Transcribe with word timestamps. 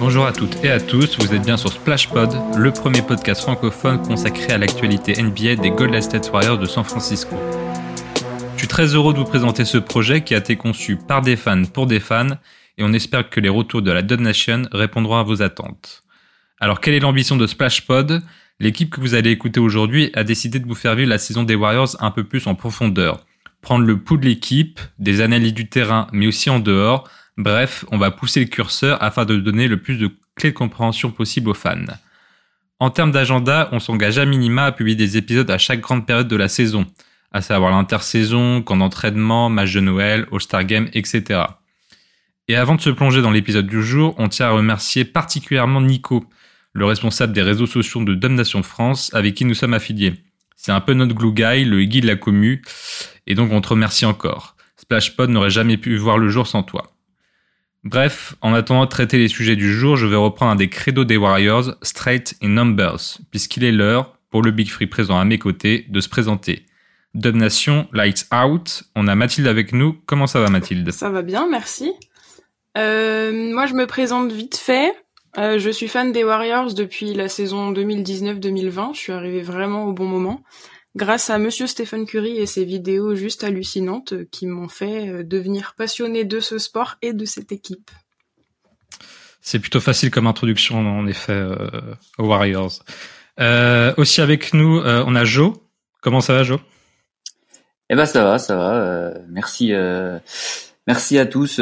Bonjour 0.00 0.26
à 0.26 0.32
toutes 0.32 0.64
et 0.64 0.72
à 0.72 0.80
tous, 0.80 1.16
vous 1.20 1.32
êtes 1.32 1.42
bien 1.42 1.56
sur 1.56 1.70
SplashPod, 1.70 2.34
le 2.56 2.72
premier 2.72 3.02
podcast 3.02 3.42
francophone 3.42 4.02
consacré 4.02 4.52
à 4.52 4.58
l'actualité 4.58 5.22
NBA 5.22 5.54
des 5.62 5.70
Golden 5.70 6.02
State 6.02 6.30
Warriors 6.32 6.58
de 6.58 6.66
San 6.66 6.82
Francisco. 6.82 7.36
Je 8.54 8.58
suis 8.58 8.68
très 8.68 8.86
heureux 8.86 9.12
de 9.12 9.18
vous 9.18 9.24
présenter 9.24 9.64
ce 9.64 9.78
projet 9.78 10.22
qui 10.22 10.34
a 10.34 10.38
été 10.38 10.56
conçu 10.56 10.96
par 10.96 11.22
des 11.22 11.36
fans 11.36 11.62
pour 11.62 11.86
des 11.86 12.00
fans 12.00 12.38
et 12.78 12.84
on 12.84 12.92
espère 12.92 13.28
que 13.28 13.40
les 13.40 13.48
retours 13.48 13.82
de 13.82 13.90
la 13.90 14.02
Dub 14.02 14.20
Nation 14.20 14.62
répondront 14.72 15.16
à 15.16 15.24
vos 15.24 15.42
attentes. 15.42 16.04
Alors 16.60 16.80
quelle 16.80 16.94
est 16.94 17.00
l'ambition 17.00 17.36
de 17.36 17.46
SplashPod 17.46 18.22
L'équipe 18.60 18.90
que 18.90 19.00
vous 19.00 19.14
allez 19.14 19.30
écouter 19.30 19.60
aujourd'hui 19.60 20.10
a 20.14 20.24
décidé 20.24 20.58
de 20.58 20.66
vous 20.66 20.74
faire 20.74 20.94
vivre 20.96 21.10
la 21.10 21.18
saison 21.18 21.42
des 21.42 21.54
Warriors 21.54 21.96
un 22.00 22.10
peu 22.10 22.24
plus 22.24 22.46
en 22.46 22.54
profondeur. 22.54 23.24
Prendre 23.60 23.84
le 23.84 23.98
pouls 23.98 24.16
de 24.16 24.24
l'équipe, 24.24 24.80
des 24.98 25.20
analyses 25.20 25.54
du 25.54 25.68
terrain, 25.68 26.08
mais 26.12 26.26
aussi 26.26 26.50
en 26.50 26.58
dehors. 26.58 27.08
Bref, 27.36 27.84
on 27.92 27.98
va 27.98 28.10
pousser 28.10 28.40
le 28.40 28.46
curseur 28.46 29.00
afin 29.02 29.24
de 29.24 29.36
donner 29.36 29.68
le 29.68 29.80
plus 29.80 29.96
de 29.96 30.10
clés 30.34 30.50
de 30.50 30.56
compréhension 30.56 31.10
possible 31.10 31.50
aux 31.50 31.54
fans. 31.54 31.76
En 32.80 32.90
termes 32.90 33.12
d'agenda, 33.12 33.68
on 33.72 33.80
s'engage 33.80 34.18
à 34.18 34.24
minima 34.24 34.66
à 34.66 34.72
publier 34.72 34.96
des 34.96 35.16
épisodes 35.16 35.50
à 35.50 35.58
chaque 35.58 35.80
grande 35.80 36.06
période 36.06 36.28
de 36.28 36.36
la 36.36 36.48
saison, 36.48 36.86
à 37.32 37.42
savoir 37.42 37.72
l'intersaison, 37.72 38.62
camp 38.62 38.76
d'entraînement, 38.76 39.50
match 39.50 39.74
de 39.74 39.80
Noël, 39.80 40.26
All-Star 40.32 40.64
Game, 40.64 40.88
etc. 40.92 41.42
Et 42.48 42.56
avant 42.56 42.74
de 42.74 42.80
se 42.80 42.88
plonger 42.90 43.20
dans 43.20 43.30
l'épisode 43.30 43.66
du 43.66 43.82
jour, 43.82 44.14
on 44.16 44.28
tient 44.28 44.46
à 44.46 44.50
remercier 44.50 45.04
particulièrement 45.04 45.82
Nico, 45.82 46.24
le 46.72 46.86
responsable 46.86 47.34
des 47.34 47.42
réseaux 47.42 47.66
sociaux 47.66 48.02
de 48.02 48.28
Nation 48.28 48.62
France, 48.62 49.12
avec 49.12 49.34
qui 49.34 49.44
nous 49.44 49.54
sommes 49.54 49.74
affiliés. 49.74 50.14
C'est 50.56 50.72
un 50.72 50.80
peu 50.80 50.94
notre 50.94 51.14
glue 51.14 51.32
guy, 51.32 51.64
le 51.66 51.84
guide 51.84 52.04
de 52.04 52.08
la 52.08 52.16
commu, 52.16 52.62
et 53.26 53.34
donc 53.34 53.52
on 53.52 53.60
te 53.60 53.68
remercie 53.68 54.06
encore. 54.06 54.56
Splashpod 54.76 55.28
n'aurait 55.28 55.50
jamais 55.50 55.76
pu 55.76 55.96
voir 55.98 56.16
le 56.16 56.30
jour 56.30 56.46
sans 56.46 56.62
toi. 56.62 56.94
Bref, 57.84 58.34
en 58.40 58.54
attendant 58.54 58.84
de 58.84 58.90
traiter 58.90 59.18
les 59.18 59.28
sujets 59.28 59.54
du 59.54 59.72
jour, 59.72 59.96
je 59.96 60.06
vais 60.06 60.16
reprendre 60.16 60.52
un 60.52 60.56
des 60.56 60.68
credos 60.68 61.04
des 61.04 61.16
Warriors, 61.18 61.74
Straight 61.82 62.34
in 62.42 62.48
Numbers, 62.48 63.18
puisqu'il 63.30 63.64
est 63.64 63.72
l'heure, 63.72 64.18
pour 64.30 64.42
le 64.42 64.50
Big 64.50 64.70
Free 64.70 64.86
présent 64.86 65.18
à 65.18 65.24
mes 65.24 65.38
côtés, 65.38 65.86
de 65.88 66.00
se 66.00 66.08
présenter. 66.08 66.64
Nation, 67.14 67.88
Lights 67.92 68.26
Out, 68.32 68.84
on 68.94 69.08
a 69.08 69.14
Mathilde 69.14 69.46
avec 69.46 69.72
nous. 69.72 69.98
Comment 70.06 70.26
ça 70.26 70.40
va 70.40 70.48
Mathilde? 70.48 70.90
Ça 70.92 71.10
va 71.10 71.22
bien, 71.22 71.48
merci. 71.50 71.92
Euh, 72.78 73.52
moi, 73.52 73.66
je 73.66 73.74
me 73.74 73.86
présente 73.86 74.32
vite 74.32 74.56
fait. 74.56 74.94
Euh, 75.36 75.58
je 75.58 75.70
suis 75.70 75.88
fan 75.88 76.12
des 76.12 76.24
Warriors 76.24 76.72
depuis 76.74 77.12
la 77.12 77.28
saison 77.28 77.72
2019-2020. 77.72 78.94
Je 78.94 78.98
suis 78.98 79.12
arrivé 79.12 79.42
vraiment 79.42 79.84
au 79.84 79.92
bon 79.92 80.06
moment, 80.06 80.42
grâce 80.96 81.28
à 81.28 81.38
Monsieur 81.38 81.66
Stephen 81.66 82.06
Curry 82.06 82.38
et 82.38 82.46
ses 82.46 82.64
vidéos 82.64 83.14
juste 83.14 83.44
hallucinantes 83.44 84.14
qui 84.30 84.46
m'ont 84.46 84.68
fait 84.68 85.08
euh, 85.08 85.24
devenir 85.24 85.74
passionné 85.76 86.24
de 86.24 86.40
ce 86.40 86.58
sport 86.58 86.96
et 87.02 87.12
de 87.12 87.24
cette 87.24 87.52
équipe. 87.52 87.90
C'est 89.40 89.60
plutôt 89.60 89.80
facile 89.80 90.10
comme 90.10 90.26
introduction, 90.26 90.78
en 90.78 91.06
effet, 91.06 91.32
euh, 91.32 91.94
aux 92.18 92.26
Warriors. 92.26 92.80
Euh, 93.40 93.94
aussi 93.96 94.20
avec 94.20 94.52
nous, 94.52 94.78
euh, 94.78 95.04
on 95.06 95.14
a 95.14 95.24
Joe. 95.24 95.54
Comment 96.00 96.20
ça 96.20 96.34
va, 96.34 96.42
Joe? 96.42 96.60
Eh 97.90 97.96
ben, 97.96 98.04
ça 98.04 98.24
va, 98.24 98.38
ça 98.38 98.56
va. 98.56 99.14
merci, 99.28 99.72
merci 100.86 101.18
à 101.18 101.24
tous 101.24 101.58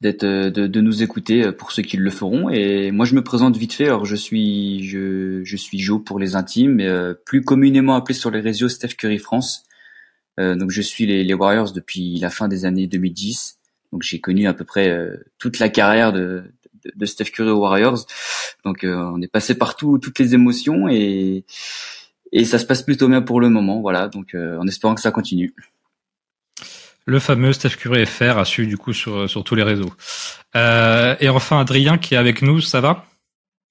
d'être 0.00 0.24
de, 0.24 0.66
de, 0.66 0.80
nous 0.80 1.02
écouter 1.02 1.44
euh, 1.44 1.52
pour 1.52 1.72
ceux 1.72 1.82
qui 1.82 1.96
le 1.96 2.10
feront. 2.10 2.50
Et 2.50 2.90
moi 2.90 3.06
je 3.06 3.14
me 3.14 3.22
présente 3.22 3.56
vite 3.56 3.72
fait. 3.72 3.86
Alors 3.86 4.04
je 4.04 4.16
suis 4.16 4.82
je, 4.82 5.42
je 5.44 5.56
suis 5.56 5.78
Joe 5.78 6.02
pour 6.04 6.18
les 6.18 6.36
intimes 6.36 6.80
euh, 6.80 7.14
plus 7.14 7.42
communément 7.42 7.96
appelé 7.96 8.14
sur 8.14 8.30
les 8.30 8.40
réseaux 8.40 8.68
Steph 8.68 8.94
Curry 8.98 9.18
France. 9.18 9.64
Euh, 10.38 10.54
donc 10.54 10.70
je 10.70 10.82
suis 10.82 11.06
les, 11.06 11.24
les, 11.24 11.34
Warriors 11.34 11.72
depuis 11.72 12.18
la 12.18 12.28
fin 12.28 12.46
des 12.46 12.66
années 12.66 12.86
2010 12.86 13.58
donc 13.92 14.02
j'ai 14.02 14.20
connu 14.20 14.46
à 14.46 14.52
peu 14.52 14.64
près 14.64 14.90
euh, 14.90 15.16
toute 15.38 15.58
la 15.58 15.70
carrière 15.70 16.12
de, 16.12 16.44
de, 16.84 16.92
de, 16.94 17.06
Steph 17.06 17.26
Curry 17.26 17.50
aux 17.50 17.60
Warriors. 17.60 18.06
Donc 18.64 18.80
on 18.84 19.22
est 19.22 19.32
passé 19.32 19.56
partout 19.56 19.98
toutes 19.98 20.18
les 20.18 20.34
émotions 20.34 20.88
et 20.88 21.44
et 22.32 22.44
ça 22.44 22.58
se 22.58 22.66
passe 22.66 22.82
plutôt 22.82 23.08
bien 23.08 23.22
pour 23.22 23.40
le 23.40 23.48
moment. 23.48 23.80
Voilà. 23.80 24.08
Donc 24.08 24.34
en 24.34 24.66
espérant 24.66 24.94
que 24.94 25.00
ça 25.00 25.10
continue 25.12 25.54
le 27.06 27.18
fameux 27.20 27.52
Steph 27.52 27.76
Curry 27.76 28.04
FR 28.04 28.38
a 28.38 28.44
suivi 28.44 28.68
du 28.68 28.76
coup 28.76 28.92
sur, 28.92 29.30
sur 29.30 29.44
tous 29.44 29.54
les 29.54 29.62
réseaux. 29.62 29.92
Euh, 30.56 31.16
et 31.20 31.28
enfin 31.28 31.60
Adrien 31.60 31.98
qui 31.98 32.14
est 32.14 32.18
avec 32.18 32.42
nous, 32.42 32.60
ça 32.60 32.80
va? 32.80 33.06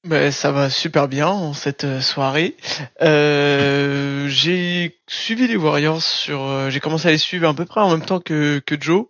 Ben, 0.05 0.31
ça 0.31 0.51
va 0.51 0.69
super 0.69 1.07
bien 1.07 1.27
en 1.27 1.53
cette 1.53 1.83
euh, 1.83 1.99
soirée. 1.99 2.55
Euh, 3.01 4.27
j'ai 4.29 4.99
suivi 5.07 5.47
les 5.47 5.55
Warriors 5.55 6.01
sur, 6.01 6.43
euh, 6.43 6.69
j'ai 6.69 6.79
commencé 6.79 7.07
à 7.07 7.11
les 7.11 7.17
suivre 7.17 7.49
à 7.49 7.53
peu 7.55 7.65
près 7.65 7.81
en 7.81 7.89
même 7.89 8.05
temps 8.05 8.19
que 8.19 8.59
que 8.59 8.79
Joe, 8.79 9.07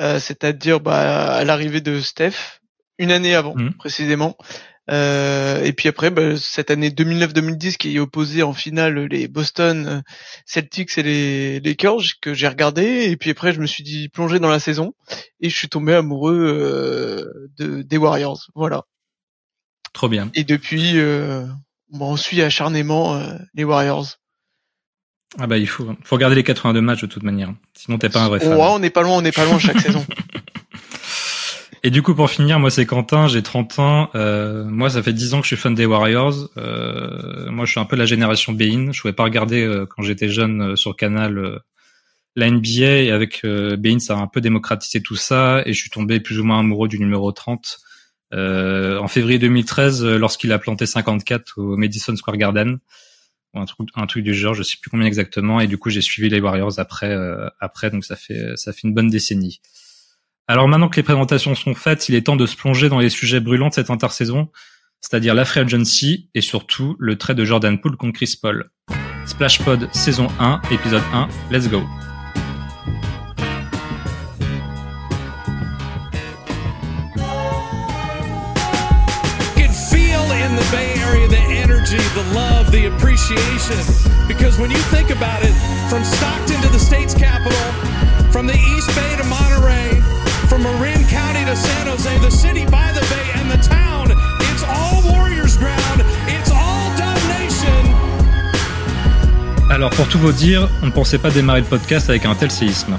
euh, 0.00 0.18
c'est-à-dire 0.18 0.80
bah, 0.80 1.34
à 1.36 1.44
l'arrivée 1.44 1.82
de 1.82 2.00
Steph, 2.00 2.60
une 2.98 3.12
année 3.12 3.34
avant 3.34 3.54
mmh. 3.54 3.74
précisément. 3.74 4.38
Euh, 4.90 5.62
et 5.64 5.72
puis 5.72 5.88
après, 5.88 6.10
bah, 6.10 6.36
cette 6.36 6.70
année 6.70 6.90
2009-2010 6.90 7.76
qui 7.76 7.98
opposé 7.98 8.42
en 8.42 8.52
finale 8.52 9.06
les 9.06 9.28
Boston 9.28 9.86
euh, 9.86 10.00
Celtics 10.46 10.96
et 10.96 11.02
les 11.02 11.60
Lakers 11.60 12.02
que 12.20 12.32
j'ai 12.34 12.48
regardé. 12.48 13.10
Et 13.10 13.16
puis 13.16 13.30
après, 13.30 13.52
je 13.52 13.60
me 13.60 13.66
suis 13.66 13.82
dit 13.82 14.08
plongé 14.08 14.38
dans 14.38 14.48
la 14.48 14.60
saison 14.60 14.94
et 15.40 15.50
je 15.50 15.56
suis 15.56 15.68
tombé 15.68 15.94
amoureux 15.94 16.38
euh, 16.38 17.50
de, 17.58 17.82
des 17.82 17.96
Warriors. 17.96 18.48
Voilà. 18.54 18.84
Trop 19.92 20.08
bien. 20.08 20.30
Et 20.34 20.44
depuis, 20.44 20.98
euh, 20.98 21.44
on 21.92 22.16
suit 22.16 22.42
acharnément 22.42 23.16
euh, 23.16 23.36
les 23.54 23.64
Warriors. 23.64 24.06
Ah 25.38 25.46
bah 25.46 25.58
il 25.58 25.68
faut, 25.68 25.86
faut 26.04 26.16
regarder 26.16 26.36
les 26.36 26.42
82 26.42 26.80
matchs 26.80 27.02
de 27.02 27.06
toute 27.06 27.22
manière. 27.22 27.52
Sinon 27.74 27.98
t'es 27.98 28.08
pas 28.08 28.22
un 28.22 28.28
vrai 28.28 28.40
fan. 28.40 28.54
On 28.54 28.78
n'est 28.78 28.88
pas 28.88 29.02
loin, 29.02 29.18
on 29.18 29.22
n'est 29.22 29.32
pas 29.32 29.44
loin 29.44 29.58
chaque 29.58 29.80
saison. 29.80 30.04
Et 31.84 31.90
du 31.90 32.02
coup, 32.02 32.14
pour 32.14 32.28
finir, 32.28 32.58
moi 32.58 32.70
c'est 32.70 32.86
Quentin, 32.86 33.28
j'ai 33.28 33.42
30 33.42 33.78
ans. 33.78 34.10
Euh, 34.14 34.64
moi, 34.64 34.90
ça 34.90 35.02
fait 35.02 35.12
10 35.12 35.34
ans 35.34 35.38
que 35.40 35.44
je 35.44 35.54
suis 35.54 35.56
fan 35.56 35.74
des 35.74 35.86
Warriors. 35.86 36.50
Euh, 36.56 37.50
moi, 37.50 37.66
je 37.66 37.70
suis 37.70 37.80
un 37.80 37.84
peu 37.84 37.96
la 37.96 38.06
génération 38.06 38.52
Bein. 38.52 38.90
Je 38.92 39.00
pouvais 39.00 39.12
pas 39.12 39.24
regarder 39.24 39.62
euh, 39.62 39.86
quand 39.86 40.02
j'étais 40.02 40.28
jeune 40.28 40.72
euh, 40.72 40.76
sur 40.76 40.96
Canal 40.96 41.38
euh, 41.38 41.58
la 42.34 42.50
NBA. 42.50 43.02
Et 43.02 43.10
avec 43.10 43.44
Bein, 43.44 43.98
ça 44.00 44.16
a 44.16 44.20
un 44.20 44.26
peu 44.26 44.40
démocratisé 44.40 45.02
tout 45.02 45.16
ça. 45.16 45.62
Et 45.66 45.72
je 45.72 45.80
suis 45.80 45.90
tombé 45.90 46.20
plus 46.20 46.40
ou 46.40 46.44
moins 46.44 46.60
amoureux 46.60 46.88
du 46.88 46.98
numéro 46.98 47.30
30 47.32 47.78
en 48.32 49.08
février 49.08 49.38
2013, 49.38 50.04
lorsqu'il 50.04 50.52
a 50.52 50.58
planté 50.58 50.84
54 50.84 51.54
au 51.56 51.76
Madison 51.76 52.14
Square 52.14 52.36
Garden. 52.36 52.78
Un 53.54 53.64
truc, 53.64 53.88
un 53.94 54.06
truc 54.06 54.22
du 54.22 54.34
genre, 54.34 54.54
je 54.54 54.62
sais 54.62 54.76
plus 54.80 54.90
combien 54.90 55.06
exactement. 55.06 55.60
Et 55.60 55.66
du 55.66 55.78
coup, 55.78 55.90
j'ai 55.90 56.02
suivi 56.02 56.28
les 56.28 56.38
Warriors 56.38 56.78
après, 56.78 57.16
après. 57.58 57.90
Donc 57.90 58.04
ça 58.04 58.14
fait, 58.14 58.52
ça 58.56 58.72
fait 58.72 58.86
une 58.86 58.94
bonne 58.94 59.08
décennie. 59.08 59.60
Alors 60.50 60.66
maintenant 60.66 60.88
que 60.88 60.96
les 60.96 61.02
présentations 61.02 61.54
sont 61.54 61.74
faites, 61.74 62.08
il 62.08 62.14
est 62.14 62.22
temps 62.22 62.34
de 62.34 62.46
se 62.46 62.56
plonger 62.56 62.88
dans 62.88 63.00
les 63.00 63.10
sujets 63.10 63.38
brûlants 63.38 63.68
de 63.68 63.74
cette 63.74 63.90
intersaison, 63.90 64.48
c'est-à-dire 65.02 65.34
la 65.34 65.44
free 65.44 65.60
agency 65.60 66.30
et 66.34 66.40
surtout 66.40 66.96
le 66.98 67.18
trait 67.18 67.34
de 67.34 67.44
Jordan 67.44 67.78
Poole 67.78 67.98
contre 67.98 68.14
Chris 68.14 68.34
Paul. 68.40 68.70
Splash 69.26 69.62
Pod 69.62 69.90
saison 69.92 70.28
1, 70.40 70.62
épisode 70.70 71.02
1, 71.12 71.28
let's 71.50 71.68
go. 71.68 71.82
Because 84.26 84.58
when 84.58 84.70
you 84.70 84.78
think 84.90 85.10
about 85.10 85.42
it, 85.42 85.52
from 85.90 86.02
capital, 87.18 87.52
from 88.30 88.46
the 88.46 88.54
East 88.54 88.88
Bay 88.94 89.16
to 89.16 89.24
Monterey, 89.24 90.27
Alors 99.70 99.90
pour 99.90 100.08
tout 100.08 100.18
vous 100.18 100.32
dire, 100.32 100.68
on 100.82 100.86
ne 100.86 100.90
pensait 100.90 101.18
pas 101.18 101.30
démarrer 101.30 101.60
le 101.60 101.66
podcast 101.66 102.08
avec 102.08 102.24
un 102.24 102.34
tel 102.34 102.50
séisme. 102.50 102.98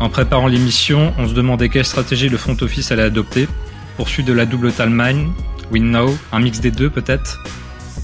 En 0.00 0.08
préparant 0.08 0.48
l'émission, 0.48 1.14
on 1.18 1.28
se 1.28 1.34
demandait 1.34 1.68
quelle 1.68 1.84
stratégie 1.84 2.28
le 2.28 2.36
front 2.36 2.56
office 2.60 2.90
allait 2.90 3.02
adopter. 3.02 3.48
Poursuite 3.96 4.26
de 4.26 4.32
la 4.32 4.44
double 4.44 4.72
timeline, 4.72 5.32
win 5.70 5.90
now, 5.90 6.16
un 6.32 6.40
mix 6.40 6.60
des 6.60 6.70
deux 6.70 6.90
peut-être. 6.90 7.40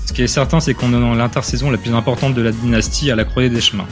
Ce 0.07 0.13
qui 0.13 0.23
est 0.23 0.29
certain, 0.29 0.61
c'est 0.61 0.75
qu'on 0.75 0.91
est 0.91 1.01
dans 1.01 1.15
l'intersaison 1.15 1.71
la 1.71 1.79
plus 1.79 1.95
importante 1.95 2.35
de 2.35 2.43
la 2.43 2.53
dynastie 2.53 3.11
à 3.11 3.17
la 3.17 3.25
croisée 3.25 3.51
des 3.51 3.61
chemins. 3.61 3.87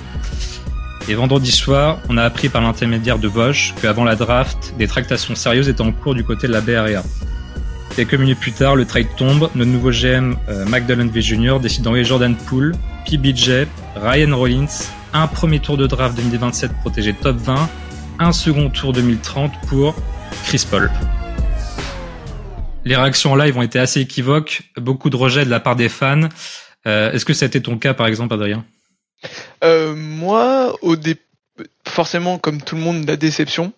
Et 1.09 1.15
vendredi 1.15 1.51
soir, 1.51 1.99
on 2.09 2.17
a 2.17 2.23
appris 2.23 2.49
par 2.49 2.63
l'intermédiaire 2.63 3.19
de 3.19 3.29
Bosch 3.29 3.75
qu'avant 3.83 4.05
la 4.05 4.15
draft, 4.15 4.75
des 4.79 4.87
tractations 4.87 5.35
sérieuses 5.35 5.69
étaient 5.69 5.83
en 5.83 5.91
cours 5.91 6.15
du 6.15 6.23
côté 6.23 6.47
de 6.47 6.53
la 6.53 6.61
Area. 6.79 7.03
Quelques 7.97 8.15
minutes 8.15 8.39
plus 8.39 8.53
tard, 8.53 8.77
le 8.77 8.87
trade 8.87 9.09
tombe, 9.17 9.51
notre 9.55 9.71
nouveau 9.71 9.91
GM, 9.91 10.37
euh, 10.49 10.65
V 10.65 11.21
Jr., 11.21 11.59
décide 11.61 11.83
d'envoyer 11.83 12.05
Jordan 12.05 12.35
Poole, 12.35 12.75
PBJ, 13.05 13.67
Ryan 13.97 14.37
Rollins, 14.37 14.91
un 15.13 15.27
premier 15.27 15.59
tour 15.59 15.77
de 15.77 15.87
draft 15.87 16.17
2027 16.17 16.73
protégé 16.81 17.13
top 17.13 17.37
20, 17.37 17.69
un 18.21 18.33
second 18.33 18.71
tour 18.71 18.93
2030 18.93 19.53
pour 19.67 19.95
Chris 20.45 20.65
Paul. 20.71 20.91
les 22.85 22.97
réactions 22.97 23.33
en 23.33 23.37
live 23.37 23.59
ont 23.59 23.63
été 23.63 23.79
assez 23.79 24.01
équivoques, 24.01 24.63
beaucoup 24.77 25.11
de 25.11 25.17
rejets 25.17 25.45
de 25.45 25.51
la 25.51 25.61
part 25.61 25.77
des 25.77 25.89
fans. 25.89 26.29
Euh, 26.87 27.13
Est-ce 27.13 27.25
que 27.25 27.45
été 27.45 27.61
ton 27.61 27.77
cas, 27.77 27.93
par 27.93 28.07
exemple, 28.07 28.35
Adrien? 28.35 28.65
Euh, 29.65 29.95
Moi, 29.95 30.77
au 30.83 30.97
dé... 30.97 31.17
forcément, 31.87 32.39
comme 32.39 32.63
tout 32.63 32.77
le 32.77 32.83
monde, 32.83 33.07
la 33.07 33.17
déception. 33.17 33.73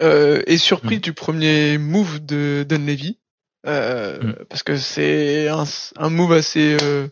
Euh, 0.00 0.42
et 0.46 0.58
surpris 0.58 0.98
mm. 0.98 1.00
du 1.00 1.12
premier 1.12 1.78
move 1.78 2.24
de 2.24 2.64
Dunleavy. 2.68 3.18
Euh, 3.66 4.18
mm. 4.22 4.44
Parce 4.48 4.62
que 4.62 4.76
c'est 4.76 5.48
un, 5.48 5.64
un, 5.96 6.10
move 6.10 6.32
assez, 6.32 6.76
euh, 6.82 7.08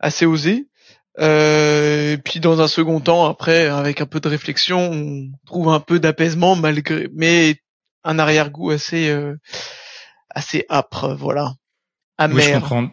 assez 0.00 0.26
osé. 0.26 0.66
Euh, 1.20 2.12
et 2.12 2.18
puis 2.18 2.40
dans 2.40 2.60
un 2.60 2.68
second 2.68 3.00
temps, 3.00 3.26
après, 3.26 3.66
avec 3.66 4.00
un 4.00 4.06
peu 4.06 4.20
de 4.20 4.28
réflexion, 4.28 4.90
on 4.92 5.30
trouve 5.46 5.68
un 5.68 5.80
peu 5.80 6.00
d'apaisement 6.00 6.56
malgré, 6.56 7.08
mais 7.14 7.56
un 8.02 8.18
arrière-goût 8.18 8.70
assez, 8.70 9.08
euh, 9.08 9.36
assez 10.30 10.66
âpre, 10.68 11.14
voilà. 11.14 11.54
Amer. 12.18 12.36
Oui, 12.36 12.42
je 12.42 12.54
comprends. 12.54 12.88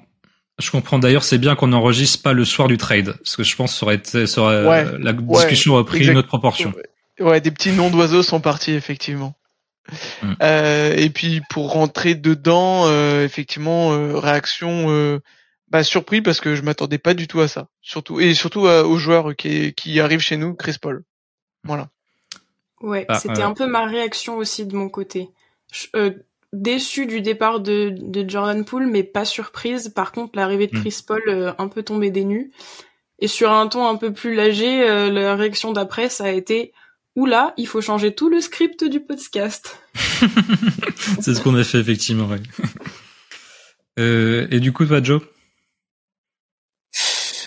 Je 0.61 0.71
comprends 0.71 0.99
d'ailleurs, 0.99 1.23
c'est 1.23 1.37
bien 1.37 1.55
qu'on 1.55 1.67
n'enregistre 1.67 2.21
pas 2.21 2.33
le 2.33 2.45
soir 2.45 2.67
du 2.67 2.77
trade, 2.77 3.15
parce 3.17 3.35
que 3.35 3.43
je 3.43 3.55
pense 3.55 3.73
que 3.73 3.79
ça 3.79 3.85
aurait 3.85 3.95
été, 3.95 4.27
ça 4.27 4.41
aurait, 4.41 4.97
la 4.99 5.13
discussion 5.13 5.73
aurait 5.73 5.85
pris 5.85 6.05
une 6.07 6.17
autre 6.17 6.27
proportion. 6.27 6.73
Ouais, 7.19 7.41
des 7.41 7.51
petits 7.51 7.71
noms 7.71 7.89
d'oiseaux 7.89 8.23
sont 8.23 8.39
partis 8.39 8.71
effectivement. 8.71 9.35
Mm. 10.21 10.33
Euh, 10.41 10.95
et 10.95 11.09
puis 11.09 11.41
pour 11.49 11.71
rentrer 11.71 12.15
dedans, 12.15 12.87
euh, 12.87 13.25
effectivement, 13.25 13.93
euh, 13.93 14.17
réaction 14.17 15.19
bah, 15.69 15.83
surpris 15.83 16.21
parce 16.21 16.41
que 16.41 16.55
je 16.55 16.61
m'attendais 16.63 16.97
pas 16.97 17.13
du 17.13 17.27
tout 17.27 17.39
à 17.41 17.47
ça. 17.47 17.67
Surtout 17.81 18.19
et 18.19 18.33
surtout 18.33 18.61
aux 18.61 18.97
joueurs 18.97 19.35
qui, 19.35 19.73
qui 19.73 19.99
arrivent 19.99 20.19
chez 20.19 20.37
nous, 20.37 20.53
Chris 20.53 20.77
Paul. 20.81 21.03
Voilà. 21.63 21.89
Ouais, 22.81 23.05
bah, 23.07 23.19
c'était 23.19 23.43
un 23.43 23.53
peu 23.53 23.67
ma 23.67 23.85
réaction 23.85 24.37
aussi 24.37 24.65
de 24.65 24.75
mon 24.75 24.89
côté. 24.89 25.29
Déçu 26.53 27.05
du 27.05 27.21
départ 27.21 27.59
de, 27.59 27.93
de 27.97 28.29
Jordan 28.29 28.65
Poole, 28.65 28.87
mais 28.87 29.03
pas 29.03 29.25
surprise. 29.25 29.89
Par 29.89 30.11
contre, 30.11 30.33
l'arrivée 30.35 30.67
de 30.67 30.77
mm. 30.77 30.81
Chris 30.81 31.03
Paul, 31.05 31.55
un 31.57 31.67
peu 31.67 31.83
tombé 31.83 32.09
des 32.09 32.25
nues. 32.25 32.51
Et 33.19 33.27
sur 33.27 33.51
un 33.51 33.67
ton 33.67 33.87
un 33.87 33.95
peu 33.95 34.11
plus 34.11 34.35
léger, 34.35 34.85
la 35.09 35.35
réaction 35.35 35.71
d'après, 35.71 36.09
ça 36.09 36.25
a 36.25 36.31
été 36.31 36.73
Oula, 37.15 37.53
il 37.57 37.67
faut 37.67 37.81
changer 37.81 38.15
tout 38.15 38.29
le 38.29 38.39
script 38.39 38.85
du 38.85 39.01
podcast. 39.01 39.77
c'est 41.19 41.35
ce 41.35 41.41
qu'on 41.41 41.55
a 41.55 41.63
fait 41.63 41.79
effectivement. 41.79 42.27
Ouais. 42.27 42.41
Euh, 43.99 44.47
et 44.49 44.61
du 44.61 44.71
coup, 44.71 44.85
toi, 44.85 45.03
Joe? 45.03 45.21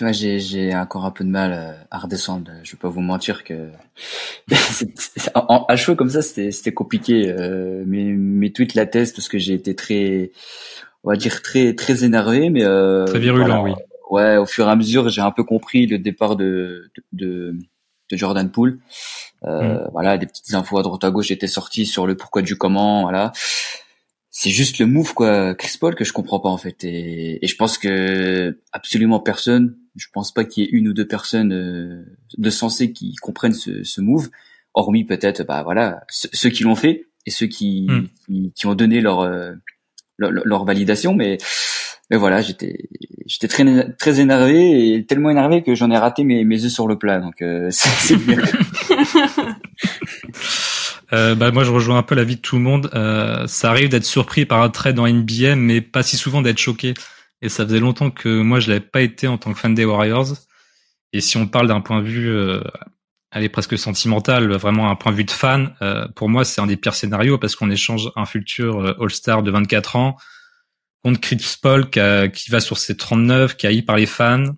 Ouais, 0.01 0.13
j'ai, 0.13 0.39
j'ai 0.39 0.75
encore 0.75 1.05
un 1.05 1.11
peu 1.11 1.23
de 1.23 1.29
mal 1.29 1.53
euh, 1.53 1.73
à 1.91 1.99
redescendre. 1.99 2.51
Je 2.63 2.71
vais 2.71 2.77
pas 2.77 2.89
vous 2.89 3.01
mentir 3.01 3.43
que 3.43 3.69
à 5.33 5.75
chaud 5.75 5.95
comme 5.95 6.09
ça, 6.09 6.21
c'était, 6.21 6.51
c'était 6.51 6.73
compliqué. 6.73 7.29
Euh, 7.29 7.83
mes, 7.85 8.03
mes 8.03 8.51
tweets 8.51 8.75
l'attestent 8.75 9.15
parce 9.15 9.27
que 9.27 9.37
j'ai 9.37 9.53
été 9.53 9.75
très, 9.75 10.31
on 11.03 11.09
va 11.09 11.15
dire 11.15 11.41
très, 11.41 11.73
très 11.73 12.03
énervé, 12.03 12.49
mais 12.49 12.63
euh, 12.63 13.05
très 13.05 13.19
virulent, 13.19 13.63
oui. 13.63 13.73
Ouais, 14.09 14.37
au 14.37 14.45
fur 14.45 14.67
et 14.67 14.71
à 14.71 14.75
mesure, 14.75 15.09
j'ai 15.09 15.21
un 15.21 15.31
peu 15.31 15.43
compris 15.43 15.87
le 15.87 15.97
départ 15.97 16.35
de, 16.35 16.91
de, 17.11 17.55
de 18.11 18.17
Jordan 18.17 18.51
Poole. 18.51 18.79
Euh, 19.43 19.85
mm. 19.85 19.89
Voilà, 19.93 20.17
des 20.17 20.25
petites 20.27 20.53
infos 20.53 20.77
à 20.77 20.83
droite 20.83 21.03
à 21.03 21.11
gauche 21.11 21.31
étaient 21.31 21.47
sorties 21.47 21.85
sur 21.85 22.07
le 22.07 22.15
pourquoi 22.15 22.41
du 22.41 22.55
comment. 22.57 23.03
Voilà, 23.03 23.31
c'est 24.29 24.49
juste 24.49 24.79
le 24.79 24.85
move 24.85 25.13
quoi, 25.13 25.55
Chris 25.55 25.77
Paul 25.79 25.95
que 25.95 26.03
je 26.03 26.13
comprends 26.13 26.39
pas 26.39 26.49
en 26.49 26.57
fait. 26.57 26.83
Et, 26.83 27.43
et 27.43 27.47
je 27.47 27.55
pense 27.55 27.77
que 27.77 28.59
absolument 28.71 29.19
personne, 29.19 29.75
je 29.95 30.07
pense 30.13 30.33
pas 30.33 30.43
qu'il 30.43 30.63
y 30.63 30.67
ait 30.67 30.69
une 30.71 30.87
ou 30.87 30.93
deux 30.93 31.07
personnes 31.07 31.53
euh, 31.53 32.05
de 32.37 32.49
sensé 32.49 32.91
qui 32.91 33.15
comprennent 33.15 33.53
ce, 33.53 33.83
ce 33.83 34.01
move, 34.01 34.29
hormis 34.73 35.05
peut-être 35.05 35.43
bah 35.45 35.63
voilà 35.63 36.01
ceux 36.09 36.49
qui 36.49 36.63
l'ont 36.63 36.75
fait 36.75 37.07
et 37.25 37.31
ceux 37.31 37.47
qui, 37.47 37.87
mm. 37.89 38.07
qui, 38.25 38.51
qui 38.55 38.67
ont 38.67 38.75
donné 38.75 39.01
leur, 39.01 39.21
euh, 39.21 39.53
leur, 40.17 40.31
leur 40.31 40.65
validation, 40.65 41.15
mais 41.15 41.37
mais 42.11 42.17
voilà, 42.17 42.41
j'étais 42.41 42.87
j'étais 43.25 43.47
très 43.47 43.91
très 43.93 44.19
énervé 44.19 44.93
et 44.93 45.05
tellement 45.05 45.31
énervé 45.31 45.63
que 45.63 45.73
j'en 45.73 45.89
ai 45.89 45.97
raté 45.97 46.23
mes 46.23 46.45
mes 46.45 46.63
œufs 46.63 46.71
sur 46.71 46.87
le 46.87 46.97
plat. 46.97 47.19
Donc 47.19 47.41
euh, 47.41 47.67
c'est 47.71 48.17
bien. 48.17 48.37
Euh, 51.13 51.35
bah 51.35 51.51
moi 51.51 51.63
je 51.63 51.69
rejoins 51.71 51.99
un 51.99 52.03
peu 52.03 52.15
la 52.15 52.23
vie 52.23 52.37
de 52.37 52.41
tout 52.41 52.55
le 52.55 52.63
monde. 52.63 52.89
Euh, 52.95 53.45
ça 53.45 53.69
arrive 53.69 53.89
d'être 53.89 54.05
surpris 54.05 54.47
par 54.47 54.63
un 54.63 54.69
trade 54.69 54.97
en 54.97 55.07
NBA, 55.07 55.55
mais 55.55 55.79
pas 55.79 56.01
si 56.01 56.17
souvent 56.17 56.41
d'être 56.41 56.57
choqué. 56.57 56.95
Et 57.41 57.49
ça 57.49 57.65
faisait 57.65 57.79
longtemps 57.79 58.11
que 58.11 58.41
moi 58.41 58.59
je 58.59 58.69
l'avais 58.69 58.85
pas 58.85 59.01
été 59.01 59.27
en 59.27 59.37
tant 59.37 59.53
que 59.53 59.59
fan 59.59 59.75
des 59.75 59.85
Warriors. 59.85 60.33
Et 61.13 61.21
si 61.21 61.37
on 61.37 61.47
parle 61.47 61.67
d'un 61.67 61.81
point 61.81 62.01
de 62.01 62.07
vue, 62.07 62.29
euh, 62.29 62.61
est 63.33 63.49
presque 63.49 63.77
sentimental, 63.77 64.51
vraiment 64.53 64.89
un 64.89 64.95
point 64.95 65.11
de 65.11 65.17
vue 65.17 65.25
de 65.25 65.31
fan, 65.31 65.75
euh, 65.81 66.07
pour 66.15 66.29
moi 66.29 66.45
c'est 66.45 66.61
un 66.61 66.67
des 66.67 66.77
pires 66.77 66.95
scénarios 66.95 67.37
parce 67.37 67.55
qu'on 67.55 67.69
échange 67.69 68.09
un 68.15 68.25
futur 68.25 68.79
euh, 68.79 68.97
All-Star 68.99 69.43
de 69.43 69.51
24 69.51 69.97
ans 69.97 70.17
contre 71.03 71.19
Chris 71.19 71.55
Paul 71.61 71.89
qui, 71.89 71.99
qui, 72.33 72.49
va 72.49 72.59
sur 72.59 72.77
ses 72.77 72.97
39, 72.97 73.57
qui 73.57 73.67
a 73.67 73.69
haï 73.69 73.81
par 73.81 73.97
les 73.97 74.05
fans. 74.05 74.55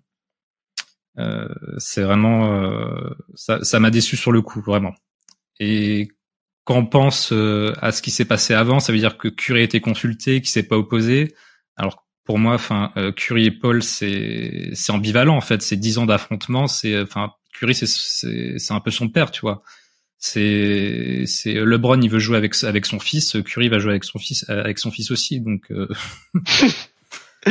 Euh, 1.19 1.47
c'est 1.77 2.03
vraiment 2.03 2.53
euh, 2.53 3.09
ça, 3.33 3.63
ça 3.63 3.79
m'a 3.79 3.89
déçu 3.89 4.17
sur 4.17 4.31
le 4.31 4.41
coup 4.41 4.61
vraiment. 4.61 4.93
Et 5.59 6.09
quand 6.63 6.75
on 6.77 6.85
pense 6.85 7.31
euh, 7.31 7.73
à 7.81 7.91
ce 7.91 8.01
qui 8.01 8.11
s'est 8.11 8.25
passé 8.25 8.53
avant, 8.53 8.79
ça 8.79 8.93
veut 8.93 8.99
dire 8.99 9.17
que 9.17 9.27
Curry 9.27 9.61
a 9.61 9.63
été 9.63 9.81
consulté, 9.81 10.41
qui 10.41 10.51
s'est 10.51 10.67
pas 10.67 10.77
opposé. 10.77 11.33
Alors 11.75 12.06
pour 12.27 12.37
moi, 12.37 12.53
enfin 12.53 12.91
euh, 12.97 13.11
Curry 13.11 13.45
et 13.45 13.51
Paul, 13.51 13.81
c'est 13.81 14.69
c'est 14.73 14.91
ambivalent 14.91 15.35
en 15.35 15.41
fait. 15.41 15.63
C'est 15.63 15.77
dix 15.77 15.97
ans 15.97 16.05
d'affrontement. 16.05 16.67
C'est 16.67 17.01
enfin 17.01 17.31
Curry, 17.53 17.73
c'est 17.73 17.87
c'est 17.87 18.73
un 18.73 18.79
peu 18.81 18.91
son 18.91 19.07
père, 19.09 19.31
tu 19.31 19.41
vois. 19.41 19.63
C'est 20.19 21.23
c'est 21.25 21.53
LeBron, 21.53 22.01
il 22.01 22.09
veut 22.09 22.19
jouer 22.19 22.37
avec 22.37 22.53
avec 22.63 22.85
son 22.85 22.99
fils, 22.99 23.37
Curry 23.45 23.69
va 23.69 23.79
jouer 23.79 23.91
avec 23.91 24.03
son 24.03 24.19
fils 24.19 24.45
avec 24.49 24.77
son 24.77 24.91
fils 24.91 25.09
aussi, 25.09 25.39
donc 25.39 25.71
euh, 25.71 25.87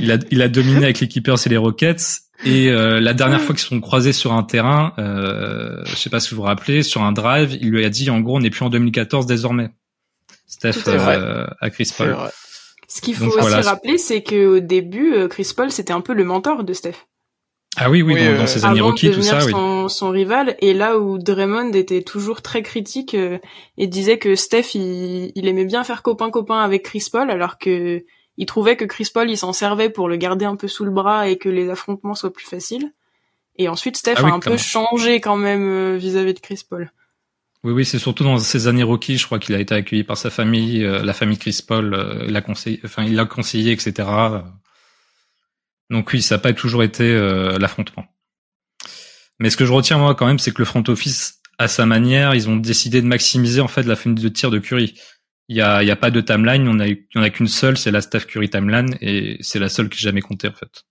il 0.00 0.12
a 0.12 0.18
il 0.30 0.40
a 0.40 0.48
dominé 0.48 0.84
avec 0.84 1.00
les 1.00 1.08
Clippers 1.08 1.46
et 1.46 1.50
les 1.50 1.56
Rockets. 1.56 2.22
Et 2.44 2.70
euh, 2.70 3.00
la 3.00 3.12
dernière 3.12 3.40
fois 3.40 3.54
qu'ils 3.54 3.62
se 3.62 3.68
sont 3.68 3.80
croisés 3.80 4.14
sur 4.14 4.32
un 4.32 4.42
terrain, 4.42 4.94
euh, 4.98 5.82
je 5.84 5.94
sais 5.96 6.08
pas 6.08 6.20
si 6.20 6.30
vous 6.30 6.36
vous 6.36 6.46
rappelez, 6.46 6.82
sur 6.82 7.02
un 7.02 7.12
drive, 7.12 7.58
il 7.60 7.68
lui 7.68 7.84
a 7.84 7.90
dit 7.90 8.08
en 8.08 8.20
gros 8.20 8.36
on 8.36 8.40
n'est 8.40 8.48
plus 8.48 8.64
en 8.64 8.70
2014 8.70 9.26
désormais. 9.26 9.70
Steph 10.46 10.88
euh, 10.88 11.46
à 11.60 11.70
Chris 11.70 11.92
Paul. 11.96 12.16
Ce 12.92 13.00
qu'il 13.00 13.14
faut 13.14 13.26
aussi 13.26 13.54
rappeler, 13.54 13.98
c'est 13.98 14.22
qu'au 14.22 14.58
début, 14.58 15.14
euh, 15.14 15.28
Chris 15.28 15.52
Paul 15.56 15.70
c'était 15.70 15.92
un 15.92 16.00
peu 16.00 16.12
le 16.12 16.24
mentor 16.24 16.64
de 16.64 16.72
Steph. 16.72 17.06
Ah 17.76 17.88
oui, 17.88 18.02
oui, 18.02 18.14
dans, 18.36 18.48
ses 18.48 18.64
années 18.64 18.80
rookies, 18.80 19.12
tout 19.12 19.22
ça, 19.22 19.40
son, 19.40 19.84
oui. 19.84 19.90
son 19.90 20.10
rival, 20.10 20.56
et 20.58 20.74
là 20.74 20.98
où 20.98 21.18
Draymond 21.18 21.72
était 21.72 22.02
toujours 22.02 22.42
très 22.42 22.62
critique 22.62 23.14
et 23.14 23.86
disait 23.86 24.18
que 24.18 24.34
Steph, 24.34 24.74
il, 24.74 25.30
il 25.36 25.46
aimait 25.46 25.64
bien 25.64 25.84
faire 25.84 26.02
copain-copain 26.02 26.58
avec 26.58 26.82
Chris 26.82 27.06
Paul, 27.12 27.30
alors 27.30 27.58
que 27.58 28.04
il 28.40 28.46
trouvait 28.46 28.76
que 28.76 28.86
Chris 28.86 29.10
Paul 29.12 29.30
il 29.30 29.36
s'en 29.36 29.52
servait 29.52 29.90
pour 29.90 30.08
le 30.08 30.16
garder 30.16 30.46
un 30.46 30.56
peu 30.56 30.66
sous 30.66 30.84
le 30.84 30.90
bras 30.90 31.28
et 31.28 31.36
que 31.36 31.48
les 31.48 31.68
affrontements 31.68 32.14
soient 32.14 32.32
plus 32.32 32.46
faciles. 32.46 32.92
Et 33.56 33.68
ensuite 33.68 33.98
Steph 33.98 34.14
ah 34.16 34.28
a 34.28 34.32
un 34.32 34.40
peu 34.40 34.56
changé 34.56 35.20
quand 35.20 35.36
même 35.36 35.68
euh, 35.68 35.96
vis-à-vis 35.96 36.32
de 36.32 36.40
Chris 36.40 36.62
Paul. 36.68 36.90
Oui, 37.62 37.72
oui, 37.72 37.84
c'est 37.84 37.98
surtout 37.98 38.24
dans 38.24 38.38
ses 38.38 38.68
années 38.68 38.82
rookies, 38.82 39.18
je 39.18 39.26
crois 39.26 39.38
qu'il 39.38 39.54
a 39.54 39.60
été 39.60 39.74
accueilli 39.74 40.02
par 40.02 40.16
sa 40.16 40.30
famille, 40.30 40.82
euh, 40.82 41.02
la 41.02 41.12
famille 41.12 41.36
Chris 41.36 41.62
Paul, 41.66 41.92
euh, 41.92 42.24
il 42.26 42.32
l'a 42.32 43.24
conseillé, 43.26 43.72
etc. 43.72 44.08
Donc 45.90 46.12
oui, 46.12 46.22
ça 46.22 46.36
n'a 46.36 46.38
pas 46.38 46.52
toujours 46.52 46.82
été 46.82 47.14
l'affrontement. 47.58 48.06
Mais 49.40 49.50
ce 49.50 49.56
que 49.56 49.64
je 49.64 49.72
retiens 49.72 49.98
moi 49.98 50.14
quand 50.14 50.26
même, 50.26 50.38
c'est 50.38 50.52
que 50.52 50.60
le 50.60 50.64
front 50.64 50.84
office, 50.86 51.40
à 51.58 51.66
sa 51.66 51.84
manière, 51.84 52.34
ils 52.34 52.48
ont 52.48 52.56
décidé 52.56 53.02
de 53.02 53.06
maximiser 53.06 53.60
en 53.60 53.68
fait 53.68 53.82
la 53.82 53.96
fin 53.96 54.10
de 54.10 54.28
tir 54.28 54.50
de 54.50 54.58
Curry. 54.58 54.94
Il 55.48 55.56
y 55.56 55.62
a, 55.62 55.96
pas 55.96 56.12
de 56.12 56.20
timeline, 56.20 56.68
on 56.68 56.78
a, 56.78 56.86
il 56.86 57.04
y 57.14 57.18
en 57.18 57.22
a 57.22 57.30
qu'une 57.30 57.48
seule, 57.48 57.76
c'est 57.76 57.90
la 57.90 58.00
Steph 58.00 58.20
Curry 58.20 58.48
timeline 58.48 58.96
et 59.00 59.36
c'est 59.40 59.58
la 59.58 59.68
seule 59.68 59.88
que 59.88 59.96
j'ai 59.96 60.04
jamais 60.04 60.20
comptée 60.20 60.46
en 60.46 60.52
fait. 60.52 60.84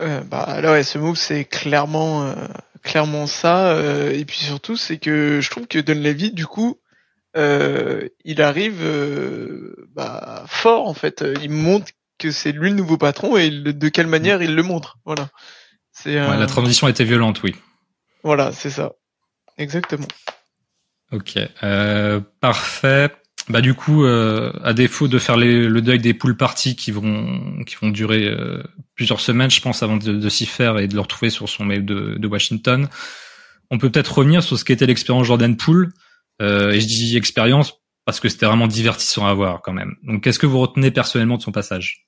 Euh, 0.00 0.20
bah 0.22 0.60
ouais, 0.62 0.84
ce 0.84 0.96
move 0.96 1.16
c'est 1.16 1.44
clairement 1.44 2.22
euh, 2.22 2.34
clairement 2.82 3.26
ça 3.26 3.72
euh, 3.72 4.10
et 4.10 4.24
puis 4.24 4.38
surtout 4.38 4.76
c'est 4.76 4.98
que 4.98 5.40
je 5.40 5.50
trouve 5.50 5.66
que 5.66 5.78
Dunleavy 5.78 6.32
du 6.32 6.46
coup 6.46 6.78
euh, 7.36 8.08
il 8.24 8.42
arrive 8.42 8.82
euh, 8.82 9.88
bah, 9.94 10.44
fort 10.46 10.88
en 10.88 10.94
fait, 10.94 11.24
il 11.42 11.50
montre 11.50 11.92
que 12.18 12.32
c'est 12.32 12.52
lui 12.52 12.70
le 12.70 12.76
nouveau 12.76 12.96
patron 12.98 13.36
et 13.36 13.50
de 13.50 13.88
quelle 13.88 14.08
manière 14.08 14.42
il 14.42 14.54
le 14.56 14.62
montre. 14.64 14.98
Voilà. 15.04 15.28
C'est 15.92 16.20
ouais, 16.20 16.36
la 16.36 16.46
transition 16.46 16.88
était 16.88 17.04
violente, 17.04 17.42
oui. 17.42 17.54
Voilà, 18.24 18.52
c'est 18.52 18.70
ça. 18.70 18.92
Exactement. 19.58 20.08
Ok, 21.12 21.38
parfait. 22.40 23.12
Bah 23.48 23.60
du 23.60 23.74
coup, 23.74 24.04
euh, 24.04 24.52
à 24.62 24.72
défaut 24.72 25.08
de 25.08 25.18
faire 25.18 25.36
le 25.36 25.80
deuil 25.80 25.98
des 25.98 26.14
pool 26.14 26.36
parties 26.36 26.76
qui 26.76 26.90
vont 26.90 27.64
qui 27.64 27.76
vont 27.76 27.88
durer 27.88 28.26
euh, 28.26 28.62
plusieurs 28.94 29.20
semaines, 29.20 29.50
je 29.50 29.60
pense, 29.60 29.82
avant 29.82 29.96
de, 29.96 30.28
s'y 30.28 30.46
faire 30.46 30.78
et 30.78 30.86
de 30.86 30.94
le 30.94 31.00
retrouver 31.00 31.30
sur 31.30 31.48
son 31.48 31.64
mail 31.64 31.84
de, 31.84 32.16
de 32.16 32.28
Washington, 32.28 32.88
on 33.70 33.78
peut 33.78 33.90
peut-être 33.90 34.18
revenir 34.18 34.42
sur 34.42 34.58
ce 34.58 34.64
qu'était 34.64 34.86
l'expérience 34.86 35.26
Jordan 35.26 35.56
Poole. 35.56 35.92
Euh, 36.42 36.72
et 36.72 36.80
je 36.80 36.86
dis 36.86 37.16
expérience 37.16 37.80
parce 38.04 38.20
que 38.20 38.28
c'était 38.28 38.46
vraiment 38.46 38.66
divertissant 38.66 39.26
à 39.26 39.34
voir 39.34 39.60
quand 39.62 39.72
même. 39.72 39.96
Donc, 40.02 40.22
qu'est-ce 40.22 40.38
que 40.38 40.46
vous 40.46 40.58
retenez 40.58 40.90
personnellement 40.90 41.36
de 41.36 41.42
son 41.42 41.52
passage? 41.52 42.06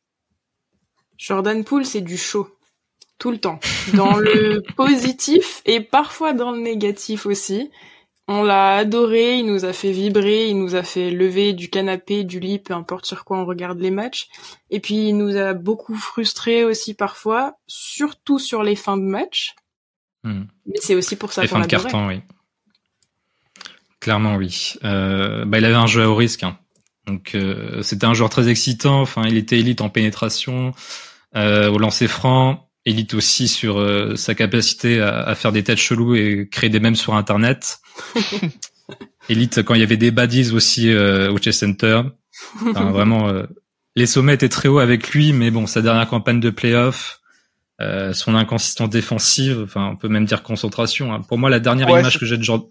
Jordan 1.19 1.65
Poole, 1.65 1.85
c'est 1.85 2.01
du 2.01 2.17
show 2.17 2.49
tout 3.19 3.31
le 3.31 3.39
temps, 3.39 3.61
dans 3.95 4.17
le 4.17 4.63
positif 4.77 5.63
et 5.65 5.81
parfois 5.81 6.33
dans 6.33 6.51
le 6.51 6.59
négatif 6.59 7.25
aussi 7.25 7.71
On 8.29 8.45
l'a 8.45 8.77
adoré, 8.77 9.39
il 9.39 9.47
nous 9.47 9.65
a 9.65 9.73
fait 9.73 9.91
vibrer, 9.91 10.49
il 10.49 10.59
nous 10.59 10.77
a 10.77 10.83
fait 10.83 11.11
lever 11.11 11.53
du 11.53 11.69
canapé, 11.69 12.23
du 12.23 12.39
lit, 12.39 12.61
peu 12.61 12.73
importe 12.73 13.05
sur 13.05 13.25
quoi 13.25 13.39
on 13.39 13.45
regarde 13.45 13.81
les 13.81 13.91
matchs. 13.91 14.29
Et 14.71 14.79
puis 14.79 15.09
il 15.09 15.17
nous 15.17 15.37
a 15.37 15.55
beaucoup 15.55 15.97
frustrés 15.97 16.65
aussi 16.65 16.95
parfois, 16.95 17.57
surtout 17.67 18.39
sur 18.39 18.63
les 18.63 18.77
fins 18.77 18.97
de 18.97 19.03
match. 19.03 19.57
Hmm. 20.23 20.45
Mais 20.67 20.79
c'est 20.81 20.95
aussi 20.95 21.17
pour 21.17 21.33
ça 21.33 21.43
qu'on 21.43 21.59
Les 21.59 21.63
fins 21.63 21.67
de 21.67 21.67
carton, 21.67 22.07
oui. 22.07 22.21
Clairement, 23.99 24.37
oui. 24.37 24.75
Euh, 24.85 25.45
bah, 25.45 25.59
il 25.59 25.65
avait 25.65 25.75
un 25.75 25.87
jeu 25.87 26.03
à 26.03 26.09
haut 26.09 26.15
risque. 26.15 26.45
Hein. 26.45 26.59
Donc 27.07 27.35
euh, 27.35 27.83
c'était 27.83 28.07
un 28.07 28.15
joueur 28.15 28.31
très 28.31 28.49
excitant. 28.49 29.01
Enfin, 29.01 29.25
il 29.27 29.37
était 29.37 29.59
élite 29.59 29.81
en 29.81 29.89
pénétration, 29.89 30.73
euh, 31.35 31.71
au 31.71 31.79
lancer 31.79 32.07
franc, 32.07 32.69
élite 32.85 33.15
aussi 33.15 33.49
sur 33.49 33.79
euh, 33.79 34.17
sa 34.17 34.35
capacité 34.35 35.01
à, 35.01 35.21
à, 35.21 35.35
faire 35.35 35.53
des 35.53 35.63
têtes 35.63 35.79
cheloues 35.79 36.15
et 36.15 36.49
créer 36.51 36.71
des 36.71 36.81
mèmes 36.81 36.97
sur 36.97 37.15
Internet. 37.15 37.81
élite 39.29 39.63
quand 39.63 39.75
il 39.75 39.81
y 39.81 39.85
avait 39.85 39.97
des 39.97 40.11
baddies 40.11 40.53
aussi 40.53 40.93
au 40.95 41.39
Chess 41.39 41.59
Center. 41.59 42.03
Enfin, 42.67 42.91
vraiment, 42.91 43.33
les 43.95 44.07
sommets 44.07 44.35
étaient 44.35 44.49
très 44.49 44.69
hauts 44.69 44.81
avec 44.81 45.11
lui, 45.11 45.33
mais 45.33 45.51
bon, 45.51 45.67
sa 45.67 45.81
dernière 45.81 46.09
campagne 46.09 46.41
de 46.41 46.51
playoff, 46.51 47.21
son 47.79 48.35
inconsistance 48.35 48.91
défensive, 48.91 49.61
enfin, 49.63 49.91
on 49.93 49.97
peut 49.97 50.09
même 50.09 50.25
dire 50.25 50.43
concentration. 50.43 51.15
Hein. 51.15 51.21
Pour 51.21 51.39
moi, 51.39 51.51
la 51.51 51.61
dernière 51.61 51.89
image 51.89 52.19
que 52.19 52.27
j'ai 52.27 52.37
de 52.37 52.43
Jordan 52.43 52.69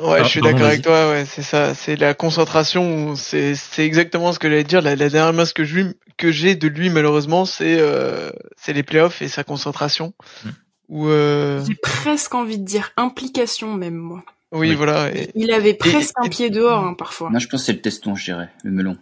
Ouais, 0.00 0.24
je 0.24 0.28
suis 0.28 0.40
d'accord 0.40 0.66
avec 0.66 0.82
toi. 0.82 1.10
Ouais, 1.10 1.24
c'est 1.26 1.42
ça. 1.42 1.74
C'est 1.74 1.96
la 1.96 2.14
concentration. 2.14 3.14
C'est 3.14 3.54
c'est 3.54 3.84
exactement 3.84 4.32
ce 4.32 4.38
que 4.38 4.48
j'allais 4.48 4.64
dire. 4.64 4.80
La, 4.82 4.96
la 4.96 5.08
dernière 5.08 5.32
masse 5.32 5.52
que 5.52 5.64
je 5.64 5.92
que 6.16 6.30
j'ai 6.30 6.54
de 6.54 6.68
lui 6.68 6.90
malheureusement, 6.90 7.44
c'est 7.44 7.76
euh, 7.78 8.30
c'est 8.56 8.72
les 8.72 8.82
playoffs 8.82 9.20
et 9.22 9.28
sa 9.28 9.44
concentration. 9.44 10.14
Mm. 10.44 10.48
Ou 10.88 11.08
euh... 11.08 11.64
J'ai 11.64 11.74
presque 11.74 12.34
envie 12.34 12.58
de 12.58 12.64
dire 12.64 12.92
implication 12.96 13.72
même 13.74 13.96
moi. 13.96 14.22
Oui, 14.50 14.74
voilà. 14.74 15.08
Il 15.34 15.50
avait 15.50 15.72
presque 15.72 16.12
un 16.16 16.28
pied 16.28 16.50
dehors 16.50 16.84
hein, 16.84 16.94
parfois. 16.94 17.30
Moi, 17.30 17.38
je 17.38 17.46
pense 17.46 17.62
que 17.62 17.66
c'est 17.66 17.72
le 17.72 17.80
teston, 17.80 18.14
je 18.14 18.24
dirais, 18.24 18.50
le 18.62 18.70
melon. 18.70 18.98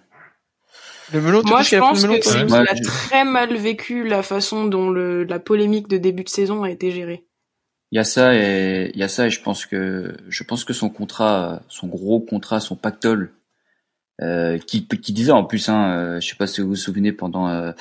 Le 1.12 1.20
melon, 1.20 1.42
tu 1.42 1.48
Moi, 1.48 1.62
je 1.62 1.76
pense 1.76 2.06
que 2.06 2.20
c'est 2.22 2.44
qu'il 2.46 2.54
a 2.54 2.74
très 2.84 3.24
mal 3.24 3.56
vécu 3.56 4.06
la 4.06 4.22
façon 4.22 4.66
dont 4.66 4.90
le, 4.90 5.24
la 5.24 5.40
polémique 5.40 5.88
de 5.88 5.98
début 5.98 6.22
de 6.22 6.28
saison 6.28 6.62
a 6.62 6.70
été 6.70 6.92
gérée. 6.92 7.24
Il 7.92 7.96
y 7.96 7.98
a 7.98 8.04
ça 8.04 8.34
et 8.34 8.92
il 8.94 9.00
y 9.00 9.02
a 9.02 9.08
ça 9.08 9.26
et 9.26 9.30
je 9.30 9.42
pense 9.42 9.66
que 9.66 10.16
je 10.28 10.44
pense 10.44 10.64
que 10.64 10.72
son 10.72 10.90
contrat, 10.90 11.62
son 11.68 11.88
gros 11.88 12.20
contrat, 12.20 12.60
son 12.60 12.76
pactole, 12.76 13.32
euh, 14.22 14.58
qui, 14.58 14.86
qui 14.86 15.12
disait 15.12 15.32
en 15.32 15.44
plus, 15.44 15.68
hein, 15.68 15.96
euh, 15.96 16.20
je 16.20 16.28
sais 16.28 16.36
pas 16.36 16.46
si 16.46 16.60
vous 16.60 16.68
vous 16.68 16.76
souvenez 16.76 17.12
pendant 17.12 17.48
euh, 17.48 17.72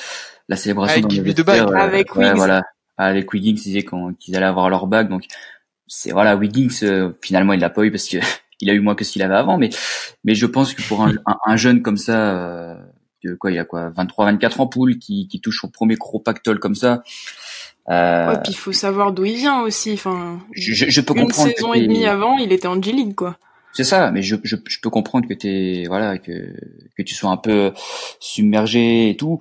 la 0.47 0.55
célébration 0.55 1.03
avec 1.05 1.35
dans 1.35 1.43
de 1.43 1.49
euh, 1.49 1.75
avec 1.75 2.15
ouais, 2.15 2.33
voilà, 2.33 2.63
avec 2.97 3.31
Wiggins, 3.33 3.51
ils 3.51 3.55
disaient 3.55 3.85
qu'ils 4.17 4.35
allaient 4.35 4.45
avoir 4.45 4.69
leur 4.69 4.87
bague, 4.87 5.09
donc 5.09 5.25
c'est 5.85 6.11
voilà 6.11 6.35
Wiggins 6.35 6.69
euh, 6.83 7.11
finalement 7.21 7.53
il 7.53 7.59
l'a 7.59 7.69
pas 7.69 7.83
eu 7.83 7.91
parce 7.91 8.07
que 8.07 8.17
il 8.61 8.69
a 8.69 8.73
eu 8.73 8.79
moins 8.79 8.95
que 8.95 9.03
ce 9.03 9.11
qu'il 9.11 9.21
avait 9.21 9.35
avant, 9.35 9.57
mais 9.57 9.69
mais 10.23 10.33
je 10.33 10.45
pense 10.45 10.73
que 10.73 10.81
pour 10.81 11.03
un, 11.03 11.13
un, 11.45 11.55
jeune 11.55 11.81
comme 11.81 11.97
ça, 11.97 12.77
de 13.23 13.35
quoi 13.35 13.51
il 13.51 13.59
a 13.59 13.65
quoi 13.65 13.89
23, 13.89 14.25
24 14.25 14.61
ans 14.61 14.67
poule 14.67 14.97
qui, 14.97 15.27
qui 15.27 15.39
touche 15.39 15.61
son 15.61 15.67
premier 15.67 15.95
gros 15.95 16.19
pactole 16.19 16.59
comme 16.59 16.75
ça. 16.75 17.03
Euh, 17.89 18.29
ouais, 18.29 18.39
puis 18.43 18.53
il 18.53 18.57
faut 18.57 18.71
savoir 18.71 19.11
d'où 19.11 19.25
il 19.25 19.37
vient 19.37 19.61
aussi. 19.61 19.93
Enfin, 19.93 20.39
je, 20.51 20.73
je 20.73 21.01
peux 21.01 21.13
une 21.15 21.23
comprendre. 21.25 21.49
Une 21.49 21.55
saison 21.55 21.73
et 21.73 21.81
demie 21.81 22.05
avant, 22.05 22.37
il 22.37 22.51
était 22.51 22.67
en 22.67 22.81
G-League, 22.81 23.15
quoi. 23.15 23.37
C'est 23.73 23.83
ça, 23.83 24.11
mais 24.11 24.21
je, 24.21 24.35
je, 24.43 24.55
je, 24.67 24.79
peux 24.79 24.89
comprendre 24.89 25.27
que 25.27 25.33
t'es 25.33 25.85
voilà 25.87 26.17
que 26.17 26.55
que 26.97 27.03
tu 27.03 27.13
sois 27.13 27.29
un 27.29 27.37
peu 27.37 27.71
submergé 28.19 29.09
et 29.09 29.17
tout. 29.17 29.39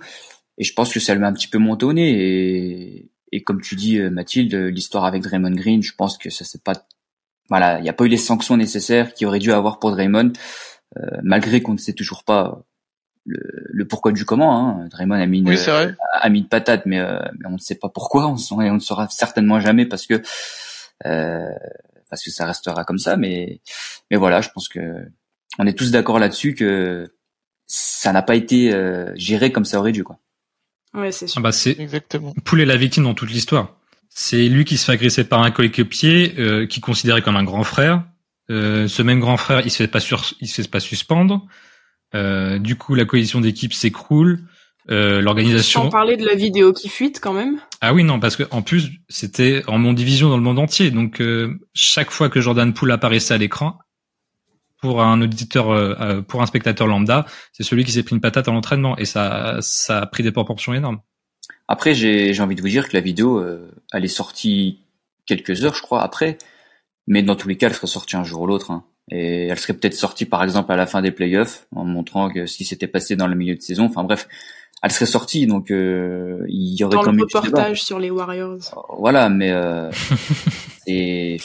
Et 0.58 0.64
je 0.64 0.74
pense 0.74 0.92
que 0.92 1.00
ça 1.00 1.14
lui 1.14 1.24
a 1.24 1.26
un 1.26 1.32
petit 1.32 1.48
peu 1.48 1.58
monté 1.58 1.86
au 1.86 1.92
nez. 1.92 2.10
Et, 2.10 3.10
et 3.32 3.42
comme 3.42 3.60
tu 3.60 3.74
dis, 3.74 3.98
euh, 3.98 4.10
Mathilde, 4.10 4.54
l'histoire 4.54 5.04
avec 5.04 5.22
Draymond 5.22 5.54
Green, 5.54 5.82
je 5.82 5.94
pense 5.94 6.18
que 6.18 6.30
ça 6.30 6.44
c'est 6.44 6.62
pas 6.62 6.74
voilà, 7.48 7.78
il 7.78 7.82
n'y 7.82 7.88
a 7.88 7.94
pas 7.94 8.04
eu 8.04 8.08
les 8.08 8.18
sanctions 8.18 8.56
nécessaires 8.56 9.14
qu'il 9.14 9.26
aurait 9.26 9.38
dû 9.38 9.52
avoir 9.52 9.78
pour 9.78 9.90
Draymond, 9.90 10.32
euh, 10.98 11.00
malgré 11.22 11.62
qu'on 11.62 11.72
ne 11.72 11.78
sait 11.78 11.94
toujours 11.94 12.24
pas 12.24 12.62
le, 13.28 13.66
le, 13.70 13.86
pourquoi 13.86 14.12
du 14.12 14.24
comment. 14.24 14.56
Hein. 14.56 14.88
Draymond 14.90 15.14
a 15.14 15.26
mis 15.26 15.38
une, 15.38 15.48
a 15.48 16.28
mis 16.28 16.38
une 16.40 16.48
patate, 16.48 16.86
mais, 16.86 16.98
euh, 16.98 17.20
mais 17.38 17.46
on 17.46 17.52
ne 17.52 17.58
sait 17.58 17.74
pas 17.74 17.88
pourquoi. 17.88 18.26
On, 18.26 18.36
on 18.50 18.74
ne 18.74 18.78
saura 18.78 19.08
certainement 19.10 19.60
jamais 19.60 19.86
parce 19.86 20.06
que 20.06 20.22
euh, 21.06 21.50
parce 22.10 22.24
que 22.24 22.30
ça 22.30 22.46
restera 22.46 22.84
comme 22.84 22.98
ça. 22.98 23.16
Mais 23.16 23.60
mais 24.10 24.16
voilà, 24.16 24.40
je 24.40 24.48
pense 24.50 24.68
que 24.68 24.80
on 25.58 25.66
est 25.66 25.76
tous 25.76 25.90
d'accord 25.90 26.18
là-dessus 26.18 26.54
que 26.54 27.12
ça 27.66 28.12
n'a 28.12 28.22
pas 28.22 28.34
été 28.34 28.72
euh, 28.72 29.12
géré 29.14 29.52
comme 29.52 29.64
ça 29.64 29.78
aurait 29.78 29.92
dû 29.92 30.04
quoi. 30.04 30.18
Ouais, 30.94 31.12
c'est 31.12 31.26
sûr. 31.26 31.38
Ah 31.38 31.42
bah 31.42 31.52
c'est 31.52 31.78
exactement. 31.78 32.32
Poulet 32.44 32.64
la 32.64 32.76
victime 32.76 33.04
dans 33.04 33.14
toute 33.14 33.30
l'histoire. 33.30 33.76
C'est 34.08 34.48
lui 34.48 34.64
qui 34.64 34.78
se 34.78 34.86
fait 34.86 34.92
agresser 34.92 35.24
par 35.24 35.42
un 35.42 35.50
coéquipier 35.50 36.34
euh, 36.38 36.66
qui 36.66 36.80
considérait 36.80 37.22
comme 37.22 37.36
un 37.36 37.44
grand 37.44 37.64
frère. 37.64 38.04
Euh, 38.50 38.88
ce 38.88 39.02
même 39.02 39.20
grand 39.20 39.36
frère, 39.36 39.60
il 39.64 39.70
se 39.70 39.76
fait 39.76 39.88
pas 39.88 40.00
sur, 40.00 40.24
il 40.40 40.48
se 40.48 40.62
fait 40.62 40.68
pas 40.68 40.80
suspendre. 40.80 41.46
Euh, 42.14 42.58
du 42.58 42.76
coup, 42.76 42.94
la 42.94 43.04
coalition 43.04 43.40
d'équipe 43.40 43.72
s'écroule. 43.72 44.40
Euh, 44.90 45.20
l'organisation. 45.20 45.82
Sans 45.82 45.88
parler 45.90 46.16
de 46.16 46.24
la 46.24 46.34
vidéo 46.34 46.72
qui 46.72 46.88
fuite 46.88 47.20
quand 47.20 47.34
même. 47.34 47.60
Ah 47.80 47.92
oui 47.92 48.04
non 48.04 48.18
parce 48.18 48.36
que 48.36 48.42
en 48.50 48.62
plus 48.62 48.90
c'était 49.08 49.62
en 49.66 49.78
mon 49.78 49.92
division 49.92 50.30
dans 50.30 50.36
le 50.36 50.42
monde 50.42 50.58
entier 50.58 50.90
donc 50.90 51.20
euh, 51.20 51.60
chaque 51.74 52.10
fois 52.10 52.28
que 52.28 52.40
Jordan 52.40 52.72
Poole 52.72 52.90
apparaissait 52.90 53.34
à 53.34 53.38
l'écran 53.38 53.78
pour 54.80 55.02
un 55.02 55.20
auditeur 55.20 55.70
euh, 55.70 55.94
euh, 56.00 56.22
pour 56.22 56.42
un 56.42 56.46
spectateur 56.46 56.86
lambda 56.86 57.26
c'est 57.52 57.62
celui 57.62 57.84
qui 57.84 57.92
s'est 57.92 58.02
pris 58.02 58.14
une 58.14 58.20
patate 58.20 58.48
à 58.48 58.50
l'entraînement 58.50 58.96
et 58.96 59.04
ça 59.04 59.58
ça 59.60 60.00
a 60.00 60.06
pris 60.06 60.22
des 60.22 60.32
proportions 60.32 60.72
énormes. 60.72 61.00
Après 61.68 61.94
j'ai 61.94 62.32
j'ai 62.32 62.42
envie 62.42 62.56
de 62.56 62.62
vous 62.62 62.68
dire 62.68 62.88
que 62.88 62.96
la 62.96 63.02
vidéo 63.02 63.44
elle 63.92 64.04
est 64.04 64.08
sortie 64.08 64.80
quelques 65.26 65.64
heures 65.64 65.74
je 65.74 65.82
crois 65.82 66.02
après 66.02 66.38
mais 67.06 67.22
dans 67.22 67.36
tous 67.36 67.48
les 67.48 67.56
cas 67.56 67.68
elle 67.68 67.74
serait 67.74 67.86
sortie 67.86 68.16
un 68.16 68.24
jour 68.24 68.40
ou 68.40 68.46
l'autre 68.46 68.70
hein 68.70 68.84
et 69.10 69.46
elle 69.46 69.58
serait 69.58 69.74
peut-être 69.74 69.94
sortie 69.94 70.24
par 70.24 70.42
exemple 70.42 70.72
à 70.72 70.76
la 70.76 70.86
fin 70.86 71.02
des 71.02 71.10
playoffs 71.10 71.66
en 71.74 71.84
montrant 71.84 72.30
que 72.30 72.46
ce 72.46 72.56
qui 72.56 72.64
s'était 72.64 72.86
passé 72.86 73.16
dans 73.16 73.26
le 73.26 73.34
milieu 73.34 73.54
de 73.54 73.62
saison. 73.62 73.84
Enfin 73.84 74.04
bref, 74.04 74.28
elle 74.82 74.90
serait 74.90 75.06
sortie 75.06 75.46
donc 75.46 75.70
euh, 75.70 76.44
il 76.48 76.74
y 76.74 76.84
aurait 76.84 76.96
dans 76.96 77.02
comme 77.02 77.16
le 77.16 77.24
reportage 77.24 77.82
sur 77.82 77.98
les 77.98 78.10
Warriors. 78.10 78.60
Voilà, 78.98 79.28
mais 79.28 79.50
euh, 79.50 79.90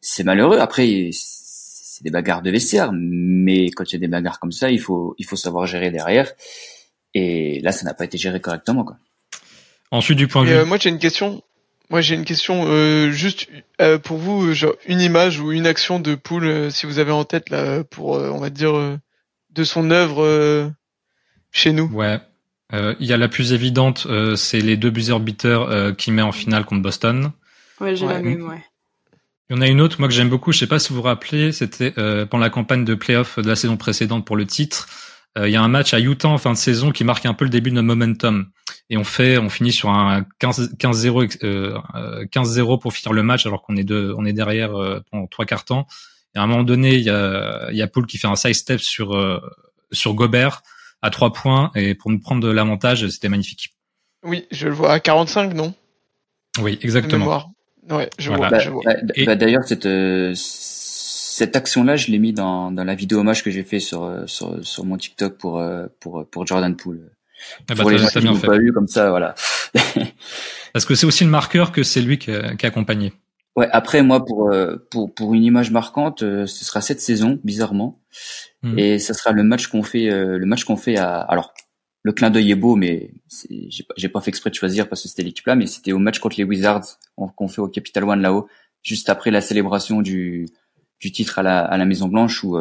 c'est 0.00 0.24
malheureux. 0.24 0.58
Après, 0.58 1.10
c'est 1.12 2.04
des 2.04 2.10
bagarres 2.10 2.42
de 2.42 2.50
vestiaire, 2.50 2.90
mais 2.92 3.70
quand 3.70 3.84
il 3.90 3.92
y 3.92 3.96
a 3.96 4.00
des 4.00 4.08
bagarres 4.08 4.40
comme 4.40 4.52
ça, 4.52 4.70
il 4.70 4.80
faut 4.80 5.14
il 5.18 5.26
faut 5.26 5.36
savoir 5.36 5.66
gérer 5.66 5.90
derrière. 5.90 6.32
Et 7.14 7.60
là, 7.60 7.72
ça 7.72 7.84
n'a 7.84 7.94
pas 7.94 8.04
été 8.04 8.16
géré 8.16 8.40
correctement 8.40 8.84
quoi. 8.84 8.96
Ensuite, 9.92 10.16
du 10.16 10.26
point 10.26 10.42
de 10.42 10.48
vue. 10.48 10.54
Euh, 10.54 10.64
moi, 10.64 10.78
j'ai 10.80 10.88
une 10.88 10.98
question. 10.98 11.42
Moi, 11.90 12.00
j'ai 12.00 12.14
une 12.14 12.24
question, 12.24 12.64
euh, 12.66 13.10
juste 13.10 13.48
euh, 13.80 13.98
pour 13.98 14.16
vous, 14.16 14.54
genre 14.54 14.74
une 14.86 15.00
image 15.00 15.40
ou 15.40 15.52
une 15.52 15.66
action 15.66 16.00
de 16.00 16.14
Poul, 16.14 16.44
euh, 16.44 16.70
si 16.70 16.86
vous 16.86 16.98
avez 16.98 17.12
en 17.12 17.24
tête 17.24 17.50
là, 17.50 17.84
pour 17.84 18.10
on 18.12 18.38
va 18.38 18.50
dire 18.50 18.98
de 19.50 19.64
son 19.64 19.90
œuvre 19.90 20.72
chez 21.50 21.72
nous. 21.72 21.90
Ouais. 21.92 22.18
Il 22.72 23.06
y 23.06 23.12
a 23.12 23.18
la 23.18 23.28
plus 23.28 23.52
évidente, 23.52 24.06
c'est 24.36 24.60
les 24.60 24.78
deux 24.78 24.88
buzzer 24.88 25.18
beaters 25.20 25.94
qu'il 25.96 26.14
met 26.14 26.22
en 26.22 26.32
finale 26.32 26.64
contre 26.64 26.80
Boston. 26.80 27.32
Ouais, 27.80 27.94
j'ai 27.94 28.06
la 28.06 28.22
même, 28.22 28.48
ouais. 28.48 28.64
Il 29.50 29.56
y 29.56 29.58
en 29.58 29.60
a 29.60 29.66
une 29.66 29.82
autre, 29.82 29.96
moi 29.98 30.08
que 30.08 30.14
j'aime 30.14 30.30
beaucoup, 30.30 30.52
je 30.52 30.58
sais 30.58 30.66
pas 30.66 30.78
si 30.78 30.88
vous 30.88 30.96
vous 30.96 31.02
rappelez, 31.02 31.52
c'était 31.52 31.90
pendant 31.90 32.38
la 32.38 32.48
campagne 32.48 32.86
de 32.86 32.94
playoff 32.94 33.38
de 33.38 33.46
la 33.46 33.56
saison 33.56 33.76
précédente 33.76 34.24
pour 34.24 34.36
le 34.36 34.46
titre. 34.46 34.88
Il 35.36 35.50
y 35.50 35.56
a 35.56 35.62
un 35.62 35.68
match 35.68 35.94
à 35.94 36.00
Utah 36.00 36.28
en 36.28 36.36
fin 36.36 36.52
de 36.52 36.58
saison 36.58 36.90
qui 36.90 37.04
marque 37.04 37.24
un 37.24 37.32
peu 37.32 37.44
le 37.44 37.50
début 37.50 37.70
de 37.70 37.76
notre 37.76 37.86
momentum 37.86 38.50
et 38.90 38.98
on 38.98 39.04
fait, 39.04 39.38
on 39.38 39.48
finit 39.48 39.72
sur 39.72 39.88
un 39.88 40.26
15-0, 40.40 41.38
15-0 42.26 42.78
pour 42.78 42.92
finir 42.92 43.14
le 43.14 43.22
match 43.22 43.46
alors 43.46 43.62
qu'on 43.62 43.76
est 43.76 43.84
deux, 43.84 44.14
on 44.18 44.26
est 44.26 44.34
derrière 44.34 44.74
euh, 44.74 45.00
pendant 45.10 45.26
trois 45.26 45.46
quarts 45.46 45.64
temps. 45.64 45.86
Et 46.34 46.38
à 46.38 46.42
un 46.42 46.46
moment 46.46 46.62
donné, 46.62 46.96
il 46.96 47.02
y 47.02 47.10
a, 47.10 47.68
il 47.70 47.76
y 47.76 47.82
a 47.82 47.88
Paul 47.88 48.06
qui 48.06 48.18
fait 48.18 48.28
un 48.28 48.36
side 48.36 48.54
step 48.54 48.80
sur 48.80 49.14
euh, 49.14 49.40
sur 49.92 50.12
Gobert 50.12 50.62
à 51.00 51.08
trois 51.08 51.32
points 51.32 51.70
et 51.74 51.94
pour 51.94 52.10
nous 52.10 52.20
prendre 52.20 52.42
de 52.42 52.50
l'avantage, 52.50 53.08
c'était 53.08 53.30
magnifique. 53.30 53.74
Oui, 54.24 54.46
je 54.50 54.68
le 54.68 54.74
vois 54.74 54.92
à 54.92 55.00
45, 55.00 55.54
non? 55.54 55.74
Oui, 56.60 56.78
exactement. 56.82 57.54
Ouais, 57.90 58.08
je 58.18 58.30
vois. 58.30 58.48
Bah, 58.50 58.58
je 58.58 58.70
vois. 58.70 58.82
Bah, 58.84 58.94
bah, 59.26 59.36
D'ailleurs, 59.36 59.64
cette 59.64 59.86
euh, 59.86 60.34
cette 61.32 61.56
action-là, 61.56 61.96
je 61.96 62.10
l'ai 62.10 62.18
mis 62.18 62.32
dans, 62.32 62.70
dans 62.70 62.84
la 62.84 62.94
vidéo 62.94 63.20
hommage 63.20 63.42
que 63.42 63.50
j'ai 63.50 63.62
fait 63.62 63.80
sur, 63.80 64.24
sur 64.26 64.64
sur 64.64 64.84
mon 64.84 64.96
TikTok 64.96 65.38
pour 65.38 65.62
pour 66.00 66.26
pour 66.26 66.46
Jordan 66.46 66.76
Poole. 66.76 67.10
Ah 67.68 67.74
bah, 67.74 67.82
pour 67.82 67.90
les 67.90 67.98
gens 67.98 68.08
qui 68.08 68.46
pas 68.46 68.58
vu 68.58 68.72
comme 68.72 68.88
ça, 68.88 69.10
voilà. 69.10 69.34
Parce 70.72 70.84
que 70.84 70.94
c'est 70.94 71.06
aussi 71.06 71.24
le 71.24 71.30
marqueur 71.30 71.72
que 71.72 71.82
c'est 71.82 72.00
lui 72.00 72.18
qui 72.18 72.30
a, 72.30 72.54
qui 72.54 72.66
a, 72.66 72.68
accompagné. 72.68 73.12
Ouais. 73.56 73.68
Après, 73.72 74.02
moi, 74.02 74.24
pour 74.24 74.50
euh, 74.50 74.76
pour 74.90 75.14
pour 75.14 75.34
une 75.34 75.44
image 75.44 75.70
marquante, 75.70 76.22
euh, 76.22 76.46
ce 76.46 76.64
sera 76.64 76.80
cette 76.80 77.00
saison, 77.00 77.38
bizarrement, 77.44 78.00
hmm. 78.62 78.78
et 78.78 78.98
ça 78.98 79.12
sera 79.12 79.32
le 79.32 79.42
match 79.42 79.66
qu'on 79.66 79.82
fait, 79.82 80.10
euh, 80.10 80.38
le 80.38 80.46
match 80.46 80.64
qu'on 80.64 80.76
fait 80.76 80.96
à. 80.96 81.18
Alors, 81.20 81.52
le 82.02 82.12
clin 82.12 82.30
d'œil 82.30 82.50
est 82.50 82.56
beau, 82.56 82.76
mais 82.76 83.12
j'ai 83.68 83.84
pas, 83.84 83.94
pas 84.18 84.20
fait 84.22 84.30
exprès 84.30 84.50
de 84.50 84.54
choisir 84.54 84.88
parce 84.88 85.02
que 85.02 85.08
c'était 85.08 85.22
l'équipe 85.22 85.46
là, 85.46 85.54
mais 85.54 85.66
c'était 85.66 85.92
au 85.92 85.98
match 85.98 86.18
contre 86.18 86.36
les 86.38 86.44
Wizards 86.44 86.98
qu'on 87.36 87.48
fait 87.48 87.60
au 87.60 87.68
Capital 87.68 88.04
One 88.04 88.22
là-haut, 88.22 88.48
juste 88.82 89.08
après 89.08 89.30
la 89.30 89.40
célébration 89.40 90.02
du 90.02 90.48
du 91.02 91.12
titre 91.12 91.38
à 91.38 91.42
la 91.42 91.60
à 91.60 91.76
la 91.76 91.84
Maison 91.84 92.08
Blanche 92.08 92.42
où 92.44 92.56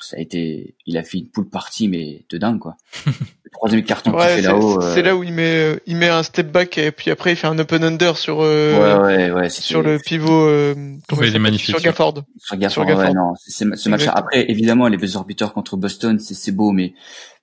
ça 0.00 0.16
a 0.16 0.20
été, 0.20 0.74
il 0.86 0.98
a 0.98 1.02
fait 1.02 1.18
une 1.18 1.28
poule 1.28 1.48
partie 1.48 1.88
mais 1.88 2.24
de 2.30 2.38
dingue 2.38 2.58
quoi. 2.58 2.76
troisième 3.52 3.82
carton 3.84 4.12
Ouais, 4.12 4.18
qu'il 4.18 4.28
fait 4.28 4.36
c'est 4.36 4.48
là-haut. 4.48 4.82
euh, 4.82 4.94
c'est 4.94 5.02
là 5.02 5.14
où 5.16 5.22
il 5.22 5.32
met, 5.32 5.56
euh, 5.74 5.76
il 5.86 5.96
met 5.96 6.08
un 6.08 6.22
step 6.22 6.50
back 6.50 6.78
et 6.78 6.90
puis 6.90 7.10
après 7.10 7.32
il 7.32 7.36
fait 7.36 7.46
un 7.46 7.58
open 7.58 7.84
under 7.84 8.16
sur, 8.16 8.38
euh, 8.40 9.00
Ouais, 9.02 9.14
ouais, 9.16 9.30
ouais. 9.30 9.48
c'était- 9.50 9.62
sur 9.66 9.82
le 9.82 9.98
pivot, 9.98 10.46
euh, 10.48 10.74
il 11.22 11.36
est 11.36 11.38
magnifique, 11.38 11.76
Sur. 11.76 11.80
Gafford. 11.80 12.22
Sur 12.38 12.56
Gafford, 12.56 12.86
Sur 12.86 12.96
ouais, 12.96 13.02
Gafford. 13.04 13.14
non, 13.14 13.34
c'est, 13.46 13.64
ce 13.76 13.88
match-là. 13.88 14.12
Après, 14.16 14.50
évidemment, 14.50 14.88
les 14.88 14.96
buzzer 14.96 15.22
beaters 15.26 15.52
contre 15.52 15.76
Boston, 15.76 16.18
c'est, 16.18 16.52
beau, 16.52 16.72
mais 16.72 16.94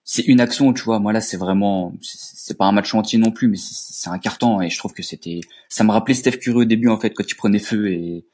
c'est 0.03 0.23
une 0.23 0.41
action, 0.41 0.73
tu 0.73 0.83
vois. 0.83 0.99
Moi, 0.99 1.13
là, 1.13 1.21
c'est 1.21 1.37
vraiment, 1.37 1.93
c'est, 2.01 2.57
pas 2.57 2.65
un 2.65 2.71
match 2.71 2.93
entier 2.95 3.19
non 3.19 3.31
plus, 3.31 3.47
mais 3.47 3.57
c'est, 3.57 3.75
c'est 3.75 4.09
un 4.09 4.17
carton, 4.17 4.61
et 4.61 4.69
je 4.69 4.77
trouve 4.79 4.93
que 4.93 5.03
c'était, 5.03 5.41
ça 5.69 5.83
me 5.83 5.91
rappelait 5.91 6.15
Steph 6.15 6.37
Curry 6.39 6.57
au 6.61 6.65
début, 6.65 6.89
en 6.89 6.99
fait, 6.99 7.11
quand 7.11 7.23
il 7.29 7.35
prenait 7.35 7.59
feu, 7.59 7.91
et, 7.91 8.25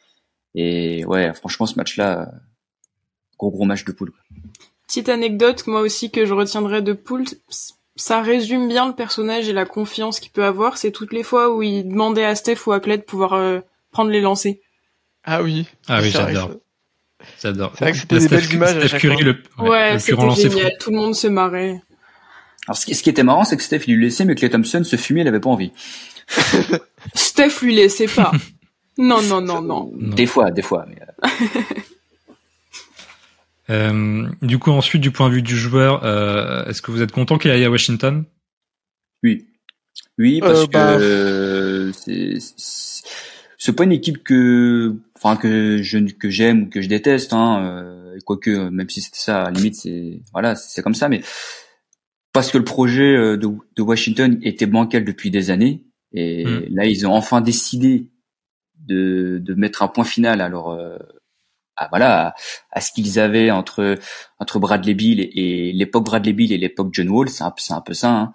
et 0.55 1.05
ouais, 1.05 1.33
franchement, 1.33 1.65
ce 1.65 1.75
match-là, 1.75 2.21
euh, 2.21 2.25
gros, 3.37 3.51
gros 3.51 3.65
match 3.65 3.83
de 3.85 3.91
poule. 3.91 4.11
Petite 4.87 5.09
anecdote, 5.09 5.67
moi 5.67 5.81
aussi, 5.81 6.11
que 6.11 6.25
je 6.25 6.33
retiendrai 6.33 6.81
de 6.81 6.93
Poole, 6.93 7.25
ça 7.95 8.21
résume 8.21 8.67
bien 8.67 8.87
le 8.87 8.93
personnage 8.93 9.49
et 9.49 9.53
la 9.53 9.65
confiance 9.65 10.19
qu'il 10.19 10.31
peut 10.31 10.45
avoir. 10.45 10.77
C'est 10.77 10.91
toutes 10.91 11.11
les 11.11 11.23
fois 11.23 11.55
où 11.55 11.63
il 11.63 11.89
demandait 11.89 12.23
à 12.25 12.35
Steph 12.35 12.67
ou 12.67 12.71
à 12.71 12.79
Clay 12.79 12.97
de 12.97 13.03
pouvoir 13.03 13.33
euh, 13.33 13.59
prendre 13.91 14.11
les 14.11 14.21
lancers. 14.21 14.55
Ah 15.23 15.41
oui. 15.41 15.65
Ah 15.87 16.01
oui, 16.03 16.11
j'adore. 16.11 16.51
J'adore. 17.41 17.71
C'est 17.73 17.85
vrai 17.85 17.91
que 17.93 17.97
c'était 17.97 18.19
des 18.19 18.25
Steph- 18.27 18.29
belles 18.29 18.53
images 18.53 18.77
à 18.77 18.87
chaque 18.87 19.01
Curry, 19.01 19.15
fois. 19.15 19.23
le, 19.25 19.67
Ouais, 19.69 19.93
le 19.93 19.99
plus 19.99 20.35
c'était 20.35 20.49
génial. 20.49 20.71
Tout 20.79 20.91
le 20.91 20.97
monde 20.97 21.15
se 21.15 21.27
marrait. 21.27 21.81
Alors, 22.67 22.77
ce 22.77 22.85
qui, 22.85 22.93
ce 22.93 23.01
qui 23.01 23.09
était 23.09 23.23
marrant, 23.23 23.43
c'est 23.43 23.57
que 23.57 23.63
Steph, 23.63 23.81
il 23.87 23.95
lui 23.95 24.05
laissait, 24.05 24.25
mais 24.25 24.35
que 24.35 24.41
les 24.41 24.49
Thompson 24.51 24.83
se 24.83 24.95
fumait, 24.97 25.21
il 25.21 25.27
avait 25.27 25.39
pas 25.39 25.49
envie. 25.49 25.71
Steph 27.15 27.61
lui 27.63 27.75
laissait 27.75 28.07
pas. 28.07 28.31
non, 28.97 29.21
non, 29.21 29.41
non, 29.41 29.61
non. 29.61 29.91
Non. 29.97 30.15
Des 30.15 30.25
fois, 30.25 30.51
des 30.51 30.61
fois. 30.61 30.85
Mais, 30.87 31.01
euh, 31.01 31.61
Euh, 33.69 34.27
du 34.43 34.59
coup, 34.59 34.69
ensuite, 34.71 35.01
du 35.01 35.09
point 35.09 35.27
de 35.29 35.35
vue 35.35 35.41
du 35.41 35.57
joueur, 35.57 36.03
euh, 36.03 36.65
est-ce 36.65 36.81
que 36.83 36.91
vous 36.91 37.01
êtes 37.01 37.11
content 37.11 37.37
qu'il 37.39 37.49
aille 37.49 37.65
à 37.65 37.71
Washington? 37.71 38.23
Oui. 39.23 39.47
Oui, 40.19 40.39
parce 40.39 40.63
Euh, 40.63 40.67
bah, 40.67 40.97
que 40.97 41.01
euh, 41.01 41.91
c'est, 43.57 43.75
pas 43.75 43.85
une 43.85 43.91
équipe 43.91 44.23
que, 44.23 44.95
enfin, 45.15 45.35
que 45.35 45.81
je, 45.81 45.97
que 45.97 46.29
j'aime 46.29 46.63
ou 46.63 46.69
que 46.69 46.81
je 46.81 46.87
déteste, 46.87 47.33
hein, 47.33 47.65
euh, 47.65 48.17
quoique, 48.23 48.69
même 48.69 48.87
si 48.89 49.01
c'était 49.01 49.17
ça, 49.17 49.41
à 49.41 49.45
la 49.45 49.51
limite, 49.51 49.75
c'est, 49.75 50.19
voilà, 50.31 50.55
c'est 50.55 50.83
comme 50.83 50.93
ça, 50.93 51.09
mais 51.09 51.21
parce 52.33 52.51
que 52.51 52.59
le 52.59 52.65
projet 52.65 53.15
de, 53.15 53.37
de 53.37 53.81
Washington 53.81 54.37
était 54.43 54.67
bancal 54.67 55.05
depuis 55.05 55.31
des 55.31 55.49
années, 55.49 55.83
et 56.13 56.45
Mm. 56.45 56.65
là, 56.69 56.85
ils 56.85 57.07
ont 57.07 57.13
enfin 57.13 57.41
décidé 57.41 58.09
de, 58.85 59.39
de 59.41 59.53
mettre 59.53 59.83
un 59.83 59.87
point 59.87 60.05
final 60.05 60.41
à 60.41 60.49
leur, 60.49 60.69
à, 61.75 61.87
voilà, 61.89 62.27
à, 62.27 62.35
à 62.71 62.81
ce 62.81 62.91
qu'ils 62.91 63.19
avaient 63.19 63.51
entre, 63.51 63.97
entre 64.39 64.59
Bradley 64.59 64.93
Bill 64.93 65.19
et, 65.19 65.69
et 65.69 65.73
l'époque 65.73 66.05
Bradley 66.05 66.33
Bill 66.33 66.51
et 66.51 66.57
l'époque 66.57 66.89
John 66.91 67.09
Wall, 67.09 67.29
c'est 67.29 67.43
un, 67.43 67.53
c'est 67.57 67.73
un 67.73 67.81
peu 67.81 67.93
ça, 67.93 68.11
hein. 68.11 68.33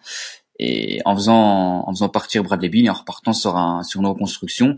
Et 0.62 1.00
en 1.07 1.16
faisant, 1.16 1.88
en 1.88 1.90
faisant 1.90 2.11
partir 2.11 2.42
Bradley 2.42 2.69
Bill 2.69 2.85
et 2.85 2.90
en 2.90 2.95
repartant 2.95 3.33
sur 3.33 3.57
un, 3.57 3.83
sur 3.83 4.00
une 4.00 4.07
reconstruction. 4.07 4.76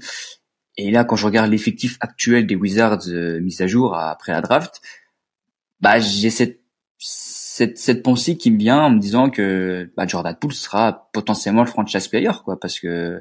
Et 0.76 0.92
là, 0.92 1.02
quand 1.02 1.16
je 1.16 1.26
regarde 1.26 1.50
l'effectif 1.50 1.96
actuel 2.00 2.46
des 2.46 2.54
Wizards 2.54 3.08
euh, 3.08 3.40
mis 3.40 3.60
à 3.60 3.66
jour 3.66 3.96
après 3.96 4.30
la 4.30 4.40
draft, 4.40 4.80
bah, 5.80 5.98
j'ai 5.98 6.30
cette, 6.30 6.60
cette, 6.98 7.78
cette 7.78 8.04
pensée 8.04 8.36
qui 8.36 8.52
me 8.52 8.58
vient 8.58 8.80
en 8.80 8.90
me 8.90 9.00
disant 9.00 9.28
que 9.28 9.90
bah, 9.96 10.06
Jordan 10.06 10.36
Poole 10.36 10.52
sera 10.52 11.10
potentiellement 11.12 11.62
le 11.62 11.68
franchise 11.68 12.06
player, 12.06 12.30
quoi, 12.44 12.60
parce 12.60 12.78
que 12.78 13.18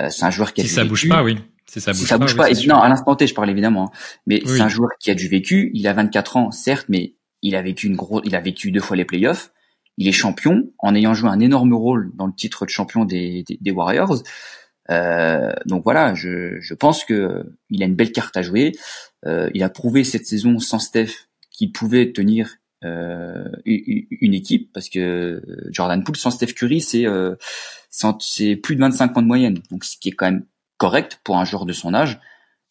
euh, 0.00 0.10
c'est 0.10 0.24
un 0.24 0.30
joueur 0.30 0.52
qui 0.52 0.62
a 0.62 0.64
Si 0.64 0.70
ça 0.70 0.84
bouge 0.84 1.08
pas, 1.08 1.22
oui. 1.22 1.38
Si 1.68 1.80
ça 1.80 1.92
bouge 1.92 2.00
Si 2.00 2.06
ça 2.06 2.18
bouge 2.18 2.36
pas, 2.36 2.50
et 2.50 2.66
non, 2.66 2.76
à 2.76 2.88
l'instant 2.88 3.14
T, 3.14 3.26
je 3.26 3.34
parle 3.34 3.50
évidemment, 3.50 3.92
hein. 3.92 3.98
mais 4.26 4.40
Oui. 4.44 4.56
c'est 4.56 4.62
un 4.62 4.68
joueur 4.68 4.90
qui 4.98 5.10
a 5.10 5.14
du 5.14 5.28
vécu. 5.28 5.70
Il 5.74 5.86
a 5.86 5.92
24 5.92 6.36
ans, 6.36 6.50
certes, 6.50 6.86
mais 6.88 7.14
il 7.42 7.56
a 7.56 7.62
vécu 7.62 7.86
une 7.86 7.96
grosse, 7.96 8.22
il 8.24 8.34
a 8.34 8.40
vécu 8.40 8.70
deux 8.70 8.80
fois 8.80 8.96
les 8.96 9.04
playoffs. 9.04 9.52
Il 9.96 10.08
est 10.08 10.12
champion 10.12 10.70
en 10.78 10.94
ayant 10.94 11.12
joué 11.12 11.28
un 11.28 11.40
énorme 11.40 11.74
rôle 11.74 12.12
dans 12.14 12.26
le 12.26 12.32
titre 12.32 12.64
de 12.64 12.70
champion 12.70 13.04
des, 13.04 13.42
des, 13.46 13.58
des 13.60 13.70
Warriors. 13.70 14.22
Euh, 14.90 15.52
donc 15.66 15.84
voilà, 15.84 16.14
je, 16.14 16.58
je 16.60 16.74
pense 16.74 17.04
que 17.04 17.44
il 17.68 17.82
a 17.82 17.86
une 17.86 17.96
belle 17.96 18.12
carte 18.12 18.36
à 18.36 18.42
jouer. 18.42 18.72
Euh, 19.26 19.50
il 19.54 19.62
a 19.62 19.68
prouvé 19.68 20.04
cette 20.04 20.26
saison 20.26 20.58
sans 20.58 20.78
Steph 20.78 21.28
qu'il 21.50 21.72
pouvait 21.72 22.12
tenir 22.12 22.56
euh, 22.84 23.44
une, 23.64 24.34
équipe 24.34 24.72
parce 24.72 24.88
que 24.88 25.42
Jordan 25.70 26.04
Poole 26.04 26.16
sans 26.16 26.30
Steph 26.30 26.52
Curry 26.54 26.80
c'est 26.80 27.06
euh, 27.06 27.34
c'est 27.90 28.06
c'est 28.20 28.54
plus 28.54 28.76
de 28.76 28.80
25 28.80 29.12
points 29.12 29.22
de 29.22 29.26
moyenne, 29.26 29.58
donc 29.68 29.82
ce 29.82 29.96
qui 29.98 30.10
est 30.10 30.12
quand 30.12 30.26
même 30.26 30.44
correct 30.78 31.20
pour 31.24 31.36
un 31.38 31.44
joueur 31.44 31.66
de 31.66 31.72
son 31.72 31.92
âge. 31.94 32.18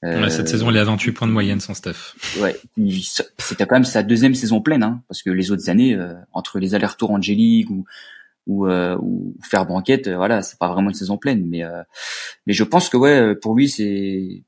Euh, 0.04 0.22
Ouais, 0.22 0.30
cette 0.30 0.48
saison, 0.48 0.70
il 0.72 0.78
est 0.78 0.80
à 0.80 0.84
28 0.84 1.12
points 1.12 1.28
de 1.28 1.34
moyenne 1.34 1.60
sans 1.60 1.74
Steph. 1.74 2.14
Ouais, 2.40 2.56
c'était 3.38 3.66
quand 3.66 3.76
même 3.76 3.84
sa 3.84 4.04
deuxième 4.04 4.36
saison 4.36 4.62
pleine, 4.62 4.84
hein, 4.84 5.02
parce 5.08 5.22
que 5.24 5.30
les 5.30 5.52
autres 5.52 5.70
années, 5.70 5.94
euh, 5.96 6.14
entre 6.34 6.60
les 6.60 6.76
allers-retours 6.76 7.12
en 7.12 7.22
G-League 7.22 7.70
ou 7.70 7.86
ou, 8.46 8.66
euh, 8.66 8.96
ou 9.02 9.36
faire 9.44 9.66
banquette, 9.66 10.08
euh, 10.08 10.16
voilà, 10.16 10.42
c'est 10.42 10.58
pas 10.58 10.72
vraiment 10.72 10.88
une 10.90 10.96
saison 10.96 11.18
pleine, 11.18 11.46
mais 11.46 11.64
euh, 11.66 11.84
mais 12.46 12.54
je 12.54 12.64
pense 12.64 12.88
que 12.88 12.96
ouais, 12.96 13.36
pour 13.36 13.56
lui 13.56 13.68
c'est 13.68 14.44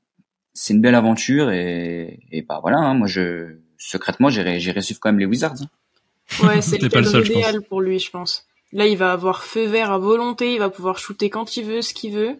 c'est 0.54 0.72
une 0.72 0.80
belle 0.80 0.94
aventure 0.94 1.50
et 1.50 2.18
et 2.32 2.40
bah 2.40 2.60
voilà, 2.62 2.78
hein, 2.78 2.94
moi 2.94 3.06
je 3.06 3.56
secrètement 3.76 4.30
j'irai 4.30 4.58
j'irai 4.58 4.80
suivre 4.80 5.00
quand 5.00 5.10
même 5.10 5.18
les 5.18 5.26
Wizards. 5.26 5.56
hein. 5.60 6.46
Ouais, 6.46 6.62
c'est 6.62 6.80
le 6.80 6.88
pas 6.88 7.00
le 7.02 7.10
cadre 7.12 7.26
idéal 7.26 7.60
pour 7.68 7.82
lui, 7.82 7.98
je 7.98 8.10
pense. 8.10 8.46
Là, 8.72 8.86
il 8.86 8.96
va 8.96 9.12
avoir 9.12 9.42
feu 9.44 9.66
vert 9.66 9.90
à 9.90 9.98
volonté, 9.98 10.54
il 10.54 10.60
va 10.60 10.70
pouvoir 10.70 10.96
shooter 10.96 11.28
quand 11.28 11.56
il 11.58 11.64
veut, 11.66 11.82
ce 11.82 11.92
qu'il 11.92 12.14
veut. 12.14 12.36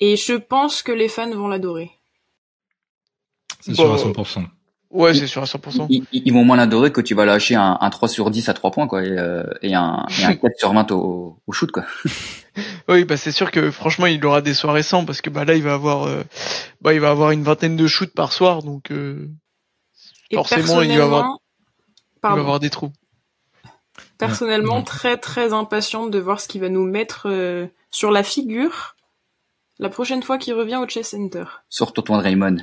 Et 0.00 0.16
je 0.16 0.34
pense 0.34 0.82
que 0.82 0.92
les 0.92 1.08
fans 1.08 1.30
vont 1.30 1.48
l'adorer. 1.48 1.90
C'est 3.60 3.74
sûr 3.74 3.92
à 3.92 3.96
Bon. 3.96 4.12
100%. 4.12 4.44
Ouais, 4.90 5.12
c'est 5.12 5.26
sûr 5.26 5.42
à 5.42 5.44
100%. 5.46 5.86
Ils, 5.90 6.04
ils- 6.12 6.22
ils 6.26 6.32
vont 6.32 6.44
moins 6.44 6.56
l'adorer 6.56 6.90
que 6.92 7.02
tu 7.02 7.14
vas 7.14 7.26
lâcher 7.26 7.54
un, 7.56 7.76
un 7.80 7.90
3 7.90 8.08
sur 8.08 8.30
10 8.30 8.48
à 8.48 8.54
3 8.54 8.70
points 8.70 8.86
quoi 8.86 9.04
et, 9.04 9.10
euh, 9.10 9.42
et 9.60 9.74
un, 9.74 10.06
et 10.18 10.24
un 10.24 10.34
4 10.36 10.56
sur 10.58 10.72
20 10.72 10.90
au, 10.92 11.38
au 11.46 11.52
shoot 11.52 11.70
quoi. 11.70 11.84
Oui, 12.88 13.04
bah 13.04 13.16
c'est 13.18 13.30
sûr 13.32 13.50
que 13.50 13.70
franchement, 13.70 14.06
il 14.06 14.24
aura 14.24 14.40
des 14.40 14.54
soirées 14.54 14.82
sans 14.82 15.04
parce 15.04 15.20
que 15.20 15.28
bah 15.30 15.44
là, 15.44 15.54
il 15.54 15.62
va 15.62 15.74
avoir, 15.74 16.04
euh, 16.04 16.22
bah 16.80 16.94
il 16.94 17.00
va 17.00 17.10
avoir 17.10 17.30
une 17.32 17.42
vingtaine 17.42 17.76
de 17.76 17.86
shoots 17.86 18.14
par 18.14 18.32
soir, 18.32 18.62
donc 18.62 18.90
euh, 18.90 19.28
Forcément, 20.32 20.80
il 20.82 20.96
va 20.96 21.04
avoir- 21.04 21.36
il 22.16 22.20
va 22.22 22.30
avoir 22.32 22.58
des 22.60 22.70
trous. 22.70 22.90
Personnellement, 24.16 24.78
Ouais. 24.78 24.84
très 24.84 25.16
très 25.18 25.52
impatiente 25.52 26.10
de 26.10 26.18
voir 26.18 26.40
ce 26.40 26.48
qu'il 26.48 26.60
va 26.62 26.68
nous 26.70 26.84
mettre 26.84 27.28
euh, 27.28 27.66
sur 27.90 28.10
la 28.10 28.22
figure 28.22 28.96
la 29.78 29.88
prochaine 29.88 30.22
fois 30.22 30.38
qu'il 30.38 30.54
revient 30.54 30.76
au 30.76 30.88
Chess 30.88 31.08
Center. 31.10 31.44
Sur 31.68 31.92
Tonton 31.92 32.18
Raymond. 32.18 32.56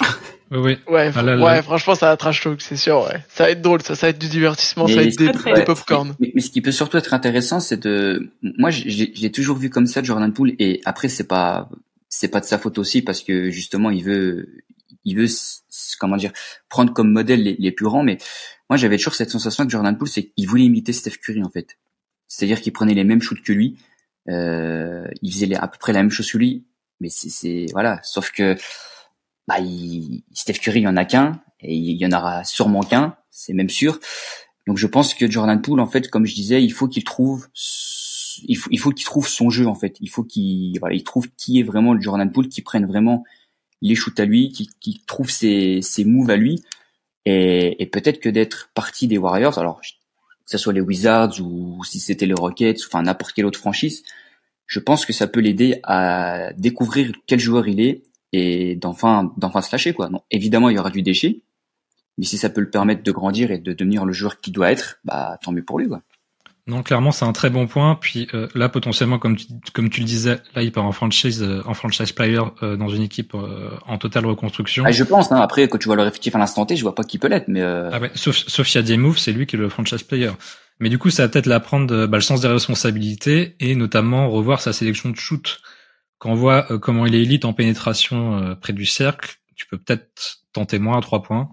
Oui, 0.50 0.58
oui. 0.60 0.76
Ouais, 0.88 1.10
Ah 1.14 1.20
là 1.22 1.34
fr- 1.34 1.38
là. 1.38 1.44
ouais, 1.44 1.62
franchement, 1.62 1.94
ça 1.94 2.06
va 2.06 2.12
être 2.14 2.20
trash 2.20 2.42
talk, 2.42 2.62
c'est 2.62 2.78
sûr. 2.78 3.02
Ouais, 3.02 3.22
ça 3.28 3.44
va 3.44 3.50
être 3.50 3.60
drôle, 3.60 3.82
ça, 3.82 3.94
ça 3.94 4.06
va 4.06 4.10
être 4.12 4.18
du 4.18 4.28
divertissement, 4.28 4.86
Mais 4.86 4.92
ça 4.94 5.00
va 5.00 5.04
être 5.06 5.18
des, 5.18 5.30
très, 5.30 5.52
des 5.52 5.64
popcorn. 5.64 6.16
Mais, 6.20 6.32
mais 6.34 6.40
ce 6.40 6.48
qui 6.50 6.62
peut 6.62 6.72
surtout 6.72 6.96
être 6.96 7.12
intéressant, 7.12 7.60
c'est 7.60 7.76
de, 7.76 8.30
moi, 8.40 8.70
j'ai 8.70 9.30
toujours 9.30 9.58
vu 9.58 9.68
comme 9.68 9.86
ça 9.86 10.02
Jordan 10.02 10.32
Poole, 10.32 10.54
et 10.58 10.80
après, 10.86 11.08
c'est 11.10 11.28
pas, 11.28 11.68
c'est 12.08 12.28
pas 12.28 12.40
de 12.40 12.46
sa 12.46 12.58
faute 12.58 12.78
aussi 12.78 13.02
parce 13.02 13.22
que 13.22 13.50
justement, 13.50 13.90
il 13.90 14.02
veut, 14.02 14.48
il 15.04 15.16
veut, 15.18 15.26
comment 16.00 16.16
dire, 16.16 16.32
prendre 16.70 16.94
comme 16.94 17.12
modèle 17.12 17.42
les, 17.42 17.56
les 17.58 17.70
plus 17.70 17.84
grands. 17.84 18.02
Mais 18.02 18.16
moi, 18.70 18.78
j'avais 18.78 18.96
toujours 18.96 19.14
cette 19.16 19.28
sensation 19.30 19.66
que 19.66 19.70
Jordan 19.70 19.98
Poole, 19.98 20.08
c'est 20.08 20.28
qu'il 20.28 20.48
voulait 20.48 20.64
imiter 20.64 20.94
Steph 20.94 21.18
Curry 21.22 21.42
en 21.44 21.50
fait. 21.50 21.76
C'est-à-dire 22.26 22.62
qu'il 22.62 22.72
prenait 22.72 22.94
les 22.94 23.04
mêmes 23.04 23.20
shoots 23.20 23.42
que 23.42 23.52
lui, 23.52 23.76
il 24.26 25.32
faisait 25.32 25.54
à 25.54 25.68
peu 25.68 25.78
près 25.78 25.92
la 25.92 26.00
même 26.00 26.10
chose 26.10 26.30
que 26.30 26.38
lui, 26.38 26.66
mais 27.00 27.08
c'est, 27.10 27.66
voilà. 27.72 28.00
Sauf 28.02 28.30
que, 28.30 28.56
bah, 29.46 29.60
il, 29.60 30.24
Steph 30.34 30.54
Curry, 30.54 30.80
il 30.80 30.84
y 30.84 30.88
en 30.88 30.96
a 30.96 31.04
qu'un, 31.04 31.40
et 31.60 31.74
il 31.74 31.96
y 31.96 32.06
en 32.06 32.12
aura 32.12 32.44
sûrement 32.44 32.82
qu'un, 32.82 33.16
c'est 33.30 33.52
même 33.52 33.70
sûr. 33.70 33.98
Donc 34.66 34.76
je 34.76 34.86
pense 34.86 35.14
que 35.14 35.30
Jordan 35.30 35.60
Poole, 35.62 35.80
en 35.80 35.86
fait, 35.86 36.10
comme 36.10 36.26
je 36.26 36.34
disais, 36.34 36.62
il 36.62 36.72
faut 36.72 36.88
qu'il 36.88 37.04
trouve, 37.04 37.48
il 38.46 38.56
faut, 38.56 38.68
il 38.70 38.78
faut 38.78 38.90
qu'il 38.90 39.06
trouve 39.06 39.26
son 39.28 39.50
jeu 39.50 39.66
en 39.66 39.74
fait. 39.74 39.96
Il 40.00 40.10
faut 40.10 40.24
qu'il, 40.24 40.78
voilà, 40.78 40.94
il 40.94 41.04
trouve 41.04 41.28
qui 41.36 41.60
est 41.60 41.62
vraiment 41.62 41.94
le 41.94 42.00
Jordan 42.00 42.30
Poole, 42.30 42.48
qui 42.48 42.62
prenne 42.62 42.86
vraiment 42.86 43.24
les 43.80 43.94
shoots 43.94 44.20
à 44.20 44.24
lui, 44.24 44.50
qui, 44.50 44.68
qui 44.80 45.02
trouve 45.06 45.30
ses, 45.30 45.80
ses 45.82 46.04
moves 46.04 46.30
à 46.30 46.36
lui, 46.36 46.62
et, 47.24 47.82
et 47.82 47.86
peut-être 47.86 48.20
que 48.20 48.28
d'être 48.28 48.70
parti 48.74 49.06
des 49.06 49.18
Warriors, 49.18 49.58
alors 49.58 49.80
que 50.48 50.52
ce 50.52 50.58
soit 50.58 50.72
les 50.72 50.80
Wizards 50.80 51.40
ou 51.42 51.84
si 51.84 52.00
c'était 52.00 52.24
les 52.24 52.32
Rockets, 52.32 52.80
enfin 52.86 53.02
n'importe 53.02 53.34
quelle 53.34 53.44
autre 53.44 53.58
franchise, 53.58 54.02
je 54.66 54.80
pense 54.80 55.04
que 55.04 55.12
ça 55.12 55.26
peut 55.26 55.40
l'aider 55.40 55.80
à 55.82 56.54
découvrir 56.56 57.12
quel 57.26 57.38
joueur 57.38 57.68
il 57.68 57.80
est 57.80 58.02
et 58.32 58.74
d'enfin, 58.74 59.30
d'enfin 59.36 59.60
se 59.60 59.70
lâcher 59.70 59.92
quoi. 59.92 60.08
Non, 60.08 60.22
évidemment, 60.30 60.70
il 60.70 60.76
y 60.76 60.78
aura 60.78 60.88
du 60.90 61.02
déchet, 61.02 61.42
mais 62.16 62.24
si 62.24 62.38
ça 62.38 62.48
peut 62.48 62.62
le 62.62 62.70
permettre 62.70 63.02
de 63.02 63.12
grandir 63.12 63.50
et 63.50 63.58
de 63.58 63.74
devenir 63.74 64.06
le 64.06 64.14
joueur 64.14 64.40
qu'il 64.40 64.54
doit 64.54 64.72
être, 64.72 65.00
bah 65.04 65.38
tant 65.42 65.52
mieux 65.52 65.64
pour 65.64 65.78
lui 65.78 65.88
quoi. 65.88 66.02
Non, 66.68 66.82
clairement, 66.82 67.10
c'est 67.12 67.24
un 67.24 67.32
très 67.32 67.50
bon 67.50 67.66
point. 67.66 67.96
Puis 68.00 68.28
euh, 68.34 68.46
là, 68.54 68.68
potentiellement, 68.68 69.18
comme 69.18 69.36
tu, 69.36 69.46
comme 69.72 69.88
tu 69.90 70.00
le 70.00 70.06
disais, 70.06 70.38
là, 70.54 70.62
il 70.62 70.70
part 70.70 70.84
en 70.84 70.92
franchise, 70.92 71.42
euh, 71.42 71.62
en 71.64 71.74
franchise 71.74 72.12
player 72.12 72.42
euh, 72.62 72.76
dans 72.76 72.88
une 72.88 73.02
équipe 73.02 73.34
euh, 73.34 73.70
en 73.86 73.98
totale 73.98 74.26
reconstruction. 74.26 74.84
Ah, 74.86 74.92
je 74.92 75.02
pense. 75.02 75.32
Hein, 75.32 75.40
après, 75.40 75.66
quand 75.68 75.78
tu 75.78 75.86
vois 75.86 75.96
le 75.96 76.06
effectif 76.06 76.36
à 76.36 76.38
l'instant 76.38 76.66
T, 76.66 76.76
je 76.76 76.82
vois 76.82 76.94
pas 76.94 77.04
qui 77.04 77.18
peut 77.18 77.28
l'être, 77.28 77.48
mais 77.48 77.62
euh, 77.62 77.88
Ah 77.90 77.98
ouais, 77.98 78.10
sauf, 78.14 78.36
sauf 78.36 78.66
s'il 78.66 78.80
y 78.80 78.84
a 78.84 78.86
des 78.86 78.98
moves, 78.98 79.18
c'est 79.18 79.32
lui 79.32 79.46
qui 79.46 79.56
est 79.56 79.58
le 79.58 79.68
franchise 79.68 80.02
player. 80.02 80.30
Mais 80.78 80.90
du 80.90 80.98
coup, 80.98 81.10
ça 81.10 81.24
va 81.24 81.28
peut-être 81.28 81.46
l'apprendre 81.46 82.06
bah, 82.06 82.18
le 82.18 82.22
sens 82.22 82.40
des 82.40 82.48
responsabilités 82.48 83.56
et 83.58 83.74
notamment 83.74 84.30
revoir 84.30 84.60
sa 84.60 84.72
sélection 84.72 85.10
de 85.10 85.16
shoot. 85.16 85.60
Quand 86.18 86.30
on 86.30 86.34
voit 86.34 86.70
euh, 86.70 86.78
comment 86.78 87.06
il 87.06 87.14
est 87.14 87.22
élite 87.22 87.44
en 87.44 87.52
pénétration 87.52 88.36
euh, 88.38 88.54
près 88.54 88.72
du 88.72 88.84
cercle, 88.84 89.36
tu 89.56 89.66
peux 89.66 89.78
peut-être 89.78 90.40
tenter 90.52 90.78
moins 90.78 90.98
à 90.98 91.00
trois 91.00 91.22
points. 91.22 91.48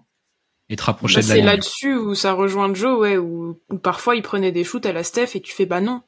Et 0.69 0.75
te 0.75 0.84
rapprocher 0.84 1.17
Bah, 1.17 1.21
de 1.23 1.28
la 1.30 1.36
c'est 1.36 1.41
là-dessus 1.41 1.95
où 1.95 2.15
ça 2.15 2.34
rejoint 2.34 2.73
Joe, 2.73 2.97
ouais, 2.99 3.17
où, 3.17 3.60
où 3.69 3.78
parfois 3.78 4.15
il 4.15 4.21
prenait 4.21 4.51
des 4.51 4.63
shoots 4.63 4.86
à 4.86 4.93
la 4.93 5.04
Steph 5.04 5.30
et 5.36 5.41
tu 5.41 5.54
fais 5.54 5.65
bah 5.65 5.82
non. 5.82 6.01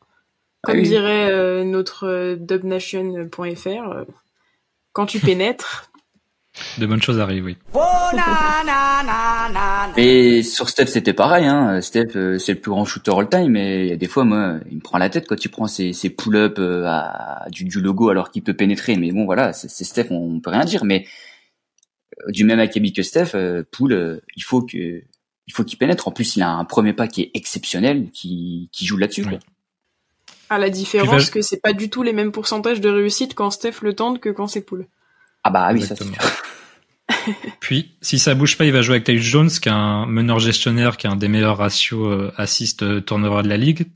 Ah 0.64 0.72
Comme 0.72 0.78
oui. 0.78 0.84
dirait 0.84 1.30
euh, 1.32 1.64
notre 1.64 2.08
euh, 2.08 2.36
dubnation.fr, 2.36 3.68
euh, 3.68 4.04
quand 4.94 5.06
tu 5.06 5.20
pénètres, 5.20 5.90
De 6.80 6.86
bonnes 6.88 7.02
choses 7.02 7.20
arrivent, 7.20 7.46
oui. 7.46 7.58
Mais 9.96 10.44
sur 10.44 10.70
Steph, 10.70 10.88
c'était 10.88 11.14
pareil. 11.14 11.46
Hein. 11.46 11.82
Steph, 11.82 12.16
euh, 12.16 12.38
c'est 12.40 12.54
le 12.54 12.60
plus 12.60 12.72
grand 12.72 12.86
shooter 12.86 13.12
all 13.16 13.30
time, 13.30 13.52
mais 13.52 13.98
des 13.98 14.08
fois, 14.08 14.24
moi, 14.24 14.56
il 14.70 14.78
me 14.78 14.82
prend 14.82 14.98
la 14.98 15.10
tête 15.10 15.28
quand 15.28 15.44
il 15.44 15.50
prend 15.50 15.68
ses, 15.68 15.94
ses 15.94 16.10
pull-ups 16.10 16.56
euh, 16.60 16.86
du, 17.52 17.64
du 17.66 17.82
logo 17.82 18.10
alors 18.10 18.32
qu'il 18.32 18.44
peut 18.44 18.54
pénétrer. 18.56 18.96
Mais 18.98 19.12
bon, 19.12 19.26
voilà, 19.26 19.54
c'est 19.54 19.84
Steph, 19.84 20.08
on, 20.12 20.36
on 20.36 20.40
peut 20.40 20.50
rien 20.50 20.66
dire. 20.66 20.84
Mais 20.86 21.06
du 22.30 22.44
même 22.44 22.60
acabit 22.60 22.94
que 22.94 23.04
Steph, 23.04 23.32
euh, 23.36 23.64
Poole, 23.72 23.94
euh, 23.94 24.22
il 24.36 24.44
faut 24.44 24.62
que 24.62 25.04
il 25.48 25.54
faut 25.54 25.64
qu'il 25.64 25.78
pénètre. 25.78 26.08
En 26.08 26.12
plus, 26.12 26.36
il 26.36 26.42
a 26.42 26.50
un 26.50 26.66
premier 26.66 26.94
pas 26.94 27.08
qui 27.08 27.22
est 27.22 27.32
exceptionnel, 27.34 28.10
qui, 28.12 28.70
qui 28.74 28.86
joue 28.86 28.98
là-dessus. 28.98 29.26
Oui. 29.26 29.38
à 30.50 30.58
la 30.58 30.70
différence 30.70 31.30
que 31.30 31.42
c'est 31.42 31.62
pas 31.62 31.74
du 31.74 31.90
tout 31.90 32.04
les 32.04 32.14
mêmes 32.14 32.32
pourcentages 32.32 32.82
de 32.82 32.90
réussite 32.90 33.34
quand 33.34 33.50
Steph 33.52 33.82
le 33.82 33.94
tente 33.94 34.20
que 34.20 34.30
quand 34.30 34.48
c'est 34.48 34.62
Poole. 34.62 34.88
Ah 35.44 35.50
bah 35.50 35.70
oui, 35.72 35.82
ça 35.82 35.96
c'est 35.96 36.04
sûr. 36.04 36.14
Puis, 37.60 37.96
si 38.02 38.20
ça 38.20 38.36
bouge 38.36 38.58
pas, 38.58 38.66
il 38.66 38.72
va 38.72 38.82
jouer 38.82 38.96
avec 38.96 39.06
Tyus 39.06 39.22
Jones, 39.22 39.50
qui 39.50 39.70
est 39.70 39.72
un 39.72 40.06
meneur 40.06 40.40
gestionnaire, 40.40 40.98
qui 40.98 41.08
a 41.08 41.12
un 41.12 41.16
des 41.16 41.28
meilleurs 41.28 41.58
ratios 41.58 42.08
euh, 42.08 42.32
assist 42.38 42.84
euh, 42.84 43.02
turnover 43.02 43.44
de 43.44 43.50
la 43.50 43.58
ligue. 43.58 43.88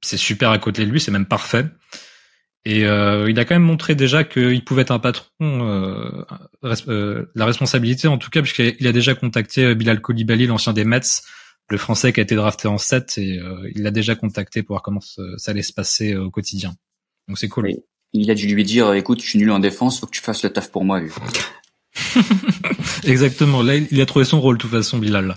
C'est 0.00 0.16
super 0.16 0.50
à 0.50 0.58
côté 0.58 0.84
de 0.84 0.90
lui, 0.90 1.00
c'est 1.00 1.10
même 1.10 1.26
parfait. 1.26 1.66
Et 2.66 2.86
euh, 2.86 3.28
il 3.30 3.38
a 3.38 3.44
quand 3.44 3.54
même 3.54 3.62
montré 3.62 3.94
déjà 3.94 4.24
qu'il 4.24 4.64
pouvait 4.64 4.82
être 4.82 4.90
un 4.90 4.98
patron, 4.98 5.28
euh, 5.40 6.24
res- 6.62 6.88
euh, 6.88 7.30
la 7.34 7.44
responsabilité 7.44 8.08
en 8.08 8.16
tout 8.16 8.30
cas, 8.30 8.40
puisqu'il 8.40 8.86
a 8.86 8.92
déjà 8.92 9.14
contacté 9.14 9.64
euh, 9.64 9.74
Bilal 9.74 10.00
Koulibaly, 10.00 10.46
l'ancien 10.46 10.72
des 10.72 10.84
Mets, 10.84 11.00
le 11.68 11.76
Français 11.76 12.12
qui 12.14 12.20
a 12.20 12.22
été 12.22 12.34
drafté 12.34 12.66
en 12.68 12.78
7, 12.78 13.18
et 13.18 13.38
euh, 13.38 13.70
il 13.74 13.82
l'a 13.82 13.90
déjà 13.90 14.14
contacté 14.14 14.62
pour 14.62 14.74
voir 14.74 14.82
comment 14.82 15.00
ça, 15.00 15.50
allait 15.50 15.62
se 15.62 15.74
passer 15.74 16.14
euh, 16.14 16.24
au 16.24 16.30
quotidien. 16.30 16.74
Donc 17.28 17.38
c'est 17.38 17.48
cool. 17.48 17.70
Il 18.14 18.30
a 18.30 18.34
dû 18.34 18.46
lui 18.46 18.64
dire, 18.64 18.92
écoute, 18.94 19.20
je 19.22 19.28
suis 19.28 19.38
nul 19.38 19.50
en 19.50 19.58
défense, 19.58 20.00
faut 20.00 20.06
que 20.06 20.12
tu 20.12 20.22
fasses 20.22 20.42
le 20.42 20.50
taf 20.50 20.70
pour 20.70 20.84
moi. 20.84 21.00
lui. 21.00 21.10
Exactement. 23.04 23.62
Là, 23.62 23.76
il 23.76 24.00
a 24.00 24.06
trouvé 24.06 24.24
son 24.24 24.40
rôle, 24.40 24.56
de 24.56 24.62
toute 24.62 24.70
façon, 24.70 24.98
Bilal. 24.98 25.36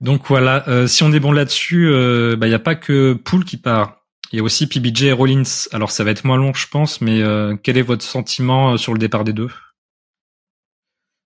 Donc 0.00 0.26
voilà. 0.28 0.68
euh, 0.68 0.86
si 0.86 1.02
on 1.02 1.12
est 1.12 1.20
bon 1.20 1.32
là-dessus, 1.32 1.88
il 1.90 2.36
bah, 2.36 2.46
y 2.48 2.54
a 2.54 2.58
pas 2.58 2.74
que 2.74 3.14
Poole 3.14 3.44
qui 3.44 3.56
part. 3.56 3.99
Il 4.32 4.36
y 4.36 4.40
a 4.40 4.42
aussi 4.42 4.66
PBJ 4.66 5.04
et 5.04 5.12
Rollins. 5.12 5.42
Alors 5.72 5.90
ça 5.90 6.04
va 6.04 6.10
être 6.10 6.24
moins 6.24 6.36
long, 6.36 6.54
je 6.54 6.68
pense, 6.68 7.00
mais 7.00 7.22
euh, 7.22 7.56
quel 7.62 7.76
est 7.76 7.82
votre 7.82 8.04
sentiment 8.04 8.72
euh, 8.72 8.76
sur 8.76 8.92
le 8.92 8.98
départ 8.98 9.24
des 9.24 9.32
deux? 9.32 9.50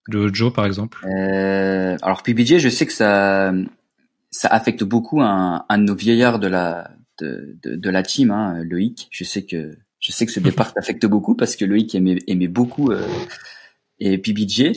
De 0.09 0.33
Joe, 0.33 0.53
par 0.53 0.67
exemple. 0.67 1.07
Euh, 1.07 1.97
alors 2.03 2.23
PBJ, 2.23 2.59
je 2.59 2.69
sais 2.69 2.87
que 2.87 2.93
ça 2.93 3.53
ça 4.31 4.49
affecte 4.49 4.85
beaucoup 4.85 5.21
un, 5.21 5.65
un 5.69 5.79
de 5.79 5.85
nos 5.85 5.95
vieillards 5.95 6.39
de 6.39 6.49
la 6.49 6.91
de, 7.21 7.57
de, 7.63 7.77
de 7.77 7.91
la 7.91 8.03
team, 8.03 8.31
hein, 8.31 8.63
Loïc. 8.65 9.09
Je 9.11 9.25
sais 9.25 9.45
que 9.45 9.77
je 10.01 10.13
sais 10.13 10.27
que 10.27 10.33
ce 10.33 10.41
départ 10.41 10.73
t'affecte 10.75 11.07
beaucoup 11.07 11.35
parce 11.35 11.57
que 11.57 11.65
Loïc 11.65 11.95
aimait, 11.95 12.19
aimait 12.27 12.49
beaucoup 12.49 12.91
euh, 12.91 13.07
et 13.99 14.19
PBJ. 14.19 14.73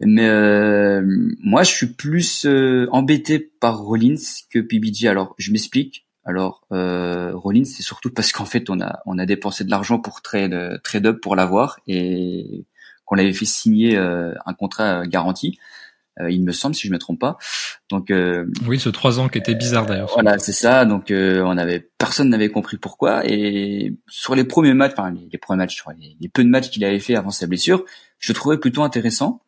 Mais 0.00 0.26
euh, 0.26 1.02
moi, 1.40 1.62
je 1.62 1.70
suis 1.70 1.86
plus 1.86 2.46
euh, 2.46 2.86
embêté 2.90 3.38
par 3.38 3.78
Rollins 3.78 4.16
que 4.50 4.58
PBJ. 4.58 5.06
Alors, 5.06 5.34
je 5.38 5.52
m'explique. 5.52 6.03
Alors, 6.24 6.62
euh, 6.72 7.32
Rollins, 7.34 7.64
c'est 7.64 7.82
surtout 7.82 8.10
parce 8.10 8.32
qu'en 8.32 8.46
fait, 8.46 8.70
on 8.70 8.80
a 8.80 9.00
on 9.06 9.18
a 9.18 9.26
dépensé 9.26 9.64
de 9.64 9.70
l'argent 9.70 9.98
pour 9.98 10.22
trade 10.22 10.80
trade 10.82 11.06
up 11.06 11.20
pour 11.20 11.36
l'avoir 11.36 11.78
et 11.86 12.64
qu'on 13.04 13.14
l'avait 13.16 13.32
fait 13.34 13.44
signer 13.44 13.96
euh, 13.96 14.32
un 14.46 14.54
contrat 14.54 15.00
euh, 15.00 15.04
garanti. 15.04 15.58
Euh, 16.20 16.30
il 16.30 16.44
me 16.44 16.52
semble, 16.52 16.76
si 16.76 16.86
je 16.86 16.92
me 16.92 16.98
trompe 16.98 17.18
pas. 17.20 17.38
Donc 17.90 18.10
euh, 18.10 18.46
Oui, 18.66 18.78
ce 18.78 18.88
trois 18.88 19.18
ans 19.18 19.28
qui 19.28 19.36
était 19.36 19.54
bizarre 19.56 19.84
d'ailleurs. 19.84 20.12
voilà, 20.14 20.38
c'est 20.38 20.52
ça. 20.52 20.84
Donc 20.84 21.10
euh, 21.10 21.42
on 21.44 21.58
avait 21.58 21.88
personne 21.98 22.28
n'avait 22.30 22.50
compris 22.50 22.76
pourquoi. 22.78 23.22
Et 23.26 23.92
sur 24.08 24.34
les 24.36 24.44
premiers 24.44 24.74
matchs, 24.74 24.92
enfin 24.96 25.10
les, 25.10 25.28
les 25.30 25.38
premiers 25.38 25.58
matchs, 25.58 25.82
les, 25.98 26.16
les 26.20 26.28
peu 26.28 26.44
de 26.44 26.48
matchs 26.48 26.70
qu'il 26.70 26.84
avait 26.84 27.00
fait 27.00 27.16
avant 27.16 27.30
sa 27.30 27.46
blessure, 27.46 27.84
je 28.18 28.32
le 28.32 28.36
trouvais 28.36 28.58
plutôt 28.58 28.82
intéressant. 28.84 29.40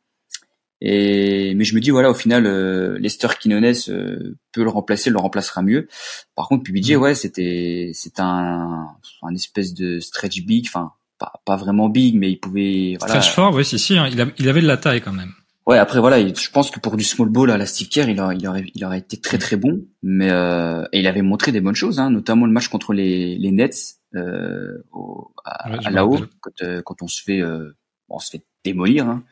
Et 0.81 1.55
mais 1.55 1.65
je 1.65 1.75
me 1.75 1.81
dis 1.81 1.91
voilà, 1.91 2.11
au 2.11 2.15
final, 2.15 2.45
euh, 2.47 2.99
Lester 2.99 3.29
Quinones 3.41 3.65
euh, 3.89 4.37
peut 4.53 4.63
le 4.63 4.69
remplacer, 4.69 5.09
le 5.11 5.19
remplacera 5.19 5.63
mieux. 5.63 5.89
Par 6.35 6.49
contre, 6.49 6.65
PBJ, 6.65 6.93
Mm. 6.97 7.01
ouais, 7.01 7.15
c'était 7.15 7.93
c'est 7.95 8.21
un 8.21 8.89
un 9.23 9.35
espèce 9.35 9.73
de 9.75 10.01
stretch 10.01 10.43
big, 10.45 10.67
enfin 10.69 10.93
pas 11.19 11.33
pas 11.47 11.57
vraiment 11.57 11.89
big, 11.89 12.15
mais 12.17 12.31
il 12.31 12.37
pouvait 12.39 12.97
voilà. 13.01 13.15
Stretch 13.21 13.35
fort, 13.35 13.55
oui, 13.55 13.65
si, 13.65 13.79
si. 13.79 13.97
hein, 13.97 14.07
il, 14.13 14.21
a- 14.21 14.27
il 14.39 14.49
avait 14.51 14.61
de 14.61 14.67
la 14.67 14.77
taille 14.77 15.01
quand 15.01 15.15
même. 15.15 15.33
Ouais, 15.67 15.79
après 15.79 15.99
voilà, 15.99 16.19
il- 16.21 16.37
je 16.39 16.51
pense 16.51 16.71
que 16.71 16.79
pour 16.79 16.97
du 16.99 17.05
small 17.05 17.31
ball 17.31 17.51
à 17.51 17.57
la 17.57 17.65
Steve 17.67 17.89
Kerr, 17.89 18.09
il 18.11 18.21
aurait, 18.21 18.37
il 18.37 18.47
aurait, 18.47 18.67
il 18.75 18.85
aurait 18.85 18.99
été 18.99 19.17
très 19.17 19.39
très 19.39 19.57
bon, 19.57 19.83
mais 20.03 20.31
euh, 20.31 20.85
et 20.93 21.01
il 21.01 21.07
avait 21.07 21.23
montré 21.23 21.53
des 21.53 21.61
bonnes 21.63 21.75
choses, 21.75 21.99
hein, 21.99 22.11
notamment 22.11 22.45
le 22.47 22.53
match 22.53 22.69
contre 22.69 22.93
les, 22.93 23.39
les 23.39 23.51
Nets 23.51 23.95
euh, 24.15 24.77
au, 24.93 25.33
à, 25.45 25.71
Ouais, 25.71 25.79
je 25.81 25.87
à 25.89 25.91
me 25.91 25.95
la 25.97 26.05
haut, 26.07 26.11
rappelle. 26.13 26.29
quand, 26.41 26.63
euh, 26.63 26.83
quand 26.83 27.03
on 27.03 27.09
se 27.09 27.23
fait, 27.23 27.41
euh, 27.41 27.75
on 28.11 28.19
se 28.19 28.31
fait 28.31 28.45
démolir. 28.65 29.09
Hein. 29.09 29.25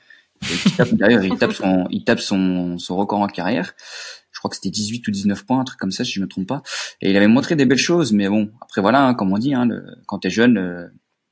Il 0.67 0.73
tape- 0.73 0.95
D'ailleurs, 0.95 1.25
il 1.25 1.37
tape 1.39 1.53
son, 1.53 1.87
il 1.91 2.05
tape 2.05 2.21
son, 2.21 2.79
son 2.79 2.97
record 2.97 3.21
en 3.21 3.27
carrière. 3.29 3.75
Je 4.33 4.39
crois 4.39 4.49
que 4.51 4.57
c'était 4.57 4.71
18 4.71 5.07
ou 5.09 5.11
19 5.11 5.45
points, 5.47 5.61
un 5.61 5.65
truc 5.65 5.79
comme 5.79 5.93
ça, 5.93 6.05
si 6.05 6.13
je 6.13 6.21
me 6.21 6.27
trompe 6.29 6.47
pas. 6.49 6.63
Et 7.01 7.11
il 7.11 7.17
avait 7.17 7.29
montré 7.29 7.57
des 7.57 7.65
belles 7.67 7.79
choses, 7.79 8.13
mais 8.13 8.29
bon, 8.29 8.51
après 8.61 8.81
voilà, 8.81 9.07
hein, 9.07 9.15
comme 9.15 9.33
on 9.33 9.39
dit, 9.39 9.55
hein, 9.55 9.65
le, 9.67 9.85
quand 10.07 10.19
t'es 10.19 10.31
jeune, 10.31 10.59
euh, 10.59 10.87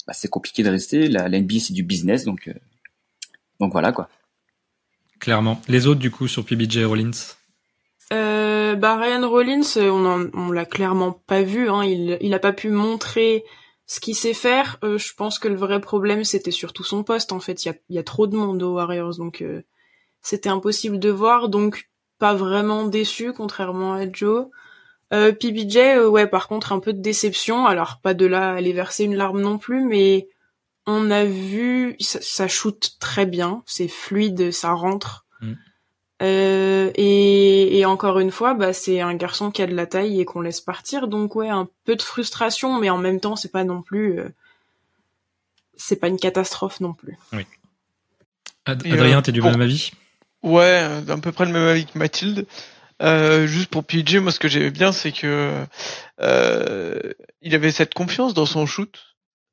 bah, 0.06 0.12
c'est 0.12 0.28
compliqué 0.28 0.62
de 0.62 0.70
rester. 0.70 1.08
La, 1.08 1.28
la 1.28 1.38
NBA 1.40 1.56
c'est 1.60 1.72
du 1.74 1.82
business, 1.82 2.24
donc 2.24 2.48
euh, 2.48 2.54
donc 3.60 3.72
voilà 3.72 3.92
quoi. 3.92 4.08
Clairement. 5.20 5.60
Les 5.68 5.86
autres, 5.86 6.00
du 6.00 6.10
coup, 6.10 6.26
sur 6.28 6.44
PBJ 6.44 6.78
Rollins? 6.84 7.10
Euh, 8.12 8.74
bah 8.74 8.96
Ryan 8.96 9.28
Rollins, 9.28 9.62
on, 9.76 10.04
en- 10.04 10.30
on 10.34 10.50
l'a 10.50 10.64
clairement 10.64 11.12
pas 11.12 11.42
vu. 11.42 11.68
Hein. 11.70 11.84
Il, 11.84 12.18
il 12.20 12.34
a 12.34 12.38
pas 12.38 12.52
pu 12.52 12.68
montrer 12.70 13.44
ce 13.92 14.00
qu'il 14.00 14.16
sait 14.16 14.32
faire. 14.32 14.78
Euh, 14.84 14.96
je 14.96 15.12
pense 15.14 15.38
que 15.38 15.48
le 15.48 15.54
vrai 15.54 15.78
problème, 15.78 16.24
c'était 16.24 16.50
surtout 16.50 16.82
son 16.82 17.02
poste. 17.04 17.30
En 17.30 17.40
fait, 17.40 17.66
il 17.66 17.74
y 17.90 17.98
a, 17.98 18.02
trop 18.02 18.26
de 18.26 18.34
monde 18.34 18.62
aux 18.62 18.76
Warriors, 18.76 19.16
donc 19.18 19.42
euh, 19.42 19.62
c'était 20.22 20.48
impossible 20.48 20.98
de 20.98 21.10
voir. 21.10 21.50
Donc 21.50 21.90
pas 22.18 22.32
vraiment 22.32 22.86
déçu, 22.86 23.34
contrairement 23.34 23.92
à 23.92 24.10
Joe. 24.10 24.46
Euh, 25.12 25.32
PBJ, 25.32 25.76
euh, 25.76 26.08
ouais, 26.08 26.26
par 26.26 26.48
contre, 26.48 26.72
un 26.72 26.78
peu 26.80 26.94
de 26.94 27.02
déception. 27.02 27.66
Alors 27.66 28.00
pas 28.02 28.14
de 28.14 28.24
là 28.24 28.52
à 28.52 28.54
aller 28.54 28.72
verser 28.72 29.04
une 29.04 29.14
larme 29.14 29.42
non 29.42 29.58
plus, 29.58 29.84
mais 29.84 30.26
on 30.86 31.10
a 31.10 31.26
vu, 31.26 31.94
ça, 32.00 32.18
ça 32.22 32.48
shoot 32.48 32.92
très 32.98 33.26
bien, 33.26 33.62
c'est 33.66 33.88
fluide, 33.88 34.52
ça 34.52 34.72
rentre. 34.72 35.21
Euh, 36.22 36.90
et, 36.94 37.78
et 37.78 37.84
encore 37.84 38.20
une 38.20 38.30
fois, 38.30 38.54
bah, 38.54 38.72
c'est 38.72 39.00
un 39.00 39.14
garçon 39.14 39.50
qui 39.50 39.60
a 39.62 39.66
de 39.66 39.74
la 39.74 39.86
taille 39.86 40.20
et 40.20 40.24
qu'on 40.24 40.40
laisse 40.40 40.60
partir. 40.60 41.08
Donc 41.08 41.34
ouais, 41.34 41.48
un 41.48 41.68
peu 41.84 41.96
de 41.96 42.02
frustration, 42.02 42.78
mais 42.78 42.90
en 42.90 42.98
même 42.98 43.18
temps, 43.20 43.34
c'est 43.36 43.50
pas 43.50 43.64
non 43.64 43.82
plus, 43.82 44.20
euh, 44.20 44.28
c'est 45.76 45.96
pas 45.96 46.08
une 46.08 46.18
catastrophe 46.18 46.80
non 46.80 46.92
plus. 46.92 47.16
Ad- 48.64 48.86
Et, 48.86 48.92
Adrien, 48.92 49.18
euh, 49.18 49.22
t'es 49.22 49.32
du 49.32 49.40
pour- 49.40 49.50
même 49.50 49.60
avis? 49.60 49.90
Ouais, 50.42 50.86
à 51.08 51.16
peu 51.18 51.32
près 51.32 51.44
le 51.46 51.52
même 51.52 51.66
avis 51.68 51.86
que 51.86 51.98
Mathilde. 51.98 52.46
Euh, 53.00 53.46
juste 53.48 53.70
pour 53.70 53.82
PJ, 53.84 54.16
moi 54.16 54.30
ce 54.30 54.38
que 54.38 54.46
j'aimais 54.48 54.70
bien, 54.70 54.92
c'est 54.92 55.10
que 55.10 55.64
euh, 56.20 57.00
il 57.40 57.54
avait 57.54 57.72
cette 57.72 57.94
confiance 57.94 58.32
dans 58.34 58.46
son 58.46 58.64
shoot 58.64 58.96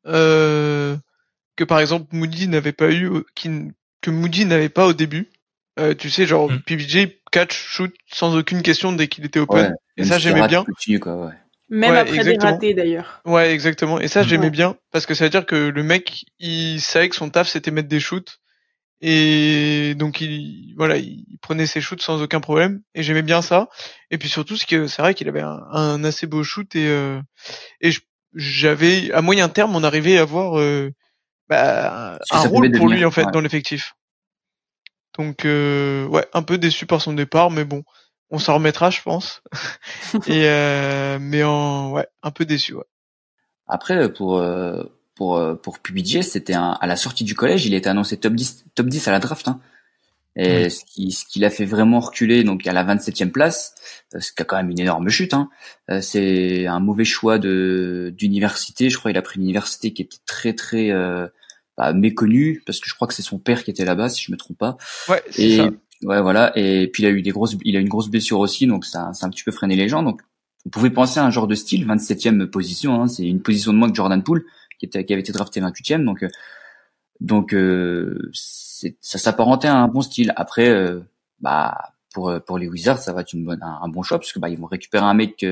euh, 0.05 0.95
que 1.55 1.63
par 1.63 1.79
exemple 1.79 2.07
Moody 2.11 2.47
n'avait 2.47 2.73
pas 2.73 2.91
eu, 2.91 3.09
qui 3.33 3.49
que 4.01 4.11
Moody 4.11 4.45
n'avait 4.45 4.69
pas 4.69 4.85
au 4.85 4.93
début. 4.93 5.29
Euh, 5.79 5.93
tu 5.95 6.09
sais, 6.09 6.25
genre 6.25 6.51
Mm. 6.51 6.59
PJ 6.65 7.07
catch 7.31 7.53
shoot 7.55 7.93
sans 8.11 8.35
aucune 8.37 8.61
question 8.61 8.91
dès 8.91 9.07
qu'il 9.07 9.25
était 9.25 9.39
open. 9.39 9.57
Ouais, 9.57 9.71
Et 9.97 10.03
ça 10.03 10.15
si 10.17 10.21
j'aimais 10.23 10.47
bien. 10.47 10.63
continue, 10.65 10.99
quoi, 10.99 11.15
ouais. 11.15 11.33
Même 11.71 11.91
Ouais, 11.91 11.97
après 11.99 12.15
exactement. 12.15 12.45
des 12.47 12.51
ratés 12.53 12.73
d'ailleurs. 12.73 13.21
Ouais, 13.25 13.51
exactement. 13.53 13.99
Et 13.99 14.07
ça, 14.07 14.21
Mhm. 14.23 14.27
j'aimais 14.27 14.43
Ouais. 14.45 14.49
bien 14.51 14.75
parce 14.91 15.05
que 15.05 15.13
ça 15.13 15.23
veut 15.25 15.29
dire 15.29 15.45
que 15.45 15.55
le 15.55 15.83
mec, 15.83 16.25
il 16.39 16.81
savait 16.81 17.09
que 17.09 17.15
son 17.15 17.29
taf 17.29 17.47
c'était 17.47 17.71
mettre 17.71 17.87
des 17.89 17.99
shoots 17.99 18.39
et 19.01 19.93
donc 19.95 20.19
il 20.19 20.73
voilà, 20.77 20.97
il 20.97 21.37
prenait 21.41 21.65
ses 21.67 21.79
shoots 21.79 22.01
sans 22.01 22.21
aucun 22.21 22.39
problème 22.41 22.81
et 22.95 23.03
j'aimais 23.03 23.21
bien 23.21 23.41
ça. 23.41 23.69
Et 24.11 24.17
puis 24.17 24.27
surtout, 24.29 24.57
c'est 24.57 24.65
que 24.67 24.87
c'est 24.87 25.01
vrai 25.01 25.13
qu'il 25.13 25.29
avait 25.29 25.41
un, 25.41 25.59
un 25.71 26.03
assez 26.03 26.25
beau 26.27 26.43
shoot 26.43 26.75
et 26.75 26.87
euh, 26.87 27.21
et 27.81 27.91
j'avais 28.33 29.11
à 29.13 29.21
moyen 29.21 29.47
terme, 29.47 29.75
on 29.75 29.83
arrivait 29.83 30.17
à 30.17 30.21
avoir 30.23 30.59
euh, 30.59 30.91
bah, 31.47 32.19
un 32.31 32.39
rôle 32.41 32.71
pour 32.71 32.79
devenir, 32.87 32.97
lui 32.97 33.05
en 33.05 33.11
fait 33.11 33.25
ouais. 33.25 33.31
dans 33.31 33.41
l'effectif. 33.41 33.93
Donc 35.19 35.43
euh, 35.43 36.07
ouais, 36.07 36.25
un 36.33 36.41
peu 36.41 36.57
déçu 36.57 36.85
par 36.85 37.01
son 37.01 37.11
départ, 37.11 37.51
mais 37.51 37.65
bon, 37.65 37.83
on 38.31 38.39
s'en 38.39 38.53
remettra, 38.53 38.89
je 38.89 39.01
pense. 39.01 39.41
et 40.27 40.45
euh, 40.45 41.19
mais 41.19 41.43
en 41.43 41.91
ouais, 41.91 42.07
un 42.23 42.31
peu 42.31 42.45
déçu. 42.45 42.73
Ouais. 42.73 42.85
Après, 43.67 44.13
pour 44.13 44.37
euh, 44.37 44.81
pour 45.15 45.35
euh, 45.35 45.55
pour 45.55 45.79
PBJ, 45.79 46.21
c'était 46.21 46.53
un, 46.53 46.71
à 46.79 46.87
la 46.87 46.95
sortie 46.95 47.25
du 47.25 47.35
collège, 47.35 47.65
il 47.65 47.73
était 47.73 47.89
annoncé 47.89 48.15
top 48.15 48.33
10 48.33 48.63
top 48.75 48.87
10 48.87 49.09
à 49.09 49.11
la 49.11 49.19
draft. 49.19 49.49
Hein. 49.49 49.59
Et 50.37 50.69
ce 50.69 50.85
qui 50.85 51.11
ce 51.11 51.25
qui 51.25 51.39
l'a 51.39 51.49
fait 51.49 51.65
vraiment 51.65 51.99
reculer, 51.99 52.45
donc 52.45 52.65
à 52.65 52.71
la 52.71 52.85
27e 52.85 53.31
place, 53.31 53.75
ce 54.17 54.31
qui 54.31 54.41
a 54.41 54.45
quand 54.45 54.55
même 54.55 54.69
une 54.69 54.79
énorme 54.79 55.09
chute. 55.09 55.33
Hein. 55.33 55.49
Euh, 55.91 55.99
C'est 55.99 56.65
un 56.65 56.79
mauvais 56.79 57.03
choix 57.03 57.39
de 57.39 58.13
d'université. 58.17 58.89
Je 58.89 58.97
crois 58.97 59.11
qu'il 59.11 59.17
a 59.17 59.21
pris 59.21 59.37
une 59.37 59.43
université 59.43 59.91
qui 59.91 60.01
était 60.01 60.19
très 60.25 60.53
très 60.53 60.91
euh, 60.91 61.27
bah, 61.79 61.93
méconnue 61.93 62.61
parce 62.65 62.81
que 62.81 62.89
je 62.89 62.93
crois 62.93 63.07
que 63.07 63.13
c'est 63.13 63.21
son 63.21 63.39
père 63.39 63.63
qui 63.63 63.71
était 63.71 63.85
là-bas, 63.85 64.09
si 64.09 64.21
je 64.21 64.33
me 64.33 64.37
trompe 64.37 64.57
pas. 64.57 64.75
Ouais, 65.07 65.23
c'est 65.31 65.43
Et 65.43 65.57
ça. 65.57 65.69
Ouais, 66.03 66.21
voilà. 66.21 66.51
Et 66.57 66.89
puis 66.91 67.03
il 67.03 67.05
a 67.05 67.09
eu 67.09 67.21
des 67.21 67.31
grosses, 67.31 67.55
il 67.63 67.77
a 67.77 67.79
une 67.79 67.87
grosse 67.87 68.09
blessure 68.09 68.39
aussi, 68.39 68.67
donc 68.67 68.83
ça, 68.83 69.13
ça 69.13 69.25
a 69.25 69.27
un 69.27 69.31
petit 69.31 69.45
peu 69.45 69.51
freiné 69.51 69.77
les 69.77 69.87
gens. 69.87 70.03
Donc, 70.03 70.21
vous 70.65 70.71
pouvez 70.71 70.89
penser 70.89 71.21
à 71.21 71.25
un 71.25 71.29
genre 71.29 71.47
de 71.47 71.55
style, 71.55 71.87
27e 71.87 72.47
position. 72.47 73.01
Hein, 73.01 73.07
c'est 73.07 73.25
une 73.25 73.41
position 73.41 73.71
de 73.71 73.77
moins 73.77 73.89
que 73.89 73.95
Jordan 73.95 74.21
Poole, 74.21 74.43
qui, 74.77 74.87
était, 74.87 75.05
qui 75.05 75.13
avait 75.13 75.21
été 75.21 75.31
drafté 75.31 75.61
28e. 75.61 76.03
Donc, 76.03 76.21
euh, 76.23 76.27
donc 77.21 77.53
euh, 77.53 78.29
ça 78.33 79.17
s'apparentait 79.17 79.69
à 79.69 79.77
un 79.77 79.87
bon 79.87 80.01
style. 80.01 80.33
Après, 80.35 80.67
euh, 80.67 80.99
bah 81.39 81.93
pour 82.13 82.33
pour 82.45 82.57
les 82.57 82.67
Wizards, 82.67 82.99
ça 82.99 83.13
va 83.13 83.21
être 83.21 83.31
une 83.31 83.45
bonne, 83.45 83.63
un, 83.63 83.87
bon 83.87 84.03
choix 84.03 84.19
parce 84.19 84.33
que 84.33 84.39
bah 84.39 84.49
ils 84.49 84.57
vont 84.57 84.67
récupérer 84.67 85.05
un 85.05 85.13
mec, 85.13 85.45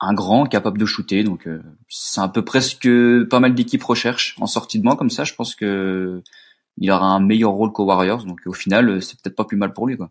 un 0.00 0.14
grand 0.14 0.46
capable 0.46 0.78
de 0.78 0.86
shooter. 0.86 1.24
Donc 1.24 1.48
c'est 1.88 2.20
un 2.20 2.28
peu 2.28 2.44
presque 2.44 2.88
pas 3.28 3.40
mal 3.40 3.54
d'équipes 3.54 3.84
recherchent 3.84 4.36
en 4.40 4.46
sortie 4.46 4.78
de 4.78 4.84
banc 4.84 4.96
comme 4.96 5.10
ça. 5.10 5.24
Je 5.24 5.34
pense 5.34 5.54
que 5.54 6.22
il 6.78 6.90
aura 6.90 7.06
un 7.06 7.20
meilleur 7.20 7.50
rôle 7.50 7.72
qu'aux 7.72 7.84
Warriors. 7.84 8.24
Donc 8.24 8.40
au 8.46 8.52
final, 8.52 9.02
c'est 9.02 9.20
peut-être 9.20 9.36
pas 9.36 9.44
plus 9.44 9.56
mal 9.56 9.72
pour 9.72 9.86
lui, 9.86 9.96
quoi. 9.96 10.10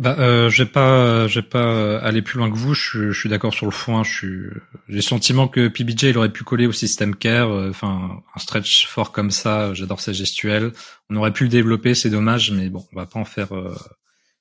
Bah, 0.00 0.16
euh, 0.18 0.48
je 0.48 0.62
vais 0.62 0.70
pas, 0.70 1.28
je 1.28 1.40
vais 1.40 1.46
pas 1.46 1.98
aller 1.98 2.22
plus 2.22 2.38
loin 2.38 2.50
que 2.50 2.56
vous. 2.56 2.72
Je, 2.72 3.12
suis 3.12 3.28
d'accord 3.28 3.52
sur 3.52 3.66
le 3.66 3.72
fond. 3.72 4.02
Je 4.02 4.10
suis, 4.10 4.46
j'ai 4.88 4.96
le 4.96 5.02
sentiment 5.02 5.46
que 5.46 5.68
PBJ 5.68 6.04
il 6.04 6.16
aurait 6.16 6.32
pu 6.32 6.42
coller 6.42 6.66
au 6.66 6.72
système 6.72 7.14
care. 7.14 7.50
Euh, 7.50 7.68
enfin, 7.68 8.22
un 8.34 8.38
stretch 8.38 8.86
fort 8.86 9.12
comme 9.12 9.30
ça, 9.30 9.74
j'adore 9.74 10.00
sa 10.00 10.14
gestuelle. 10.14 10.72
On 11.10 11.16
aurait 11.16 11.34
pu 11.34 11.44
le 11.44 11.50
développer, 11.50 11.94
c'est 11.94 12.08
dommage, 12.08 12.50
mais 12.50 12.70
bon, 12.70 12.82
on 12.94 12.96
va 12.96 13.04
pas 13.04 13.20
en 13.20 13.26
faire. 13.26 13.54
Euh... 13.54 13.76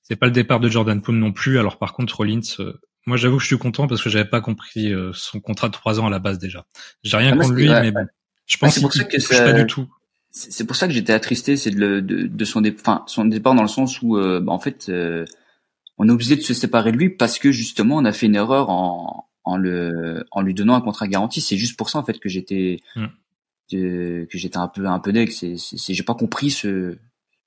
C'est 0.04 0.16
pas 0.16 0.28
le 0.28 0.32
départ 0.32 0.62
de 0.62 0.70
Jordan 0.70 1.02
Poole 1.02 1.18
non 1.18 1.34
plus. 1.34 1.60
Alors 1.60 1.78
par 1.78 1.92
contre, 1.92 2.16
Rollins, 2.16 2.40
euh, 2.60 2.80
moi 3.10 3.18
j'avoue 3.18 3.38
que 3.38 3.44
je 3.44 3.48
suis 3.48 3.58
content 3.58 3.88
parce 3.88 4.02
que 4.02 4.10
j'avais 4.10 4.30
pas 4.30 4.40
compris 4.40 4.94
euh, 4.94 5.12
son 5.14 5.42
contrat 5.42 5.68
de 5.68 5.74
trois 5.74 6.00
ans 6.00 6.08
à 6.08 6.10
la 6.10 6.20
base 6.20 6.40
déjà. 6.40 6.66
J'ai 7.04 7.18
rien 7.18 7.34
ah, 7.34 7.38
contre 7.38 7.54
lui, 7.54 7.68
mais 7.68 7.92
bon, 7.92 8.08
je 8.46 8.58
pense 8.58 8.80
qu'il 8.80 9.08
touche 9.08 9.30
pas 9.30 9.54
du 9.54 9.68
tout 9.68 9.88
c'est 10.32 10.66
pour 10.66 10.76
ça 10.76 10.88
que 10.88 10.94
j'étais 10.94 11.14
attristé, 11.14 11.58
c'est 11.58 11.72
de, 11.72 12.00
de, 12.00 12.28
de, 12.28 12.46
son, 12.46 12.62
départ, 12.62 13.04
son 13.08 13.26
départ 13.26 13.56
dans 13.56 13.64
le 13.64 13.68
sens 13.68 14.02
où, 14.02 14.18
euh, 14.18 14.40
bah, 14.40 14.52
en 14.52 14.60
fait, 14.60 14.88
euh, 14.90 15.26
on 15.98 16.08
est 16.08 16.12
obligé 16.12 16.36
de 16.36 16.42
se 16.42 16.54
séparer 16.54 16.92
de 16.92 16.98
lui 16.98 17.10
parce 17.10 17.40
que 17.40 17.52
justement, 17.52 17.98
on 17.98 18.06
a 18.06 18.12
fait 18.12 18.28
une 18.28 18.36
erreur 18.36 18.70
en, 18.70 19.28
en 19.44 19.58
le, 19.58 20.26
en 20.32 20.42
lui 20.42 20.54
donnant 20.54 20.76
un 20.76 20.82
contrat 20.82 21.08
garanti. 21.08 21.42
C'est 21.42 21.58
juste 21.58 21.78
pour 21.78 21.90
ça 21.90 21.98
en 22.00 22.04
fait 22.04 22.20
que 22.20 22.30
j'étais, 22.30 22.80
mm. 22.96 23.06
que, 23.72 24.28
j'étais 24.32 24.58
un 24.58 24.68
peu, 24.68 24.86
un 24.86 25.00
peu 25.00 25.12
deg. 25.12 25.32
C'est, 25.32 25.56
j'ai 25.58 26.04
pas 26.04 26.16
compris 26.16 26.52
ce 26.52 26.98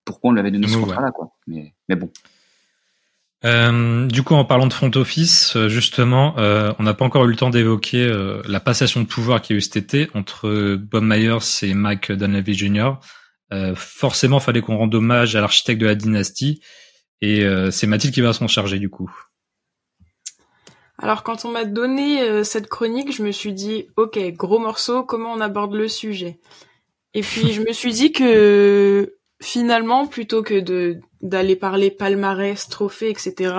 pourquoi 0.05 0.31
on 0.31 0.33
lui 0.33 0.41
avait 0.41 0.51
donné 0.51 0.67
ce 0.67 0.77
contrat-là, 0.77 1.13
quoi. 1.13 1.37
Mais, 1.47 1.75
mais 1.89 1.95
bon. 1.95 2.11
Euh, 3.45 4.07
du 4.07 4.23
coup, 4.23 4.35
en 4.35 4.45
parlant 4.45 4.67
de 4.67 4.73
front 4.73 4.91
office, 4.95 5.57
euh, 5.57 5.69
justement, 5.69 6.39
euh, 6.39 6.73
on 6.79 6.85
n'a 6.85 6.95
pas 6.95 7.05
encore 7.05 7.25
eu 7.25 7.29
le 7.29 7.37
temps 7.37 7.51
d'évoquer 7.51 8.05
euh, 8.05 8.41
la 8.47 8.61
passation 8.61 9.01
de 9.01 9.07
pouvoir 9.07 9.43
qui 9.43 9.53
a 9.53 9.57
eu 9.57 9.61
cet 9.61 9.77
été 9.77 10.09
entre 10.15 10.77
Bob 10.77 11.03
Myers 11.03 11.63
et 11.63 11.75
Mike 11.75 12.13
Dunleavy 12.13 12.55
Jr. 12.55 12.93
forcément, 13.75 14.39
fallait 14.39 14.61
qu'on 14.61 14.77
rende 14.77 14.95
hommage 14.95 15.35
à 15.35 15.41
l'architecte 15.41 15.81
de 15.81 15.87
la 15.87 15.95
dynastie, 15.95 16.63
et 17.21 17.45
c'est 17.71 17.87
Mathilde 17.87 18.15
qui 18.15 18.23
va 18.23 18.33
s'en 18.33 18.49
charger 18.49 18.79
du 18.79 18.89
coup. 18.89 19.11
Alors, 20.99 21.23
quand 21.23 21.45
on 21.45 21.51
m'a 21.51 21.65
donné 21.65 22.45
cette 22.45 22.69
chronique, 22.69 23.15
je 23.15 23.23
me 23.23 23.31
suis 23.31 23.53
dit, 23.53 23.89
ok, 23.97 24.19
gros 24.33 24.59
morceau, 24.59 25.03
comment 25.03 25.33
on 25.33 25.41
aborde 25.41 25.75
le 25.75 25.87
sujet? 25.87 26.41
Et 27.13 27.21
puis, 27.21 27.53
je 27.53 27.61
me 27.61 27.73
suis 27.73 27.93
dit 27.93 28.13
que 28.13 29.17
finalement, 29.43 30.07
plutôt 30.07 30.43
que 30.43 30.61
de 30.61 31.01
d'aller 31.21 31.55
parler 31.55 31.91
palmarès, 31.91 32.69
trophées, 32.69 33.11
etc., 33.11 33.55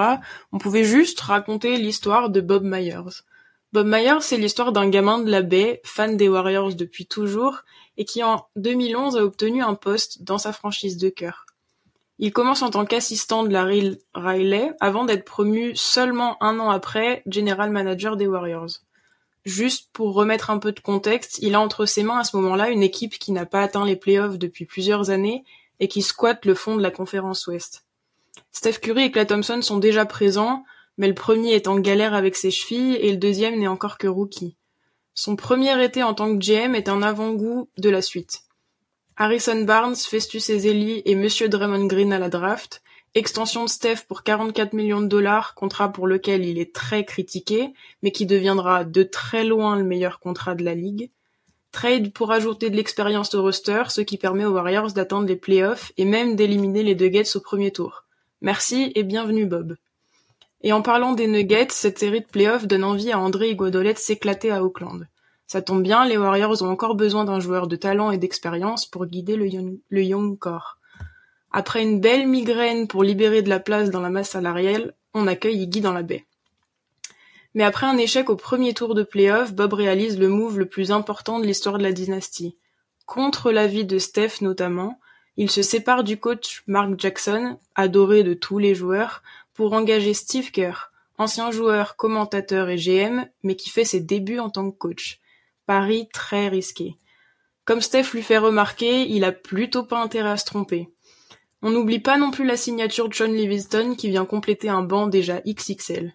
on 0.52 0.58
pouvait 0.58 0.84
juste 0.84 1.22
raconter 1.22 1.78
l'histoire 1.78 2.30
de 2.30 2.42
Bob 2.42 2.64
Myers. 2.64 3.24
Bob 3.72 3.88
Myers, 3.88 4.22
c'est 4.22 4.38
l'histoire 4.38 4.72
d'un 4.72 4.90
gamin 4.90 5.20
de 5.20 5.32
la 5.32 5.42
baie, 5.42 5.82
fan 5.84 6.18
des 6.18 6.28
Warriors 6.28 6.76
depuis 6.76 7.06
toujours, 7.06 7.62
et 7.98 8.06
qui 8.06 8.22
en 8.22 8.48
2011 8.56 9.18
a 9.18 9.24
obtenu 9.24 9.64
un 9.64 9.76
poste 9.76 10.24
dans 10.24 10.38
sa 10.38 10.52
franchise 10.52 10.98
de 10.98 11.10
cœur. 11.10 11.46
Il 12.20 12.32
commence 12.32 12.62
en 12.62 12.70
tant 12.70 12.86
qu'assistant 12.86 13.44
de 13.44 13.50
Larry 13.50 13.98
Riley 14.14 14.72
avant 14.80 15.06
d'être 15.06 15.26
promu 15.26 15.76
seulement 15.76 16.42
un 16.44 16.60
an 16.60 16.70
après 16.70 17.24
General 17.26 17.70
Manager 17.72 18.18
des 18.18 18.28
Warriors. 18.28 18.70
Juste 19.46 19.90
pour 19.92 20.14
remettre 20.14 20.50
un 20.50 20.60
peu 20.60 20.72
de 20.72 20.80
contexte, 20.80 21.40
il 21.42 21.56
a 21.56 21.60
entre 21.60 21.86
ses 21.86 22.04
mains 22.04 22.20
à 22.20 22.24
ce 22.24 22.38
moment-là 22.38 22.70
une 22.70 22.84
équipe 22.84 23.18
qui 23.18 23.32
n'a 23.32 23.46
pas 23.46 23.62
atteint 23.62 23.86
les 23.86 23.96
playoffs 23.96 24.38
depuis 24.38 24.66
plusieurs 24.66 25.10
années 25.10 25.44
et 25.80 25.88
qui 25.88 26.02
squatte 26.02 26.46
le 26.46 26.56
fond 26.56 26.76
de 26.76 26.82
la 26.82 26.92
conférence 26.92 27.48
Ouest. 27.48 27.86
Steph 28.52 28.80
Curry 28.82 29.06
et 29.06 29.12
Clay 29.12 29.26
Thompson 29.26 29.62
sont 29.62 29.78
déjà 29.78 30.06
présents, 30.06 30.64
mais 30.98 31.08
le 31.08 31.14
premier 31.16 31.54
est 31.54 31.68
en 31.68 31.80
galère 31.80 32.14
avec 32.14 32.36
ses 32.36 32.52
chevilles 32.52 32.96
et 32.96 33.12
le 33.12 33.18
deuxième 33.18 33.60
n'est 33.60 33.68
encore 33.68 33.98
que 33.98 34.08
rookie. 34.08 34.56
Son 35.14 35.36
premier 35.36 35.84
été 35.84 36.02
en 36.04 36.14
tant 36.14 36.36
que 36.36 36.44
GM 36.44 36.76
est 36.76 36.90
un 36.90 37.02
avant-goût 37.02 37.70
de 37.78 37.90
la 37.90 38.02
suite. 38.02 38.42
Harrison 39.16 39.62
Barnes, 39.64 39.96
Festus 39.96 40.50
Ezeli 40.50 41.04
et 41.06 41.16
Monsieur 41.16 41.48
Draymond 41.48 41.86
Green 41.86 42.14
à 42.14 42.20
la 42.20 42.30
draft, 42.30 42.82
extension 43.14 43.66
de 43.66 43.70
Steph 43.70 44.06
pour 44.08 44.24
44 44.24 44.74
millions 44.74 45.02
de 45.02 45.08
dollars, 45.08 45.54
contrat 45.54 45.92
pour 45.92 46.08
lequel 46.08 46.46
il 46.46 46.58
est 46.58 46.74
très 46.74 47.06
critiqué, 47.06 47.74
mais 48.02 48.12
qui 48.12 48.26
deviendra 48.26 48.86
de 48.86 49.04
très 49.04 49.44
loin 49.44 49.76
le 49.76 49.84
meilleur 49.84 50.20
contrat 50.20 50.56
de 50.56 50.64
la 50.64 50.74
ligue, 50.74 51.12
Trade 51.74 52.14
pour 52.14 52.32
ajouter 52.32 52.70
de 52.70 52.76
l'expérience 52.76 53.34
au 53.34 53.42
roster, 53.42 53.86
ce 53.90 54.02
qui 54.02 54.20
permet 54.20 54.46
aux 54.46 54.54
Warriors 54.54 54.94
d'atteindre 54.94 55.28
les 55.28 55.36
playoffs 55.36 55.92
et 55.98 56.06
même 56.06 56.36
d'éliminer 56.36 56.84
les 56.84 56.94
Nuggets 56.94 57.36
au 57.36 57.40
premier 57.40 57.72
tour. 57.72 58.04
Merci 58.42 58.92
et 58.94 59.02
bienvenue 59.02 59.48
Bob. 59.48 59.76
Et 60.62 60.72
en 60.72 60.84
parlant 60.84 61.14
des 61.14 61.26
Nuggets, 61.26 61.72
cette 61.72 61.98
série 61.98 62.22
de 62.22 62.28
playoffs 62.28 62.68
donne 62.68 62.84
envie 62.84 63.12
à 63.12 63.18
André 63.18 63.50
Iguodolette 63.50 63.98
s'éclater 63.98 64.52
à 64.52 64.64
Auckland. 64.64 65.08
Ça 65.48 65.64
tombe 65.64 65.82
bien, 65.82 66.06
les 66.06 66.16
Warriors 66.16 66.62
ont 66.62 66.70
encore 66.70 66.94
besoin 66.94 67.26
d'un 67.26 67.40
joueur 67.40 67.68
de 67.68 67.76
talent 67.76 68.12
et 68.12 68.20
d'expérience 68.20 68.86
pour 68.86 69.08
guider 69.08 69.36
le 69.36 69.48
young, 69.48 69.80
le 69.90 70.36
core. 70.36 70.78
Après 71.52 71.82
une 71.82 72.00
belle 72.00 72.28
migraine 72.28 72.88
pour 72.88 73.04
libérer 73.04 73.42
de 73.42 73.50
la 73.50 73.60
place 73.60 73.90
dans 73.90 74.02
la 74.02 74.12
masse 74.12 74.30
salariale, 74.30 74.94
on 75.16 75.26
accueille 75.26 75.64
Iggy 75.64 75.82
dans 75.82 75.92
la 75.92 76.04
baie. 76.04 76.28
Mais 77.54 77.64
après 77.64 77.86
un 77.86 77.98
échec 77.98 78.30
au 78.30 78.36
premier 78.36 78.74
tour 78.74 78.96
de 78.96 79.04
play-off, 79.04 79.54
Bob 79.54 79.74
réalise 79.74 80.18
le 80.18 80.28
move 80.28 80.60
le 80.60 80.66
plus 80.66 80.92
important 80.92 81.40
de 81.40 81.46
l'histoire 81.46 81.78
de 81.78 81.84
la 81.84 81.92
dynastie. 81.92 82.58
Contre 83.06 83.52
l'avis 83.52 83.86
de 83.86 84.00
Steph 84.00 84.42
notamment, 84.42 85.00
il 85.38 85.50
se 85.50 85.62
sépare 85.62 86.04
du 86.04 86.18
coach 86.20 86.64
Mark 86.68 86.92
Jackson, 86.98 87.58
adoré 87.76 88.24
de 88.24 88.34
tous 88.34 88.60
les 88.60 88.76
joueurs, 88.76 89.24
pour 89.54 89.74
engager 89.74 90.14
Steve 90.14 90.52
Kerr, 90.52 90.92
ancien 91.18 91.52
joueur, 91.52 91.96
commentateur 91.96 92.70
et 92.70 92.78
GM, 92.78 93.26
mais 93.44 93.56
qui 93.56 93.70
fait 93.70 93.86
ses 93.86 94.00
débuts 94.00 94.40
en 94.40 94.50
tant 94.50 94.70
que 94.72 94.78
coach. 94.78 95.20
Pari 95.66 96.08
très 96.12 96.50
risqué. 96.50 96.98
Comme 97.66 97.82
Steph 97.82 98.12
lui 98.14 98.22
fait 98.22 98.38
remarquer, 98.38 99.08
il 99.10 99.24
a 99.24 99.32
plutôt 99.32 99.84
pas 99.84 100.02
intérêt 100.02 100.32
à 100.32 100.38
se 100.38 100.46
tromper. 100.46 100.90
On 101.62 101.70
n'oublie 101.70 102.00
pas 102.00 102.18
non 102.18 102.32
plus 102.32 102.46
la 102.46 102.58
signature 102.58 103.08
de 103.08 103.14
John 103.14 103.34
Livingston 103.34 103.96
qui 103.96 104.10
vient 104.10 104.26
compléter 104.26 104.68
un 104.68 104.82
banc 104.82 105.08
déjà 105.08 105.40
XXL. 105.42 106.14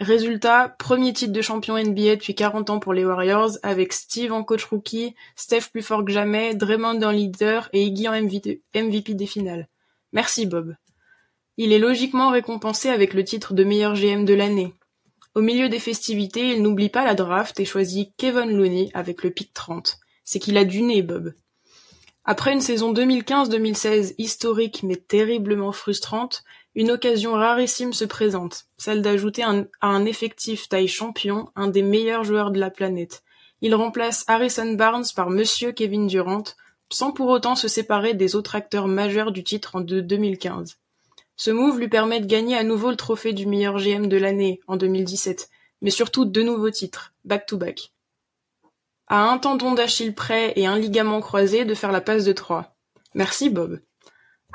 Résultat, 0.00 0.76
premier 0.78 1.12
titre 1.12 1.32
de 1.32 1.42
champion 1.42 1.76
NBA 1.76 2.16
depuis 2.16 2.36
40 2.36 2.70
ans 2.70 2.78
pour 2.78 2.92
les 2.92 3.04
Warriors, 3.04 3.58
avec 3.64 3.92
Steve 3.92 4.32
en 4.32 4.44
coach 4.44 4.64
rookie, 4.64 5.16
Steph 5.34 5.70
plus 5.72 5.82
fort 5.82 6.04
que 6.04 6.12
jamais, 6.12 6.54
Draymond 6.54 7.02
en 7.02 7.10
leader 7.10 7.68
et 7.72 7.82
Iggy 7.82 8.06
en 8.08 8.12
MVP 8.12 9.14
des 9.14 9.26
finales. 9.26 9.66
Merci 10.12 10.46
Bob. 10.46 10.76
Il 11.56 11.72
est 11.72 11.80
logiquement 11.80 12.30
récompensé 12.30 12.88
avec 12.90 13.12
le 13.12 13.24
titre 13.24 13.54
de 13.54 13.64
meilleur 13.64 13.94
GM 13.94 14.24
de 14.24 14.34
l'année. 14.34 14.72
Au 15.34 15.40
milieu 15.40 15.68
des 15.68 15.80
festivités, 15.80 16.52
il 16.52 16.62
n'oublie 16.62 16.90
pas 16.90 17.04
la 17.04 17.16
draft 17.16 17.58
et 17.58 17.64
choisit 17.64 18.12
Kevin 18.16 18.56
Looney 18.56 18.90
avec 18.94 19.24
le 19.24 19.30
pick 19.30 19.52
30. 19.52 19.98
C'est 20.22 20.38
qu'il 20.38 20.56
a 20.58 20.64
du 20.64 20.82
nez, 20.82 21.02
Bob. 21.02 21.34
Après 22.24 22.52
une 22.52 22.60
saison 22.60 22.92
2015-2016 22.92 24.14
historique 24.18 24.82
mais 24.82 24.96
terriblement 24.96 25.72
frustrante, 25.72 26.44
une 26.74 26.90
occasion 26.90 27.32
rarissime 27.32 27.92
se 27.92 28.04
présente, 28.04 28.66
celle 28.76 29.02
d'ajouter 29.02 29.42
à 29.42 29.64
un 29.80 30.04
effectif 30.04 30.68
taille 30.68 30.88
champion 30.88 31.50
un 31.56 31.68
des 31.68 31.82
meilleurs 31.82 32.24
joueurs 32.24 32.50
de 32.50 32.60
la 32.60 32.70
planète. 32.70 33.22
Il 33.60 33.74
remplace 33.74 34.24
Harrison 34.28 34.74
Barnes 34.74 35.06
par 35.16 35.30
Monsieur 35.30 35.72
Kevin 35.72 36.06
Durant, 36.06 36.44
sans 36.90 37.12
pour 37.12 37.28
autant 37.28 37.56
se 37.56 37.68
séparer 37.68 38.14
des 38.14 38.36
autres 38.36 38.54
acteurs 38.54 38.86
majeurs 38.86 39.32
du 39.32 39.42
titre 39.42 39.76
en 39.76 39.80
2015. 39.80 40.78
Ce 41.36 41.50
move 41.50 41.78
lui 41.78 41.88
permet 41.88 42.20
de 42.20 42.26
gagner 42.26 42.56
à 42.56 42.64
nouveau 42.64 42.90
le 42.90 42.96
trophée 42.96 43.32
du 43.32 43.46
meilleur 43.46 43.78
GM 43.78 44.06
de 44.06 44.16
l'année 44.16 44.60
en 44.66 44.76
2017, 44.76 45.48
mais 45.82 45.90
surtout 45.90 46.24
deux 46.24 46.42
nouveaux 46.42 46.70
titres, 46.70 47.12
back-to-back. 47.24 47.92
À 49.06 49.30
un 49.30 49.38
tendon 49.38 49.72
d'Achille 49.72 50.14
près 50.14 50.52
et 50.56 50.66
un 50.66 50.78
ligament 50.78 51.20
croisé 51.20 51.64
de 51.64 51.74
faire 51.74 51.92
la 51.92 52.00
passe 52.00 52.24
de 52.24 52.32
trois. 52.32 52.76
Merci 53.14 53.50
Bob. 53.50 53.80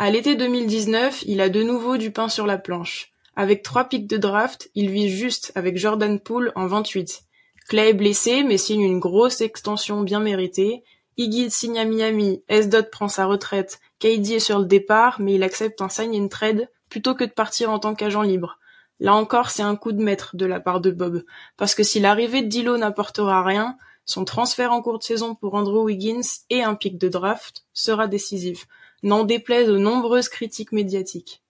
À 0.03 0.11
l'été 0.11 0.35
2019, 0.35 1.23
il 1.27 1.39
a 1.39 1.47
de 1.47 1.63
nouveau 1.63 1.95
du 1.95 2.11
pain 2.11 2.27
sur 2.27 2.45
la 2.45 2.57
planche. 2.57 3.13
Avec 3.37 3.63
trois 3.63 3.85
pics 3.85 4.05
de 4.05 4.17
draft, 4.17 4.69
il 4.75 4.89
vit 4.89 5.07
juste 5.07 5.53
avec 5.55 5.77
Jordan 5.77 6.19
Poole 6.19 6.51
en 6.55 6.67
28. 6.67 7.21
Clay 7.69 7.91
est 7.91 7.93
blessé 7.93 8.43
mais 8.43 8.57
signe 8.57 8.81
une 8.81 8.99
grosse 8.99 9.39
extension 9.39 10.01
bien 10.01 10.19
méritée. 10.19 10.83
Iggy 11.15 11.49
signe 11.49 11.79
à 11.79 11.85
Miami, 11.85 12.43
S. 12.49 12.67
prend 12.91 13.07
sa 13.07 13.27
retraite, 13.27 13.79
KD 13.99 14.33
est 14.33 14.39
sur 14.39 14.59
le 14.59 14.65
départ 14.65 15.21
mais 15.21 15.35
il 15.35 15.43
accepte 15.43 15.81
un 15.81 15.87
sign 15.87 16.13
and 16.21 16.27
trade 16.27 16.69
plutôt 16.89 17.15
que 17.15 17.23
de 17.23 17.31
partir 17.31 17.71
en 17.71 17.79
tant 17.79 17.95
qu'agent 17.95 18.23
libre. 18.23 18.59
Là 18.99 19.15
encore, 19.15 19.51
c'est 19.51 19.63
un 19.63 19.77
coup 19.77 19.93
de 19.93 20.03
maître 20.03 20.35
de 20.35 20.45
la 20.45 20.59
part 20.59 20.81
de 20.81 20.91
Bob, 20.91 21.23
parce 21.55 21.75
que 21.75 21.83
si 21.83 22.01
l'arrivée 22.01 22.41
de 22.41 22.49
Dilo 22.49 22.75
n'apportera 22.75 23.41
rien, 23.41 23.77
son 24.03 24.25
transfert 24.25 24.73
en 24.73 24.81
cours 24.81 24.99
de 24.99 25.03
saison 25.03 25.33
pour 25.33 25.53
Andrew 25.53 25.85
Wiggins 25.85 26.27
et 26.49 26.61
un 26.61 26.75
pic 26.75 26.97
de 26.97 27.07
draft 27.07 27.63
sera 27.71 28.07
décisif. 28.07 28.67
N'en 29.03 29.23
déplaise 29.23 29.69
aux 29.69 29.77
nombreuses 29.77 30.29
critiques 30.29 30.71
médiatiques. 30.71 31.41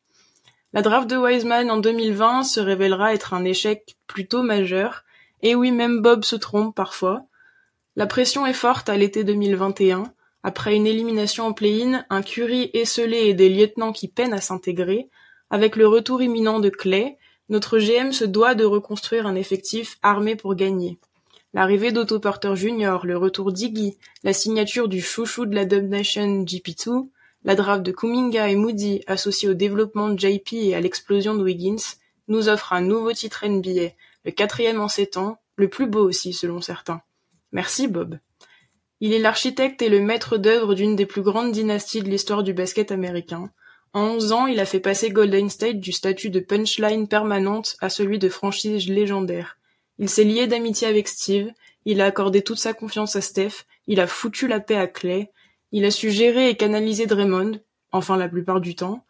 La 0.73 0.81
draft 0.81 1.09
de 1.09 1.17
Wiseman 1.17 1.69
en 1.69 1.77
2020 1.77 2.43
se 2.43 2.59
révélera 2.59 3.13
être 3.13 3.33
un 3.33 3.45
échec 3.45 3.95
plutôt 4.07 4.41
majeur, 4.41 5.03
et 5.43 5.55
oui, 5.55 5.71
même 5.71 6.01
Bob 6.01 6.23
se 6.23 6.35
trompe 6.35 6.75
parfois. 6.75 7.25
La 7.95 8.07
pression 8.07 8.47
est 8.47 8.53
forte 8.53 8.89
à 8.89 8.97
l'été 8.97 9.23
2021, 9.23 10.11
après 10.41 10.75
une 10.75 10.87
élimination 10.87 11.45
en 11.45 11.53
play-in, 11.53 12.03
un 12.09 12.21
Curry 12.21 12.71
esselé 12.73 13.27
et 13.27 13.33
des 13.33 13.49
lieutenants 13.49 13.93
qui 13.93 14.07
peinent 14.07 14.33
à 14.33 14.41
s'intégrer, 14.41 15.09
avec 15.49 15.75
le 15.75 15.87
retour 15.87 16.21
imminent 16.21 16.59
de 16.59 16.69
Clay, 16.69 17.17
notre 17.49 17.77
GM 17.77 18.11
se 18.11 18.25
doit 18.25 18.55
de 18.55 18.65
reconstruire 18.65 19.27
un 19.27 19.35
effectif 19.35 19.99
armé 20.01 20.35
pour 20.35 20.55
gagner. 20.55 20.97
L'arrivée 21.53 21.91
d'Otto 21.91 22.19
Porter 22.19 22.55
Jr., 22.55 22.97
le 23.03 23.15
retour 23.15 23.51
d'Iggy, 23.51 23.95
la 24.23 24.33
signature 24.33 24.87
du 24.87 25.01
chouchou 25.01 25.45
de 25.45 25.53
la 25.53 25.65
Dub 25.65 25.87
Nation 25.87 26.43
GP2, 26.43 27.09
la 27.43 27.55
draft 27.55 27.83
de 27.83 27.91
Kuminga 27.91 28.49
et 28.49 28.55
Moody 28.55 29.01
associée 29.07 29.49
au 29.49 29.53
développement 29.53 30.09
de 30.09 30.19
JP 30.19 30.53
et 30.53 30.75
à 30.75 30.81
l'explosion 30.81 31.35
de 31.35 31.43
Wiggins 31.43 31.83
nous 32.27 32.49
offre 32.49 32.73
un 32.73 32.81
nouveau 32.81 33.11
titre 33.13 33.45
NBA, 33.45 33.91
le 34.25 34.31
quatrième 34.31 34.79
en 34.79 34.87
sept 34.87 35.17
ans, 35.17 35.39
le 35.55 35.67
plus 35.67 35.87
beau 35.87 36.07
aussi 36.07 36.33
selon 36.33 36.61
certains. 36.61 37.01
Merci 37.51 37.87
Bob. 37.87 38.17
Il 39.01 39.13
est 39.13 39.19
l'architecte 39.19 39.81
et 39.81 39.89
le 39.89 39.99
maître 39.99 40.37
d'œuvre 40.37 40.75
d'une 40.75 40.95
des 40.95 41.05
plus 41.05 41.21
grandes 41.21 41.51
dynasties 41.51 42.01
de 42.01 42.09
l'histoire 42.09 42.43
du 42.43 42.53
basket 42.53 42.91
américain. 42.91 43.51
En 43.91 44.03
onze 44.03 44.31
ans, 44.31 44.47
il 44.47 44.59
a 44.59 44.65
fait 44.65 44.79
passer 44.79 45.09
Golden 45.09 45.49
State 45.49 45.79
du 45.79 45.91
statut 45.91 46.29
de 46.29 46.39
punchline 46.39 47.07
permanente 47.07 47.75
à 47.81 47.89
celui 47.89 48.17
de 48.17 48.29
franchise 48.29 48.87
légendaire. 48.87 49.57
Il 49.99 50.09
s'est 50.09 50.23
lié 50.23 50.47
d'amitié 50.47 50.87
avec 50.87 51.07
Steve, 51.07 51.51
il 51.85 52.01
a 52.01 52.05
accordé 52.05 52.41
toute 52.41 52.57
sa 52.57 52.73
confiance 52.73 53.15
à 53.15 53.21
Steph, 53.21 53.65
il 53.87 53.99
a 53.99 54.07
foutu 54.07 54.47
la 54.47 54.59
paix 54.59 54.77
à 54.77 54.87
Clay, 54.87 55.31
il 55.73 55.83
a 55.83 55.91
su 55.91 56.11
gérer 56.11 56.49
et 56.49 56.55
canaliser 56.55 57.07
Draymond, 57.07 57.59
enfin 57.91 58.15
la 58.15 58.29
plupart 58.29 58.61
du 58.61 58.75
temps. 58.75 59.05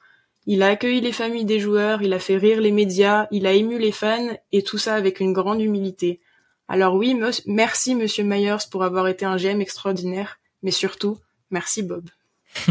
Il 0.48 0.64
a 0.64 0.70
accueilli 0.70 1.02
les 1.02 1.12
familles 1.12 1.46
des 1.46 1.60
joueurs, 1.60 2.02
il 2.02 2.14
a 2.14 2.20
fait 2.20 2.38
rire 2.38 2.60
les 2.60 2.72
médias, 2.72 3.28
il 3.32 3.46
a 3.46 3.54
ému 3.54 3.78
les 3.78 3.92
fans, 3.92 4.36
et 4.52 4.64
tout 4.64 4.78
ça 4.78 4.96
avec 4.96 5.20
une 5.20 5.34
grande 5.34 5.62
humilité. 5.62 6.20
Alors 6.68 6.96
oui, 6.96 7.16
merci 7.46 7.96
Monsieur 7.96 8.24
Myers 8.24 8.66
pour 8.72 8.84
avoir 8.84 9.08
été 9.08 9.26
un 9.26 9.36
GM 9.36 9.62
extraordinaire, 9.62 10.40
mais 10.64 10.72
surtout, 10.72 11.20
merci 11.52 11.84
Bob. 11.84 12.10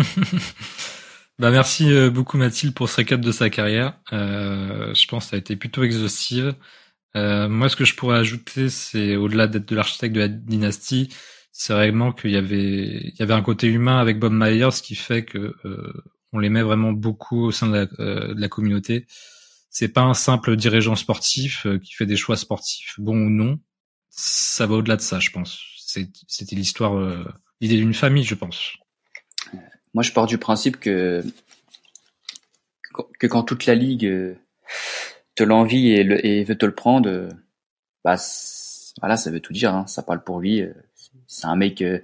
bah 1.38 1.50
merci 1.50 1.92
euh, 1.92 2.10
beaucoup 2.10 2.38
Mathilde 2.38 2.74
pour 2.74 2.88
ce 2.88 2.96
récap 2.96 3.20
de 3.20 3.32
sa 3.32 3.50
carrière. 3.50 3.98
Euh, 4.12 4.92
je 4.94 5.06
pense 5.06 5.26
que 5.26 5.30
ça 5.30 5.36
a 5.36 5.38
été 5.38 5.54
plutôt 5.56 5.82
exhaustive. 5.82 6.54
Euh, 7.14 7.48
moi, 7.48 7.68
ce 7.68 7.76
que 7.76 7.84
je 7.84 7.94
pourrais 7.94 8.18
ajouter, 8.18 8.70
c'est 8.70 9.16
au-delà 9.16 9.46
d'être 9.46 9.68
de 9.68 9.76
l'architecte 9.76 10.14
de 10.14 10.20
la 10.20 10.28
dynastie, 10.28 11.10
c'est 11.52 11.74
vraiment 11.74 12.12
qu'il 12.12 12.30
y 12.30 12.36
avait 12.36 13.08
il 13.08 13.14
y 13.18 13.22
avait 13.22 13.34
un 13.34 13.42
côté 13.42 13.68
humain 13.68 13.98
avec 13.98 14.18
Bob 14.18 14.32
Myers 14.32 14.80
qui 14.82 14.94
fait 14.94 15.24
que 15.24 15.54
euh, 15.64 15.92
on 16.32 16.38
l'aimait 16.38 16.62
vraiment 16.62 16.92
beaucoup 16.92 17.44
au 17.44 17.52
sein 17.52 17.68
de 17.68 17.74
la, 17.74 17.86
euh, 18.00 18.34
de 18.34 18.40
la 18.40 18.48
communauté. 18.48 19.06
C'est 19.70 19.88
pas 19.88 20.02
un 20.02 20.14
simple 20.14 20.56
dirigeant 20.56 20.96
sportif 20.96 21.66
euh, 21.66 21.78
qui 21.78 21.92
fait 21.92 22.06
des 22.06 22.16
choix 22.16 22.36
sportifs, 22.36 22.94
bons 22.98 23.26
ou 23.26 23.30
non. 23.30 23.60
Ça 24.08 24.66
va 24.66 24.76
au-delà 24.76 24.96
de 24.96 25.02
ça, 25.02 25.20
je 25.20 25.30
pense. 25.30 25.60
C'était 25.76 26.56
l'histoire, 26.56 26.96
euh, 26.96 27.24
l'idée 27.60 27.76
d'une 27.76 27.94
famille, 27.94 28.24
je 28.24 28.34
pense. 28.34 28.72
Moi, 29.94 30.02
je 30.02 30.12
pars 30.12 30.26
du 30.26 30.38
principe 30.38 30.78
que 30.78 31.22
que 33.18 33.26
quand 33.26 33.42
toute 33.42 33.64
la 33.64 33.74
ligue 33.74 34.36
te 35.34 35.42
l'envie 35.42 35.92
et, 35.92 36.00
et, 36.40 36.44
veut 36.44 36.58
te 36.58 36.66
le 36.66 36.74
prendre, 36.74 37.30
bah 38.04 38.16
voilà, 39.00 39.16
ça 39.16 39.30
veut 39.30 39.40
tout 39.40 39.54
dire. 39.54 39.74
Hein. 39.74 39.86
Ça 39.86 40.02
parle 40.02 40.22
pour 40.22 40.40
lui. 40.40 40.62
C'est 41.32 41.46
un 41.46 41.56
mec 41.56 41.80
euh, 41.82 42.00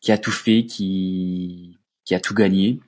qui 0.00 0.12
a 0.12 0.18
tout 0.18 0.30
fait, 0.30 0.64
qui 0.64 1.78
qui 2.04 2.14
a 2.14 2.20
tout 2.20 2.34
gagné 2.34 2.80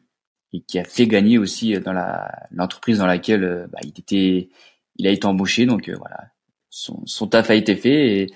et 0.53 0.61
qui 0.61 0.79
a 0.79 0.85
fait 0.85 1.07
gagner 1.07 1.39
aussi 1.39 1.75
euh, 1.75 1.81
dans 1.81 1.93
la 1.93 2.31
l'entreprise 2.53 2.99
dans 2.99 3.07
laquelle 3.07 3.45
euh, 3.45 3.67
bah, 3.69 3.81
il 3.83 3.91
était 3.99 4.49
il 4.97 5.07
a 5.07 5.11
été 5.11 5.27
embauché. 5.27 5.67
Donc 5.67 5.91
voilà. 5.91 6.29
Son, 6.71 7.05
son 7.05 7.27
taf 7.27 7.51
a 7.51 7.55
été 7.55 7.77
fait 7.77 8.23
et, 8.23 8.27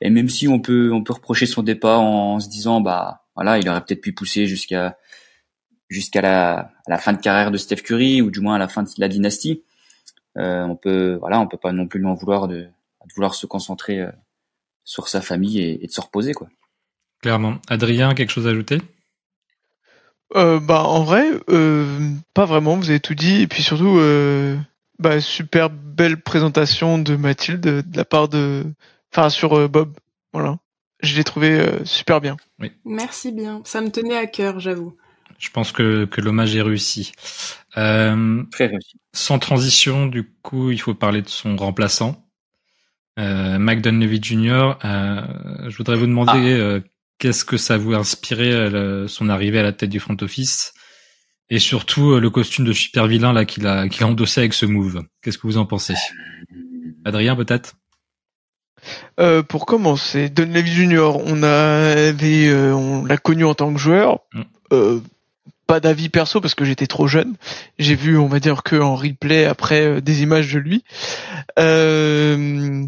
et, 0.00 0.10
même 0.10 0.28
si 0.28 0.48
on 0.48 0.60
peut 0.60 0.92
on 0.92 1.04
peut 1.04 1.12
reprocher 1.12 1.46
son 1.46 1.62
départ 1.62 2.00
en, 2.00 2.40
se 2.40 2.48
disant 2.48 2.80
bah 2.80 3.26
voilà 3.36 3.58
il 3.58 3.68
aurait 3.68 3.84
peut-être 3.84 4.00
pu 4.00 4.12
pousser 4.12 4.46
jusqu'à 4.46 4.98
jusqu'à 5.88 6.20
la, 6.20 6.72
la 6.88 6.98
fin 6.98 7.12
de 7.12 7.18
carrière 7.20 7.52
de 7.52 7.56
Steph 7.56 7.82
Curry 7.82 8.20
ou 8.22 8.30
du 8.32 8.40
moins 8.40 8.56
à 8.56 8.58
la 8.58 8.68
fin 8.68 8.82
de 8.82 8.88
la 8.98 9.08
dynastie 9.08 9.62
euh, 10.38 10.64
on 10.64 10.74
peut 10.76 11.18
voilà 11.20 11.40
on 11.40 11.46
peut 11.46 11.56
pas 11.56 11.72
non 11.72 11.86
plus 11.86 12.00
lui 12.00 12.12
vouloir 12.16 12.48
de, 12.48 12.62
de 12.62 13.14
vouloir 13.14 13.34
se 13.34 13.46
concentrer 13.46 14.04
sur 14.84 15.08
sa 15.08 15.20
famille 15.20 15.60
et, 15.60 15.84
et 15.84 15.86
de 15.86 15.92
se 15.92 16.00
reposer 16.00 16.34
quoi 16.34 16.48
Clairement. 17.22 17.58
Adrien, 17.68 18.14
quelque 18.14 18.30
chose 18.30 18.46
à 18.46 18.50
ajouter? 18.50 18.80
Euh, 20.36 20.60
bah 20.60 20.82
en 20.82 21.02
vrai, 21.02 21.30
euh, 21.48 22.10
pas 22.34 22.44
vraiment. 22.44 22.76
Vous 22.76 22.90
avez 22.90 23.00
tout 23.00 23.14
dit 23.14 23.42
et 23.42 23.46
puis 23.46 23.62
surtout, 23.62 23.98
euh, 23.98 24.56
bah, 24.98 25.20
super 25.20 25.70
belle 25.70 26.20
présentation 26.20 26.98
de 26.98 27.16
Mathilde 27.16 27.60
de 27.60 27.96
la 27.96 28.04
part 28.04 28.28
de, 28.28 28.64
enfin 29.12 29.30
sur 29.30 29.68
Bob. 29.68 29.94
Voilà, 30.32 30.58
je 31.00 31.16
l'ai 31.16 31.24
trouvé 31.24 31.66
super 31.84 32.20
bien. 32.20 32.36
Oui. 32.58 32.72
Merci 32.84 33.32
bien. 33.32 33.62
Ça 33.64 33.80
me 33.80 33.90
tenait 33.90 34.16
à 34.16 34.26
cœur, 34.26 34.60
j'avoue. 34.60 34.94
Je 35.38 35.50
pense 35.50 35.72
que, 35.72 36.04
que 36.04 36.20
l'hommage 36.20 36.54
est 36.54 36.62
réussi. 36.62 37.12
Très 37.72 38.66
réussi. 38.66 38.98
Sans 39.14 39.38
transition, 39.38 40.06
du 40.06 40.24
coup, 40.42 40.70
il 40.70 40.80
faut 40.80 40.94
parler 40.94 41.22
de 41.22 41.28
son 41.28 41.56
remplaçant, 41.56 42.28
euh, 43.18 43.58
Mike 43.58 43.80
Dunleavy 43.80 44.20
Jr. 44.22 44.74
je 44.82 45.76
voudrais 45.76 45.96
vous 45.96 46.06
demander 46.06 46.82
ah. 46.82 46.86
Qu'est-ce 47.18 47.44
que 47.44 47.56
ça 47.56 47.76
vous 47.76 47.94
a 47.94 47.98
inspiré 47.98 48.52
euh, 48.52 49.08
son 49.08 49.28
arrivée 49.28 49.58
à 49.58 49.64
la 49.64 49.72
tête 49.72 49.90
du 49.90 49.98
front 49.98 50.16
office 50.20 50.72
et 51.50 51.58
surtout 51.58 52.12
euh, 52.12 52.20
le 52.20 52.30
costume 52.30 52.64
de 52.64 52.72
super 52.72 53.08
vilain 53.08 53.32
là 53.32 53.44
qu'il 53.44 53.66
a 53.66 53.88
qu'il 53.88 54.04
a 54.04 54.06
endossé 54.06 54.40
avec 54.40 54.54
ce 54.54 54.66
move? 54.66 55.02
Qu'est-ce 55.20 55.36
que 55.36 55.46
vous 55.48 55.58
en 55.58 55.66
pensez? 55.66 55.94
Adrien 57.04 57.34
peut-être? 57.34 57.74
Euh, 59.18 59.42
pour 59.42 59.66
commencer, 59.66 60.28
Dunleavy 60.28 60.70
Junior, 60.70 61.20
on 61.26 61.42
avait, 61.42 62.52
on 62.52 63.04
l'a 63.04 63.16
connu 63.16 63.44
en 63.44 63.54
tant 63.54 63.72
que 63.72 63.80
joueur. 63.80 64.20
Mm. 64.70 65.00
pas 65.66 65.80
d'avis 65.80 66.10
perso 66.10 66.40
parce 66.40 66.54
que 66.54 66.64
j'étais 66.64 66.86
trop 66.86 67.08
jeune. 67.08 67.34
J'ai 67.80 67.96
vu, 67.96 68.16
on 68.16 68.28
va 68.28 68.38
dire 68.38 68.62
que 68.62 68.76
en 68.76 68.94
replay 68.94 69.44
après 69.44 70.00
des 70.00 70.22
images 70.22 70.52
de 70.52 70.60
lui. 70.60 70.84
Euh, 71.58 72.86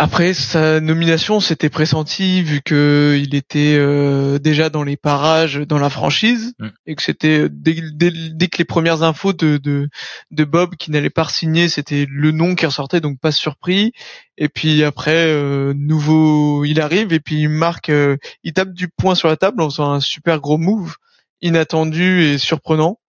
après 0.00 0.32
sa 0.32 0.80
nomination, 0.80 1.40
c'était 1.40 1.70
pressenti 1.70 2.40
vu 2.42 2.62
que 2.62 3.18
il 3.20 3.34
était 3.34 3.74
euh, 3.76 4.38
déjà 4.38 4.70
dans 4.70 4.84
les 4.84 4.96
parages 4.96 5.58
dans 5.58 5.80
la 5.80 5.90
franchise 5.90 6.54
mm. 6.60 6.68
et 6.86 6.94
que 6.94 7.02
c'était 7.02 7.48
dès, 7.50 7.74
que 7.74 8.58
les 8.58 8.64
premières 8.64 9.02
infos 9.02 9.32
de 9.32 9.56
de, 9.56 9.88
de 10.30 10.44
Bob 10.44 10.76
qui 10.76 10.92
n'allait 10.92 11.10
pas 11.10 11.28
signer, 11.28 11.68
c'était 11.68 12.06
le 12.08 12.30
nom 12.30 12.54
qui 12.54 12.64
ressortait 12.64 13.00
donc 13.00 13.18
pas 13.18 13.32
surpris. 13.32 13.90
Et 14.36 14.48
puis 14.48 14.84
après 14.84 15.26
euh, 15.32 15.74
nouveau, 15.76 16.64
il 16.64 16.80
arrive 16.80 17.12
et 17.12 17.18
puis 17.18 17.40
il 17.40 17.48
marque, 17.48 17.88
euh, 17.88 18.18
il 18.44 18.52
tape 18.52 18.72
du 18.72 18.86
poing 18.88 19.16
sur 19.16 19.26
la 19.26 19.36
table 19.36 19.60
en 19.60 19.68
faisant 19.68 19.90
un 19.90 20.00
super 20.00 20.40
gros 20.40 20.58
move 20.58 20.94
inattendu 21.40 22.22
et 22.22 22.38
surprenant. 22.38 23.00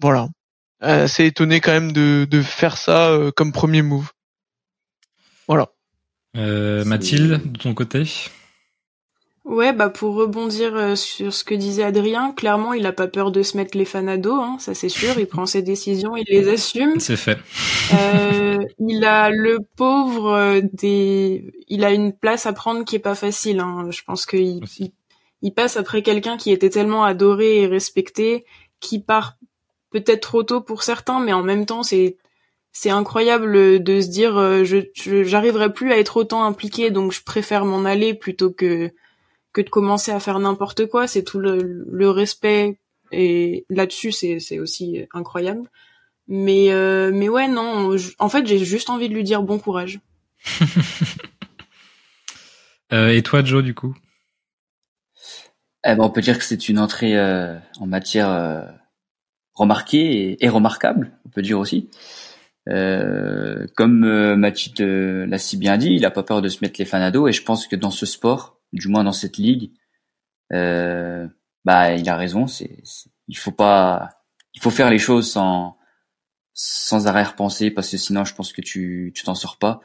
voilà. 0.00 0.28
Euh, 0.82 1.04
assez 1.04 1.26
étonné 1.26 1.60
quand 1.60 1.70
même 1.70 1.92
de, 1.92 2.26
de 2.28 2.42
faire 2.42 2.76
ça 2.76 3.10
euh, 3.10 3.30
comme 3.30 3.52
premier 3.52 3.82
move. 3.82 4.10
Voilà. 5.46 5.68
Euh, 6.36 6.84
Mathilde, 6.84 7.52
de 7.52 7.58
ton 7.58 7.72
côté? 7.72 8.04
Ouais, 9.44 9.72
bah 9.72 9.90
pour 9.90 10.14
rebondir 10.14 10.96
sur 10.96 11.34
ce 11.34 11.44
que 11.44 11.54
disait 11.54 11.82
Adrien, 11.82 12.32
clairement, 12.32 12.72
il 12.72 12.86
a 12.86 12.92
pas 12.92 13.08
peur 13.08 13.32
de 13.32 13.42
se 13.42 13.56
mettre 13.56 13.76
les 13.76 13.84
fans 13.84 14.06
à 14.06 14.16
dos, 14.16 14.36
hein, 14.36 14.56
ça 14.60 14.72
c'est 14.72 14.88
sûr. 14.88 15.18
Il 15.18 15.26
prend 15.26 15.46
ses 15.46 15.62
décisions, 15.62 16.16
il 16.16 16.24
les 16.28 16.48
assume. 16.48 16.98
C'est 17.00 17.16
fait. 17.16 17.38
Euh, 17.92 18.58
il 18.78 19.04
a 19.04 19.30
le 19.30 19.58
pauvre 19.76 20.60
des, 20.72 21.52
il 21.68 21.84
a 21.84 21.90
une 21.90 22.12
place 22.12 22.46
à 22.46 22.52
prendre 22.52 22.84
qui 22.84 22.96
est 22.96 23.00
pas 23.00 23.16
facile. 23.16 23.58
Hein. 23.58 23.88
Je 23.90 24.02
pense 24.04 24.26
qu'il 24.26 24.64
il, 24.78 24.92
il, 25.42 25.52
passe 25.52 25.76
après 25.76 26.02
quelqu'un 26.02 26.36
qui 26.36 26.52
était 26.52 26.70
tellement 26.70 27.04
adoré 27.04 27.62
et 27.62 27.66
respecté, 27.66 28.44
qui 28.78 29.00
part 29.00 29.36
peut-être 29.92 30.22
trop 30.22 30.42
tôt 30.42 30.60
pour 30.60 30.82
certains, 30.82 31.20
mais 31.20 31.32
en 31.32 31.42
même 31.42 31.66
temps, 31.66 31.82
c'est 31.82 32.16
c'est 32.72 32.90
incroyable 32.90 33.82
de 33.82 34.00
se 34.00 34.08
dire 34.08 34.36
euh, 34.38 34.64
je 34.64 34.80
j'arriverai 35.24 35.72
plus 35.72 35.92
à 35.92 35.98
être 35.98 36.16
autant 36.16 36.44
impliqué, 36.44 36.90
donc 36.90 37.12
je 37.12 37.22
préfère 37.22 37.64
m'en 37.64 37.84
aller 37.84 38.14
plutôt 38.14 38.50
que 38.50 38.90
que 39.52 39.60
de 39.60 39.68
commencer 39.68 40.10
à 40.12 40.20
faire 40.20 40.38
n'importe 40.38 40.86
quoi. 40.86 41.06
C'est 41.06 41.22
tout 41.22 41.38
le, 41.38 41.84
le, 41.90 42.10
respect 42.10 42.78
et 43.12 43.66
là-dessus, 43.68 44.12
c'est 44.12 44.38
c'est 44.40 44.58
aussi 44.58 45.06
incroyable. 45.12 45.68
Mais 46.28 46.72
euh, 46.72 47.10
mais 47.12 47.28
ouais, 47.28 47.48
non. 47.48 47.94
en 48.18 48.28
fait, 48.28 48.46
j'ai 48.46 48.64
juste 48.64 48.90
envie 48.90 49.08
de 49.08 49.14
lui 49.14 49.24
dire 49.24 49.42
bon 49.42 49.58
courage. 49.58 50.00
euh, 52.92 53.08
et 53.08 53.22
toi, 53.22 53.44
Joe, 53.44 53.62
du 53.62 53.74
coup? 53.74 53.94
Eh 55.84 55.94
ben, 55.94 56.00
on 56.00 56.10
peut 56.10 56.20
dire 56.20 56.38
que 56.38 56.44
c'est 56.44 56.68
une 56.68 56.78
entrée 56.78 57.18
euh, 57.18 57.58
en 57.80 57.86
matière 57.86 58.72
remarqué 59.54 60.42
et, 60.44 60.48
remarquable, 60.48 61.12
on 61.26 61.28
peut 61.30 61.42
dire 61.42 61.58
aussi. 61.58 61.90
Euh, 62.68 63.66
comme 63.76 64.04
euh, 64.04 64.36
Mathilde 64.36 64.80
l'a 65.28 65.38
si 65.38 65.56
bien 65.56 65.76
dit, 65.76 65.90
il 65.90 66.04
a 66.04 66.10
pas 66.10 66.22
peur 66.22 66.42
de 66.42 66.48
se 66.48 66.58
mettre 66.62 66.78
les 66.78 66.84
fans 66.84 67.26
et 67.26 67.32
je 67.32 67.42
pense 67.42 67.66
que 67.66 67.76
dans 67.76 67.90
ce 67.90 68.06
sport, 68.06 68.60
du 68.72 68.88
moins 68.88 69.04
dans 69.04 69.12
cette 69.12 69.36
ligue, 69.36 69.72
euh, 70.52 71.26
bah 71.64 71.94
il 71.94 72.08
a 72.08 72.16
raison. 72.16 72.46
Il 73.28 73.36
faut 73.36 73.52
pas, 73.52 74.10
il 74.54 74.60
faut 74.60 74.70
faire 74.70 74.90
les 74.90 74.98
choses 74.98 75.30
sans 75.30 75.76
sans 76.54 77.06
arrière-pensée 77.06 77.70
parce 77.70 77.90
que 77.90 77.96
sinon 77.96 78.24
je 78.24 78.34
pense 78.34 78.52
que 78.52 78.60
tu 78.60 79.12
tu 79.14 79.24
t'en 79.24 79.34
sors 79.34 79.58
pas. 79.58 79.80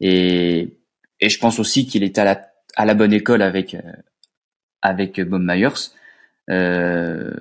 Et 0.00 0.78
et 1.20 1.28
je 1.28 1.38
pense 1.38 1.58
aussi 1.58 1.86
qu'il 1.86 2.02
était 2.02 2.20
à 2.22 2.24
la 2.24 2.50
à 2.76 2.86
la 2.86 2.94
bonne 2.94 3.12
école 3.12 3.42
avec 3.42 3.74
euh, 3.74 3.80
avec 4.82 5.20
Bob 5.20 5.42
Myers. 5.42 5.92
Euh, 6.50 7.34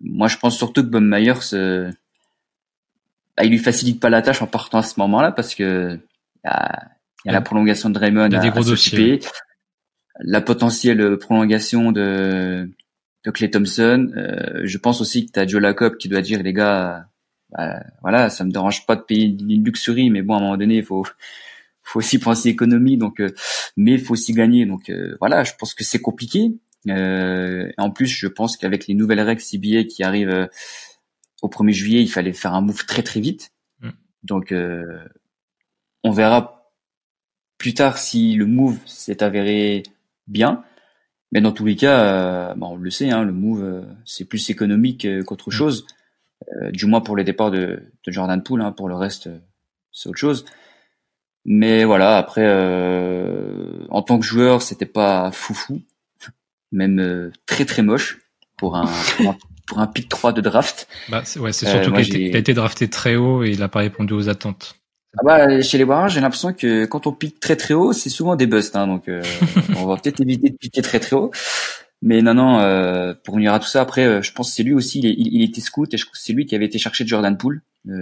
moi, 0.00 0.28
je 0.28 0.36
pense 0.36 0.56
surtout 0.56 0.82
que 0.82 0.88
Bob 0.88 1.04
Myers, 1.04 1.54
euh, 1.54 1.90
bah, 3.36 3.44
il 3.44 3.50
lui 3.50 3.58
facilite 3.58 4.00
pas 4.00 4.10
la 4.10 4.22
tâche 4.22 4.42
en 4.42 4.46
partant 4.46 4.78
à 4.78 4.82
ce 4.82 4.98
moment-là 5.00 5.32
parce 5.32 5.54
que 5.54 5.98
il 6.44 6.48
y 6.48 6.50
a, 6.50 6.88
y 7.26 7.28
a 7.28 7.32
la 7.32 7.40
prolongation 7.40 7.90
de 7.90 7.98
Raymond 7.98 8.32
à, 8.32 8.40
à 8.40 8.50
la 10.20 10.40
potentielle 10.40 11.16
prolongation 11.18 11.92
de 11.92 12.68
de 13.24 13.30
Clay 13.30 13.50
Thompson. 13.50 14.10
Euh, 14.16 14.62
je 14.64 14.78
pense 14.78 15.00
aussi 15.00 15.26
que 15.26 15.32
tu 15.32 15.38
as 15.38 15.46
Joe 15.46 15.60
Lacob 15.60 15.96
qui 15.96 16.08
doit 16.08 16.22
dire 16.22 16.42
les 16.42 16.52
gars, 16.52 17.06
bah, 17.50 17.80
voilà, 18.00 18.30
ça 18.30 18.44
me 18.44 18.50
dérange 18.50 18.86
pas 18.86 18.96
de 18.96 19.02
payer 19.02 19.26
une 19.26 19.64
luxury, 19.64 20.10
mais 20.10 20.22
bon, 20.22 20.34
à 20.34 20.36
un 20.38 20.40
moment 20.40 20.56
donné, 20.56 20.76
il 20.76 20.84
faut 20.84 21.04
faut 21.82 21.98
aussi 21.98 22.18
penser 22.18 22.48
économie, 22.50 22.96
donc 22.96 23.20
euh, 23.20 23.34
mais 23.76 23.92
il 23.92 24.00
faut 24.00 24.12
aussi 24.12 24.32
gagner. 24.32 24.64
Donc 24.64 24.90
euh, 24.90 25.16
voilà, 25.20 25.44
je 25.44 25.52
pense 25.58 25.74
que 25.74 25.84
c'est 25.84 26.00
compliqué. 26.00 26.52
Euh, 26.88 27.70
en 27.76 27.90
plus, 27.90 28.06
je 28.06 28.26
pense 28.26 28.56
qu'avec 28.56 28.86
les 28.86 28.94
nouvelles 28.94 29.20
règles 29.20 29.42
CBA 29.42 29.84
qui 29.84 30.02
arrivent 30.02 30.30
euh, 30.30 30.46
au 31.42 31.48
1er 31.48 31.72
juillet, 31.72 32.02
il 32.02 32.10
fallait 32.10 32.32
faire 32.32 32.54
un 32.54 32.60
move 32.60 32.86
très 32.86 33.02
très 33.02 33.20
vite. 33.20 33.52
Mm. 33.80 33.90
Donc, 34.22 34.52
euh, 34.52 35.04
on 36.04 36.10
verra 36.10 36.72
plus 37.58 37.74
tard 37.74 37.98
si 37.98 38.34
le 38.34 38.46
move 38.46 38.78
s'est 38.86 39.22
avéré 39.22 39.82
bien. 40.26 40.64
Mais 41.32 41.40
dans 41.40 41.52
tous 41.52 41.64
les 41.64 41.76
cas, 41.76 42.54
on 42.60 42.76
le 42.76 42.90
sait, 42.90 43.10
hein, 43.10 43.22
le 43.22 43.32
move 43.32 43.86
c'est 44.04 44.24
plus 44.24 44.50
économique 44.50 45.06
qu'autre 45.26 45.50
mm. 45.50 45.52
chose. 45.52 45.86
du 46.72 46.86
moins 46.86 47.02
pour 47.02 47.16
les 47.16 47.24
départs 47.24 47.50
de, 47.50 47.92
de 48.04 48.12
Jordan 48.12 48.42
Poole. 48.42 48.62
Hein, 48.62 48.72
pour 48.72 48.88
le 48.88 48.96
reste, 48.96 49.28
c'est 49.92 50.08
autre 50.08 50.18
chose. 50.18 50.44
Mais 51.44 51.84
voilà, 51.84 52.16
après, 52.16 52.46
en 53.90 54.02
tant 54.02 54.18
que 54.18 54.24
joueur, 54.24 54.62
c'était 54.62 54.86
pas 54.86 55.30
foufou 55.30 55.82
même 56.72 56.98
euh, 57.00 57.30
très 57.46 57.64
très 57.64 57.82
moche 57.82 58.18
pour 58.60 58.76
un, 58.76 58.88
pour 59.66 59.78
un, 59.78 59.86
pick 59.86 60.08
3 60.08 60.32
de 60.32 60.42
draft. 60.42 60.86
Bah, 61.08 61.22
c'est, 61.24 61.40
ouais, 61.40 61.52
c'est 61.52 61.66
surtout 61.66 61.94
euh, 61.94 62.02
qu'il 62.02 62.36
a 62.36 62.38
été 62.38 62.52
drafté 62.52 62.88
très 62.88 63.16
haut 63.16 63.42
et 63.42 63.50
il 63.50 63.60
n'a 63.60 63.68
pas 63.68 63.80
répondu 63.80 64.12
aux 64.12 64.28
attentes. 64.28 64.76
Ah 65.18 65.22
bah, 65.24 65.60
chez 65.62 65.78
les 65.78 65.84
Warriors, 65.84 66.10
j'ai 66.10 66.20
l'impression 66.20 66.52
que 66.52 66.84
quand 66.84 67.06
on 67.06 67.12
pique 67.12 67.40
très 67.40 67.56
très 67.56 67.74
haut, 67.74 67.92
c'est 67.92 68.10
souvent 68.10 68.36
des 68.36 68.46
busts. 68.46 68.76
Hein, 68.76 68.86
donc 68.86 69.08
euh, 69.08 69.22
on 69.76 69.86
va 69.86 69.96
peut-être 69.96 70.20
éviter 70.20 70.50
de 70.50 70.56
piquer 70.56 70.82
très 70.82 71.00
très 71.00 71.16
haut. 71.16 71.30
Mais 72.02 72.22
non, 72.22 72.34
non, 72.34 72.60
euh, 72.60 73.14
pour 73.24 73.34
venir 73.34 73.52
à 73.52 73.60
tout 73.60 73.66
ça, 73.66 73.80
après, 73.80 74.22
je 74.22 74.32
pense 74.32 74.50
que 74.50 74.56
c'est 74.56 74.62
lui 74.62 74.72
aussi, 74.72 75.00
il, 75.00 75.34
il, 75.34 75.42
était 75.42 75.60
scout, 75.60 75.92
et 75.92 75.98
je 75.98 76.06
c'est 76.14 76.32
lui 76.32 76.46
qui 76.46 76.54
avait 76.54 76.64
été 76.64 76.78
chercher 76.78 77.06
Jordan 77.06 77.36
Poole, 77.36 77.60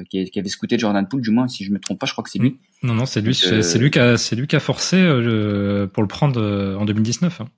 qui, 0.09 0.25
qui, 0.31 0.39
avait 0.39 0.49
scouté 0.49 0.79
Jordan 0.79 1.09
Poole, 1.09 1.21
du 1.21 1.33
moins, 1.33 1.49
si 1.49 1.65
je 1.65 1.73
me 1.73 1.81
trompe 1.81 1.99
pas, 1.99 2.07
je 2.07 2.13
crois 2.13 2.23
que 2.23 2.31
c'est 2.31 2.39
lui. 2.39 2.59
Non, 2.85 2.95
non, 2.95 3.07
c'est 3.07 3.21
lui, 3.21 3.35
c'est 3.35 3.79
lui 3.79 3.91
qui 3.91 3.99
a, 3.99 4.17
c'est 4.17 4.37
lui 4.37 4.47
qui 4.47 4.55
a 4.55 4.61
forcé 4.61 4.99
pour 4.99 6.03
le 6.03 6.07
prendre 6.07 6.77
en 6.79 6.85
2019. 6.85 7.41
Hein. 7.41 7.49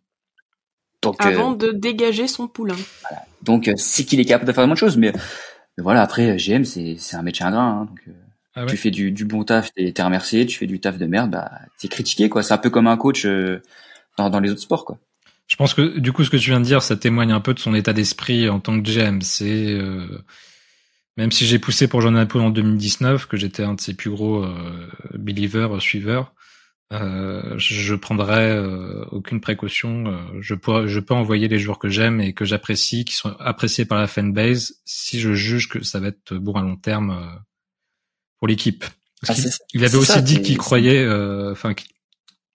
Donc, 1.03 1.17
Avant 1.19 1.53
euh, 1.53 1.57
de 1.57 1.73
dégager 1.73 2.27
son 2.29 2.47
poulain. 2.47 2.77
Voilà. 3.03 3.25
Donc, 3.43 3.69
euh, 3.69 3.73
c'est 3.77 4.05
qu'il 4.05 4.21
est 4.21 4.25
capable 4.25 4.49
de 4.49 4.53
faire 4.53 4.69
de 4.69 4.75
choses, 4.75 4.97
mais, 4.97 5.13
mais 5.13 5.83
voilà, 5.83 6.03
après, 6.03 6.37
GM, 6.37 6.65
c'est, 6.65 6.97
c'est 6.99 7.17
un 7.17 7.23
métier 7.23 7.45
ingrat. 7.45 7.63
Hein, 7.63 7.85
donc, 7.87 8.01
euh, 8.09 8.13
ah 8.55 8.67
Tu 8.67 8.77
fais 8.77 8.91
du, 8.91 9.11
du 9.13 9.25
bon 9.25 9.45
taf, 9.45 9.73
t'es, 9.73 9.93
t'es 9.93 10.03
remercié. 10.03 10.45
Tu 10.47 10.59
fais 10.59 10.67
du 10.67 10.81
taf 10.81 10.99
de 10.99 11.07
merde, 11.07 11.31
bah, 11.31 11.51
t'es 11.79 11.89
critiqué, 11.89 12.29
quoi. 12.29 12.43
C'est 12.43 12.55
un 12.55 12.59
peu 12.59 12.71
comme 12.71 12.87
un 12.87 12.97
coach 12.97 13.27
dans, 14.17 14.31
dans 14.31 14.41
les 14.41 14.51
autres 14.51 14.61
sports, 14.61 14.85
quoi. 14.85 14.99
Je 15.47 15.57
pense 15.57 15.75
que 15.75 15.99
du 15.99 16.13
coup, 16.13 16.23
ce 16.23 16.31
que 16.31 16.37
tu 16.37 16.51
viens 16.51 16.61
de 16.61 16.65
dire, 16.65 16.81
ça 16.81 16.97
témoigne 16.97 17.33
un 17.33 17.41
peu 17.41 17.55
de 17.55 17.59
son 17.59 17.75
état 17.75 17.93
d'esprit 17.93 18.49
en 18.49 18.61
tant 18.61 18.81
que 18.81 18.89
GM. 18.89 19.21
C'est 19.21 19.77
même 21.21 21.33
si 21.33 21.47
j'ai 21.47 21.59
poussé 21.59 21.87
pour 21.87 22.01
Jonathan 22.01 22.27
Poole 22.27 22.43
en 22.43 22.51
2019, 22.51 23.27
que 23.27 23.37
j'étais 23.37 23.63
un 23.63 23.75
de 23.75 23.81
ses 23.81 23.93
plus 23.93 24.09
gros 24.09 24.43
euh, 24.43 24.89
believers, 25.13 25.81
suiveurs, 25.83 26.33
euh, 26.93 27.55
je 27.57 27.95
prendrai 27.95 28.51
euh, 28.51 29.05
aucune 29.13 29.41
précaution. 29.41 30.07
Euh, 30.07 30.41
je 30.41 30.55
peux, 30.55 30.89
je 30.89 30.99
peux 30.99 31.15
envoyer 31.15 31.47
les 31.47 31.59
joueurs 31.59 31.79
que 31.79 31.89
j'aime 31.89 32.21
et 32.21 32.33
que 32.33 32.45
j'apprécie, 32.45 33.05
qui 33.05 33.15
sont 33.15 33.35
appréciés 33.39 33.85
par 33.85 33.99
la 33.99 34.09
fanbase, 34.09 34.81
si 34.85 35.21
je 35.21 35.33
juge 35.33 35.69
que 35.69 35.85
ça 35.85 36.01
va 36.01 36.09
être 36.09 36.35
bon 36.35 36.55
à 36.55 36.63
long 36.63 36.77
terme 36.77 37.41
pour 38.39 38.49
l'équipe. 38.49 38.85
Ah, 39.29 39.35
il, 39.75 39.85
avait 39.85 39.97
aussi 39.97 40.23
dit 40.23 40.41
qu'il 40.43 40.57
croyait, 40.57 41.07
enfin, 41.51 41.75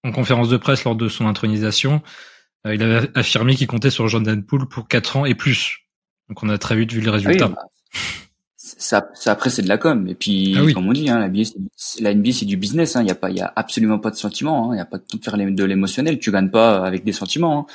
en 0.04 0.12
conférence 0.12 0.50
de 0.50 0.58
presse 0.58 0.84
lors 0.84 0.96
de 0.96 1.08
son 1.08 1.28
intronisation, 1.28 2.02
il 2.66 2.82
avait 2.82 3.08
affirmé 3.16 3.56
qu'il 3.56 3.68
comptait 3.68 3.92
sur 3.92 4.08
Jordan 4.08 4.44
Poole 4.44 4.68
pour 4.68 4.88
4 4.88 5.18
ans 5.18 5.26
et 5.26 5.36
plus. 5.36 5.78
Donc 6.28 6.42
on 6.42 6.50
a 6.50 6.58
très 6.58 6.76
vite 6.76 6.92
vu 6.92 7.02
les 7.02 7.12
résultats. 7.12 7.54
Ah 7.56 8.25
ça, 8.78 9.10
ça 9.14 9.32
après 9.32 9.50
c'est 9.50 9.62
de 9.62 9.68
la 9.68 9.78
com. 9.78 10.08
Et 10.08 10.16
puis 10.16 10.56
ah 10.58 10.74
comme 10.74 10.88
on 10.88 10.94
dit 10.94 11.10
hein, 11.10 11.20
la 12.00 12.14
NBA 12.14 12.32
c'est 12.32 12.46
du 12.46 12.58
business 12.58 12.96
hein, 12.96 13.02
il 13.02 13.08
y 13.08 13.12
a 13.12 13.16
pas 13.16 13.30
il 13.30 13.38
y 13.38 13.42
a 13.42 13.52
absolument 13.56 14.00
pas 14.00 14.12
de 14.12 14.16
sentiments 14.16 14.72
hein, 14.72 14.76
il 14.76 14.78
y 14.78 14.82
a 14.82 14.86
pas 14.86 14.98
de 14.98 15.24
faire 15.24 15.38
de 15.38 15.64
l'émotionnel. 15.64 16.20
Tu 16.20 16.32
gagnes 16.32 16.50
pas 16.50 16.86
avec 16.86 17.04
des 17.04 17.12
sentiments 17.12 17.60
hein. 17.60 17.74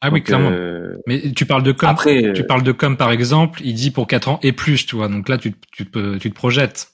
ah 0.00 0.10
oui 0.10 0.22
clairement. 0.22 0.50
euh, 0.50 0.96
mais 1.06 1.32
tu 1.32 1.46
parles 1.46 1.62
de 1.62 1.72
com. 1.72 1.88
après, 1.88 2.32
tu 2.34 2.44
parles 2.44 2.62
de 2.62 2.72
com 2.72 2.96
par 2.96 3.10
exemple 3.10 3.60
il 3.64 3.74
dit 3.74 3.90
pour 3.90 4.06
4 4.06 4.28
ans 4.28 4.40
et 4.42 4.52
plus 4.52 4.86
tu 4.86 4.96
vois. 4.96 5.08
Donc 5.08 5.28
là 5.28 5.38
tu 5.38 5.54
tu 5.72 5.86
te 5.86 6.18
tu 6.18 6.30
te 6.30 6.34
projettes. 6.34 6.88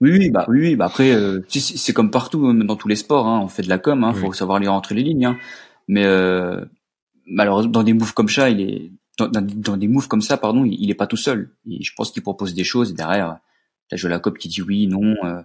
Oui 0.00 0.12
oui 0.12 0.30
bah 0.30 0.44
oui, 0.48 0.76
bah 0.76 0.86
après 0.86 1.12
euh, 1.12 1.40
c'est 1.48 1.92
comme 1.92 2.10
partout 2.10 2.46
hein, 2.46 2.54
dans 2.54 2.76
tous 2.76 2.88
les 2.88 2.96
sports 2.96 3.26
hein, 3.26 3.40
on 3.42 3.48
fait 3.48 3.62
de 3.62 3.68
la 3.68 3.78
com 3.78 4.04
hein, 4.04 4.12
faut 4.12 4.32
savoir 4.32 4.60
lire 4.60 4.72
entre 4.72 4.94
les 4.94 5.02
lignes 5.02 5.26
hein. 5.26 5.36
mais 5.88 6.04
euh, 6.04 6.64
malheureusement 7.26 7.72
dans 7.72 7.82
des 7.82 7.94
moves 7.94 8.14
comme 8.14 8.28
ça 8.28 8.48
il 8.48 8.60
est 8.60 8.92
dans, 9.18 9.76
des 9.76 9.88
moves 9.88 10.08
comme 10.08 10.22
ça, 10.22 10.36
pardon, 10.36 10.64
il, 10.64 10.74
il 10.80 10.90
est 10.90 10.94
pas 10.94 11.06
tout 11.06 11.16
seul. 11.16 11.50
Et 11.68 11.82
je 11.82 11.92
pense 11.96 12.12
qu'il 12.12 12.22
propose 12.22 12.54
des 12.54 12.64
choses 12.64 12.90
et 12.90 12.94
derrière, 12.94 13.38
t'as 13.88 13.96
Joe 13.96 14.10
Lacob 14.10 14.38
qui 14.38 14.48
dit 14.48 14.62
oui, 14.62 14.86
non, 14.86 15.14
euh, 15.24 15.42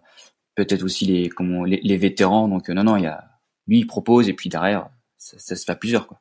peut-être 0.55 0.83
aussi 0.83 1.05
les, 1.05 1.29
comment, 1.29 1.63
les, 1.63 1.79
les, 1.83 1.97
vétérans. 1.97 2.47
Donc 2.47 2.69
euh, 2.69 2.73
non, 2.73 2.83
non, 2.83 2.97
il 2.97 3.03
y 3.03 3.07
a 3.07 3.23
lui 3.65 3.79
il 3.79 3.87
propose 3.87 4.29
et 4.29 4.33
puis 4.33 4.49
derrière, 4.49 4.89
ça, 5.17 5.37
ça 5.39 5.55
se 5.55 5.65
fait 5.65 5.71
à 5.71 5.75
plusieurs 5.75 6.07
quoi. 6.07 6.19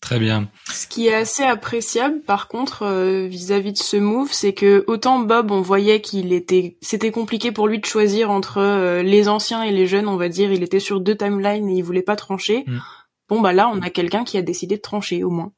Très 0.00 0.18
bien. 0.18 0.48
Ce 0.72 0.86
qui 0.86 1.08
est 1.08 1.14
assez 1.14 1.42
appréciable, 1.42 2.22
par 2.22 2.48
contre, 2.48 2.84
euh, 2.84 3.26
vis-à-vis 3.26 3.74
de 3.74 3.78
ce 3.78 3.98
move, 3.98 4.32
c'est 4.32 4.54
que 4.54 4.82
autant 4.86 5.18
Bob, 5.18 5.50
on 5.50 5.60
voyait 5.60 6.00
qu'il 6.00 6.32
était, 6.32 6.78
c'était 6.80 7.10
compliqué 7.10 7.52
pour 7.52 7.68
lui 7.68 7.80
de 7.80 7.84
choisir 7.84 8.30
entre 8.30 9.02
les 9.02 9.28
anciens 9.28 9.62
et 9.62 9.72
les 9.72 9.86
jeunes, 9.86 10.08
on 10.08 10.16
va 10.16 10.30
dire. 10.30 10.52
Il 10.52 10.62
était 10.62 10.80
sur 10.80 11.00
deux 11.00 11.18
timelines 11.18 11.68
et 11.68 11.74
il 11.74 11.82
voulait 11.82 12.00
pas 12.00 12.16
trancher. 12.16 12.64
Mm. 12.66 12.78
Bon 13.28 13.40
bah 13.42 13.52
là, 13.52 13.70
on 13.72 13.82
a 13.82 13.90
quelqu'un 13.90 14.24
qui 14.24 14.38
a 14.38 14.42
décidé 14.42 14.76
de 14.76 14.80
trancher 14.80 15.22
au 15.22 15.28
moins. 15.28 15.52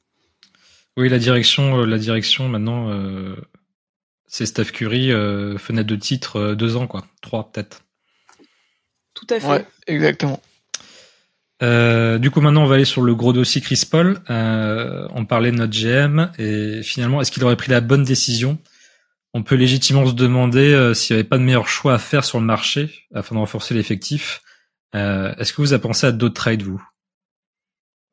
Oui, 0.95 1.09
la 1.09 1.17
direction, 1.17 1.81
euh, 1.81 1.85
la 1.85 1.97
direction 1.97 2.47
maintenant, 2.47 2.89
euh, 2.91 3.35
c'est 4.27 4.45
Steph 4.45 4.65
Curry, 4.65 5.11
euh, 5.11 5.57
fenêtre 5.57 5.87
de 5.87 5.95
titre 5.95 6.53
deux 6.53 6.75
ans, 6.75 6.87
quoi, 6.87 7.05
trois 7.21 7.51
peut-être. 7.51 7.81
Tout 9.13 9.27
à 9.29 9.39
fait. 9.39 9.47
Ouais, 9.47 9.65
exactement. 9.87 10.41
du 11.61 12.31
coup, 12.31 12.41
maintenant, 12.41 12.63
on 12.63 12.67
va 12.67 12.75
aller 12.75 12.85
sur 12.85 13.01
le 13.01 13.15
gros 13.15 13.33
dossier 13.33 13.61
Chris 13.61 13.83
Paul. 13.89 14.21
on 14.27 15.25
parlait 15.25 15.51
de 15.51 15.57
notre 15.57 15.73
GM 15.73 16.31
et 16.37 16.83
finalement, 16.83 17.21
est-ce 17.21 17.31
qu'il 17.31 17.43
aurait 17.43 17.55
pris 17.55 17.71
la 17.71 17.81
bonne 17.81 18.03
décision? 18.03 18.59
On 19.33 19.41
peut 19.41 19.55
légitimement 19.55 20.05
se 20.05 20.13
demander 20.13 20.93
s'il 20.93 21.15
n'y 21.15 21.19
avait 21.19 21.27
pas 21.27 21.37
de 21.37 21.43
meilleur 21.43 21.67
choix 21.67 21.93
à 21.93 21.99
faire 21.99 22.25
sur 22.25 22.39
le 22.39 22.45
marché 22.45 23.07
afin 23.15 23.35
de 23.35 23.39
renforcer 23.39 23.73
l'effectif. 23.73 24.41
est-ce 24.93 25.53
que 25.53 25.61
vous 25.61 25.73
avez 25.73 25.81
pensé 25.81 26.05
à 26.07 26.11
d'autres 26.11 26.35
trades, 26.35 26.63
vous? 26.63 26.83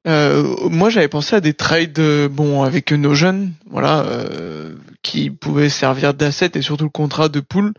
Euh, 0.06 0.68
moi, 0.68 0.90
j'avais 0.90 1.08
pensé 1.08 1.36
à 1.36 1.40
des 1.40 1.54
trades, 1.54 1.98
euh, 1.98 2.28
bon, 2.28 2.62
avec 2.62 2.92
nos 2.92 3.14
jeunes, 3.14 3.52
voilà, 3.66 4.04
euh, 4.06 4.74
qui 5.02 5.30
pouvaient 5.30 5.68
servir 5.68 6.14
d'asset 6.14 6.52
et 6.54 6.62
surtout 6.62 6.84
le 6.84 6.90
contrat 6.90 7.28
de 7.28 7.40
pool. 7.40 7.72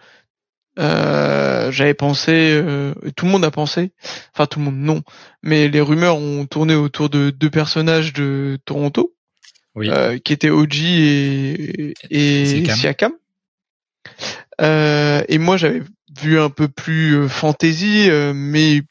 j'avais 0.78 1.93
pensé, 1.93 2.61
tout 3.15 3.26
le 3.26 3.32
monde 3.32 3.45
a 3.45 3.51
pensé, 3.51 3.91
enfin 4.34 4.45
tout 4.45 4.59
le 4.59 4.65
monde 4.65 4.78
non, 4.78 5.01
mais 5.43 5.67
les 5.67 5.82
rumeurs 5.82 6.17
ont 6.17 6.45
tourné 6.45 6.76
autour 6.76 7.09
de 7.09 7.30
deux 7.30 7.49
personnages 7.49 8.13
de 8.13 8.57
Toronto, 8.65 9.13
qui 9.76 10.34
étaient 10.34 10.49
OG 10.49 10.76
et, 10.76 11.93
et 12.09 12.65
Siakam. 12.65 13.13
et 14.59 15.38
moi, 15.38 15.57
j'avais 15.57 15.84
vu 16.19 16.39
un 16.39 16.49
peu 16.49 16.67
plus 16.67 17.30
fantasy, 17.30 18.09
mais 18.34 18.82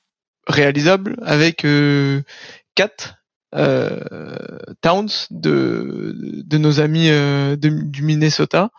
réalisable 0.46 1.16
avec 1.22 1.64
Kat 2.74 2.88
euh, 2.88 3.19
Towns 3.52 5.26
de, 5.30 6.14
de 6.16 6.58
nos 6.58 6.80
amis 6.80 7.08
euh, 7.10 7.56
du 7.56 8.02
Minnesota 8.02 8.70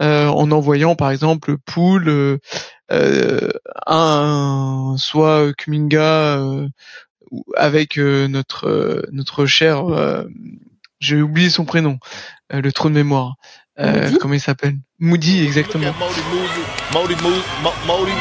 euh, 0.00 0.26
en 0.26 0.50
envoyant 0.50 0.94
par 0.94 1.10
exemple 1.10 1.56
Pool 1.58 2.38
un 3.86 4.94
soit 4.98 5.52
Kuminga 5.54 6.40
avec 7.56 7.96
notre 7.98 9.06
notre 9.12 9.46
cher 9.46 9.84
j'ai 11.00 11.20
oublié 11.20 11.50
son 11.50 11.64
prénom 11.64 11.98
le 12.50 12.72
trou 12.72 12.88
de 12.88 12.94
mémoire 12.94 13.34
comment 14.20 14.34
il 14.34 14.40
s'appelle 14.40 14.76
Moody 14.98 15.44
exactement 15.44 15.92
Moses 16.92 17.10
Moody 17.92 18.12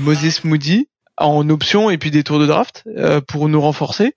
Moses 0.00 0.44
Moody 0.44 0.88
en 1.18 1.48
option 1.50 1.90
et 1.90 1.98
puis 1.98 2.10
des 2.10 2.24
tours 2.24 2.38
de 2.38 2.46
draft 2.46 2.84
euh, 2.96 3.20
pour 3.20 3.48
nous 3.48 3.60
renforcer. 3.60 4.14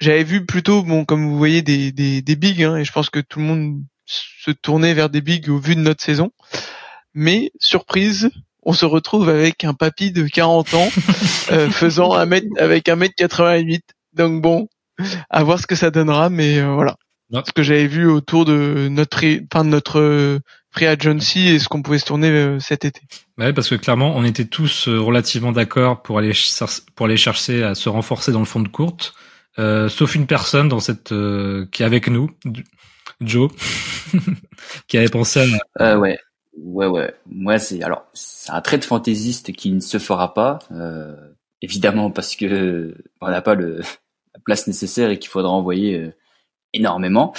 J'avais 0.00 0.24
vu 0.24 0.44
plutôt, 0.44 0.82
bon, 0.82 1.04
comme 1.04 1.26
vous 1.26 1.38
voyez, 1.38 1.62
des, 1.62 1.92
des, 1.92 2.20
des 2.20 2.36
bigs, 2.36 2.62
hein, 2.62 2.76
et 2.76 2.84
je 2.84 2.92
pense 2.92 3.08
que 3.08 3.20
tout 3.20 3.38
le 3.38 3.46
monde 3.46 3.82
se 4.04 4.50
tournait 4.50 4.94
vers 4.94 5.08
des 5.08 5.20
bigs 5.20 5.48
au 5.48 5.58
vu 5.58 5.74
de 5.74 5.80
notre 5.80 6.02
saison. 6.02 6.32
Mais 7.14 7.50
surprise, 7.58 8.30
on 8.62 8.72
se 8.72 8.84
retrouve 8.84 9.28
avec 9.28 9.64
un 9.64 9.74
papy 9.74 10.12
de 10.12 10.26
40 10.26 10.74
ans 10.74 10.88
euh, 11.52 11.70
faisant 11.70 12.12
un 12.14 12.26
mètre 12.26 12.46
avec 12.58 12.88
un 12.88 12.96
mètre 12.96 13.14
88. 13.16 13.82
Donc 14.12 14.42
bon, 14.42 14.68
à 15.30 15.42
voir 15.42 15.58
ce 15.58 15.66
que 15.66 15.74
ça 15.74 15.90
donnera, 15.90 16.28
mais 16.28 16.58
euh, 16.58 16.74
voilà. 16.74 16.96
Ce 17.32 17.52
que 17.52 17.62
j'avais 17.62 17.88
vu 17.88 18.06
autour 18.06 18.44
de 18.44 18.88
notre, 18.88 19.24
enfin 19.52 19.64
de 19.64 19.70
notre 19.70 20.40
free 20.76 20.86
agency 20.86 21.48
et 21.48 21.58
ce 21.58 21.68
qu'on 21.68 21.82
pouvait 21.82 21.98
se 21.98 22.04
tourner 22.04 22.30
euh, 22.30 22.58
cet 22.60 22.84
été. 22.84 23.00
Ouais, 23.38 23.52
parce 23.52 23.68
que 23.68 23.74
clairement, 23.74 24.14
on 24.14 24.24
était 24.24 24.44
tous 24.44 24.88
euh, 24.88 25.00
relativement 25.00 25.52
d'accord 25.52 26.02
pour 26.02 26.18
aller 26.18 26.32
pour 26.94 27.06
aller 27.06 27.16
chercher 27.16 27.62
à 27.62 27.74
se 27.74 27.88
renforcer 27.88 28.32
dans 28.32 28.40
le 28.40 28.44
fond 28.44 28.60
de 28.60 28.68
courte, 28.68 29.14
euh, 29.58 29.88
sauf 29.88 30.14
une 30.14 30.26
personne 30.26 30.68
dans 30.68 30.80
cette 30.80 31.12
euh, 31.12 31.66
qui 31.72 31.82
est 31.82 31.86
avec 31.86 32.08
nous, 32.08 32.30
Joe, 33.20 33.50
qui 34.88 34.98
avait 34.98 35.08
pensé 35.08 35.40
à. 35.78 35.92
Euh, 35.94 35.98
ouais, 35.98 36.18
ouais, 36.58 36.86
ouais. 36.86 37.14
Moi, 37.26 37.58
c'est 37.58 37.82
alors 37.82 38.04
c'est 38.12 38.52
un 38.52 38.60
trait 38.60 38.78
de 38.78 38.84
fantaisiste 38.84 39.52
qui 39.52 39.72
ne 39.72 39.80
se 39.80 39.98
fera 39.98 40.34
pas, 40.34 40.58
évidemment 41.62 42.10
parce 42.10 42.36
que 42.36 42.94
on 43.22 43.30
n'a 43.30 43.40
pas 43.40 43.54
le 43.54 43.80
la 44.34 44.40
place 44.44 44.66
nécessaire 44.66 45.08
et 45.08 45.18
qu'il 45.18 45.30
faudra 45.30 45.50
envoyer 45.50 46.10
énormément. 46.74 47.32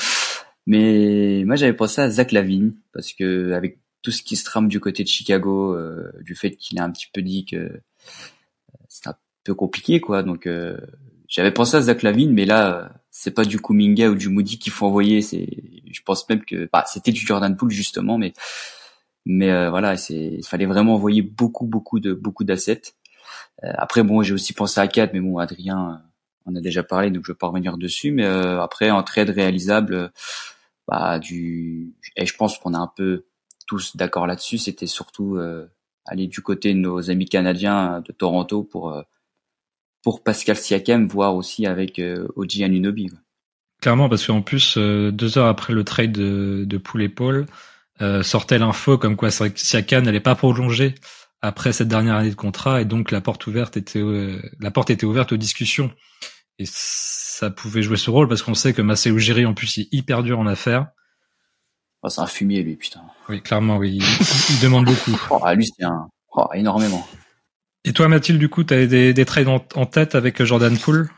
Mais 0.67 1.43
moi, 1.45 1.55
j'avais 1.55 1.73
pensé 1.73 2.01
à 2.01 2.09
Zach 2.09 2.31
Lavigne 2.33 2.73
parce 2.93 3.13
que 3.13 3.53
avec 3.53 3.79
tout 4.03 4.11
ce 4.11 4.21
qui 4.21 4.35
se 4.35 4.43
trame 4.43 4.67
du 4.67 4.79
côté 4.79 5.03
de 5.03 5.07
Chicago, 5.07 5.73
euh, 5.73 6.11
du 6.21 6.35
fait 6.35 6.55
qu'il 6.55 6.77
a 6.79 6.83
un 6.83 6.91
petit 6.91 7.07
peu 7.11 7.21
dit 7.21 7.45
que 7.45 7.55
euh, 7.55 7.81
c'est 8.89 9.07
un 9.07 9.15
peu 9.45 9.55
compliqué, 9.55 10.01
quoi. 10.01 10.23
Donc, 10.23 10.45
euh, 10.45 10.77
j'avais 11.29 11.51
pensé 11.51 11.77
à 11.77 11.81
Zach 11.81 12.03
Lavigne, 12.03 12.31
mais 12.31 12.45
là, 12.45 12.91
c'est 13.11 13.31
pas 13.31 13.45
du 13.45 13.59
Kuminga 13.59 14.09
ou 14.09 14.15
du 14.15 14.29
Moody 14.29 14.59
qu'il 14.59 14.73
faut 14.73 14.85
envoyer. 14.85 15.21
C'est, 15.21 15.47
je 15.89 16.01
pense 16.03 16.27
même 16.29 16.43
que, 16.43 16.69
bah, 16.71 16.83
c'était 16.85 17.11
du 17.13 17.25
Jordan 17.25 17.55
Poole 17.55 17.71
justement, 17.71 18.17
mais 18.17 18.33
mais 19.25 19.69
voilà, 19.69 19.97
c'est, 19.97 20.15
il 20.15 20.45
fallait 20.45 20.65
vraiment 20.65 20.95
envoyer 20.95 21.21
beaucoup, 21.21 21.65
beaucoup 21.65 21.99
de 21.99 22.13
beaucoup 22.13 22.45
d'assets. 22.45 22.93
après, 23.61 24.03
bon, 24.03 24.23
j'ai 24.23 24.33
aussi 24.33 24.53
pensé 24.53 24.79
à 24.79 24.87
4, 24.87 25.13
mais 25.13 25.19
bon, 25.19 25.37
Adrien 25.37 26.01
on 26.47 26.55
a 26.55 26.61
déjà 26.61 26.81
parlé, 26.81 27.11
donc 27.11 27.25
je 27.25 27.31
vais 27.31 27.37
pas 27.37 27.47
revenir 27.47 27.77
dessus. 27.77 28.11
Mais 28.11 28.25
euh, 28.25 28.61
après, 28.61 28.89
en 28.89 29.03
trade 29.03 29.29
réalisable, 29.29 30.11
bah, 30.87 31.19
du, 31.19 31.93
et 32.15 32.25
je 32.25 32.35
pense 32.35 32.57
qu'on 32.57 32.73
est 32.73 32.77
un 32.77 32.91
peu 32.95 33.25
tous 33.67 33.95
d'accord 33.95 34.27
là-dessus. 34.27 34.57
C'était 34.57 34.87
surtout 34.87 35.35
euh, 35.35 35.67
aller 36.05 36.27
du 36.27 36.41
côté 36.41 36.73
de 36.73 36.79
nos 36.79 37.09
amis 37.11 37.25
canadiens 37.25 38.01
de 38.05 38.11
Toronto 38.11 38.63
pour 38.63 38.91
euh, 38.91 39.01
pour 40.03 40.23
Pascal 40.23 40.55
Siakam, 40.55 41.07
voire 41.07 41.35
aussi 41.35 41.65
avec 41.65 41.99
euh, 41.99 42.27
Oji 42.35 42.63
Anunoby. 42.63 43.11
Clairement, 43.81 44.07
parce 44.07 44.25
qu'en 44.25 44.41
plus, 44.41 44.77
deux 44.77 45.37
heures 45.37 45.47
après 45.47 45.73
le 45.73 45.83
trade 45.83 46.13
de, 46.13 46.63
de 46.65 46.77
Poul 46.77 47.03
et 47.03 47.09
Paul, 47.09 47.45
sortait 48.21 48.57
l'info 48.57 48.97
comme 48.97 49.15
quoi 49.15 49.29
Siakam 49.29 50.03
n'allait 50.03 50.19
pas 50.19 50.35
prolonger 50.35 50.95
après 51.41 51.73
cette 51.73 51.87
dernière 51.87 52.15
année 52.15 52.31
de 52.31 52.35
contrat 52.35 52.81
et 52.81 52.85
donc 52.85 53.11
la 53.11 53.21
porte 53.21 53.45
ouverte 53.45 53.77
était 53.77 54.01
la 54.59 54.71
porte 54.71 54.89
était 54.89 55.05
ouverte 55.05 55.31
aux 55.31 55.37
discussions 55.37 55.91
et 56.59 56.65
ça 56.65 57.49
pouvait 57.49 57.81
jouer 57.81 57.97
ce 57.97 58.09
rôle 58.09 58.27
parce 58.27 58.41
qu'on 58.41 58.53
sait 58.53 58.73
que 58.73 58.81
Maceo 58.81 59.15
Ujiri 59.15 59.45
en 59.45 59.53
plus 59.53 59.77
il 59.77 59.81
est 59.81 59.89
hyper 59.91 60.23
dur 60.23 60.39
en 60.39 60.47
affaires. 60.47 60.87
Oh, 62.03 62.09
c'est 62.09 62.21
un 62.21 62.27
fumier 62.27 62.63
lui, 62.63 62.75
putain. 62.75 63.01
Oui, 63.27 63.41
clairement, 63.41 63.77
oui. 63.77 63.99
Il, 64.49 64.59
demande 64.61 64.85
beaucoup. 64.85 65.19
Oh, 65.31 65.39
lui, 65.53 65.67
c'est 65.67 65.83
un... 65.83 66.07
Oh, 66.31 66.45
énormément. 66.53 67.05
Et 67.83 67.93
toi, 67.93 68.07
Mathilde, 68.07 68.39
du 68.39 68.49
coup, 68.49 68.63
tu 68.63 68.73
as 68.73 68.85
des, 68.85 69.13
des 69.13 69.25
trades 69.25 69.47
en, 69.47 69.85
tête 69.85 70.13
avec 70.13 70.43
Jordan 70.43 70.77
Poole? 70.77 71.09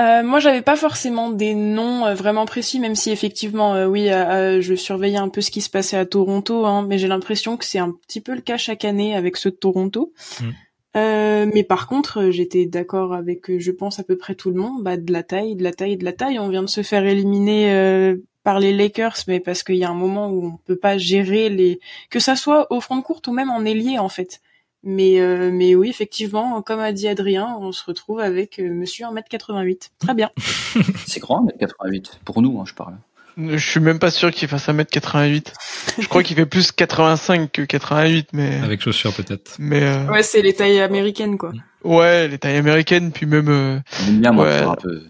Euh, 0.00 0.22
moi, 0.22 0.40
j'avais 0.40 0.62
pas 0.62 0.76
forcément 0.76 1.30
des 1.30 1.54
noms 1.54 2.06
euh, 2.06 2.14
vraiment 2.14 2.46
précis, 2.46 2.80
même 2.80 2.94
si 2.94 3.10
effectivement, 3.10 3.74
euh, 3.74 3.86
oui, 3.86 4.10
euh, 4.10 4.60
je 4.60 4.74
surveillais 4.74 5.18
un 5.18 5.28
peu 5.28 5.40
ce 5.40 5.50
qui 5.50 5.60
se 5.60 5.70
passait 5.70 5.96
à 5.96 6.06
Toronto, 6.06 6.66
hein, 6.66 6.84
mais 6.86 6.98
j'ai 6.98 7.08
l'impression 7.08 7.56
que 7.56 7.64
c'est 7.64 7.78
un 7.78 7.92
petit 7.92 8.20
peu 8.20 8.34
le 8.34 8.40
cas 8.40 8.56
chaque 8.56 8.84
année 8.84 9.14
avec 9.14 9.36
ceux 9.36 9.50
de 9.50 9.56
Toronto. 9.56 10.12
Mm. 10.40 10.50
Euh, 10.96 11.50
mais 11.52 11.64
par 11.64 11.86
contre, 11.86 12.20
euh, 12.20 12.30
j'étais 12.30 12.66
d'accord 12.66 13.14
avec, 13.14 13.48
euh, 13.50 13.58
je 13.58 13.70
pense 13.70 13.98
à 13.98 14.04
peu 14.04 14.16
près 14.16 14.34
tout 14.34 14.50
le 14.50 14.60
monde, 14.60 14.82
bah, 14.82 14.96
de 14.96 15.12
la 15.12 15.22
taille, 15.22 15.56
de 15.56 15.62
la 15.64 15.72
taille, 15.72 15.96
de 15.96 16.04
la 16.04 16.12
taille. 16.12 16.38
On 16.38 16.48
vient 16.48 16.62
de 16.62 16.68
se 16.68 16.82
faire 16.82 17.04
éliminer 17.04 18.14
par 18.42 18.58
les 18.58 18.72
Lakers, 18.72 19.16
mais 19.28 19.40
parce 19.40 19.62
qu'il 19.62 19.76
y 19.76 19.84
a 19.84 19.90
un 19.90 19.94
moment 19.94 20.28
où 20.28 20.44
on 20.46 20.56
peut 20.56 20.76
pas 20.76 20.98
gérer 20.98 21.48
les, 21.48 21.80
que 22.10 22.18
ça 22.18 22.36
soit 22.36 22.70
au 22.72 22.80
front 22.80 22.96
de 22.96 23.02
courte 23.02 23.26
ou 23.28 23.32
même 23.32 23.50
en 23.50 23.64
ailier 23.64 23.98
en 23.98 24.08
fait. 24.08 24.40
Mais 24.82 25.20
mais 25.52 25.76
oui, 25.76 25.88
effectivement, 25.88 26.60
comme 26.60 26.80
a 26.80 26.92
dit 26.92 27.06
Adrien, 27.06 27.56
on 27.60 27.70
se 27.70 27.84
retrouve 27.84 28.18
avec 28.18 28.58
Monsieur 28.58 29.06
1m88. 29.06 29.90
Très 29.98 30.14
bien. 30.14 30.30
C'est 31.06 31.20
grand 31.20 31.46
1m88 31.46 32.18
pour 32.24 32.42
nous, 32.42 32.58
hein, 32.60 32.64
je 32.66 32.74
parle. 32.74 32.96
Je 33.36 33.56
suis 33.56 33.80
même 33.80 33.98
pas 33.98 34.10
sûr 34.10 34.30
qu'il 34.30 34.48
fasse 34.48 34.68
1m88. 34.68 35.52
Je 35.98 36.06
crois 36.06 36.22
qu'il 36.22 36.36
fait 36.36 36.46
plus 36.46 36.72
85 36.72 37.50
que 37.50 37.62
88, 37.62 38.28
mais. 38.32 38.60
Avec 38.62 38.82
chaussures 38.82 39.14
peut-être. 39.14 39.56
Mais. 39.58 39.82
Euh... 39.82 40.06
Ouais, 40.06 40.22
c'est 40.22 40.42
les 40.42 40.54
tailles 40.54 40.80
américaines 40.80 41.38
quoi. 41.38 41.52
Ouais, 41.84 42.28
les 42.28 42.38
tailles 42.38 42.56
américaines, 42.56 43.12
puis 43.12 43.26
même. 43.26 43.48
Euh... 43.48 43.78
Bien, 44.08 44.32
moi, 44.32 44.52
un 44.52 44.74
peu. 44.76 45.02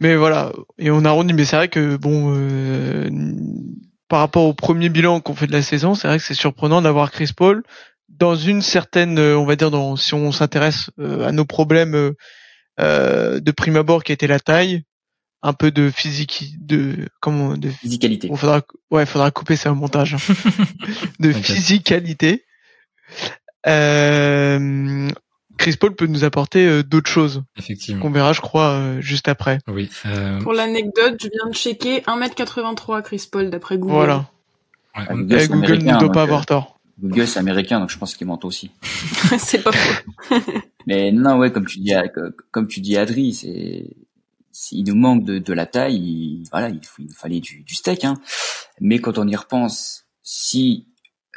Mais 0.00 0.16
voilà, 0.16 0.52
et 0.78 0.90
on 0.90 1.04
arrondit. 1.04 1.32
Mais 1.32 1.44
c'est 1.44 1.56
vrai 1.56 1.68
que 1.68 1.96
bon, 1.96 2.34
euh... 2.36 3.08
par 4.08 4.20
rapport 4.20 4.44
au 4.44 4.54
premier 4.54 4.88
bilan 4.88 5.20
qu'on 5.20 5.34
fait 5.34 5.46
de 5.46 5.52
la 5.52 5.62
saison, 5.62 5.94
c'est 5.94 6.08
vrai 6.08 6.18
que 6.18 6.24
c'est 6.24 6.34
surprenant 6.34 6.82
d'avoir 6.82 7.10
Chris 7.10 7.30
Paul 7.34 7.62
dans 8.18 8.36
une 8.36 8.62
certaine, 8.62 9.18
euh, 9.18 9.38
on 9.38 9.44
va 9.44 9.56
dire, 9.56 9.70
dans 9.70 9.96
si 9.96 10.14
on 10.14 10.32
s'intéresse 10.32 10.90
euh, 10.98 11.26
à 11.26 11.32
nos 11.32 11.44
problèmes 11.44 12.14
euh, 12.80 13.40
de 13.40 13.50
prime 13.50 13.76
abord 13.76 14.04
qui 14.04 14.12
était 14.12 14.26
la 14.26 14.40
taille 14.40 14.84
un 15.46 15.52
peu 15.52 15.70
de 15.70 15.90
physique 15.90 16.54
de 16.60 17.08
comment 17.20 17.56
de 17.56 17.68
physicalité. 17.68 18.28
Il 18.30 18.36
faudra 18.36 18.62
ouais, 18.90 19.06
faudra 19.06 19.30
couper 19.30 19.56
ça 19.56 19.72
au 19.72 19.74
montage. 19.74 20.14
Hein. 20.14 20.34
de 21.20 21.32
physicalité. 21.32 22.44
Euh, 23.66 25.08
Chris 25.58 25.76
Paul 25.76 25.94
peut 25.94 26.06
nous 26.06 26.24
apporter 26.24 26.66
euh, 26.66 26.82
d'autres 26.82 27.10
choses. 27.10 27.42
Effectivement. 27.56 28.02
Qu'on 28.02 28.10
verra, 28.10 28.32
je 28.32 28.40
crois, 28.40 28.70
euh, 28.70 29.00
juste 29.00 29.28
après. 29.28 29.58
Oui. 29.68 29.88
Euh... 30.04 30.40
Pour 30.40 30.52
l'anecdote, 30.52 31.16
je 31.20 31.28
viens 31.28 31.50
de 31.50 31.54
checker 31.54 32.00
1m83 32.00 33.02
Chris 33.02 33.28
Paul 33.30 33.50
d'après 33.50 33.78
Google. 33.78 33.94
Voilà. 33.94 34.30
Ouais, 34.96 35.06
Google, 35.10 35.38
eh, 35.40 35.48
Google 35.48 35.78
ne 35.84 35.98
doit 35.98 36.12
pas 36.12 36.22
avoir 36.22 36.42
euh, 36.42 36.44
tort. 36.44 36.78
Google 37.02 37.26
c'est 37.26 37.38
américain, 37.38 37.80
donc 37.80 37.90
je 37.90 37.98
pense 37.98 38.14
qu'il 38.16 38.26
ment 38.26 38.38
aussi. 38.44 38.70
c'est 39.38 39.62
pas 39.62 39.72
faux. 39.72 40.34
Mais 40.86 41.12
non, 41.12 41.36
ouais, 41.38 41.52
comme 41.52 41.66
tu 41.66 41.78
dis, 41.78 41.92
comme 42.50 42.68
tu 42.68 42.80
dis, 42.80 42.96
Adri, 42.96 43.32
c'est 43.32 43.86
s'il 44.56 44.86
nous 44.86 44.94
manque 44.94 45.22
de, 45.24 45.38
de 45.38 45.52
la 45.52 45.66
taille, 45.66 45.96
il, 45.96 46.44
voilà, 46.50 46.70
il, 46.70 46.80
il 46.98 47.12
fallait 47.12 47.40
du, 47.40 47.62
du 47.62 47.74
steak. 47.74 48.04
Hein. 48.04 48.14
Mais 48.80 49.00
quand 49.00 49.18
on 49.18 49.28
y 49.28 49.36
repense, 49.36 50.06
si 50.22 50.88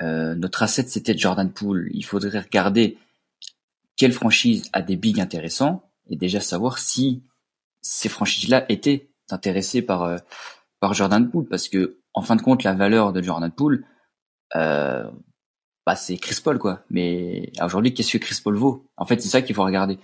euh, 0.02 0.36
notre 0.36 0.64
asset 0.64 0.88
c'était 0.88 1.18
Jordan 1.18 1.52
Poole, 1.52 1.90
il 1.94 2.06
faudrait 2.06 2.40
regarder 2.40 2.98
quelle 3.98 4.14
franchise 4.14 4.70
a 4.72 4.82
des 4.82 4.96
bigs 4.96 5.20
intéressants 5.20 5.84
et 6.08 6.16
déjà 6.16 6.40
savoir 6.40 6.78
si 6.80 7.24
ces 7.82 8.08
franchises-là 8.08 8.66
étaient 8.70 9.10
intéressées 9.30 9.82
par 9.82 10.04
euh, 10.04 10.18
par 10.80 10.94
Jordan 10.94 11.30
Poole, 11.30 11.46
parce 11.46 11.68
que 11.68 12.00
en 12.14 12.22
fin 12.22 12.38
de 12.38 12.42
compte, 12.42 12.64
la 12.64 12.74
valeur 12.74 13.12
de 13.12 13.22
Jordan 13.22 13.52
Poole, 13.52 13.86
euh, 14.56 15.04
bah, 15.86 15.98
c'est 15.98 16.16
Chris 16.18 16.40
Paul 16.42 16.58
quoi. 16.58 16.84
Mais 16.90 17.52
aujourd'hui, 17.62 17.94
qu'est-ce 17.94 18.14
que 18.14 18.24
Chris 18.24 18.40
Paul 18.42 18.56
vaut? 18.56 18.90
En 18.96 19.06
fait, 19.06 19.22
c'est 19.22 19.28
ça 19.28 19.42
qu'il 19.42 19.56
faut 19.56 19.66
regarder 19.66 20.00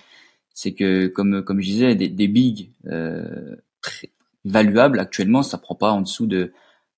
c'est 0.56 0.74
que 0.74 1.06
comme 1.08 1.43
comme 1.43 1.62
je 1.62 1.68
disais, 1.68 1.95
des, 1.95 2.08
des 2.08 2.28
bigs 2.28 2.72
euh, 2.88 3.56
très 3.82 4.10
valuables 4.45 4.99
actuellement, 4.99 5.43
ça 5.43 5.60
prend 5.60 5.76
pas 5.76 5.91
en 5.91 6.01
dessous 6.01 6.26
de 6.26 6.51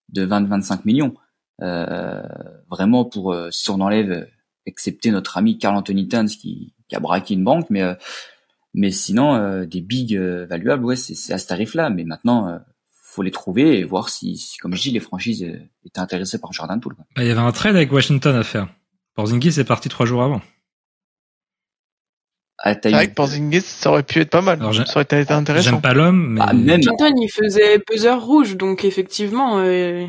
de 0.09 0.25
20-25 0.25 0.81
millions. 0.85 1.15
Euh, 1.61 2.21
vraiment 2.69 3.03
pour 3.03 3.33
euh, 3.33 3.49
si 3.51 3.69
on 3.71 3.81
enlève, 3.81 4.29
excepté 4.67 5.11
notre 5.11 5.37
ami 5.37 5.57
Carl 5.57 5.75
Anthony 5.75 6.07
Towns 6.07 6.27
qui, 6.27 6.73
qui 6.87 6.95
a 6.95 6.99
braqué 6.99 7.33
une 7.33 7.43
banque, 7.43 7.67
mais 7.69 7.81
euh, 7.81 7.95
mais 8.73 8.91
sinon 8.91 9.33
euh, 9.33 9.65
des 9.65 9.81
bigs 9.81 10.17
valuables, 10.17 10.85
ouais, 10.85 10.95
c'est 10.95 11.33
à 11.33 11.39
ce 11.39 11.47
tarif-là. 11.47 11.89
Mais 11.89 12.03
maintenant, 12.03 12.59
faut 12.91 13.23
les 13.23 13.31
trouver 13.31 13.79
et 13.79 13.83
voir 13.83 14.09
si, 14.09 14.37
si, 14.37 14.59
comme 14.59 14.75
je 14.75 14.81
dis, 14.83 14.91
les 14.91 14.99
franchises 14.99 15.43
étaient 15.83 15.99
intéressées 15.99 16.39
par 16.39 16.53
Jordan 16.53 16.79
Poole. 16.79 16.95
Bah, 17.15 17.23
il 17.23 17.27
y 17.27 17.31
avait 17.31 17.39
un 17.39 17.51
trade 17.51 17.75
avec 17.75 17.91
Washington 17.91 18.35
à 18.35 18.43
faire. 18.43 18.67
Porzingis 19.15 19.59
est 19.59 19.63
parti 19.63 19.89
trois 19.89 20.05
jours 20.05 20.21
avant. 20.21 20.41
Ah, 22.59 22.73
c'est 22.81 22.89
vrai 22.89 23.07
que 23.07 23.13
Porzingis, 23.13 23.61
ça 23.61 23.91
aurait 23.91 24.03
pu 24.03 24.19
être 24.19 24.29
pas 24.29 24.41
mal. 24.41 24.59
ça 24.59 24.83
aurait 24.95 25.03
été 25.03 25.31
intéressant. 25.31 25.71
J'aime 25.71 25.81
pas 25.81 25.93
l'homme, 25.93 26.33
mais... 26.33 26.41
Ah, 26.43 26.53
même... 26.53 26.81
il 26.81 27.29
faisait 27.29 27.79
peseur 27.79 28.23
rouge, 28.23 28.57
donc 28.57 28.83
effectivement, 28.83 29.59
euh, 29.59 30.05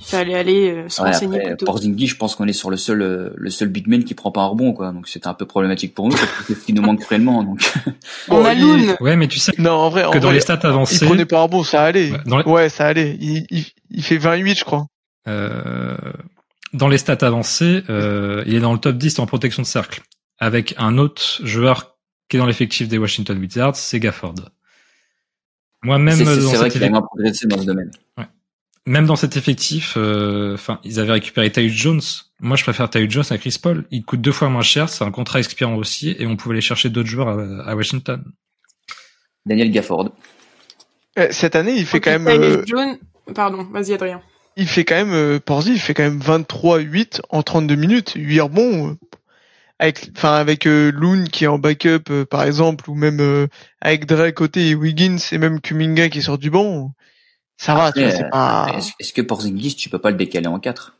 il 0.00 0.06
fallait 0.06 0.34
aller 0.34 0.70
euh, 0.70 0.88
se 0.88 1.02
ouais, 1.02 1.08
renseigner 1.08 1.40
après, 1.40 1.56
Porzingis, 1.64 2.08
je 2.08 2.16
pense 2.16 2.34
qu'on 2.34 2.48
est 2.48 2.54
sur 2.54 2.70
le 2.70 2.76
seul, 2.76 3.02
euh, 3.02 3.30
le 3.36 3.50
seul 3.50 3.68
big 3.68 3.86
man 3.88 4.04
qui 4.04 4.14
prend 4.14 4.32
pas 4.32 4.40
un 4.40 4.46
rebond, 4.46 4.72
quoi. 4.72 4.90
Donc 4.90 5.06
c'était 5.06 5.28
un 5.28 5.34
peu 5.34 5.46
problématique 5.46 5.94
pour 5.94 6.08
nous, 6.08 6.16
parce 6.16 6.26
que 6.26 6.44
c'est 6.46 6.54
ce 6.54 6.64
qui 6.64 6.72
nous 6.72 6.82
manque 6.82 7.00
cruellement, 7.00 7.42
donc. 7.42 7.60
On 8.28 8.44
a 8.44 8.54
Loon. 8.54 8.96
Ouais, 9.00 9.16
mais 9.16 9.28
tu 9.28 9.38
sais. 9.38 9.52
Non, 9.58 9.72
en 9.72 9.90
vrai, 9.90 10.04
que 10.12 10.18
dans 10.18 10.30
les 10.30 10.40
stats 10.40 10.60
avancées. 10.62 10.98
Il 11.02 11.08
prenait 11.08 11.26
pas 11.26 11.40
un 11.40 11.42
rebond, 11.42 11.62
ça 11.62 11.82
allait. 11.82 12.12
Ouais, 12.26 12.46
ouais 12.46 12.68
ça 12.68 12.86
allait. 12.86 13.16
Il, 13.20 13.46
il, 13.50 13.66
il, 13.90 14.02
fait 14.02 14.16
28, 14.16 14.58
je 14.58 14.64
crois. 14.64 14.86
Euh, 15.28 15.96
dans 16.72 16.88
les 16.88 16.98
stats 16.98 17.18
avancées, 17.20 17.82
euh, 17.90 18.42
il 18.46 18.54
est 18.54 18.60
dans 18.60 18.72
le 18.72 18.78
top 18.78 18.96
10 18.96 19.18
en 19.18 19.26
protection 19.26 19.62
de 19.62 19.66
cercle. 19.66 20.02
Avec 20.38 20.74
un 20.78 20.98
autre 20.98 21.40
joueur 21.44 21.96
qui 22.28 22.36
est 22.36 22.40
dans 22.40 22.46
l'effectif 22.46 22.88
des 22.88 22.98
Washington 22.98 23.38
Wizards, 23.38 23.76
c'est 23.76 24.00
Gafford. 24.00 24.34
Moi-même, 25.82 26.16
c'est 26.16 26.56
vrai 26.56 26.70
qu'il 26.70 26.82
a 26.84 26.90
progressé 27.02 27.46
dans 27.46 27.58
ce 27.58 27.66
domaine. 27.66 27.90
Ouais. 28.16 28.24
Même 28.86 29.06
dans 29.06 29.16
cet 29.16 29.36
effectif, 29.36 29.94
euh, 29.96 30.54
enfin, 30.54 30.80
ils 30.84 30.98
avaient 30.98 31.12
récupéré 31.12 31.50
Tyus 31.50 31.72
Jones. 31.72 32.00
Moi, 32.40 32.56
je 32.56 32.64
préfère 32.64 32.90
Tyus 32.90 33.10
Jones 33.10 33.24
à 33.30 33.38
Chris 33.38 33.58
Paul. 33.60 33.84
Il 33.90 34.04
coûte 34.04 34.20
deux 34.20 34.32
fois 34.32 34.48
moins 34.48 34.62
cher, 34.62 34.88
c'est 34.88 35.04
un 35.04 35.10
contrat 35.10 35.38
expirant 35.38 35.76
aussi, 35.76 36.16
et 36.18 36.26
on 36.26 36.36
pouvait 36.36 36.54
aller 36.54 36.60
chercher 36.60 36.88
d'autres 36.88 37.08
joueurs 37.08 37.28
à, 37.28 37.76
Washington. 37.76 38.24
Daniel 39.46 39.70
Gafford. 39.70 40.10
Euh, 41.18 41.28
cette 41.30 41.54
année, 41.54 41.74
il 41.76 41.86
fait 41.86 42.00
quand 42.00 42.18
même. 42.18 42.28
Euh... 42.28 42.64
Jones... 42.66 42.98
Pardon, 43.34 43.64
vas-y 43.64 43.92
Adrien. 43.92 44.20
Il 44.56 44.66
fait 44.66 44.84
quand 44.84 44.94
même, 44.94 45.12
euh, 45.12 45.38
Porzi, 45.38 45.72
il 45.72 45.80
fait 45.80 45.94
quand 45.94 46.02
même 46.02 46.20
23-8 46.20 47.20
en 47.30 47.42
32 47.42 47.74
minutes, 47.74 48.12
8 48.16 48.40
rebonds. 48.40 48.96
Euh, 49.82 49.86
avec, 49.86 50.10
enfin, 50.16 50.34
avec 50.34 50.66
euh, 50.66 50.90
Loon 50.92 51.24
qui 51.24 51.44
est 51.44 51.48
en 51.48 51.58
backup, 51.58 52.10
euh, 52.10 52.24
par 52.24 52.44
exemple, 52.44 52.88
ou 52.88 52.94
même 52.94 53.48
avec 53.80 54.06
Drake 54.06 54.34
côté 54.34 54.68
et 54.68 54.74
Wiggins 54.74 55.18
et 55.32 55.38
même 55.38 55.60
Kuminga 55.60 56.08
qui 56.08 56.22
sort 56.22 56.38
du 56.38 56.50
banc 56.50 56.92
ça 57.58 57.74
va, 57.74 57.92
c'est 57.92 58.28
pas... 58.30 58.66
Est-ce 58.98 59.12
que 59.12 59.22
Porzingis, 59.22 59.76
tu 59.76 59.88
peux 59.88 60.00
pas 60.00 60.10
le 60.10 60.16
décaler 60.16 60.48
en 60.48 60.58
4 60.58 60.96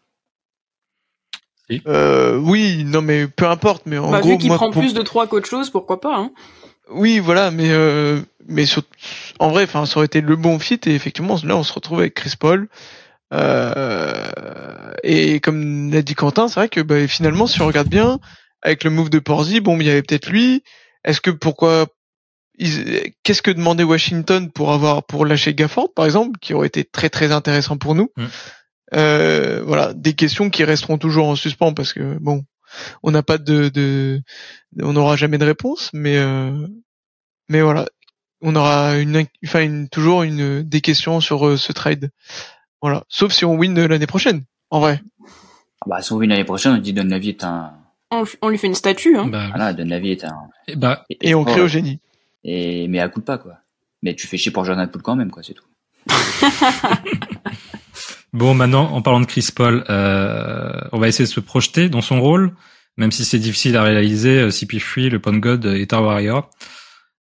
euh, 1.86 2.36
oui, 2.36 2.84
non 2.84 3.00
mais 3.00 3.26
peu 3.26 3.46
importe, 3.46 3.84
mais 3.86 3.96
en 3.96 4.10
bah, 4.10 4.20
gros, 4.20 4.30
vu 4.30 4.38
qu'il 4.38 4.50
prend 4.50 4.70
plus 4.70 4.92
de 4.92 5.00
3 5.00 5.26
qu'autre 5.26 5.48
chose, 5.48 5.70
pourquoi 5.70 6.00
pas 6.00 6.16
hein. 6.16 6.30
Oui, 6.90 7.18
voilà, 7.18 7.50
mais 7.50 7.70
euh, 7.70 8.20
mais 8.46 8.64
en 9.38 9.48
vrai, 9.48 9.64
enfin, 9.64 9.86
ça 9.86 9.96
aurait 9.96 10.06
été 10.06 10.20
le 10.20 10.36
bon 10.36 10.58
fit 10.58 10.78
et 10.84 10.94
effectivement, 10.94 11.38
là, 11.44 11.56
on 11.56 11.62
se 11.62 11.72
retrouve 11.72 12.00
avec 12.00 12.14
Chris 12.14 12.34
Paul. 12.38 12.68
Euh, 13.32 14.92
et 15.02 15.40
comme 15.40 15.90
l'a 15.90 16.02
dit 16.02 16.14
Quentin, 16.14 16.48
c'est 16.48 16.60
vrai 16.60 16.68
que 16.68 16.80
bah, 16.80 17.08
finalement, 17.08 17.46
si 17.46 17.62
on 17.62 17.66
regarde 17.66 17.88
bien, 17.88 18.18
avec 18.62 18.84
le 18.84 18.90
move 18.90 19.10
de 19.10 19.18
Porzi, 19.18 19.60
bon, 19.60 19.78
il 19.80 19.86
y 19.86 19.90
avait 19.90 20.02
peut-être 20.02 20.30
lui. 20.30 20.62
Est-ce 21.04 21.20
que 21.20 21.30
pourquoi 21.30 21.86
qu'est-ce 22.58 23.42
que 23.42 23.50
demandait 23.50 23.82
Washington 23.82 24.50
pour 24.50 24.72
avoir 24.72 25.04
pour 25.04 25.24
lâcher 25.24 25.54
Gafford 25.54 25.92
par 25.94 26.04
exemple 26.04 26.38
qui 26.38 26.54
aurait 26.54 26.66
été 26.66 26.84
très 26.84 27.08
très 27.08 27.32
intéressant 27.32 27.78
pour 27.78 27.94
nous 27.94 28.12
mm. 28.16 28.24
euh, 28.94 29.62
voilà 29.66 29.94
des 29.94 30.12
questions 30.12 30.50
qui 30.50 30.62
resteront 30.62 30.98
toujours 30.98 31.26
en 31.26 31.34
suspens 31.34 31.72
parce 31.72 31.92
que 31.92 32.18
bon 32.20 32.44
on 33.02 33.10
n'a 33.10 33.22
pas 33.22 33.38
de, 33.38 33.68
de 33.70 34.20
on 34.80 34.92
n'aura 34.92 35.16
jamais 35.16 35.38
de 35.38 35.46
réponse 35.46 35.90
mais 35.94 36.18
euh, 36.18 36.52
mais 37.48 37.60
voilà. 37.60 37.86
On 38.40 38.56
aura 38.56 38.96
une 38.98 39.26
enfin 39.44 39.62
une, 39.62 39.88
toujours 39.88 40.22
une 40.22 40.62
des 40.62 40.80
questions 40.80 41.20
sur 41.20 41.46
euh, 41.46 41.56
ce 41.56 41.72
trade. 41.72 42.10
Voilà. 42.80 43.04
Sauf 43.08 43.32
si 43.32 43.44
on 43.44 43.54
win 43.54 43.78
l'année 43.86 44.06
prochaine 44.06 44.44
en 44.70 44.80
vrai. 44.80 45.00
Ah 45.82 45.86
bah 45.86 46.02
si 46.02 46.12
on 46.12 46.16
win 46.16 46.30
l'année 46.30 46.44
prochaine 46.44 46.72
on 46.72 46.78
dit 46.78 46.92
Don 46.92 47.04
Navi 47.04 47.28
est 47.28 47.44
un 47.44 47.74
on, 48.40 48.48
lui 48.48 48.58
fait 48.58 48.66
une 48.66 48.74
statue 48.74 49.16
hein. 49.16 49.26
bah, 49.26 49.48
voilà 49.48 49.72
Don 49.72 49.86
Navi 49.86 50.10
est 50.10 50.24
un 50.24 50.36
et, 50.68 50.76
bah, 50.76 51.04
et 51.08 51.34
on 51.34 51.44
crée 51.44 51.60
au 51.60 51.68
génie 51.68 52.00
et 52.44 52.88
mais 52.88 53.00
à 53.00 53.08
coup 53.08 53.20
de 53.20 53.24
pas 53.24 53.38
quoi. 53.38 53.58
Mais 54.02 54.14
tu 54.14 54.26
fais 54.26 54.36
chier 54.36 54.50
pour 54.50 54.64
Jordan 54.64 54.90
Poole 54.90 55.02
quand 55.02 55.16
même 55.16 55.30
quoi, 55.30 55.42
c'est 55.42 55.54
tout. 55.54 55.64
bon, 58.32 58.54
maintenant, 58.54 58.92
en 58.92 59.02
parlant 59.02 59.20
de 59.20 59.26
Chris 59.26 59.48
Paul, 59.54 59.84
euh, 59.88 60.72
on 60.90 60.98
va 60.98 61.08
essayer 61.08 61.24
de 61.24 61.30
se 61.30 61.40
projeter 61.40 61.88
dans 61.88 62.00
son 62.00 62.20
rôle, 62.20 62.54
même 62.96 63.12
si 63.12 63.24
c'est 63.24 63.38
difficile 63.38 63.76
à 63.76 63.84
réaliser. 63.84 64.40
Euh, 64.40 64.48
CP3, 64.48 65.08
le 65.08 65.20
Point 65.20 65.38
God 65.38 65.66
est 65.66 65.92
un 65.92 66.00
warrior. 66.00 66.50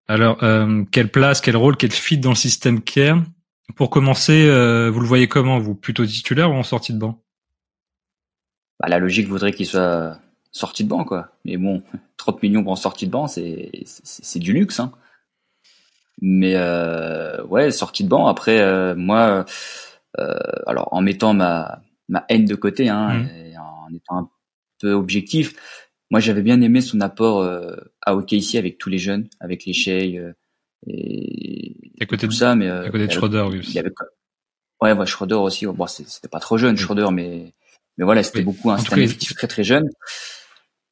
Alors, 0.06 0.42
euh, 0.42 0.84
quelle 0.90 1.10
place, 1.10 1.40
quel 1.40 1.56
rôle, 1.56 1.76
quel 1.76 1.90
fit 1.90 2.18
dans 2.18 2.30
le 2.30 2.36
système 2.36 2.80
care 2.80 3.22
Pour 3.74 3.90
commencer, 3.90 4.46
euh, 4.46 4.90
vous 4.90 5.00
le 5.00 5.06
voyez 5.06 5.26
comment 5.26 5.58
Vous? 5.58 5.74
Plutôt 5.74 6.06
titulaire 6.06 6.50
ou 6.50 6.54
en 6.54 6.62
sortie 6.62 6.94
de 6.94 6.98
banc? 6.98 7.20
Bah, 8.80 8.88
La 8.88 9.00
logique 9.00 9.28
voudrait 9.28 9.52
qu'il 9.52 9.66
soit 9.66 10.18
sorti 10.50 10.84
de 10.84 10.88
banc, 10.88 11.04
quoi. 11.04 11.30
Mais 11.44 11.56
bon, 11.56 11.82
30 12.16 12.42
millions 12.42 12.62
pour 12.62 12.72
en 12.72 12.76
sortie 12.76 13.06
de 13.06 13.12
banc, 13.12 13.26
c'est 13.26 13.70
c'est 13.84 14.38
du 14.38 14.52
luxe, 14.52 14.80
hein. 14.80 14.92
Mais 16.20 16.54
euh, 16.56 17.42
ouais, 17.44 17.70
sortie 17.70 18.02
de 18.04 18.08
banc. 18.08 18.26
Après, 18.26 18.58
euh, 18.58 18.94
moi, 18.96 19.44
euh, 20.18 20.34
alors 20.66 20.88
en 20.92 21.00
mettant 21.00 21.32
ma 21.32 21.82
ma 22.08 22.24
haine 22.28 22.44
de 22.44 22.54
côté, 22.54 22.88
hein, 22.88 23.14
mmh. 23.14 23.28
et 23.28 23.58
en 23.58 23.94
étant 23.94 24.18
un 24.18 24.30
peu 24.80 24.92
objectif, 24.92 25.54
moi 26.10 26.20
j'avais 26.20 26.42
bien 26.42 26.60
aimé 26.60 26.80
son 26.80 27.00
apport 27.00 27.40
euh, 27.40 27.76
à 28.02 28.16
OKC 28.16 28.56
avec 28.56 28.78
tous 28.78 28.88
les 28.88 28.98
jeunes, 28.98 29.28
avec 29.40 29.64
les 29.64 29.72
Shea 29.72 30.18
euh, 30.18 30.32
et, 30.86 31.76
à 32.00 32.06
côté 32.06 32.26
tout 32.26 32.32
de, 32.32 32.38
ça, 32.38 32.54
mais 32.56 32.68
à 32.68 32.90
côté 32.90 33.06
de 33.06 33.12
Schroeder, 33.12 33.46
oui. 33.50 33.60
Il 33.62 33.74
y 33.74 33.78
avait, 33.78 33.92
ouais, 34.80 34.92
ouais, 34.92 35.06
Schroeder 35.06 35.34
aussi. 35.34 35.66
Bon, 35.66 35.86
c'était 35.86 36.28
pas 36.28 36.40
trop 36.40 36.56
jeune. 36.56 36.76
Schroeder, 36.76 37.08
mais 37.12 37.52
mais 37.96 38.04
voilà, 38.04 38.22
c'était 38.22 38.42
beaucoup 38.42 38.70
un, 38.70 38.76
un 38.76 38.96
effectif 38.96 39.34
très 39.34 39.48
très 39.48 39.64
jeune. 39.64 39.90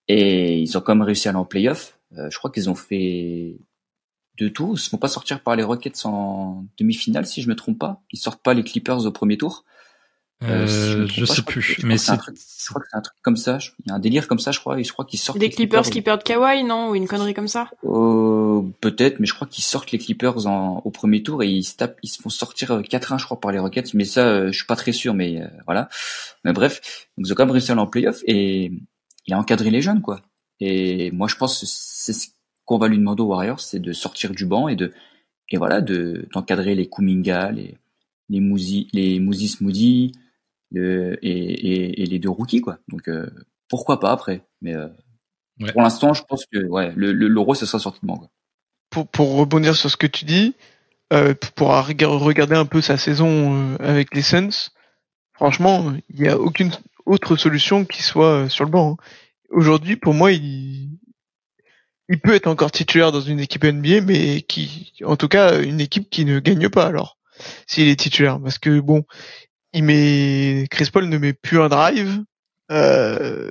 Et 0.09 0.61
ils 0.61 0.77
ont 0.79 0.81
quand 0.81 0.95
même 0.95 1.05
réussi 1.05 1.29
à 1.29 1.31
aller 1.31 1.39
en 1.39 1.45
playoff. 1.45 1.99
Euh, 2.17 2.31
je 2.31 2.39
crois 2.39 2.51
qu'ils 2.51 2.71
ont 2.71 2.75
fait 2.75 3.57
deux 4.39 4.51
tours. 4.51 4.75
Ils 4.75 4.79
se 4.79 4.89
font 4.89 4.99
pas 4.99 5.09
sortir 5.09 5.41
par 5.41 5.57
les 5.57 5.63
Rockets 5.63 6.05
en 6.05 6.65
demi-finale, 6.79 7.27
si 7.27 7.43
je 7.43 7.49
me 7.49 7.57
trompe 7.57 7.79
pas. 7.79 8.03
Ils 8.13 8.19
sortent 8.19 8.43
pas 8.43 8.55
les 8.55 8.63
Clippers 8.63 9.07
au 9.07 9.11
premier 9.11 9.37
tour. 9.37 9.65
Euh, 10.43 10.67
euh 10.67 11.07
je, 11.07 11.25
sais 11.25 11.41
plus, 11.41 11.79
mais 11.83 11.97
c'est. 11.97 12.13
Je 12.13 12.69
crois 12.69 12.83
que 12.83 12.89
c'est 12.91 12.97
un 12.97 13.01
truc 13.01 13.17
comme 13.23 13.39
ça. 13.39 13.57
Il 13.85 13.89
y 13.89 13.91
a 13.91 13.95
un 13.95 13.99
délire 13.99 14.29
comme 14.29 14.39
ça, 14.39 14.51
je 14.51 14.61
crois. 14.61 14.79
Et 14.79 14.85
je 14.85 14.93
crois 14.93 15.07
qu'ils 15.07 15.19
sortent. 15.19 15.39
Des 15.39 15.49
Clippers, 15.49 15.85
qui 15.85 16.03
perdent 16.03 16.23
Kawhi, 16.23 16.63
non, 16.63 16.91
ou 16.91 16.95
une 16.95 17.09
connerie 17.09 17.33
comme 17.33 17.49
ça? 17.49 17.71
Euh, 17.85 18.61
Peut-être, 18.83 19.19
mais 19.19 19.27
je 19.27 19.33
crois 19.35 19.47
qu'ils 19.47 19.65
sortent 19.65 19.93
les 19.93 19.99
Clippers 19.99 20.47
en, 20.47 20.83
au 20.85 20.91
premier 20.91 21.23
tour 21.23 21.43
et 21.43 21.49
ils 21.49 21.65
se 21.65 21.75
tapent, 21.77 21.99
ils 22.03 22.09
se 22.09 22.21
font 22.21 22.29
sortir 22.29 22.81
4-1, 22.81 23.15
euh, 23.15 23.19
je 23.19 23.25
crois, 23.25 23.41
par 23.41 23.51
les 23.51 23.59
Rockets. 23.59 23.95
Mais 23.95 24.05
ça, 24.05 24.27
euh, 24.27 24.47
je 24.49 24.59
suis 24.59 24.67
pas 24.67 24.77
très 24.77 24.93
sûr, 24.93 25.15
mais 25.15 25.41
voilà. 25.65 25.89
Mais 26.45 26.53
bref, 26.53 27.09
donc 27.17 27.27
ils 27.27 27.33
ont 27.33 27.35
quand 27.35 27.47
même 27.47 27.53
réussi 27.53 27.71
à 27.71 27.73
aller 27.73 27.81
en 27.81 27.87
playoff 27.87 28.21
et 28.27 28.73
il 29.27 29.35
a 29.35 29.39
encadré 29.39 29.71
les 29.71 29.83
jeunes, 29.83 30.03
quoi. 30.03 30.23
Et 30.61 31.11
moi, 31.11 31.29
je 31.29 31.37
pense 31.37 31.61
que 31.61 31.67
c'est 31.67 32.13
ce 32.13 32.29
qu'on 32.65 32.79
va 32.79 32.89
lui 32.89 32.99
demander 32.99 33.23
aux 33.23 33.27
Warriors, 33.27 33.61
c'est 33.61 33.81
de 33.81 33.93
sortir 33.93 34.33
du 34.33 34.47
banc 34.47 34.69
et 34.69 34.77
de 34.77 34.93
et 35.51 35.59
voilà, 35.59 35.81
de 35.81 36.29
d'encadrer 36.33 36.75
les 36.75 36.89
Kuminga, 36.89 37.53
les 37.53 37.77
les 38.29 38.41
Mouzi, 38.41 38.89
les 38.93 39.21
Mousis 39.21 39.61
Moody, 39.61 40.13
le, 40.73 41.17
et, 41.25 41.31
et, 41.31 42.03
et, 42.03 42.07
les 42.07 42.19
deux 42.19 42.31
rookies, 42.31 42.61
quoi. 42.61 42.79
Donc 42.89 43.09
euh, 43.09 43.29
pourquoi 43.69 44.01
pas 44.01 44.11
après, 44.11 44.45
mais 44.61 44.75
euh, 44.75 44.89
pour 45.73 45.83
l'instant, 45.83 46.13
je 46.13 46.23
pense 46.25 46.45
que 46.47 46.65
ouais, 46.67 46.93
le 46.97 47.13
l'euro, 47.13 47.55
ce 47.55 47.67
sera 47.67 47.79
sorti 47.79 48.01
de 48.03 48.07
banc. 48.07 48.17
Quoi. 48.17 48.31
Pour 48.91 49.09
pour 49.09 49.37
rebondir 49.37 49.77
sur 49.77 49.91
ce 49.91 49.97
que 49.97 50.07
tu 50.09 50.25
dis, 50.25 50.55
euh, 51.13 51.35
pour 51.55 51.69
regarder 51.69 52.57
un 52.57 52.67
peu 52.67 52.81
sa 52.81 52.97
saison 52.97 53.77
avec 53.79 54.15
les 54.15 54.23
Suns, 54.23 54.71
franchement, 55.33 55.93
il 56.11 56.23
n'y 56.23 56.29
a 56.29 56.39
aucune 56.39 56.73
autre 57.07 57.37
solution 57.37 57.85
qui 57.85 58.03
soit 58.03 58.45
euh, 58.45 58.49
sur 58.49 58.65
le 58.65 58.71
banc. 58.71 58.93
Hein. 58.93 59.05
Aujourd'hui, 59.51 59.97
pour 59.97 60.13
moi, 60.13 60.33
il, 60.33 60.91
il 62.09 62.21
peut 62.21 62.35
être 62.35 62.47
encore 62.47 62.71
titulaire 62.71 63.13
dans 63.13 63.21
une 63.21 63.41
équipe 63.41 63.65
NBA, 63.65 64.01
mais 64.03 64.43
qui, 64.43 64.93
en 65.05 65.17
tout 65.17 65.29
cas, 65.29 65.61
une 65.61 65.81
équipe 65.81 66.11
qui 66.11 66.25
ne 66.25 66.39
gagne 66.41 66.69
pas 66.69 66.87
alors, 66.87 67.19
s'il 67.67 67.89
est 67.89 67.99
titulaire. 67.99 68.41
Parce 68.41 68.59
que 68.59 68.81
bon, 68.81 69.05
il 69.73 69.85
met, 69.85 70.67
Chris 70.71 70.91
Paul 70.93 71.09
ne 71.09 71.19
met 71.19 71.33
plus 71.33 71.61
un 71.61 71.69
drive, 71.69 72.23
euh, 72.71 73.51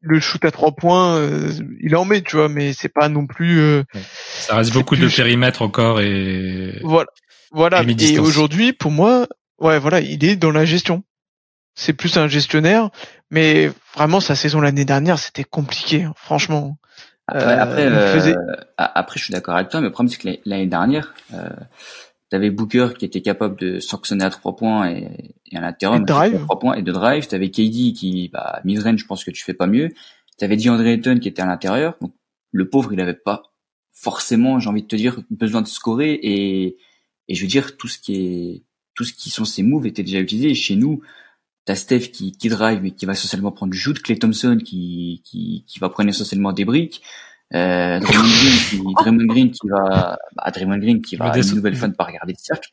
le 0.00 0.20
shoot 0.20 0.44
à 0.44 0.50
trois 0.50 0.72
points, 0.72 1.16
euh, 1.16 1.50
il 1.80 1.96
en 1.96 2.04
met, 2.04 2.22
tu 2.22 2.36
vois, 2.36 2.48
mais 2.48 2.72
c'est 2.72 2.88
pas 2.88 3.08
non 3.08 3.26
plus. 3.26 3.58
Euh, 3.60 3.82
Ça 4.38 4.56
reste 4.56 4.72
beaucoup 4.72 4.96
de 4.96 5.08
périmètre 5.08 5.62
encore 5.62 6.00
et. 6.00 6.78
Voilà, 6.82 7.08
voilà. 7.52 7.82
Et, 7.82 8.18
aujourd'hui, 8.18 8.72
pour 8.72 8.90
moi, 8.90 9.26
ouais, 9.58 9.78
voilà, 9.78 10.00
il 10.00 10.24
est 10.24 10.36
dans 10.36 10.50
la 10.50 10.64
gestion 10.64 11.04
c'est 11.74 11.92
plus 11.92 12.16
un 12.16 12.28
gestionnaire, 12.28 12.90
mais 13.30 13.70
vraiment 13.94 14.20
sa 14.20 14.34
saison 14.34 14.60
l'année 14.60 14.84
dernière 14.84 15.18
c'était 15.18 15.44
compliqué, 15.44 16.04
hein, 16.04 16.14
franchement. 16.16 16.78
Après, 17.26 17.86
euh, 17.86 18.20
euh, 18.20 18.36
après, 18.76 19.18
je 19.18 19.24
suis 19.24 19.32
d'accord 19.32 19.56
avec 19.56 19.70
toi, 19.70 19.80
mais 19.80 19.86
le 19.86 19.92
problème 19.92 20.10
c'est 20.10 20.20
que 20.20 20.40
l'année 20.44 20.66
dernière, 20.66 21.14
euh, 21.32 21.48
t'avais 22.28 22.50
Booker 22.50 22.90
qui 22.98 23.06
était 23.06 23.22
capable 23.22 23.58
de 23.58 23.80
sanctionner 23.80 24.24
à 24.24 24.30
trois 24.30 24.54
points 24.56 24.90
et, 24.90 25.34
et 25.50 25.56
à 25.56 25.62
l'intérieur 25.62 26.00
de 26.00 26.04
drive, 26.04 26.40
trois 26.42 26.58
points 26.58 26.74
et 26.74 26.82
de 26.82 26.92
drive. 26.92 27.26
T'avais 27.26 27.50
KD 27.50 27.94
qui, 27.94 28.30
bah, 28.32 28.60
mid 28.64 28.78
je 28.98 29.06
pense 29.06 29.24
que 29.24 29.30
tu 29.30 29.42
fais 29.42 29.54
pas 29.54 29.66
mieux. 29.66 29.90
T'avais 30.36 30.56
DeAndre 30.56 30.86
Ayton 30.86 31.18
qui 31.18 31.28
était 31.28 31.42
à 31.42 31.46
l'intérieur, 31.46 31.96
donc 32.00 32.12
le 32.52 32.68
pauvre 32.68 32.92
il 32.92 33.00
avait 33.00 33.14
pas 33.14 33.42
forcément, 33.92 34.58
j'ai 34.58 34.68
envie 34.68 34.82
de 34.82 34.88
te 34.88 34.96
dire, 34.96 35.20
besoin 35.30 35.62
de 35.62 35.68
scorer 35.68 36.12
et 36.12 36.76
et 37.28 37.34
je 37.34 37.40
veux 37.40 37.48
dire 37.48 37.78
tout 37.78 37.88
ce 37.88 37.98
qui 37.98 38.16
est 38.16 38.62
tout 38.94 39.04
ce 39.04 39.12
qui 39.14 39.30
sont 39.30 39.44
ses 39.44 39.62
moves 39.62 39.86
étaient 39.86 40.02
déjà 40.02 40.20
utilisés. 40.20 40.50
Et 40.50 40.54
chez 40.54 40.76
nous, 40.76 41.00
T'as 41.64 41.76
Steph 41.76 42.10
qui, 42.12 42.32
qui 42.32 42.48
drive 42.48 42.82
mais 42.82 42.90
qui 42.90 43.06
va 43.06 43.12
essentiellement 43.12 43.52
prendre 43.52 43.72
du 43.72 43.78
shoot, 43.78 44.00
Clay 44.02 44.18
Thompson 44.18 44.58
qui, 44.62 45.22
qui, 45.24 45.64
qui 45.66 45.78
va 45.78 45.88
prendre 45.88 46.10
essentiellement 46.10 46.52
des 46.52 46.64
briques, 46.64 47.02
euh, 47.54 48.00
Draymond 48.00 48.28
Green 48.28 48.58
qui, 48.68 48.94
Draymond 48.94 49.26
Green 49.26 49.50
qui 49.50 49.68
va, 49.68 50.18
bah, 50.34 50.50
Draymond 50.50 50.78
Green 50.78 51.02
qui 51.02 51.16
va 51.16 51.36
une 51.36 51.54
nouvelle 51.54 51.76
fan 51.76 51.94
par 51.94 52.08
regarder 52.08 52.32
le 52.32 52.38
cercle. 52.38 52.70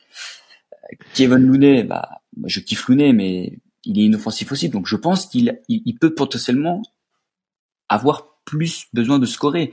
Euh, 0.72 0.96
Kevin 1.14 1.46
Looney, 1.46 1.84
bah, 1.84 2.20
je 2.44 2.60
kiffe 2.60 2.88
Looney, 2.88 3.12
mais 3.12 3.58
il 3.84 3.98
est 3.98 4.04
inoffensif 4.04 4.50
aussi, 4.52 4.68
donc 4.68 4.86
je 4.86 4.96
pense 4.96 5.26
qu'il 5.26 5.58
il, 5.68 5.94
peut 5.98 6.14
potentiellement 6.14 6.82
avoir 7.88 8.38
plus 8.44 8.86
besoin 8.92 9.18
de 9.18 9.26
scorer. 9.26 9.70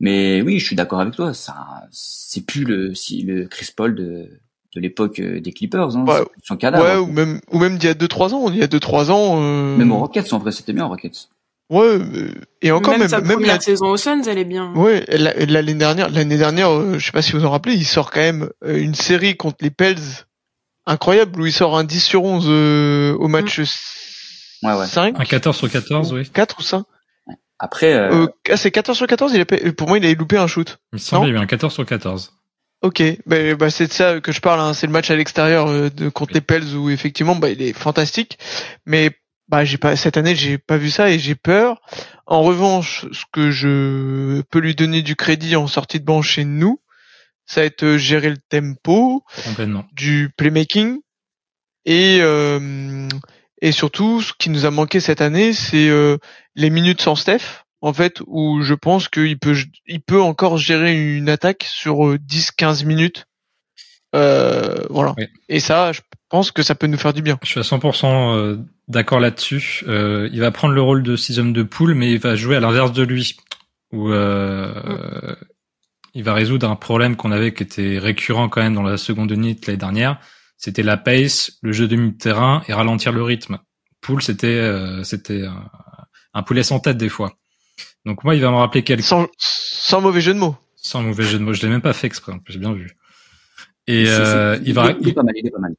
Mais 0.00 0.42
oui, 0.42 0.58
je 0.58 0.66
suis 0.66 0.76
d'accord 0.76 1.00
avec 1.00 1.14
toi, 1.14 1.32
ça, 1.32 1.86
c'est 1.90 2.44
plus 2.44 2.64
le, 2.64 2.94
si, 2.94 3.22
le 3.22 3.46
Chris 3.46 3.68
Paul 3.74 3.94
de, 3.94 4.40
de 4.74 4.80
l'époque 4.80 5.18
euh, 5.20 5.40
des 5.40 5.52
Clippers, 5.52 5.96
hein, 5.96 6.04
Ouais, 6.06 6.96
ou 6.96 7.06
même 7.06 7.40
ou 7.50 7.58
même 7.58 7.78
d'il 7.78 7.86
y 7.86 7.90
a 7.90 7.94
2 7.94 8.08
3 8.08 8.34
ans, 8.34 8.50
il 8.50 8.56
y 8.56 8.62
a 8.62 8.66
2 8.66 8.80
3 8.80 9.10
ans 9.10 9.38
euh... 9.40 9.76
Même 9.76 9.92
aux 9.92 9.98
Rockets 9.98 10.32
en 10.32 10.38
vrai, 10.38 10.52
c'était 10.52 10.72
bien 10.72 10.86
aux 10.86 10.88
Rockets. 10.88 11.28
Ouais, 11.70 11.84
euh, 11.86 12.32
et 12.60 12.70
encore 12.70 12.92
même, 12.92 13.00
même, 13.00 13.08
sa 13.08 13.20
même 13.20 13.32
première 13.38 13.54
la, 13.54 13.60
saison 13.60 13.86
au 13.90 13.96
Suns, 13.96 14.22
elle 14.26 14.38
est 14.38 14.44
bien. 14.44 14.74
ouais, 14.74 15.04
la- 15.08 15.32
l'année 15.46 15.74
dernière, 15.74 16.10
l'année 16.10 16.36
dernière, 16.36 16.70
euh, 16.70 16.98
je 16.98 17.06
sais 17.06 17.12
pas 17.12 17.22
si 17.22 17.32
vous 17.32 17.44
en 17.44 17.50
rappelez, 17.50 17.74
il 17.74 17.86
sort 17.86 18.10
quand 18.10 18.20
même 18.20 18.50
euh, 18.64 18.78
une 18.78 18.94
série 18.94 19.36
contre 19.36 19.58
les 19.60 19.70
Pels 19.70 19.96
incroyable 20.86 21.40
où 21.40 21.46
il 21.46 21.52
sort 21.52 21.76
un 21.78 21.84
10 21.84 22.00
sur 22.00 22.24
11 22.24 22.44
euh, 22.48 23.14
au 23.18 23.28
match 23.28 23.60
Ouais, 24.62 24.74
ouais. 24.74 24.86
5, 24.86 25.18
Un 25.18 25.24
14 25.24 25.56
sur 25.56 25.70
14, 25.70 26.12
oui. 26.12 26.28
4 26.30 26.56
ou 26.58 26.62
5 26.62 26.84
Après, 27.58 27.92
euh, 27.94 28.24
euh, 28.24 28.26
ah, 28.50 28.56
c'est 28.56 28.70
14 28.70 28.96
sur 28.96 29.06
14, 29.06 29.32
il 29.34 29.40
a, 29.40 29.72
pour 29.72 29.88
moi 29.88 29.98
il 29.98 30.04
avait 30.04 30.14
loupé 30.14 30.36
un 30.36 30.46
shoot. 30.46 30.78
Il 30.92 30.96
me 30.96 30.98
semble 30.98 31.26
qu'il 31.26 31.34
y 31.34 31.36
a 31.36 31.40
eu 31.40 31.42
un 31.42 31.46
14 31.46 31.72
sur 31.72 31.86
14. 31.86 32.32
Ok, 32.82 33.02
bah, 33.26 33.54
bah, 33.54 33.70
c'est 33.70 33.86
de 33.86 33.92
ça 33.92 34.20
que 34.20 34.32
je 34.32 34.40
parle. 34.40 34.60
Hein. 34.60 34.74
C'est 34.74 34.86
le 34.86 34.92
match 34.92 35.10
à 35.10 35.16
l'extérieur 35.16 35.68
euh, 35.68 35.88
de 35.88 36.08
contre 36.08 36.34
les 36.34 36.40
Pels 36.40 36.74
où 36.74 36.90
effectivement 36.90 37.36
bah, 37.36 37.50
il 37.50 37.62
est 37.62 37.72
fantastique, 37.72 38.38
mais 38.86 39.10
bah 39.48 39.64
j'ai 39.64 39.76
pas 39.76 39.96
cette 39.96 40.16
année 40.16 40.34
j'ai 40.34 40.56
pas 40.56 40.78
vu 40.78 40.90
ça 40.90 41.10
et 41.10 41.18
j'ai 41.18 41.34
peur. 41.34 41.80
En 42.26 42.42
revanche, 42.42 43.06
ce 43.12 43.24
que 43.32 43.50
je 43.50 44.40
peux 44.50 44.58
lui 44.58 44.74
donner 44.74 45.02
du 45.02 45.14
crédit 45.14 45.56
en 45.56 45.66
sortie 45.66 46.00
de 46.00 46.04
banc 46.04 46.22
chez 46.22 46.44
nous, 46.44 46.80
ça 47.46 47.60
va 47.60 47.66
être 47.66 47.84
euh, 47.84 47.98
gérer 47.98 48.30
le 48.30 48.38
tempo, 48.38 49.22
Complètement. 49.44 49.84
du 49.92 50.30
playmaking 50.36 51.00
et 51.84 52.18
euh, 52.20 53.08
et 53.60 53.70
surtout 53.70 54.22
ce 54.22 54.32
qui 54.36 54.50
nous 54.50 54.66
a 54.66 54.70
manqué 54.70 54.98
cette 54.98 55.20
année, 55.20 55.52
c'est 55.52 55.88
euh, 55.88 56.18
les 56.56 56.70
minutes 56.70 57.00
sans 57.00 57.14
Steph. 57.14 57.61
En 57.82 57.92
fait, 57.92 58.22
où 58.28 58.62
je 58.62 58.74
pense 58.74 59.08
qu'il 59.08 59.38
peut 59.38 59.56
il 59.86 60.00
peut 60.00 60.22
encore 60.22 60.56
gérer 60.56 61.16
une 61.16 61.28
attaque 61.28 61.64
sur 61.68 62.06
euh, 62.06 62.16
10-15 62.16 62.86
minutes. 62.86 63.26
Euh, 64.14 64.76
voilà. 64.88 65.14
Et 65.48 65.58
ça, 65.58 65.92
je 65.92 66.00
pense 66.28 66.50
que 66.50 66.62
ça 66.62 66.74
peut 66.74 66.86
nous 66.86 66.96
faire 66.96 67.12
du 67.12 67.22
bien. 67.22 67.38
Je 67.42 67.48
suis 67.48 67.60
à 67.60 67.62
100% 67.62 68.06
euh, 68.06 68.56
d'accord 68.88 69.20
là-dessus. 69.20 69.82
Euh, 69.88 70.28
il 70.32 70.40
va 70.40 70.50
prendre 70.50 70.74
le 70.74 70.82
rôle 70.82 71.02
de 71.02 71.16
sixième 71.16 71.52
de 71.52 71.62
poule, 71.62 71.94
mais 71.94 72.12
il 72.12 72.18
va 72.18 72.36
jouer 72.36 72.56
à 72.56 72.60
l'inverse 72.60 72.92
de 72.92 73.02
lui, 73.02 73.36
où 73.92 74.10
euh, 74.10 75.34
il 76.14 76.22
va 76.22 76.34
résoudre 76.34 76.70
un 76.70 76.76
problème 76.76 77.16
qu'on 77.16 77.32
avait 77.32 77.52
qui 77.52 77.62
était 77.62 77.98
récurrent 77.98 78.48
quand 78.48 78.62
même 78.62 78.74
dans 78.74 78.82
la 78.82 78.96
seconde 78.96 79.30
unité 79.30 79.72
l'année 79.72 79.78
dernière. 79.78 80.20
C'était 80.56 80.84
la 80.84 80.96
pace, 80.96 81.58
le 81.62 81.72
jeu 81.72 81.88
de 81.88 81.96
mi-terrain 81.96 82.62
et 82.68 82.74
ralentir 82.74 83.12
le 83.12 83.22
rythme. 83.22 83.58
Poule, 84.00 84.22
c'était 84.22 84.46
euh, 84.46 85.02
c'était 85.02 85.44
un, 85.44 85.68
un 86.34 86.42
poulet 86.42 86.62
sans 86.62 86.80
tête 86.80 86.96
des 86.96 87.08
fois. 87.08 87.34
Donc 88.04 88.24
moi, 88.24 88.34
il 88.34 88.40
va 88.40 88.50
me 88.50 88.56
rappeler 88.56 88.82
quelqu'un 88.82 89.04
Sans, 89.06 89.26
sans 89.38 90.00
mauvais 90.00 90.20
jeu 90.20 90.34
de 90.34 90.38
mots. 90.38 90.56
sans 90.76 91.02
mauvais 91.02 91.24
jeu 91.24 91.38
de 91.38 91.44
mots. 91.44 91.52
Je 91.52 91.62
l'ai 91.62 91.68
même 91.68 91.80
pas 91.82 91.92
fait 91.92 92.06
exprès, 92.06 92.32
en 92.32 92.38
plus, 92.38 92.54
j'ai 92.54 92.58
bien 92.58 92.72
vu. 92.72 92.96
Et 93.86 94.04
euh, 94.08 94.58
il 94.64 94.74
va 94.74 94.94
il 95.00 95.08
est 95.08 95.12
pas 95.12 95.22
mal, 95.22 95.34
il 95.36 95.46
est 95.46 95.50
pas 95.50 95.58
mal. 95.58 95.74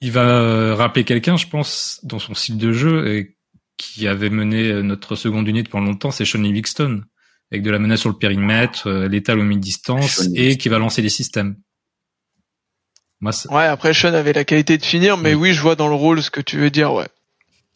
il 0.00 0.10
va 0.12 0.22
euh, 0.40 0.74
rappeler 0.74 1.04
quelqu'un, 1.04 1.36
je 1.36 1.46
pense, 1.46 2.00
dans 2.02 2.18
son 2.18 2.34
style 2.34 2.56
de 2.58 2.72
jeu 2.72 3.08
et 3.14 3.36
qui 3.78 4.08
avait 4.08 4.30
mené 4.30 4.68
euh, 4.70 4.82
notre 4.82 5.16
seconde 5.16 5.46
unité 5.48 5.68
pendant 5.70 5.86
longtemps, 5.86 6.10
c'est 6.10 6.24
Sean 6.24 6.40
Livingston, 6.40 7.02
avec 7.52 7.62
de 7.62 7.70
la 7.70 7.78
menace 7.78 8.00
sur 8.00 8.08
le 8.10 8.16
périmètre, 8.16 8.90
létal 8.90 9.38
au 9.38 9.42
mi-distance 9.44 10.28
et 10.34 10.56
qui 10.56 10.68
va 10.70 10.78
lancer 10.78 11.02
les 11.02 11.08
systèmes. 11.10 11.56
Moi, 13.20 13.32
c'est- 13.32 13.50
Ouais, 13.50 13.64
après 13.64 13.94
Sean 13.94 14.12
avait 14.14 14.32
la 14.32 14.44
qualité 14.44 14.76
de 14.78 14.84
finir, 14.84 15.16
mais 15.16 15.34
oui, 15.34 15.52
je 15.54 15.60
vois 15.60 15.76
dans 15.76 15.88
le 15.88 15.94
rôle 15.94 16.22
ce 16.22 16.30
que 16.30 16.40
tu 16.40 16.56
veux 16.58 16.70
dire, 16.70 16.92
ouais. 16.92 17.08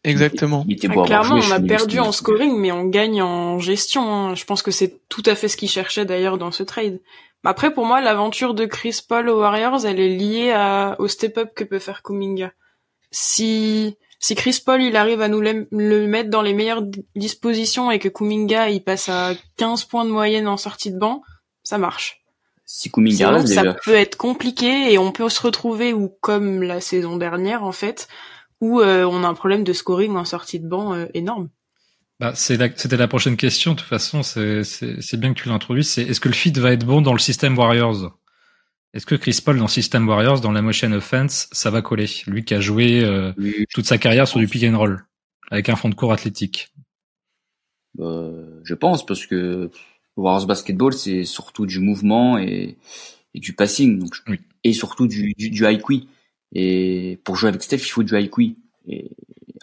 Exactement. 0.04 0.64
Il 0.66 0.76
était 0.76 0.88
Ah, 0.90 1.02
clairement, 1.04 1.40
joué, 1.40 1.50
on 1.50 1.54
a 1.56 1.60
perdu 1.60 1.98
en 1.98 2.12
scoring, 2.12 2.56
mais 2.58 2.72
on 2.72 2.84
gagne 2.86 3.20
en 3.22 3.58
gestion. 3.58 4.02
hein. 4.02 4.34
Je 4.34 4.44
pense 4.44 4.62
que 4.62 4.70
c'est 4.70 4.98
tout 5.08 5.22
à 5.26 5.34
fait 5.34 5.48
ce 5.48 5.56
qu'il 5.56 5.68
cherchait 5.68 6.04
d'ailleurs 6.06 6.38
dans 6.38 6.50
ce 6.52 6.62
trade. 6.62 7.00
Après, 7.44 7.72
pour 7.72 7.84
moi, 7.86 8.00
l'aventure 8.00 8.54
de 8.54 8.64
Chris 8.66 9.00
Paul 9.06 9.28
aux 9.28 9.40
Warriors, 9.40 9.84
elle 9.86 10.00
est 10.00 10.08
liée 10.16 10.52
à, 10.52 10.96
au 10.98 11.08
step-up 11.08 11.50
que 11.54 11.64
peut 11.64 11.78
faire 11.78 12.02
Kuminga. 12.02 12.52
Si, 13.10 13.96
si 14.18 14.34
Chris 14.34 14.60
Paul, 14.64 14.82
il 14.82 14.96
arrive 14.96 15.20
à 15.20 15.28
nous 15.28 15.40
le, 15.40 16.06
mettre 16.06 16.30
dans 16.30 16.42
les 16.42 16.54
meilleures 16.54 16.82
di- 16.82 17.04
dispositions 17.16 17.90
et 17.90 17.98
que 17.98 18.08
Kuminga, 18.08 18.68
il 18.70 18.82
passe 18.82 19.08
à 19.08 19.32
15 19.56 19.84
points 19.84 20.04
de 20.04 20.10
moyenne 20.10 20.48
en 20.48 20.56
sortie 20.56 20.92
de 20.92 20.98
banc, 20.98 21.22
ça 21.62 21.78
marche. 21.78 22.22
Si 22.66 22.90
Kuminga 22.90 23.16
Sinon, 23.16 23.32
reste 23.32 23.48
ça 23.54 23.62
déjà. 23.62 23.74
peut 23.84 23.94
être 23.94 24.16
compliqué 24.16 24.92
et 24.92 24.98
on 24.98 25.10
peut 25.10 25.28
se 25.28 25.42
retrouver 25.42 25.92
ou 25.92 26.08
comme 26.20 26.62
la 26.62 26.80
saison 26.80 27.16
dernière 27.16 27.64
en 27.64 27.72
fait, 27.72 28.06
où 28.60 28.80
euh, 28.80 29.04
on 29.04 29.24
a 29.24 29.28
un 29.28 29.34
problème 29.34 29.64
de 29.64 29.72
scoring 29.72 30.16
en 30.16 30.24
sortie 30.24 30.60
de 30.60 30.68
banc 30.68 30.94
euh, 30.94 31.06
énorme. 31.14 31.48
bah, 32.18 32.32
c'est 32.34 32.56
la- 32.56 32.76
c'était 32.76 32.96
la 32.96 33.08
prochaine 33.08 33.36
question. 33.36 33.72
De 33.72 33.78
toute 33.78 33.88
façon, 33.88 34.22
c'est 34.22 34.62
c'est- 34.64 35.00
c'est 35.00 35.16
bien 35.18 35.32
que 35.34 35.40
tu 35.42 35.48
l'introduises. 35.48 35.88
C'est 35.90 36.02
est-ce 36.02 36.20
que 36.20 36.28
le 36.28 36.34
fit 36.34 36.52
va 36.52 36.72
être 36.72 36.84
bon 36.86 37.00
dans 37.02 37.12
le 37.12 37.18
système 37.18 37.56
Warriors? 37.56 38.16
Est-ce 38.94 39.06
que 39.06 39.16
Chris 39.16 39.40
Paul 39.44 39.58
dans 39.58 39.64
le 39.66 39.70
système 39.70 40.08
Warriors, 40.08 40.40
dans 40.40 40.52
la 40.52 40.62
motion 40.62 40.92
offense, 40.92 41.48
ça 41.52 41.70
va 41.70 41.82
coller? 41.82 42.06
Lui 42.28 42.44
qui 42.44 42.54
a 42.54 42.60
joué 42.60 43.04
euh, 43.04 43.32
Oui, 43.36 43.66
toute 43.74 43.86
sa 43.86 43.98
carrière 43.98 44.28
sur 44.28 44.40
du 44.40 44.48
pick 44.48 44.64
and 44.64 44.78
roll, 44.78 45.04
avec 45.50 45.68
un 45.70 45.76
fond 45.76 45.88
de 45.90 45.96
cours 45.96 46.12
athlétique. 46.12 46.70
euh, 48.00 48.60
je 48.64 48.74
pense 48.74 49.04
parce 49.04 49.26
que 49.26 49.70
Warriors 50.16 50.46
Basketball 50.46 50.92
c'est 50.92 51.24
surtout 51.24 51.66
du 51.66 51.80
mouvement 51.80 52.38
et, 52.38 52.76
et 53.34 53.40
du 53.40 53.54
passing 53.54 53.98
donc 53.98 54.16
Oui. 54.28 54.38
et 54.64 54.72
surtout 54.72 55.06
du, 55.06 55.34
du, 55.34 55.50
du 55.50 55.64
high. 55.66 55.82
Et 56.52 57.18
pour 57.24 57.36
jouer 57.36 57.48
avec 57.48 57.62
Steph, 57.62 57.78
il 57.78 57.90
faut 57.90 58.02
du 58.02 58.18
high 58.18 58.30
qui. 58.30 58.56
Et 58.88 59.10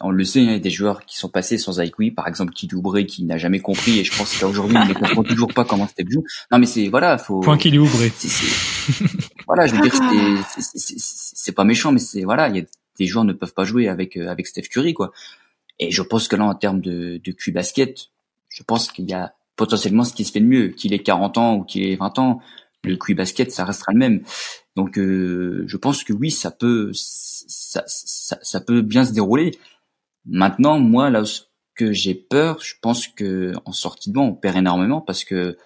on 0.00 0.10
le 0.10 0.24
sait, 0.24 0.40
hein, 0.40 0.44
il 0.44 0.52
y 0.52 0.54
a 0.54 0.58
des 0.60 0.70
joueurs 0.70 1.04
qui 1.04 1.16
sont 1.18 1.28
passés 1.28 1.58
sans 1.58 1.80
high 1.80 1.92
qui, 1.92 2.10
par 2.12 2.28
exemple 2.28 2.52
Kid 2.52 2.72
Oubre 2.72 3.00
qui 3.00 3.24
n'a 3.24 3.36
jamais 3.36 3.58
compris 3.58 3.98
et 3.98 4.04
je 4.04 4.16
pense 4.16 4.38
qu'aujourd'hui 4.38 4.76
il 4.80 4.88
ne 4.88 4.94
comprend 5.06 5.24
toujours 5.24 5.52
pas 5.52 5.64
comment 5.64 5.88
Steph 5.88 6.04
joue. 6.08 6.22
Non 6.52 6.58
mais 6.58 6.66
c'est 6.66 6.88
voilà, 6.88 7.18
faut 7.18 7.40
Point 7.40 7.58
c'est- 8.28 9.04
voilà, 9.46 9.66
je 9.66 9.74
veux 9.74 9.80
dire, 9.82 9.92
c'est 10.60 11.52
pas 11.52 11.64
méchant, 11.64 11.90
mais 11.90 11.98
c'est 11.98 12.22
voilà, 12.22 12.48
il 12.48 12.56
y 12.56 12.60
a 12.60 12.64
des 12.98 13.06
joueurs 13.06 13.24
ne 13.24 13.32
peuvent 13.32 13.54
pas 13.54 13.64
jouer 13.64 13.88
avec 13.88 14.16
euh, 14.16 14.28
avec 14.28 14.46
Steph 14.46 14.62
Curry, 14.70 14.94
quoi. 14.94 15.12
Et 15.80 15.90
je 15.90 16.02
pense 16.02 16.28
que 16.28 16.36
là, 16.36 16.44
en 16.44 16.54
termes 16.54 16.80
de 16.80 17.20
de 17.22 17.32
Q 17.32 17.50
basket, 17.52 18.06
je 18.48 18.62
pense 18.62 18.90
qu'il 18.92 19.08
y 19.08 19.14
a 19.14 19.34
potentiellement 19.56 20.04
ce 20.04 20.14
qui 20.14 20.24
se 20.24 20.32
fait 20.32 20.40
de 20.40 20.46
mieux, 20.46 20.68
qu'il 20.68 20.92
ait 20.94 20.98
40 21.00 21.38
ans 21.38 21.54
ou 21.56 21.64
qu'il 21.64 21.84
ait 21.84 21.96
20 21.96 22.18
ans, 22.20 22.40
le 22.84 22.96
Q 22.96 23.14
basket, 23.14 23.50
ça 23.50 23.64
restera 23.64 23.92
le 23.92 23.98
même. 23.98 24.22
Donc, 24.78 24.96
euh, 24.96 25.64
je 25.66 25.76
pense 25.76 26.04
que 26.04 26.12
oui, 26.12 26.30
ça 26.30 26.52
peut 26.52 26.92
ça, 26.94 28.60
peut 28.60 28.80
bien 28.80 29.04
se 29.04 29.12
dérouler. 29.12 29.58
Maintenant, 30.24 30.78
moi, 30.78 31.10
là 31.10 31.24
ce 31.24 31.42
que 31.74 31.92
j'ai 31.92 32.14
peur, 32.14 32.60
je 32.60 32.74
pense 32.80 33.08
que 33.08 33.54
en 33.64 33.72
sortie 33.72 34.10
de 34.10 34.14
banc, 34.14 34.26
on 34.26 34.34
perd 34.34 34.56
énormément 34.56 35.00
parce 35.00 35.24
que 35.24 35.58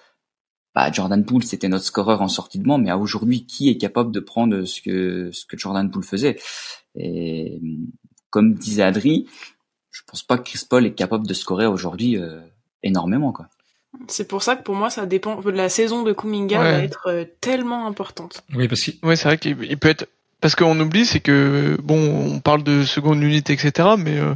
bah, 0.75 0.91
Jordan 0.91 1.27
Poole, 1.27 1.45
c'était 1.45 1.69
notre 1.69 1.85
scoreur 1.85 2.23
en 2.23 2.29
sortie 2.29 2.59
de 2.59 2.65
banc, 2.65 2.79
mais 2.79 2.89
à 2.89 2.97
aujourd'hui, 2.97 3.45
qui 3.45 3.69
est 3.69 3.77
capable 3.77 4.13
de 4.13 4.21
prendre 4.21 4.65
ce 4.65 4.81
que 4.81 5.31
ce 5.31 5.45
que 5.45 5.59
Jordan 5.59 5.91
Poole 5.91 6.05
faisait? 6.05 6.39
Et 6.95 7.61
comme 8.31 8.55
disait 8.55 8.83
Adri, 8.83 9.29
je 9.91 10.01
pense 10.07 10.23
pas 10.23 10.39
que 10.39 10.45
Chris 10.45 10.65
Paul 10.67 10.87
est 10.87 10.95
capable 10.95 11.27
de 11.27 11.35
scorer 11.35 11.67
aujourd'hui 11.67 12.17
euh, 12.17 12.41
énormément, 12.83 13.31
quoi. 13.31 13.51
C'est 14.09 14.27
pour 14.27 14.43
ça 14.43 14.57
que 14.57 14.63
pour 14.63 14.75
moi, 14.75 14.91
ça 14.91 15.07
dépend. 15.07 15.41
La 15.47 15.69
saison 15.69 16.03
de 16.03 16.13
Kuminga 16.13 16.59
Ouais. 16.61 16.73
va 16.73 16.79
être 16.79 17.09
euh, 17.09 17.25
tellement 17.41 17.87
importante. 17.87 18.43
Oui, 18.55 18.67
parce 18.69 18.83
que 18.83 18.91
Ouais, 19.07 19.17
c'est 19.17 19.29
vrai 19.29 19.39
qu'il 19.39 19.57
il 19.65 19.79
peut 19.79 19.89
être 19.89 20.07
parce 20.41 20.55
qu'on 20.57 20.79
oublie, 20.81 21.07
c'est 21.07 21.21
que 21.21 21.77
bon, 21.83 22.33
on 22.35 22.41
parle 22.41 22.63
de 22.65 22.85
seconde 22.85 23.23
unité, 23.23 23.53
etc. 23.53 23.91
Mais 23.99 24.19
euh, 24.19 24.35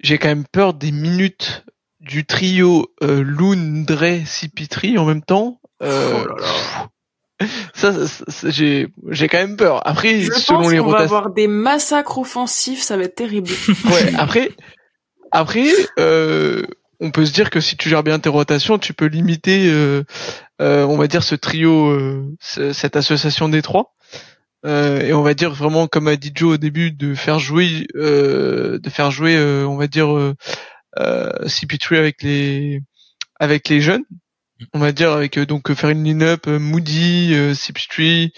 j'ai 0.00 0.18
quand 0.18 0.28
même 0.28 0.44
peur 0.50 0.72
des 0.72 0.92
minutes 0.92 1.64
du 2.00 2.24
trio 2.24 2.86
euh, 3.02 3.22
Loon, 3.22 3.84
Dre, 3.86 4.24
Cipitri 4.24 4.96
en 4.98 5.04
même 5.04 5.22
temps. 5.22 5.60
Euh, 5.82 6.22
Oh 6.24 6.28
là 6.28 6.34
là. 6.40 6.88
Ça, 7.74 8.06
ça, 8.06 8.24
ça, 8.28 8.48
j'ai 8.48 8.88
j'ai 9.10 9.28
quand 9.28 9.36
même 9.36 9.58
peur. 9.58 9.86
Après, 9.86 10.20
Je 10.20 10.32
selon 10.32 10.60
pense 10.62 10.72
les 10.72 10.78
qu'on 10.78 10.86
va 10.90 11.00
avoir 11.00 11.28
des 11.30 11.48
massacres 11.48 12.16
offensifs, 12.16 12.80
ça 12.80 12.96
va 12.96 13.02
être 13.02 13.14
terrible. 13.14 13.50
ouais. 13.84 14.14
Après, 14.16 14.52
après, 15.32 15.68
euh, 15.98 16.62
on 17.00 17.10
peut 17.10 17.26
se 17.26 17.32
dire 17.32 17.50
que 17.50 17.60
si 17.60 17.76
tu 17.76 17.88
gères 17.88 18.02
bien 18.02 18.18
tes 18.18 18.28
rotations, 18.28 18.78
tu 18.78 18.94
peux 18.94 19.06
limiter, 19.06 19.68
euh, 19.70 20.02
euh, 20.62 20.84
on 20.86 20.96
va 20.96 21.06
dire 21.06 21.22
ce 21.22 21.34
trio, 21.34 21.88
euh, 21.90 22.24
ce- 22.40 22.72
cette 22.72 22.96
association 22.96 23.48
des 23.48 23.62
trois. 23.62 23.94
Euh, 24.64 25.00
et 25.02 25.12
on 25.12 25.22
va 25.22 25.34
dire 25.34 25.52
vraiment 25.52 25.86
comme 25.86 26.08
a 26.08 26.16
dit 26.16 26.32
Joe 26.34 26.54
au 26.54 26.56
début 26.56 26.90
de 26.90 27.14
faire 27.14 27.38
jouer 27.38 27.86
euh, 27.94 28.78
de 28.80 28.90
faire 28.90 29.10
jouer 29.12 29.36
euh, 29.36 29.64
on 29.68 29.76
va 29.76 29.86
dire 29.86 30.16
euh, 30.16 30.34
euh, 30.98 31.30
CP3 31.44 31.98
avec 31.98 32.22
les 32.22 32.80
avec 33.38 33.68
les 33.68 33.80
jeunes 33.80 34.02
on 34.72 34.78
va 34.78 34.90
dire 34.92 35.12
avec 35.12 35.38
donc 35.38 35.72
faire 35.74 35.90
une 35.90 36.02
line-up 36.02 36.46
Moody 36.46 37.34
euh, 37.34 37.52
CP3 37.52 38.30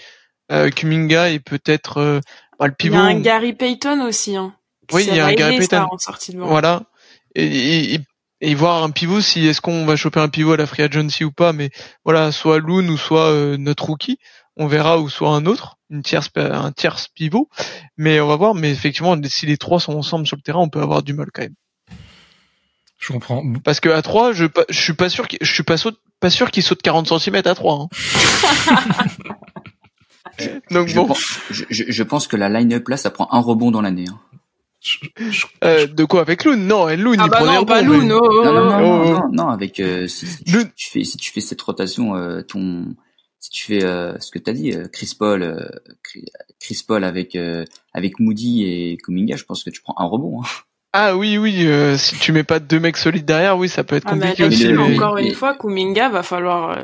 euh, 0.51 0.69
Kuminga 0.69 1.29
et 1.29 1.39
peut-être 1.39 1.97
euh, 1.97 2.19
bah, 2.59 2.67
le 2.67 2.73
Il 2.79 2.85
y 2.85 2.89
pivot 2.89 2.97
a 2.97 3.05
un 3.05 3.19
Gary 3.21 3.53
Payton 3.53 4.01
aussi. 4.05 4.35
Hein, 4.35 4.53
Oui, 4.91 5.05
il 5.07 5.15
y 5.15 5.19
a 5.21 5.25
un 5.27 5.33
Gary 5.33 5.57
Payton. 5.57 5.87
en 5.89 5.97
sortie 5.97 6.33
de 6.33 6.39
voilà 6.39 6.83
et, 7.33 7.45
et, 7.45 7.93
et- 7.95 7.99
et 8.41 8.55
voir 8.55 8.83
un 8.83 8.89
pivot 8.91 9.21
si 9.21 9.45
est-ce 9.47 9.61
qu'on 9.61 9.85
va 9.85 9.95
choper 9.95 10.19
un 10.19 10.29
pivot 10.29 10.53
à 10.53 10.57
la 10.57 10.65
free 10.65 10.83
agency 10.83 11.23
ou 11.23 11.31
pas 11.31 11.51
mais 11.53 11.69
voilà 12.05 12.31
soit 12.31 12.59
Loon 12.59 12.87
ou 12.87 12.97
soit 12.97 13.27
euh, 13.29 13.57
notre 13.57 13.85
rookie 13.85 14.17
on 14.55 14.67
verra 14.67 14.99
ou 14.99 15.09
soit 15.09 15.29
un 15.31 15.45
autre 15.45 15.77
une 15.89 16.01
tierce 16.03 16.29
un 16.35 16.71
tierce 16.71 17.07
pivot 17.09 17.49
mais 17.97 18.19
on 18.21 18.27
va 18.27 18.35
voir 18.37 18.55
mais 18.55 18.71
effectivement 18.71 19.15
si 19.25 19.45
les 19.45 19.57
trois 19.57 19.79
sont 19.79 19.93
ensemble 19.93 20.25
sur 20.27 20.37
le 20.37 20.41
terrain 20.41 20.59
on 20.59 20.69
peut 20.69 20.81
avoir 20.81 21.03
du 21.03 21.13
mal 21.13 21.27
quand 21.33 21.41
même 21.41 21.55
je 22.97 23.13
comprends. 23.13 23.43
parce 23.63 23.79
que 23.79 23.89
à 23.89 24.01
3 24.01 24.33
je 24.33 24.45
je 24.69 24.79
suis 24.81 24.93
pas 24.93 25.07
sûr 25.09 25.27
qu'il- 25.27 25.39
je 25.41 25.51
suis 25.53 25.63
pas 25.63 25.77
saute- 25.77 25.99
pas 26.19 26.29
sûr 26.29 26.51
qu'il 26.51 26.63
saute 26.63 26.81
40 26.81 27.07
cm 27.19 27.35
à 27.45 27.55
3 27.55 27.87
donc 30.71 30.87
Je, 30.87 30.95
bon 30.95 31.07
pense, 31.07 31.39
je, 31.49 31.63
je- 31.69 31.83
je 31.87 32.03
pense 32.03 32.27
que 32.27 32.35
la 32.37 32.49
line-up 32.49 32.87
là, 32.87 32.97
ça 32.97 33.09
prend 33.09 33.27
un 33.31 33.39
rebond 33.39 33.71
dans 33.71 33.81
l'année. 33.81 34.05
hein. 34.09 34.19
Euh, 35.63 35.87
de 35.87 36.03
quoi 36.05 36.21
avec 36.21 36.45
Loon? 36.45 36.55
Non, 36.57 36.87
Loon 36.95 37.15
ah 37.19 37.25
il 37.25 37.29
bah 37.29 37.37
prenait 37.37 37.55
non, 37.57 37.65
pas 37.65 37.81
Loon, 37.81 38.05
mais- 38.05 38.13
oh, 38.13 38.19
oh, 38.23 38.43
Non, 38.45 38.53
non, 38.53 38.61
oh. 38.61 38.69
non, 38.69 38.77
oh, 38.79 39.05
non, 39.05 39.13
non, 39.13 39.29
non, 39.33 39.47
avec 39.49 39.79
euh, 39.79 40.07
si, 40.07 40.25
si 40.27 40.43
tu, 40.43 40.89
fais 40.89 41.03
si 41.03 41.17
tu 41.17 41.31
fais 41.31 41.41
cette 41.41 41.61
rotation, 41.61 42.15
euh, 42.15 42.41
ton 42.41 42.95
si 43.39 43.49
tu 43.51 43.65
fais 43.65 43.83
euh, 43.83 44.17
ce 44.19 44.31
que 44.31 44.39
t'as 44.39 44.53
dit, 44.53 44.73
euh, 44.73 44.87
Chris 44.91 45.13
Paul, 45.17 45.43
euh, 45.43 45.65
Chris 46.59 46.83
Paul 46.87 47.03
avec 47.03 47.35
euh, 47.35 47.65
avec 47.93 48.19
Moody 48.19 48.63
et 48.65 48.97
Kuminga, 48.97 49.35
je 49.35 49.43
pense 49.43 49.63
que 49.63 49.69
tu 49.69 49.81
prends 49.81 49.95
un 49.97 50.05
rebond. 50.05 50.41
Hein. 50.41 50.47
Ah 50.93 51.15
oui, 51.15 51.37
oui, 51.37 51.65
euh, 51.67 51.97
si 51.97 52.17
tu 52.17 52.31
mets 52.31 52.43
pas 52.43 52.59
deux 52.59 52.79
mecs 52.79 52.97
solides 52.97 53.25
derrière, 53.25 53.57
oui, 53.57 53.69
ça 53.69 53.83
peut 53.83 53.95
être 53.95 54.07
Ah, 54.07 54.13
compliqué 54.13 54.43
là-dessus, 54.43 54.63
aussi. 54.65 54.73
le- 54.73 54.77
mais- 54.87 54.95
encore 54.97 55.15
mais- 55.15 55.27
une 55.27 55.35
fois, 55.35 55.53
Kuminga 55.55 56.09
va 56.09 56.23
falloir, 56.23 56.71
euh, 56.71 56.81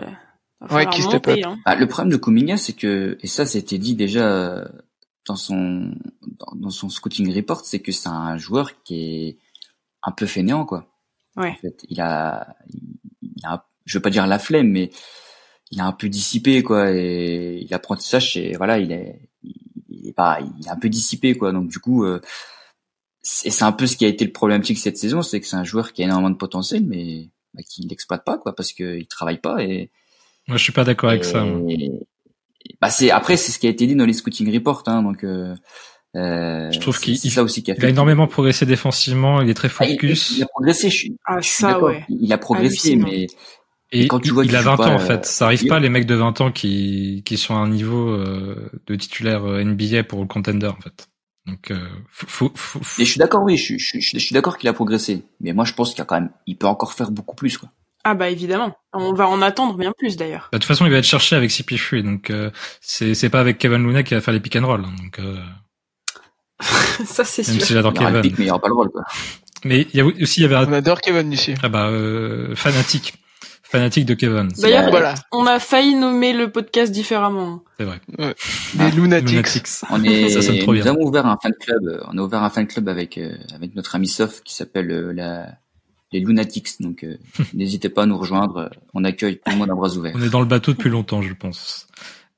va 0.62 0.68
falloir 0.68 0.94
qui 0.94 1.02
step 1.02 1.26
monter. 1.28 1.44
Hein. 1.44 1.58
Bah, 1.66 1.76
le 1.76 1.88
problème 1.88 2.12
de 2.12 2.18
Kuminga, 2.18 2.58
c'est 2.58 2.74
que 2.74 3.18
et 3.22 3.28
ça 3.28 3.46
c'était 3.46 3.78
dit 3.80 3.96
déjà 3.96 4.26
euh, 4.30 4.66
dans 5.26 5.36
son 5.36 5.92
dans, 6.22 6.56
dans 6.56 6.70
son 6.70 6.90
scouting 6.90 7.34
report, 7.36 7.62
c'est 7.66 7.80
que 7.80 7.92
c'est 7.92 8.10
un 8.10 8.38
joueur 8.38 8.84
qui 8.84 9.28
est 9.28 9.38
un 10.04 10.12
peu 10.12 10.26
fainéant 10.26 10.66
quoi. 10.66 10.88
Ouais. 11.36 11.50
En 11.52 11.56
fait, 11.56 11.86
il 11.90 12.00
a, 12.00 12.56
il 13.22 13.46
a, 13.46 13.68
je 13.86 13.98
veux 13.98 14.02
pas 14.02 14.10
dire 14.10 14.26
la 14.28 14.40
flemme, 14.40 14.70
mais 14.70 14.90
il 15.72 15.82
a 15.82 15.86
un 15.86 15.92
peu 15.92 16.08
dissipé 16.10 16.64
quoi. 16.64 16.92
Et 16.92 17.68
l'apprentissage, 17.70 18.34
c'est 18.34 18.54
voilà, 18.54 18.80
il 18.80 18.92
est, 18.92 19.20
il 19.90 20.08
est 20.08 20.14
pas, 20.14 20.40
il 20.60 20.66
est 20.66 20.70
un 20.70 20.78
peu 20.78 20.90
dissipé 20.90 21.36
quoi. 21.38 21.52
Donc 21.52 21.68
du 21.68 21.80
coup, 21.80 22.06
euh, 22.06 22.22
c'est 23.22 23.50
c'est 23.50 23.64
un 23.66 23.72
peu 23.72 23.88
ce 23.88 23.98
qui 23.98 24.06
a 24.06 24.08
été 24.08 24.24
le 24.26 24.32
problématique 24.32 24.78
cette 24.78 24.98
saison, 24.98 25.22
c'est 25.22 25.42
que 25.42 25.48
c'est 25.48 25.56
un 25.58 25.64
joueur 25.64 25.92
qui 25.92 26.04
a 26.04 26.06
énormément 26.06 26.30
de 26.30 26.38
potentiel, 26.38 26.86
mais 26.86 27.30
bah, 27.54 27.64
qui 27.64 27.82
l'exploite 27.88 28.24
pas 28.24 28.38
quoi, 28.38 28.56
parce 28.56 28.72
qu'il 28.74 29.08
travaille 29.08 29.40
pas 29.40 29.64
et. 29.64 29.92
Moi, 30.48 30.58
je 30.58 30.64
suis 30.64 30.74
pas 30.74 30.84
d'accord 30.84 31.10
avec 31.10 31.24
et- 31.24 31.26
ça. 31.26 31.44
moi. 31.44 31.72
Bah 32.82 32.90
c'est 32.90 33.12
après 33.12 33.38
c'est 33.38 33.52
ce 33.52 33.60
qui 33.60 33.68
a 33.68 33.70
été 33.70 33.88
dit 33.88 33.96
dans 33.96 34.06
les 34.06 34.14
scouting 34.14 34.54
reports, 34.54 34.84
hein, 34.88 35.02
donc. 35.04 35.24
Euh, 35.24 35.56
euh, 36.16 36.72
Je 36.72 36.80
trouve 36.80 37.00
qu'il- 37.00 37.18
c'est 37.18 37.30
ça 37.30 37.44
aussi 37.44 37.62
qui 37.64 37.72
a 37.72 37.76
fait. 37.76 37.82
Il 37.82 37.86
a 37.86 37.90
énormément 37.90 38.28
progressé 38.28 38.66
défensivement, 38.66 39.42
il 39.42 39.50
est 39.50 39.54
très 39.54 39.70
Ah, 39.80 39.86
il, 39.86 39.92
focus. 39.94 40.32
il 40.38 40.44
a 40.44 40.48
progressé, 40.48 40.90
je 40.90 40.96
suis, 40.96 41.18
Ah, 41.26 41.40
je 41.42 41.48
suis 41.48 41.56
ça, 41.62 41.68
d'accord. 41.74 41.90
ouais. 41.90 42.06
Il 42.10 42.32
a 42.32 42.38
progressé, 42.38 42.96
mais 42.96 43.28
Et 43.92 44.08
quand 44.08 44.20
tu 44.20 44.30
il- 44.30 44.34
vois 44.34 44.44
il 44.44 44.48
qu'il 44.48 44.56
a 44.56 44.62
joue 44.62 44.70
20 44.70 44.78
pas, 44.78 44.88
ans 44.88 44.92
en 44.96 44.96
euh, 44.96 45.00
fait. 45.00 45.26
Ça 45.26 45.46
arrive 45.46 45.64
il- 45.64 45.68
pas 45.68 45.80
les 45.80 45.90
mecs 45.90 46.06
de 46.06 46.16
20 46.16 46.40
ans 46.42 46.52
qui, 46.52 47.22
qui 47.26 47.38
sont 47.38 47.54
à 47.56 47.60
un 47.60 47.70
niveau 47.70 48.10
euh, 48.12 48.70
de 48.88 48.96
titulaire 48.96 49.44
euh, 49.46 49.60
NBA 49.64 50.04
pour 50.04 50.22
le 50.22 50.28
contender 50.28 50.68
en 50.68 50.76
fait. 50.82 51.08
Donc 51.46 51.70
euh, 51.72 51.78
faut, 52.12 52.26
faut, 52.28 52.52
faut- 52.56 52.80
faut- 52.80 52.96
Mais 52.98 53.06
je 53.06 53.12
suis 53.12 53.20
d'accord, 53.20 53.44
oui, 53.44 53.58
je, 53.58 53.64
suis- 53.64 53.80
je, 53.80 53.86
suis- 53.86 54.02
je 54.02 54.18
suis 54.18 54.34
d'accord 54.34 54.58
qu'il 54.58 54.68
a 54.70 54.74
progressé. 54.74 55.24
Mais 55.42 55.54
moi, 55.54 55.64
je 55.66 55.74
pense 55.74 55.90
qu'il 55.92 56.00
y 56.00 56.02
a 56.02 56.06
quand 56.06 56.20
même, 56.20 56.32
il 56.48 56.58
peut 56.58 56.66
encore 56.68 56.94
faire 56.94 57.12
beaucoup 57.12 57.36
plus, 57.36 57.58
quoi. 57.58 57.70
Ah 58.08 58.14
bah 58.14 58.30
évidemment. 58.30 58.74
On 58.94 59.14
va 59.14 59.28
en 59.28 59.42
attendre 59.42 59.76
bien 59.78 59.92
plus 59.98 60.16
d'ailleurs. 60.16 60.48
Bah, 60.52 60.58
de 60.58 60.62
toute 60.62 60.68
façon 60.68 60.86
il 60.86 60.92
va 60.92 61.00
être 61.00 61.04
cherché 61.06 61.36
avec 61.36 61.50
CP3 61.50 62.04
donc 62.04 62.30
euh, 62.30 62.52
c'est 62.80 63.14
c'est 63.16 63.30
pas 63.30 63.40
avec 63.42 63.58
Kevin 63.58 63.84
Looney 63.84 64.04
qui 64.04 64.14
va 64.14 64.22
faire 64.22 64.34
les 64.34 64.40
pick 64.40 64.56
and 64.56 64.66
roll. 64.66 64.86
hein, 64.86 64.94
donc 65.04 65.20
euh, 65.20 65.38
ça 67.06 67.26
c'est 67.26 67.48
même 67.48 67.58
sûr. 67.58 67.66
si 67.68 67.74
j'adore 67.74 67.94
Kevin. 67.94 68.22
pic, 68.22 68.38
mais 68.38 68.44
il 68.44 68.48
n'y 68.48 68.52
aura 68.52 68.62
pas 68.62 68.68
le 68.70 68.74
rôle, 68.76 68.90
quoi. 68.90 69.04
Mais 69.64 69.82
il 69.92 69.98
y 69.98 70.02
a 70.02 70.06
aussi 70.06 70.42
il 70.42 70.44
y 70.44 70.46
avait 70.46 70.56
On 70.56 70.72
adore 70.74 71.02
Kevin 71.02 71.32
ici. 71.34 71.56
ah 71.64 71.70
bah 71.70 71.88
euh, 71.90 72.56
fanatique 72.56 73.16
fanatique 73.64 74.06
de 74.06 74.14
Kevin. 74.14 74.48
D'ailleurs, 74.60 74.90
Voilà, 74.92 75.16
on 75.32 75.48
a 75.48 75.60
failli 75.60 75.96
nommer 75.96 76.34
le 76.34 76.52
podcast 76.52 76.92
différemment. 76.94 77.64
C'est 77.80 77.84
vrai. 77.86 78.00
les 78.78 78.92
Lunatics. 78.92 79.30
Lunatics. 79.32 79.68
On 79.90 80.04
est, 80.04 80.30
Ça 80.36 80.42
sonne 80.44 80.60
trop 80.60 80.74
nous 80.74 80.82
bien. 80.84 80.92
avons 80.92 81.02
ouvert 81.04 81.26
un 81.26 81.38
fan 81.42 81.52
club, 81.60 82.04
on 82.08 82.18
a 82.18 82.22
ouvert 82.22 82.44
un 82.44 82.50
fan 82.52 82.68
club 82.68 82.88
avec, 82.88 83.18
euh, 83.18 83.36
avec 83.56 83.76
notre 83.76 83.96
ami 83.96 84.08
Sof 84.08 84.44
qui 84.44 84.54
s'appelle 84.54 84.92
euh, 84.92 85.12
la, 85.12 85.48
les 86.12 86.20
Lunatics. 86.20 86.82
Donc, 86.82 87.04
euh, 87.04 87.18
n'hésitez 87.54 87.90
pas 87.90 88.04
à 88.04 88.06
nous 88.06 88.18
rejoindre. 88.18 88.70
On 88.94 89.04
accueille 89.04 89.38
tout 89.38 89.52
le 89.52 89.58
monde 89.58 89.72
à 89.72 89.76
bras 89.76 89.96
ouverts. 89.96 90.14
On 90.16 90.22
est 90.22 90.30
dans 90.30 90.42
le 90.42 90.46
bateau 90.46 90.74
depuis 90.74 90.90
longtemps, 90.90 91.22
je 91.22 91.34
pense. 91.34 91.88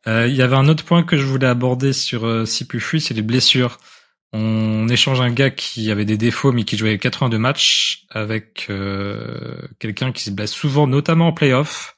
Euh, 0.07 0.27
Il 0.27 0.35
y 0.35 0.41
avait 0.41 0.55
un 0.55 0.67
autre 0.67 0.85
point 0.85 1.03
que 1.03 1.17
je 1.17 1.25
voulais 1.25 1.47
aborder 1.47 1.93
sur 1.93 2.25
euh, 2.25 2.45
Sipufui, 2.45 3.01
c'est 3.01 3.13
les 3.13 3.21
blessures. 3.21 3.77
On 4.33 4.87
échange 4.89 5.21
un 5.21 5.31
gars 5.31 5.49
qui 5.49 5.89
avait 5.89 6.05
des 6.05 6.17
défauts 6.17 6.51
mais 6.51 6.63
qui 6.63 6.77
jouait 6.77 6.97
82 6.97 7.37
matchs 7.37 8.05
avec 8.09 8.67
euh, 8.69 9.57
quelqu'un 9.79 10.11
qui 10.11 10.23
se 10.23 10.31
blesse 10.31 10.51
souvent, 10.51 10.85
notamment 10.85 11.27
en 11.27 11.33
playoff. 11.33 11.97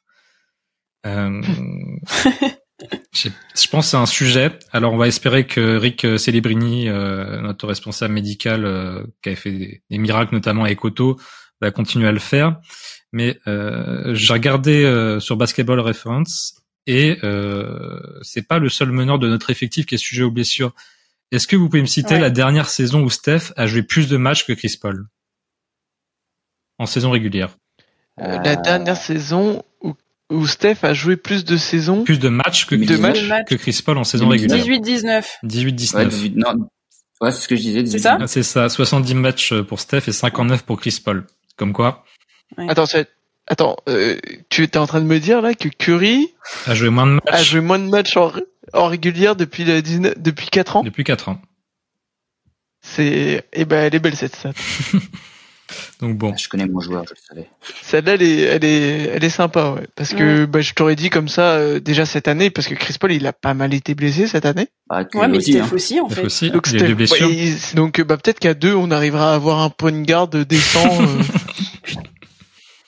Euh, 1.05 1.41
je 3.13 3.67
pense 3.69 3.85
que 3.85 3.91
c'est 3.91 3.97
un 3.97 4.05
sujet. 4.05 4.51
Alors 4.71 4.93
on 4.93 4.97
va 4.97 5.07
espérer 5.07 5.47
que 5.47 5.77
Rick 5.77 6.01
Celebrini, 6.17 6.87
euh, 6.87 7.41
notre 7.41 7.67
responsable 7.67 8.13
médical, 8.13 8.65
euh, 8.65 9.03
qui 9.23 9.29
a 9.29 9.35
fait 9.35 9.51
des, 9.51 9.83
des 9.89 9.97
miracles 9.97 10.33
notamment 10.35 10.63
avec 10.65 10.83
Otto, 10.85 11.19
va 11.61 11.71
continuer 11.71 12.07
à 12.07 12.11
le 12.11 12.19
faire. 12.19 12.57
Mais 13.11 13.39
euh, 13.47 14.13
j'ai 14.13 14.33
regardé 14.33 14.83
euh, 14.83 15.19
sur 15.19 15.35
Basketball 15.35 15.79
Reference 15.79 16.61
et 16.87 17.17
euh, 17.23 17.99
c'est 18.21 18.47
pas 18.47 18.59
le 18.59 18.69
seul 18.69 18.91
meneur 18.91 19.17
de 19.19 19.27
notre 19.27 19.49
effectif 19.49 19.85
qui 19.85 19.95
est 19.95 19.97
sujet 19.99 20.23
aux 20.23 20.31
blessures. 20.31 20.73
Est-ce 21.31 21.47
que 21.47 21.55
vous 21.55 21.67
pouvez 21.69 21.81
me 21.81 21.87
citer 21.87 22.15
Ouais. 22.15 22.19
la 22.21 22.29
dernière 22.29 22.69
saison 22.69 23.01
où 23.03 23.09
Steph 23.09 23.51
a 23.55 23.67
joué 23.67 23.83
plus 23.83 24.07
de 24.07 24.17
matchs 24.17 24.45
que 24.45 24.53
Chris 24.53 24.77
Paul 24.81 25.05
en 26.77 26.85
saison 26.85 27.11
régulière? 27.11 27.57
Euh, 28.19 28.37
La 28.43 28.55
dernière 28.55 28.97
saison 28.97 29.63
où, 29.81 29.93
où 30.29 30.45
Steph 30.47 30.77
a 30.83 30.93
joué 30.93 31.17
plus 31.17 31.45
de 31.45 31.57
saisons. 31.57 32.03
Plus 32.03 32.19
de 32.19 32.29
matchs 32.29 32.65
que, 32.65 32.75
De 32.75 32.85
Chris- 32.85 32.97
matchs 33.01 33.45
que 33.47 33.55
Chris 33.55 33.81
Paul 33.85 33.97
en 33.97 34.03
saison 34.03 34.25
2019. 34.27 34.61
régulière 34.63 35.21
18-19. 35.23 35.25
18-19. 35.43 35.95
Ouais, 35.95 36.05
18, 36.07 36.35
non. 36.35 36.69
Ouais, 37.21 37.31
c'est 37.31 37.41
ce 37.41 37.47
que 37.47 37.55
je 37.55 37.61
disais. 37.61 37.83
18. 37.83 37.97
C'est 37.97 38.03
ça 38.03 38.17
Ah, 38.21 38.27
C'est 38.27 38.43
ça, 38.43 38.69
70 38.69 39.13
matchs 39.15 39.53
pour 39.61 39.79
Steph 39.79 40.03
et 40.07 40.11
59 40.11 40.63
pour 40.63 40.79
Chris 40.79 40.99
Paul. 41.03 41.25
Comme 41.59 41.73
quoi, 41.73 42.05
Attends, 42.57 42.85
c'est- 42.87 43.09
attends, 43.47 43.75
euh, 43.89 44.17
tu 44.49 44.63
étais 44.63 44.77
en 44.79 44.87
train 44.87 45.01
de 45.01 45.05
me 45.05 45.19
dire 45.19 45.41
là 45.41 45.53
que 45.53 45.67
Curry 45.67 46.33
a 46.65 46.73
joué 46.73 46.89
moins 46.89 47.05
de 47.05 47.11
matchs 47.13 47.23
a 47.27 47.43
joué 47.43 47.59
moins 47.61 47.77
de 47.79 47.83
matchs 47.89 48.15
en, 48.17 48.31
en 48.73 48.87
régulière 48.87 49.35
depuis 49.35 49.65
le 49.65 49.81
19, 49.81 50.17
depuis 50.17 50.47
4 50.47 50.77
ans? 50.77 50.83
depuis 50.83 51.03
4 51.03 51.27
ans. 51.29 51.41
C'est, 52.81 53.45
eh 53.51 53.65
ben, 53.65 53.85
elle 53.85 53.93
est 53.95 53.99
belle 53.99 54.15
cette 54.15 54.35
stat. 54.37 54.53
Donc 56.01 56.17
bon, 56.17 56.31
Ah, 56.33 56.37
Je 56.37 56.47
connais 56.49 56.67
mon 56.67 56.79
joueur, 56.79 57.03
je 57.07 57.13
le 57.13 57.19
savais. 57.27 57.49
Celle-là, 57.83 58.13
elle 58.15 58.21
est, 58.23 58.39
elle 58.41 58.63
est, 58.65 59.03
elle 59.15 59.23
est 59.23 59.29
sympa, 59.29 59.71
ouais. 59.71 59.87
Parce 59.95 60.13
que, 60.13 60.45
bah, 60.45 60.61
je 60.61 60.73
t'aurais 60.73 60.95
dit 60.95 61.09
comme 61.09 61.27
ça, 61.27 61.53
euh, 61.53 61.79
déjà 61.79 62.05
cette 62.05 62.27
année, 62.27 62.49
parce 62.49 62.67
que 62.67 62.75
Chris 62.75 62.95
Paul, 62.99 63.11
il 63.11 63.25
a 63.27 63.33
pas 63.33 63.53
mal 63.53 63.73
été 63.73 63.95
blessé 63.95 64.27
cette 64.27 64.45
année. 64.45 64.67
Bah, 64.89 65.03
Ouais, 65.13 65.27
mais 65.27 65.37
aussi, 65.37 65.53
Steph 65.53 65.61
hein. 65.63 65.69
aussi, 65.73 65.99
en 65.99 66.07
Steph 66.09 66.15
fait. 66.21 66.25
aussi, 66.25 66.51
Donc, 66.51 66.67
il 66.71 66.79
y 66.79 66.83
a 66.83 66.87
des 66.87 66.95
blessures. 66.95 67.27
ouais, 67.27 67.53
donc, 67.75 67.99
euh, 67.99 68.03
bah, 68.03 68.17
peut-être 68.17 68.39
qu'à 68.39 68.53
deux, 68.53 68.73
on 68.73 68.91
arrivera 68.91 69.31
à 69.31 69.35
avoir 69.35 69.59
un 69.59 69.69
point 69.69 70.01
garde 70.01 70.35
décent. 70.45 71.01
euh. 71.01 71.21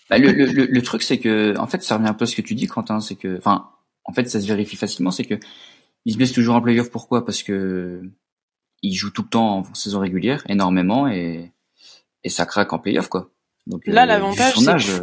Bah, 0.10 0.18
le, 0.18 0.32
le, 0.34 0.46
le, 0.46 0.66
le 0.66 0.82
truc, 0.82 1.04
c'est 1.04 1.20
que, 1.20 1.58
en 1.58 1.68
fait, 1.68 1.82
ça 1.84 1.96
revient 1.96 2.10
un 2.10 2.14
peu 2.14 2.24
à 2.24 2.26
ce 2.28 2.36
que 2.36 2.42
tu 2.42 2.54
dis, 2.54 2.68
Quentin, 2.68 3.00
c'est 3.00 3.16
que, 3.16 3.38
enfin, 3.38 3.70
en 4.04 4.12
fait, 4.14 4.30
ça 4.30 4.42
se 4.42 4.48
vérifie 4.48 4.76
facilement, 4.76 5.10
c'est 5.12 5.24
que, 5.24 5.36
il 6.04 6.12
se 6.14 6.18
blesse 6.18 6.34
toujours 6.34 6.56
en 6.56 6.62
playoff. 6.62 6.90
Pourquoi? 6.90 7.24
Parce 7.26 7.44
que 7.44 8.02
il 8.82 8.94
joue 8.94 9.12
tout 9.12 9.22
le 9.22 9.30
temps 9.30 9.60
en 9.60 9.74
saison 9.74 10.00
régulière, 10.00 10.44
énormément, 10.50 11.08
et, 11.08 11.52
et 12.24 12.30
ça 12.30 12.46
craque 12.46 12.74
en 12.74 12.80
playoff, 12.80 13.08
quoi. 13.08 13.30
Donc, 13.68 13.82
Là, 13.86 14.04
euh, 14.04 14.06
l'avantage, 14.06 14.54
c'est 14.58 14.70
âge, 14.70 14.90
euh, 14.90 15.02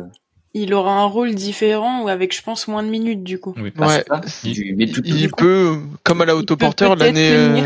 Il 0.55 0.73
aura 0.75 0.93
un 0.93 1.05
rôle 1.05 1.35
différent 1.35 2.03
ou 2.03 2.09
avec, 2.09 2.35
je 2.35 2.43
pense, 2.43 2.67
moins 2.69 2.83
de 2.83 2.89
minutes, 2.89 3.23
du 3.23 3.39
coup. 3.39 3.55
Oui. 3.57 3.71
bah, 3.77 3.87
ouais. 3.87 4.05
c'est 4.27 4.49
ça, 4.49 4.51
du- 4.53 4.75
mais 4.77 4.87
tout- 4.87 5.03
il 5.05 5.31
coup, 5.31 5.37
peut, 5.45 5.79
comme 6.05 6.21
à 6.23 6.25
la 6.25 6.35
autoporteur 6.37 6.97
l'année. 6.97 7.31
euh, 7.33 7.63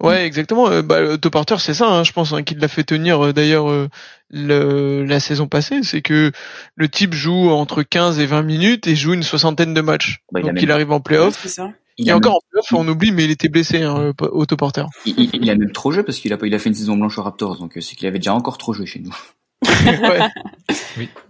Ouais, 0.00 0.24
exactement. 0.24 0.68
Euh, 0.70 0.80
Bah, 0.82 1.00
l'autoporteur, 1.00 1.60
c'est 1.60 1.74
ça, 1.74 1.88
hein, 1.88 2.04
je 2.04 2.12
pense, 2.12 2.32
hein, 2.32 2.44
qui 2.44 2.54
l'a 2.54 2.68
fait 2.68 2.84
tenir 2.84 3.24
euh, 3.26 3.32
d'ailleurs 3.32 3.68
euh, 3.68 3.88
le, 4.30 5.04
la 5.04 5.18
saison 5.20 5.48
passée. 5.48 5.80
C'est 5.82 6.02
que 6.02 6.30
le 6.76 6.88
type 6.88 7.14
joue 7.14 7.50
entre 7.50 7.82
15 7.82 8.20
et 8.20 8.26
20 8.26 8.42
minutes 8.42 8.86
et 8.86 8.94
joue 8.94 9.12
une 9.14 9.24
soixantaine 9.24 9.74
de 9.74 9.80
matchs. 9.80 10.20
Bah, 10.32 10.40
Donc 10.40 10.62
il 10.62 10.70
arrive 10.70 10.92
en 10.92 11.00
playoff. 11.00 11.38
c'est 11.42 11.48
ça. 11.48 11.70
Il 11.98 12.08
Et 12.08 12.10
a 12.10 12.16
encore 12.16 12.32
même- 12.32 12.36
en 12.36 12.62
playoff, 12.66 12.72
on 12.86 12.88
oublie, 12.88 13.12
mais 13.12 13.24
il 13.24 13.30
était 13.30 13.48
blessé, 13.48 13.82
hein, 13.82 14.12
po- 14.16 14.28
autoporteur. 14.32 14.88
il, 15.04 15.14
il- 15.18 15.30
il 15.42 15.50
a 15.50 15.54
même 15.56 15.72
trop 15.72 15.90
joué 15.92 16.02
parce 16.02 16.18
qu'il 16.18 16.32
a, 16.32 16.36
pas- 16.38 16.46
il 16.46 16.54
a 16.54 16.58
fait 16.58 16.68
une 16.70 16.74
saison 16.74 16.96
blanche 16.96 17.18
aux 17.18 17.22
Raptors, 17.22 17.58
donc 17.58 17.76
euh, 17.76 17.80
c'est 17.80 17.94
qu'il 17.96 18.06
avait 18.08 18.18
déjà 18.18 18.34
encore 18.34 18.56
trop 18.58 18.72
joué 18.72 18.86
chez 18.86 19.00
nous. 19.00 19.14
ouais. 19.86 20.20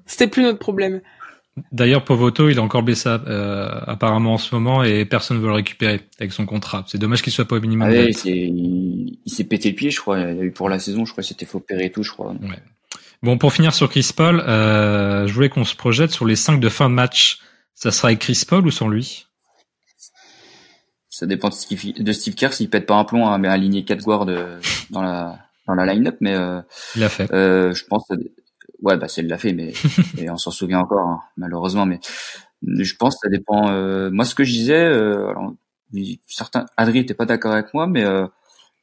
C'était 0.06 0.28
plus 0.28 0.42
notre 0.42 0.58
problème. 0.58 1.00
D'ailleurs, 1.72 2.04
Povoto, 2.04 2.48
il 2.48 2.56
est 2.56 2.60
encore 2.60 2.84
blessé 2.84 3.08
euh, 3.08 3.68
apparemment 3.86 4.34
en 4.34 4.38
ce 4.38 4.54
moment 4.54 4.84
et 4.84 5.04
personne 5.04 5.38
ne 5.38 5.42
veut 5.42 5.48
le 5.48 5.54
récupérer 5.54 6.02
avec 6.20 6.32
son 6.32 6.46
contrat. 6.46 6.84
C'est 6.86 6.98
dommage 6.98 7.20
qu'il 7.22 7.32
soit 7.32 7.46
pas 7.46 7.56
au 7.56 7.60
minimum. 7.60 7.88
Ah 7.88 7.90
ouais, 7.90 8.10
il 8.10 8.14
s'est- 9.32 9.44
pété 9.44 9.70
le 9.70 9.74
pied, 9.74 9.90
je 9.90 10.00
crois. 10.00 10.20
Il 10.20 10.38
a 10.40 10.42
eu 10.44 10.52
pour 10.52 10.68
la 10.68 10.78
saison, 10.78 11.04
je 11.04 11.10
crois, 11.10 11.24
qu'il 11.24 11.30
s'était 11.34 11.46
fait 11.46 11.56
opérer 11.56 11.86
et 11.86 11.90
tout, 11.90 12.04
je 12.04 12.12
crois. 12.12 12.32
Bon, 13.24 13.38
pour 13.38 13.52
finir 13.52 13.74
sur 13.74 13.88
Chris 13.90 14.08
Paul, 14.16 14.38
euh, 14.46 15.26
je 15.26 15.32
voulais 15.32 15.48
qu'on 15.48 15.64
se 15.64 15.74
projette 15.74 16.12
sur 16.12 16.26
les 16.26 16.36
5 16.36 16.60
de 16.60 16.68
fin 16.68 16.88
de 16.88 16.94
match. 16.94 17.40
Ça 17.74 17.90
sera 17.90 18.08
avec 18.08 18.20
Chris 18.20 18.40
Paul 18.46 18.64
ou 18.64 18.70
sans 18.70 18.86
lui? 18.88 19.26
Ça 21.18 21.26
dépend 21.26 21.48
de 21.48 21.54
Steve, 21.54 21.94
de 22.00 22.12
Steve 22.12 22.34
Kerr 22.36 22.52
s'il 22.52 22.70
pète 22.70 22.86
pas 22.86 22.94
un 22.94 23.04
plomb 23.04 23.26
à, 23.26 23.34
à 23.34 23.50
aligner 23.52 23.84
quatre 23.84 24.04
guards 24.04 24.24
dans 24.90 25.02
la 25.02 25.38
dans 25.66 25.74
la 25.74 25.84
line-up, 25.92 26.16
mais 26.20 26.34
euh, 26.34 26.60
Il 26.94 27.00
l'a 27.00 27.08
fait. 27.08 27.30
euh, 27.32 27.74
je 27.74 27.84
pense, 27.86 28.04
que- 28.08 28.14
ouais, 28.82 28.96
bah 28.96 29.08
c'est 29.08 29.22
l'a 29.22 29.36
fait, 29.36 29.52
mais 29.52 29.72
et 30.18 30.30
on 30.30 30.36
s'en 30.36 30.50
souvient 30.52 30.78
encore, 30.78 31.06
hein, 31.06 31.20
malheureusement. 31.36 31.84
Mais 31.86 31.98
je 32.62 32.94
pense 32.96 33.16
que 33.16 33.20
ça 33.24 33.28
dépend. 33.28 33.68
euh, 33.70 34.10
moi, 34.10 34.24
ce 34.24 34.34
que 34.36 34.44
je 34.44 34.52
disais, 34.52 34.84
euh, 34.84 35.28
alors, 35.30 35.54
certains, 36.28 36.66
Adri 36.76 37.00
était 37.00 37.14
pas 37.14 37.26
d'accord 37.26 37.52
avec 37.52 37.74
moi, 37.74 37.86
mais 37.88 38.04
euh, 38.04 38.26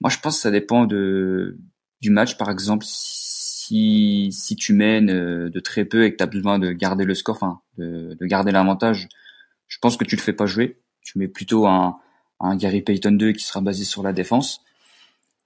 moi, 0.01 0.09
je 0.09 0.19
pense 0.19 0.35
que 0.35 0.41
ça 0.41 0.51
dépend 0.51 0.85
de 0.85 1.57
du 2.01 2.09
match, 2.09 2.37
par 2.37 2.49
exemple. 2.51 2.85
Si 2.85 4.29
si 4.31 4.55
tu 4.55 4.73
mènes 4.73 5.09
euh, 5.09 5.49
de 5.49 5.59
très 5.59 5.85
peu 5.85 6.03
et 6.03 6.11
que 6.11 6.17
tu 6.17 6.23
as 6.23 6.27
besoin 6.27 6.59
de 6.59 6.71
garder 6.71 7.05
le 7.05 7.15
score, 7.15 7.35
enfin 7.35 7.61
de, 7.77 8.15
de 8.19 8.25
garder 8.25 8.51
l'avantage, 8.51 9.07
je 9.67 9.77
pense 9.79 9.97
que 9.97 10.03
tu 10.03 10.15
le 10.17 10.21
fais 10.21 10.33
pas 10.33 10.45
jouer. 10.45 10.79
Tu 11.01 11.17
mets 11.17 11.27
plutôt 11.27 11.65
un 11.65 11.97
un 12.45 12.55
Gary 12.55 12.81
Payton 12.81 13.11
2 13.13 13.33
qui 13.33 13.43
sera 13.43 13.61
basé 13.61 13.83
sur 13.83 14.03
la 14.03 14.13
défense. 14.13 14.61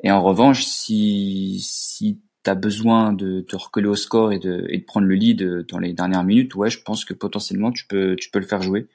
Et 0.03 0.11
en 0.11 0.21
revanche, 0.21 0.63
si 0.65 1.59
si 1.61 2.21
t'as 2.43 2.55
besoin 2.55 3.13
de 3.13 3.41
te 3.41 3.55
recoller 3.55 3.87
au 3.87 3.95
score 3.95 4.31
et 4.31 4.39
de, 4.39 4.65
et 4.69 4.77
de 4.77 4.83
prendre 4.83 5.07
le 5.07 5.15
lead 5.15 5.43
dans 5.67 5.79
les 5.79 5.93
dernières 5.93 6.23
minutes, 6.23 6.55
ouais, 6.55 6.69
je 6.69 6.81
pense 6.81 7.05
que 7.05 7.13
potentiellement 7.13 7.71
tu 7.71 7.85
peux 7.87 8.15
tu 8.15 8.31
peux 8.31 8.39
le 8.39 8.45
faire 8.45 8.61
jouer 8.61 8.87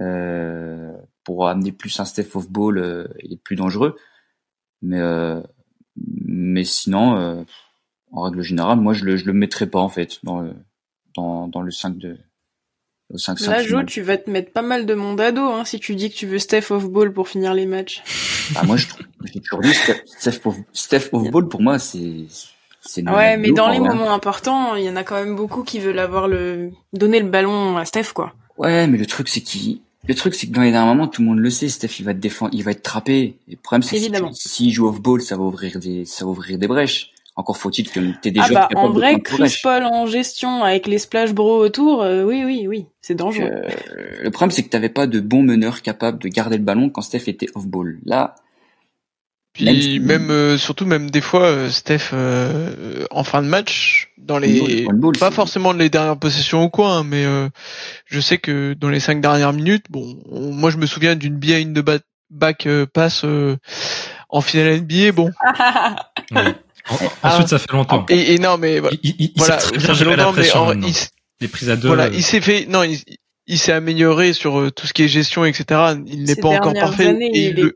euh, 0.00 0.92
pour 1.24 1.48
amener 1.48 1.72
plus 1.72 2.00
un 2.00 2.04
Steph 2.04 2.34
off 2.34 2.50
ball 2.50 2.78
euh, 2.78 3.06
et 3.20 3.36
plus 3.36 3.56
dangereux. 3.56 3.96
Mais 4.82 5.00
euh, 5.00 5.40
mais 5.96 6.64
sinon, 6.64 7.16
euh, 7.16 7.42
en 8.12 8.22
règle 8.22 8.42
générale, 8.42 8.78
moi 8.80 8.92
je 8.94 9.04
le 9.04 9.16
je 9.16 9.26
le 9.26 9.32
mettrais 9.32 9.68
pas 9.68 9.80
en 9.80 9.88
fait 9.88 10.18
dans 10.24 10.40
le 10.40 10.54
dans 11.16 11.48
dans 11.48 11.62
le 11.62 11.70
5 11.70 11.98
de 11.98 12.18
5 13.16 13.38
5 13.38 13.50
Là, 13.50 13.62
Jo, 13.62 13.82
tu 13.82 14.02
vas 14.02 14.16
te 14.16 14.30
mettre 14.30 14.52
pas 14.52 14.62
mal 14.62 14.86
de 14.86 14.94
monde 14.94 15.20
à 15.20 15.32
dos 15.32 15.42
hein, 15.42 15.64
si 15.64 15.80
tu 15.80 15.94
dis 15.94 16.10
que 16.10 16.16
tu 16.16 16.26
veux 16.26 16.38
Steph 16.38 16.70
off 16.70 16.88
ball 16.88 17.12
pour 17.12 17.28
finir 17.28 17.54
les 17.54 17.66
matchs. 17.66 18.02
Bah, 18.54 18.62
moi, 18.64 18.76
je 18.76 18.88
trouve, 18.88 19.06
j'ai 19.24 19.40
toujours 19.40 19.60
dit 19.60 19.74
Steph, 20.06 20.40
off, 20.44 20.56
Steph 20.72 21.08
off 21.12 21.30
ball 21.30 21.48
pour 21.48 21.62
moi, 21.62 21.78
c'est 21.78 22.26
Ouais, 22.96 23.36
mais 23.36 23.52
dans 23.52 23.68
les 23.68 23.78
moments 23.78 24.12
importants, 24.12 24.74
il 24.74 24.84
y 24.84 24.90
en 24.90 24.96
a 24.96 25.04
quand 25.04 25.14
même 25.14 25.36
beaucoup 25.36 25.62
qui 25.62 25.78
veulent 25.78 26.00
avoir 26.00 26.26
le 26.26 26.70
donner 26.92 27.20
le 27.20 27.28
ballon 27.28 27.76
à 27.76 27.84
Steph 27.84 28.12
quoi. 28.12 28.34
Ouais, 28.58 28.86
mais 28.88 28.98
le 28.98 29.06
truc 29.06 29.28
c'est 29.28 29.40
qu'il 29.40 29.80
le 30.08 30.16
truc 30.16 30.34
c'est 30.34 30.48
que 30.48 30.52
dans 30.52 30.62
les 30.62 30.72
derniers 30.72 30.88
moments, 30.88 31.06
tout 31.06 31.22
le 31.22 31.28
monde 31.28 31.38
le 31.38 31.50
sait, 31.50 31.68
Steph 31.68 32.00
il 32.00 32.04
va 32.04 32.12
te 32.12 32.18
défendre, 32.18 32.52
il 32.54 32.64
va 32.64 32.72
être 32.72 32.82
trappé. 32.82 33.36
Et 33.46 33.52
le 33.52 33.56
problème 33.56 33.82
c'est 33.82 34.10
que 34.10 34.34
si 34.34 34.48
s'il 34.48 34.72
joue 34.72 34.88
off 34.88 35.00
ball, 35.00 35.22
ça 35.22 35.36
va 35.36 35.44
ouvrir 35.44 35.78
des 35.78 36.04
ça 36.04 36.24
va 36.24 36.32
ouvrir 36.32 36.58
des 36.58 36.66
brèches. 36.66 37.11
Encore 37.34 37.56
faut-il 37.56 37.88
que 37.90 38.00
t'aies 38.20 38.30
des 38.30 38.40
ah 38.40 38.48
joueurs 38.48 38.68
bah 38.68 38.80
en 38.80 38.88
de 38.90 38.94
vrai, 38.94 39.18
Chris. 39.20 39.58
Paul 39.62 39.84
en 39.84 40.06
gestion 40.06 40.62
avec 40.64 40.86
les 40.86 40.98
splash 40.98 41.32
bros 41.32 41.58
autour, 41.64 42.02
euh, 42.02 42.24
oui 42.24 42.42
oui 42.44 42.66
oui, 42.68 42.86
c'est 43.00 43.14
dangereux. 43.14 43.48
euh, 43.50 44.22
le 44.22 44.30
problème 44.30 44.50
c'est 44.50 44.62
que 44.62 44.68
t'avais 44.68 44.90
pas 44.90 45.06
de 45.06 45.18
bons 45.20 45.42
meneurs 45.42 45.80
capables 45.80 46.18
de 46.18 46.28
garder 46.28 46.58
le 46.58 46.64
ballon 46.64 46.90
quand 46.90 47.00
Steph 47.02 47.28
était 47.28 47.48
off 47.54 47.66
ball. 47.66 47.98
Là, 48.04 48.34
Puis 49.54 49.98
Même 50.00 50.30
euh, 50.30 50.56
surtout 50.58 50.86
même 50.86 51.10
des 51.10 51.20
fois, 51.20 51.44
euh, 51.44 51.70
Steph 51.70 52.10
euh, 52.12 53.04
en 53.10 53.22
fin 53.24 53.42
de 53.42 53.48
match, 53.48 54.10
dans 54.18 54.38
les 54.38 54.86
ball, 54.86 55.12
pas 55.18 55.30
forcément 55.30 55.72
les 55.72 55.90
dernières 55.90 56.18
possessions 56.18 56.62
au 56.62 56.70
coin, 56.70 56.98
hein, 56.98 57.04
mais 57.04 57.24
euh, 57.24 57.48
je 58.06 58.20
sais 58.20 58.38
que 58.38 58.74
dans 58.74 58.88
les 58.88 59.00
cinq 59.00 59.20
dernières 59.20 59.52
minutes, 59.52 59.86
bon, 59.90 60.18
on- 60.30 60.52
moi 60.52 60.70
je 60.70 60.78
me 60.78 60.86
souviens 60.86 61.16
d'une 61.16 61.36
behind 61.36 61.74
de 61.74 61.80
ba- 61.82 61.98
back 62.30 62.66
euh, 62.66 62.86
pass 62.86 63.24
euh, 63.24 63.56
en 64.30 64.40
finale 64.40 64.82
NBA, 64.82 65.12
bon. 65.12 65.30
Ouais. 66.30 66.54
En- 66.90 66.96
Ah. 67.22 67.32
Ensuite, 67.34 67.48
ça 67.48 67.58
fait 67.58 67.72
longtemps. 67.72 68.04
Et, 68.08 68.34
et 68.34 68.38
non, 68.38 68.58
mais 68.58 68.80
voilà, 68.80 68.96
Il, 69.02 69.10
il, 69.18 69.24
il 69.26 69.32
voilà, 69.36 69.58
sait 69.60 69.68
très 69.70 69.78
ça 69.80 69.86
bien 69.86 69.94
fait 69.94 69.98
gérer 70.04 70.16
la 70.16 70.24
longtemps, 70.24 70.32
mais 70.36 70.42
pression 70.42 70.60
en- 70.60 70.66
maintenant. 70.66 70.86
il, 70.86 70.90
s- 70.90 71.10
Les 71.40 71.48
prises 71.48 71.70
à 71.70 71.76
deux. 71.76 71.88
voilà, 71.88 72.08
il 72.08 72.22
s'est 72.22 72.40
fait, 72.40 72.66
non, 72.66 72.82
il, 72.82 72.98
il 73.46 73.58
s'est 73.58 73.72
amélioré 73.72 74.32
sur 74.32 74.58
euh, 74.60 74.70
tout 74.70 74.86
ce 74.86 74.92
qui 74.92 75.02
est 75.04 75.08
gestion, 75.08 75.44
etc. 75.44 75.94
Il 76.06 76.24
n'est 76.24 76.36
pas 76.36 76.48
encore 76.48 76.74
parfait. 76.74 77.06
années, 77.08 77.30
et 77.34 77.48
il 77.48 77.54
le- 77.56 77.68
est 77.68 77.72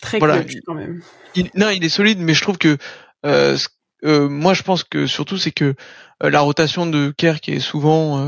Très 0.00 0.18
voilà, 0.18 0.40
clutch 0.40 0.58
quand 0.66 0.74
même. 0.74 1.02
il, 1.34 1.50
non, 1.54 1.70
il 1.70 1.82
est 1.84 1.88
solide, 1.88 2.18
mais 2.20 2.34
je 2.34 2.42
trouve 2.42 2.58
que 2.58 2.76
euh, 3.24 3.56
ce- 3.56 3.68
euh, 4.04 4.28
moi, 4.28 4.52
je 4.54 4.62
pense 4.62 4.84
que 4.84 5.06
surtout 5.06 5.38
c'est 5.38 5.52
que 5.52 5.74
euh, 6.22 6.30
la 6.30 6.40
rotation 6.40 6.84
de 6.86 7.12
Kerr 7.16 7.40
qui 7.40 7.52
est 7.52 7.60
souvent 7.60 8.18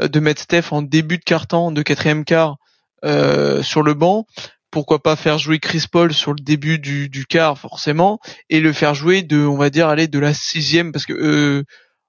euh, 0.00 0.08
de 0.08 0.20
mettre 0.20 0.40
Steph 0.42 0.64
en 0.72 0.80
début 0.82 1.18
de 1.18 1.22
quart-temps, 1.24 1.70
de 1.70 1.82
quatrième 1.82 2.24
quart 2.24 2.56
euh, 3.04 3.62
sur 3.62 3.82
le 3.82 3.92
banc. 3.94 4.26
Pourquoi 4.72 5.02
pas 5.02 5.14
faire 5.16 5.38
jouer 5.38 5.58
Chris 5.60 5.84
Paul 5.90 6.12
sur 6.12 6.32
le 6.32 6.40
début 6.42 6.78
du, 6.80 7.08
du 7.08 7.26
quart 7.26 7.58
forcément 7.58 8.18
et 8.50 8.58
le 8.58 8.72
faire 8.72 8.94
jouer 8.94 9.22
de, 9.22 9.38
on 9.38 9.56
va 9.56 9.70
dire, 9.70 9.86
aller 9.88 10.08
de 10.08 10.18
la 10.18 10.34
sixième 10.34 10.90
parce 10.92 11.06
que 11.06 11.12
euh, 11.12 11.62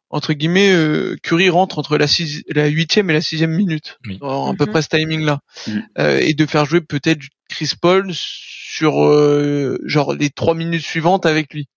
entre 0.09 0.33
guillemets, 0.33 0.71
euh, 0.71 1.15
Curry 1.23 1.49
rentre 1.49 1.77
entre 1.79 1.97
la, 1.97 2.07
six, 2.07 2.43
la 2.47 2.67
huitième 2.67 3.09
et 3.09 3.13
la 3.13 3.21
sixième 3.21 3.51
minute, 3.51 3.97
Oui. 4.07 4.17
dans 4.19 4.51
à 4.51 4.55
peu 4.55 4.65
Mhm. 4.65 4.71
près 4.71 4.81
ce 4.81 4.87
timing-là, 4.89 5.39
Mhm. 5.67 5.83
Euh, 5.99 6.19
et 6.19 6.33
de 6.33 6.45
faire 6.45 6.65
jouer 6.65 6.81
peut-être 6.81 7.19
Chris 7.49 7.73
Paul 7.81 8.11
sur 8.13 9.03
euh, 9.03 9.77
genre 9.85 10.13
les 10.13 10.29
trois 10.29 10.53
minutes 10.55 10.83
suivantes 10.85 11.25
avec 11.25 11.53
lui, 11.53 11.67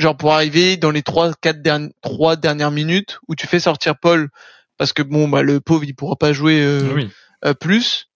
genre 0.00 0.16
pour 0.16 0.32
arriver 0.32 0.76
dans 0.76 0.90
les 0.90 1.02
trois 1.02 1.32
quatre 1.40 1.62
dernières 1.62 1.90
trois 2.02 2.36
dernières 2.36 2.70
minutes 2.70 3.18
où 3.28 3.34
tu 3.36 3.46
fais 3.46 3.60
sortir 3.60 3.94
Paul 4.00 4.28
parce 4.76 4.92
que 4.92 5.02
bon 5.02 5.28
bah 5.28 5.42
le 5.42 5.60
pauvre 5.60 5.84
il 5.84 5.94
pourra 5.94 6.16
pas 6.16 6.32
jouer 6.32 6.60
euh, 6.62 6.94
Oui. 6.94 7.08
euh, 7.44 7.54
plus 7.54 8.06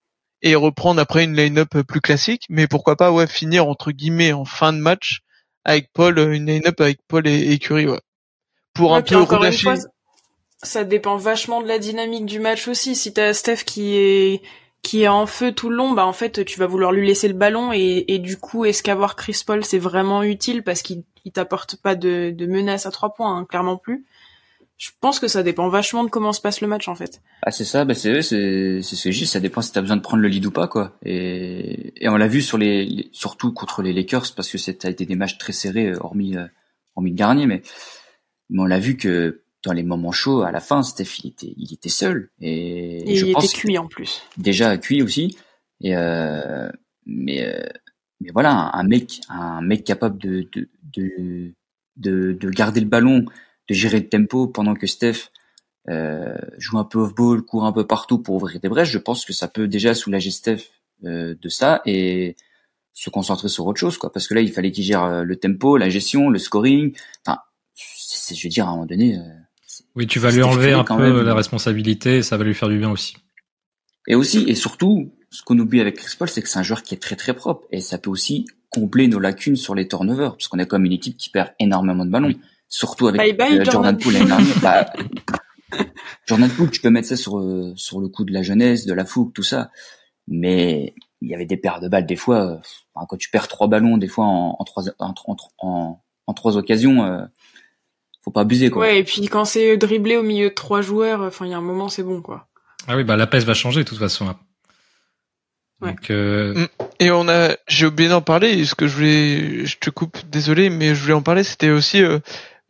et 0.42 0.54
reprendre 0.54 1.00
après 1.00 1.24
une 1.24 1.34
line-up 1.34 1.76
plus 1.86 2.00
classique, 2.00 2.44
mais 2.48 2.66
pourquoi 2.66 2.96
pas 2.96 3.12
ouais 3.12 3.26
finir 3.26 3.66
entre 3.68 3.90
guillemets 3.90 4.32
en 4.32 4.44
fin 4.44 4.72
de 4.72 4.78
match 4.78 5.20
avec 5.64 5.90
Paul 5.92 6.18
euh, 6.18 6.32
une 6.32 6.46
line-up 6.46 6.80
avec 6.80 7.00
Paul 7.08 7.26
et, 7.26 7.52
et 7.52 7.58
Curry 7.58 7.86
ouais 7.86 8.00
pour 8.74 8.92
Ouais, 8.92 8.98
un 8.98 9.02
peu 9.02 9.16
relâcher 9.22 9.74
ça 10.62 10.82
dépend 10.82 11.16
vachement 11.16 11.62
de 11.62 11.68
la 11.68 11.78
dynamique 11.78 12.26
du 12.26 12.40
match 12.40 12.66
aussi. 12.66 12.96
Si 12.96 13.12
t'as 13.12 13.32
Steph 13.32 13.64
qui 13.64 13.96
est 13.96 14.42
qui 14.82 15.02
est 15.02 15.08
en 15.08 15.26
feu 15.26 15.52
tout 15.52 15.70
le 15.70 15.76
long, 15.76 15.92
bah 15.92 16.06
en 16.06 16.12
fait 16.12 16.44
tu 16.44 16.58
vas 16.58 16.66
vouloir 16.66 16.92
lui 16.92 17.06
laisser 17.06 17.28
le 17.28 17.34
ballon 17.34 17.72
et, 17.72 18.04
et 18.08 18.18
du 18.18 18.36
coup 18.36 18.64
est-ce 18.64 18.82
qu'avoir 18.82 19.16
Chris 19.16 19.42
Paul 19.46 19.64
c'est 19.64 19.78
vraiment 19.78 20.22
utile 20.22 20.62
parce 20.64 20.82
qu'il 20.82 21.04
il 21.24 21.32
t'apporte 21.32 21.76
pas 21.76 21.94
de, 21.94 22.30
de 22.30 22.46
menace 22.46 22.86
à 22.86 22.90
trois 22.90 23.12
points, 23.12 23.36
hein, 23.36 23.44
clairement 23.44 23.76
plus. 23.76 24.06
Je 24.78 24.90
pense 25.00 25.18
que 25.18 25.26
ça 25.28 25.42
dépend 25.42 25.68
vachement 25.68 26.04
de 26.04 26.08
comment 26.08 26.32
se 26.32 26.40
passe 26.40 26.60
le 26.60 26.68
match 26.68 26.86
en 26.88 26.94
fait. 26.94 27.20
Ah 27.42 27.50
c'est 27.50 27.64
ça, 27.64 27.84
bah 27.84 27.94
c'est 27.94 28.22
c'est 28.22 28.80
c'est 28.80 28.94
ce 28.96 29.08
dis, 29.08 29.26
ça 29.26 29.40
dépend 29.40 29.60
si 29.60 29.72
t'as 29.72 29.80
besoin 29.80 29.96
de 29.96 30.02
prendre 30.02 30.22
le 30.22 30.28
lead 30.28 30.46
ou 30.46 30.52
pas 30.52 30.68
quoi. 30.68 30.96
Et 31.04 31.92
et 32.02 32.08
on 32.08 32.16
l'a 32.16 32.28
vu 32.28 32.40
sur 32.40 32.58
les, 32.58 32.84
les- 32.86 33.08
surtout 33.12 33.52
contre 33.52 33.82
les 33.82 33.92
Lakers 33.92 34.32
parce 34.36 34.48
que 34.50 34.56
ça 34.56 34.72
a 34.84 34.88
été 34.90 35.04
des 35.04 35.16
matchs 35.16 35.36
très 35.36 35.52
serrés 35.52 35.88
euh, 35.90 35.98
hormis 36.00 36.36
euh, 36.36 36.46
hormis 36.94 37.10
le 37.10 37.16
dernier, 37.16 37.46
mais 37.46 37.62
mais 38.50 38.62
on 38.62 38.66
l'a 38.66 38.78
vu 38.78 38.96
que 38.96 39.42
dans 39.64 39.72
les 39.72 39.82
moments 39.82 40.12
chauds 40.12 40.42
à 40.42 40.52
la 40.52 40.60
fin, 40.60 40.84
Steph 40.84 41.18
il 41.24 41.30
était 41.30 41.52
il 41.56 41.74
était 41.74 41.88
seul 41.88 42.30
et, 42.40 43.10
Et 43.10 43.16
je 43.16 43.26
il 43.26 43.32
pense 43.32 43.44
était 43.46 43.54
cuit 43.58 43.78
en 43.78 43.88
plus. 43.88 44.22
déjà 44.36 44.78
cuit 44.78 45.02
aussi 45.02 45.36
et 45.80 45.96
euh, 45.96 46.70
mais 47.04 47.42
euh, 47.44 47.66
mais 48.20 48.30
voilà 48.32 48.52
un, 48.52 48.70
un 48.78 48.84
mec 48.84 49.20
un 49.28 49.60
mec 49.60 49.82
capable 49.82 50.18
de 50.18 50.48
de, 50.54 50.68
de 50.94 51.52
de 51.96 52.32
de 52.32 52.50
garder 52.50 52.80
le 52.80 52.86
ballon 52.86 53.24
de 53.68 53.74
gérer 53.74 54.00
le 54.00 54.08
tempo 54.08 54.46
pendant 54.48 54.74
que 54.74 54.86
Steph 54.86 55.30
euh, 55.88 56.36
joue 56.58 56.78
un 56.78 56.84
peu 56.84 56.98
off 56.98 57.14
ball 57.14 57.42
court 57.42 57.64
un 57.64 57.72
peu 57.72 57.86
partout 57.86 58.18
pour 58.18 58.36
ouvrir 58.36 58.60
des 58.60 58.68
brèches 58.68 58.90
je 58.90 58.98
pense 58.98 59.24
que 59.24 59.32
ça 59.32 59.48
peut 59.48 59.68
déjà 59.68 59.94
soulager 59.94 60.30
Steph 60.30 60.58
euh, 61.04 61.34
de 61.40 61.48
ça 61.48 61.80
et 61.86 62.36
se 62.94 63.10
concentrer 63.10 63.48
sur 63.48 63.66
autre 63.66 63.78
chose 63.80 63.96
quoi 63.98 64.12
parce 64.12 64.26
que 64.26 64.34
là 64.34 64.40
il 64.40 64.52
fallait 64.52 64.72
qu'il 64.72 64.84
gère 64.84 65.04
euh, 65.04 65.22
le 65.22 65.36
tempo 65.36 65.76
la 65.76 65.88
gestion 65.88 66.30
le 66.30 66.38
scoring 66.38 66.94
enfin 67.26 67.38
c'est- 67.74 68.34
je 68.34 68.42
veux 68.46 68.50
dire 68.50 68.66
à 68.66 68.70
un 68.70 68.72
moment 68.72 68.86
donné 68.86 69.16
euh, 69.16 69.22
Oui, 69.94 70.06
tu 70.06 70.18
vas 70.18 70.30
lui 70.30 70.42
enlever 70.42 70.72
un 70.72 70.84
peu 70.84 70.96
même. 70.96 71.20
la 71.22 71.34
responsabilité 71.34 72.18
et 72.18 72.22
ça 72.22 72.36
va 72.36 72.44
lui 72.44 72.54
faire 72.54 72.68
du 72.68 72.78
bien 72.78 72.90
aussi. 72.90 73.16
Et 74.06 74.14
aussi, 74.14 74.44
et 74.48 74.54
surtout, 74.54 75.12
ce 75.30 75.42
qu'on 75.42 75.58
oublie 75.58 75.80
avec 75.80 75.96
Chris 75.96 76.14
Paul, 76.18 76.28
c'est 76.28 76.40
que 76.42 76.48
c'est 76.48 76.58
un 76.58 76.62
joueur 76.62 76.82
qui 76.82 76.94
est 76.94 76.98
très 76.98 77.14
très 77.14 77.34
propre. 77.34 77.66
Et 77.70 77.80
ça 77.80 77.98
peut 77.98 78.08
aussi 78.10 78.46
combler 78.70 79.06
nos 79.06 79.18
lacunes 79.18 79.56
sur 79.56 79.74
les 79.74 79.86
turnovers, 79.86 80.32
parce 80.32 80.48
qu'on 80.48 80.58
est 80.58 80.66
comme 80.66 80.84
une 80.86 80.92
équipe 80.92 81.16
qui 81.18 81.28
perd 81.30 81.50
énormément 81.60 82.06
de 82.06 82.10
ballons. 82.10 82.28
Oui. 82.28 82.40
Surtout 82.68 83.08
avec 83.08 83.18
Bye 83.20 83.32
bye, 83.32 83.58
euh, 83.60 83.64
Jordan. 83.64 83.96
Poole 83.98 84.12
l'année 84.14 84.26
dernière. 84.26 84.60
Bah, 84.62 84.92
Jordan 86.26 86.50
Poole, 86.50 86.70
tu 86.70 86.80
peux 86.80 86.90
mettre 86.90 87.08
ça 87.08 87.16
sur, 87.16 87.38
euh, 87.38 87.72
sur 87.76 88.00
le 88.00 88.08
coup 88.08 88.24
de 88.24 88.32
la 88.32 88.42
jeunesse, 88.42 88.84
de 88.86 88.92
la 88.92 89.04
fougue, 89.04 89.32
tout 89.32 89.42
ça. 89.42 89.70
Mais 90.26 90.94
il 91.20 91.30
y 91.30 91.34
avait 91.34 91.46
des 91.46 91.56
paires 91.56 91.80
de 91.80 91.88
balles 91.88 92.06
des 92.06 92.16
fois. 92.16 92.36
euh, 92.44 92.56
enfin, 92.94 93.06
quand 93.08 93.16
tu 93.16 93.30
perds 93.30 93.48
trois 93.48 93.66
ballons, 93.68 93.96
des 93.96 94.08
fois 94.08 94.26
en, 94.26 94.56
en 94.58 94.64
trois, 94.64 94.84
en, 94.98 95.14
en, 95.26 95.36
en, 95.58 96.02
en 96.26 96.34
trois 96.34 96.56
occasions, 96.56 97.04
euh, 97.04 97.24
faut 98.22 98.30
pas 98.30 98.42
abuser 98.42 98.70
quoi. 98.70 98.82
Ouais, 98.82 98.98
et 98.98 99.04
puis 99.04 99.26
quand 99.28 99.44
c'est 99.46 99.76
dribblé 99.78 100.16
au 100.16 100.22
milieu 100.22 100.50
de 100.50 100.54
trois 100.54 100.82
joueurs, 100.82 101.22
enfin 101.22 101.46
il 101.46 101.50
y 101.50 101.54
a 101.54 101.58
un 101.58 101.62
moment 101.62 101.88
c'est 101.88 102.02
bon 102.02 102.20
quoi. 102.20 102.46
Ah 102.86 102.96
oui, 102.96 103.04
bah 103.04 103.16
la 103.16 103.26
peste 103.26 103.46
va 103.46 103.54
changer 103.54 103.84
de 103.84 103.88
toute 103.88 103.98
façon. 103.98 104.26
Ouais. 105.80 105.90
Donc, 105.92 106.10
euh, 106.10 106.66
Et 106.98 107.10
on 107.10 107.28
a, 107.28 107.56
j'ai 107.68 107.86
oublié 107.86 108.08
d'en 108.08 108.20
parler. 108.20 108.64
Ce 108.64 108.74
que 108.74 108.86
je 108.88 108.94
voulais, 108.96 109.64
je 109.66 109.78
te 109.78 109.90
coupe, 109.90 110.18
désolé, 110.28 110.70
mais 110.70 110.94
je 110.94 111.00
voulais 111.02 111.14
en 111.14 111.22
parler. 111.22 111.44
C'était 111.44 111.70
aussi, 111.70 112.02
euh, 112.02 112.18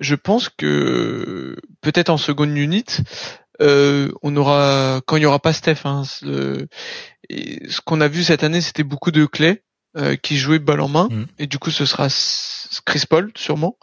je 0.00 0.14
pense 0.14 0.48
que 0.48 1.56
peut-être 1.80 2.08
en 2.10 2.16
seconde 2.18 2.56
unit, 2.56 2.84
euh, 3.60 4.10
on 4.22 4.36
aura, 4.36 5.00
quand 5.06 5.16
il 5.16 5.22
y 5.22 5.26
aura 5.26 5.40
pas 5.40 5.52
Steph, 5.52 5.80
hein, 5.84 6.04
ce, 6.04 6.66
et 7.28 7.68
ce 7.68 7.80
qu'on 7.80 8.00
a 8.00 8.08
vu 8.08 8.22
cette 8.22 8.44
année, 8.44 8.60
c'était 8.60 8.84
beaucoup 8.84 9.10
de 9.10 9.26
clés 9.26 9.62
euh, 9.96 10.16
qui 10.16 10.36
jouaient 10.36 10.58
balle 10.60 10.80
en 10.80 10.88
main, 10.88 11.08
Mhm. 11.10 11.26
et 11.38 11.46
du 11.46 11.58
coup, 11.58 11.70
ce 11.70 11.84
sera 11.86 12.08
Chris 12.84 13.04
Paul 13.08 13.32
sûrement, 13.36 13.76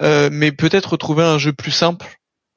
Euh, 0.00 0.30
mais 0.32 0.50
peut-être 0.52 0.92
retrouver 0.92 1.22
un 1.22 1.38
jeu 1.38 1.52
plus 1.52 1.70
simple 1.70 2.06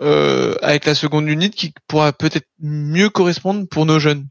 euh, 0.01 0.56
avec 0.62 0.86
la 0.86 0.95
seconde 0.95 1.28
unit 1.28 1.51
qui 1.51 1.74
pourra 1.88 2.12
peut-être 2.14 2.47
mieux 2.60 3.10
correspondre 3.10 3.68
pour 3.68 3.86
nos 3.86 3.99
jeunes. 3.99 4.28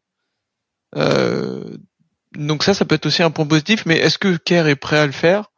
Euh, 0.97 1.77
donc 2.37 2.65
ça, 2.65 2.75
ça 2.75 2.85
peut 2.85 2.95
être 2.97 3.07
aussi 3.07 3.23
un 3.23 3.31
point 3.31 3.47
positif, 3.47 3.87
mais 3.87 3.97
est-ce 3.99 4.19
que 4.19 4.37
Kerr 4.37 4.67
est 4.69 4.77
prêt 4.77 4.99
à 4.99 5.07
le 5.07 5.13
faire? 5.13 5.51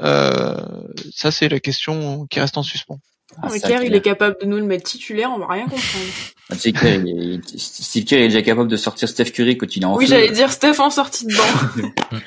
Ça, 0.00 1.30
c'est 1.30 1.48
la 1.48 1.60
question 1.60 2.26
qui 2.26 2.40
reste 2.40 2.56
en 2.58 2.62
suspens. 2.62 3.00
Ah, 3.42 3.48
mais 3.52 3.60
Kerr, 3.60 3.82
il 3.84 3.94
est 3.94 4.00
capable 4.00 4.36
de 4.40 4.46
nous 4.46 4.56
le 4.56 4.64
mettre 4.64 4.84
titulaire, 4.84 5.30
on 5.34 5.38
va 5.38 5.46
rien 5.48 5.64
comprendre. 5.64 5.84
Ah, 6.50 6.54
tu 6.54 6.60
sais, 6.62 6.72
Kerr, 6.72 7.02
il 7.04 7.34
est- 7.34 7.52
il- 7.52 7.60
Steve 7.60 8.04
Kerr 8.06 8.20
est 8.22 8.28
déjà 8.28 8.40
capable 8.40 8.70
de 8.70 8.76
sortir 8.78 9.06
Steph 9.06 9.32
Curry 9.32 9.58
quand 9.58 9.76
il 9.76 9.82
est 9.82 9.84
en 9.84 9.94
oui, 9.96 10.06
j'allais 10.06 10.30
dire 10.30 10.50
Steph 10.50 10.80
en 10.80 10.88
sortie 10.88 11.26
de 11.26 11.34
banc. 11.36 11.82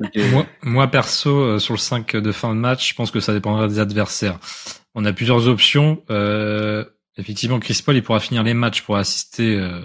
Euh, 0.16 0.30
moi, 0.30 0.46
moi 0.62 0.86
perso, 0.88 1.28
euh, 1.30 1.58
sur 1.58 1.74
le 1.74 1.78
5 1.78 2.16
de 2.16 2.32
fin 2.32 2.54
de 2.54 2.58
match, 2.58 2.88
je 2.88 2.94
pense 2.94 3.10
que 3.10 3.20
ça 3.20 3.34
dépendra 3.34 3.68
des 3.68 3.78
adversaires. 3.78 4.38
On 4.94 5.04
a 5.04 5.12
plusieurs 5.12 5.46
options. 5.46 6.02
Euh, 6.08 6.86
effectivement, 7.18 7.60
Chris 7.60 7.82
Paul, 7.84 7.96
il 7.96 8.02
pourra 8.02 8.18
finir 8.20 8.42
les 8.44 8.54
matchs 8.54 8.80
pour 8.80 8.96
assister 8.96 9.56
euh, 9.56 9.80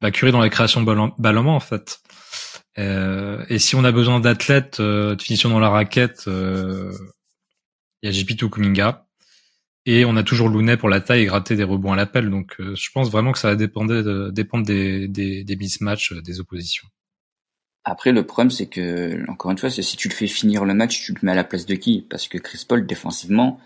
bah, 0.00 0.10
Curry 0.10 0.32
dans 0.32 0.40
la 0.40 0.48
création 0.48 0.80
de 0.80 0.86
balle 0.86 0.98
en, 1.00 1.14
balle 1.18 1.36
en 1.36 1.42
main, 1.42 1.52
en 1.52 1.60
fait. 1.60 2.00
Euh, 2.78 3.44
et 3.48 3.58
si 3.58 3.74
on 3.74 3.84
a 3.84 3.92
besoin 3.92 4.20
d'athlètes 4.20 4.80
euh, 4.80 5.16
de 5.16 5.22
finition 5.22 5.50
dans 5.50 5.58
la 5.58 5.70
raquette, 5.70 6.24
il 6.26 6.92
y 8.02 8.08
a 8.08 8.12
JP 8.12 8.50
Kuminga. 8.50 9.06
Et 9.86 10.04
on 10.04 10.16
a 10.16 10.22
toujours 10.22 10.50
Lounet 10.50 10.76
pour 10.76 10.90
la 10.90 11.00
taille 11.00 11.22
et 11.22 11.26
gratter 11.26 11.56
des 11.56 11.64
rebonds 11.64 11.92
à 11.92 11.96
l'appel. 11.96 12.30
Donc 12.30 12.56
je 12.58 12.90
pense 12.92 13.10
vraiment 13.10 13.32
que 13.32 13.38
ça 13.38 13.48
va 13.48 13.56
dépendre, 13.56 14.30
dépendre 14.30 14.66
des, 14.66 15.08
des, 15.08 15.42
des 15.42 15.56
mismatchs 15.56 16.12
des 16.12 16.38
oppositions. 16.38 16.86
Après, 17.84 18.12
le 18.12 18.26
problème, 18.26 18.50
c'est 18.50 18.66
que, 18.66 19.28
encore 19.30 19.50
une 19.50 19.58
fois, 19.58 19.70
c'est 19.70 19.82
si 19.82 19.96
tu 19.96 20.08
le 20.08 20.14
fais 20.14 20.26
finir 20.26 20.66
le 20.66 20.74
match, 20.74 21.02
tu 21.02 21.12
le 21.12 21.18
mets 21.22 21.32
à 21.32 21.34
la 21.34 21.44
place 21.44 21.64
de 21.64 21.74
qui? 21.74 22.06
Parce 22.10 22.28
que 22.28 22.36
Chris 22.36 22.64
Paul, 22.68 22.86
défensivement, 22.86 23.58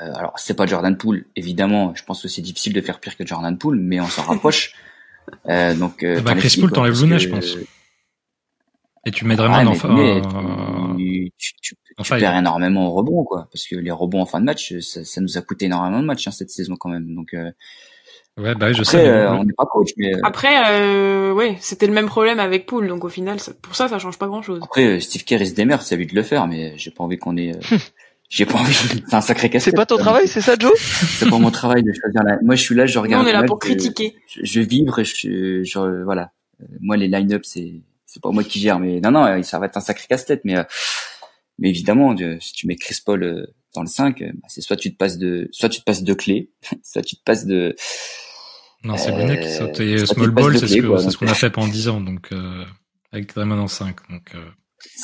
euh, 0.00 0.12
alors 0.14 0.38
c'est 0.38 0.54
pas 0.54 0.66
Jordan 0.66 0.96
Poole, 0.96 1.26
évidemment. 1.36 1.94
Je 1.94 2.04
pense 2.04 2.22
que 2.22 2.28
c'est 2.28 2.42
difficile 2.42 2.72
de 2.72 2.80
faire 2.80 2.98
pire 2.98 3.16
que 3.16 3.26
Jordan 3.26 3.56
Poole, 3.58 3.78
mais 3.78 4.00
on 4.00 4.08
s'en 4.08 4.22
rapproche. 4.22 4.72
Euh, 5.48 5.74
donc, 5.74 6.04
euh, 6.04 6.20
bah, 6.20 6.36
Chris 6.36 6.56
Paul 6.60 6.70
t'enlève 6.70 7.02
Luna, 7.02 7.18
je 7.18 7.28
pense. 7.28 7.56
Et 9.06 9.10
tu 9.10 9.24
mets 9.24 9.36
vraiment 9.36 9.64
dans 9.64 9.72
tu, 9.72 11.32
tu, 11.38 11.52
tu, 11.62 11.74
perds 12.10 12.36
énormément 12.36 12.88
au 12.88 12.90
rebond, 12.90 13.24
quoi. 13.24 13.48
Parce 13.52 13.66
que 13.66 13.76
les 13.76 13.90
rebonds 13.90 14.20
en 14.20 14.26
fin 14.26 14.40
de 14.40 14.44
match, 14.44 14.78
ça, 14.80 15.04
ça 15.04 15.20
nous 15.20 15.38
a 15.38 15.42
coûté 15.42 15.66
énormément 15.66 16.00
de 16.00 16.04
matchs 16.04 16.28
hein, 16.28 16.32
cette 16.32 16.50
saison 16.50 16.76
quand 16.76 16.90
même. 16.90 17.14
Donc, 17.14 17.32
euh, 17.32 17.50
Ouais, 18.38 18.54
bah 18.54 18.70
je 18.70 18.82
Après, 18.82 18.84
sais. 18.84 19.08
Euh, 19.08 19.32
on 19.32 19.44
n'est 19.44 19.54
pas 19.54 19.64
coach, 19.64 19.92
mais 19.96 20.14
euh, 20.14 20.20
après, 20.22 20.54
euh, 20.70 21.32
ouais, 21.32 21.56
c'était 21.60 21.86
le 21.86 21.94
même 21.94 22.06
problème 22.06 22.38
avec 22.38 22.66
Poole, 22.66 22.86
donc 22.86 23.02
au 23.04 23.08
final, 23.08 23.40
ça, 23.40 23.52
pour 23.62 23.74
ça, 23.74 23.88
ça 23.88 23.98
change 23.98 24.18
pas 24.18 24.26
grand-chose. 24.26 24.60
Après, 24.62 24.84
euh, 24.84 25.00
Steve 25.00 25.24
Kerr, 25.24 25.40
il 25.40 25.46
se 25.46 25.54
démerde, 25.54 25.80
c'est 25.80 25.94
à 25.94 25.98
lui 25.98 26.06
de 26.06 26.14
le 26.14 26.22
faire, 26.22 26.46
mais 26.46 26.74
j'ai 26.76 26.90
pas 26.90 27.02
envie 27.02 27.16
qu'on 27.16 27.38
ait. 27.38 27.52
j'ai 28.28 28.44
pas 28.44 28.58
envie. 28.58 28.74
C'est 28.74 29.14
un 29.14 29.22
sacré 29.22 29.48
casse. 29.48 29.64
C'est 29.64 29.72
pas 29.72 29.86
ton 29.86 29.96
travail, 29.96 30.28
c'est 30.28 30.42
ça, 30.42 30.54
Joe? 30.58 30.72
C'est 30.76 31.30
pas 31.30 31.38
mon 31.38 31.50
travail 31.50 31.82
de 31.82 31.92
choisir 31.92 32.22
la. 32.24 32.38
Moi, 32.42 32.56
je 32.56 32.62
suis 32.62 32.74
là, 32.74 32.84
je 32.84 32.98
regarde. 32.98 33.22
Nous, 33.22 33.30
on 33.30 33.34
est 33.34 33.40
là 33.40 33.44
pour 33.44 33.58
critiquer. 33.58 34.14
Je, 34.28 34.44
je, 34.44 34.60
vibre, 34.60 35.02
je, 35.02 35.62
je, 35.64 36.04
voilà. 36.04 36.30
Moi, 36.80 36.98
les 36.98 37.08
line-up, 37.08 37.42
c'est 37.44 37.72
c'est 38.16 38.22
pas 38.22 38.30
moi 38.30 38.42
qui 38.42 38.58
gère, 38.58 38.78
mais 38.78 39.00
non, 39.00 39.10
non, 39.10 39.42
ça 39.42 39.58
va 39.58 39.66
être 39.66 39.76
un 39.76 39.80
sacré 39.80 40.06
casse-tête, 40.08 40.40
mais 40.44 40.56
mais 41.58 41.68
évidemment, 41.68 42.16
si 42.40 42.52
tu 42.54 42.66
mets 42.66 42.76
Chris 42.76 42.98
Paul 43.04 43.46
dans 43.74 43.82
le 43.82 43.86
5, 43.86 44.22
bah, 44.22 44.48
c'est 44.48 44.62
soit 44.62 44.76
tu 44.76 44.90
te 44.90 44.96
passes 44.96 45.18
de, 45.18 45.48
soit 45.52 45.68
tu 45.68 45.80
te 45.80 45.84
passes 45.84 46.02
de 46.02 46.14
clés, 46.14 46.50
soit 46.82 47.02
tu 47.02 47.16
te 47.16 47.22
passes 47.22 47.44
de 47.44 47.76
non, 48.84 48.96
c'est 48.96 49.10
Brunet 49.12 49.40
qui 49.40 49.50
saute. 49.50 49.80
Et 49.80 50.06
Small 50.06 50.30
Ball, 50.30 50.58
c'est 50.58 50.68
ce 50.68 51.16
qu'on 51.16 51.26
ce 51.26 51.32
a 51.32 51.34
fait 51.34 51.50
pendant 51.50 51.68
10 51.68 51.88
ans, 51.88 52.00
donc 52.00 52.28
euh, 52.32 52.64
avec 53.12 53.34
Draymond 53.34 53.58
en 53.58 53.66
5. 53.66 53.96
Donc, 54.10 54.32
euh... 54.34 54.44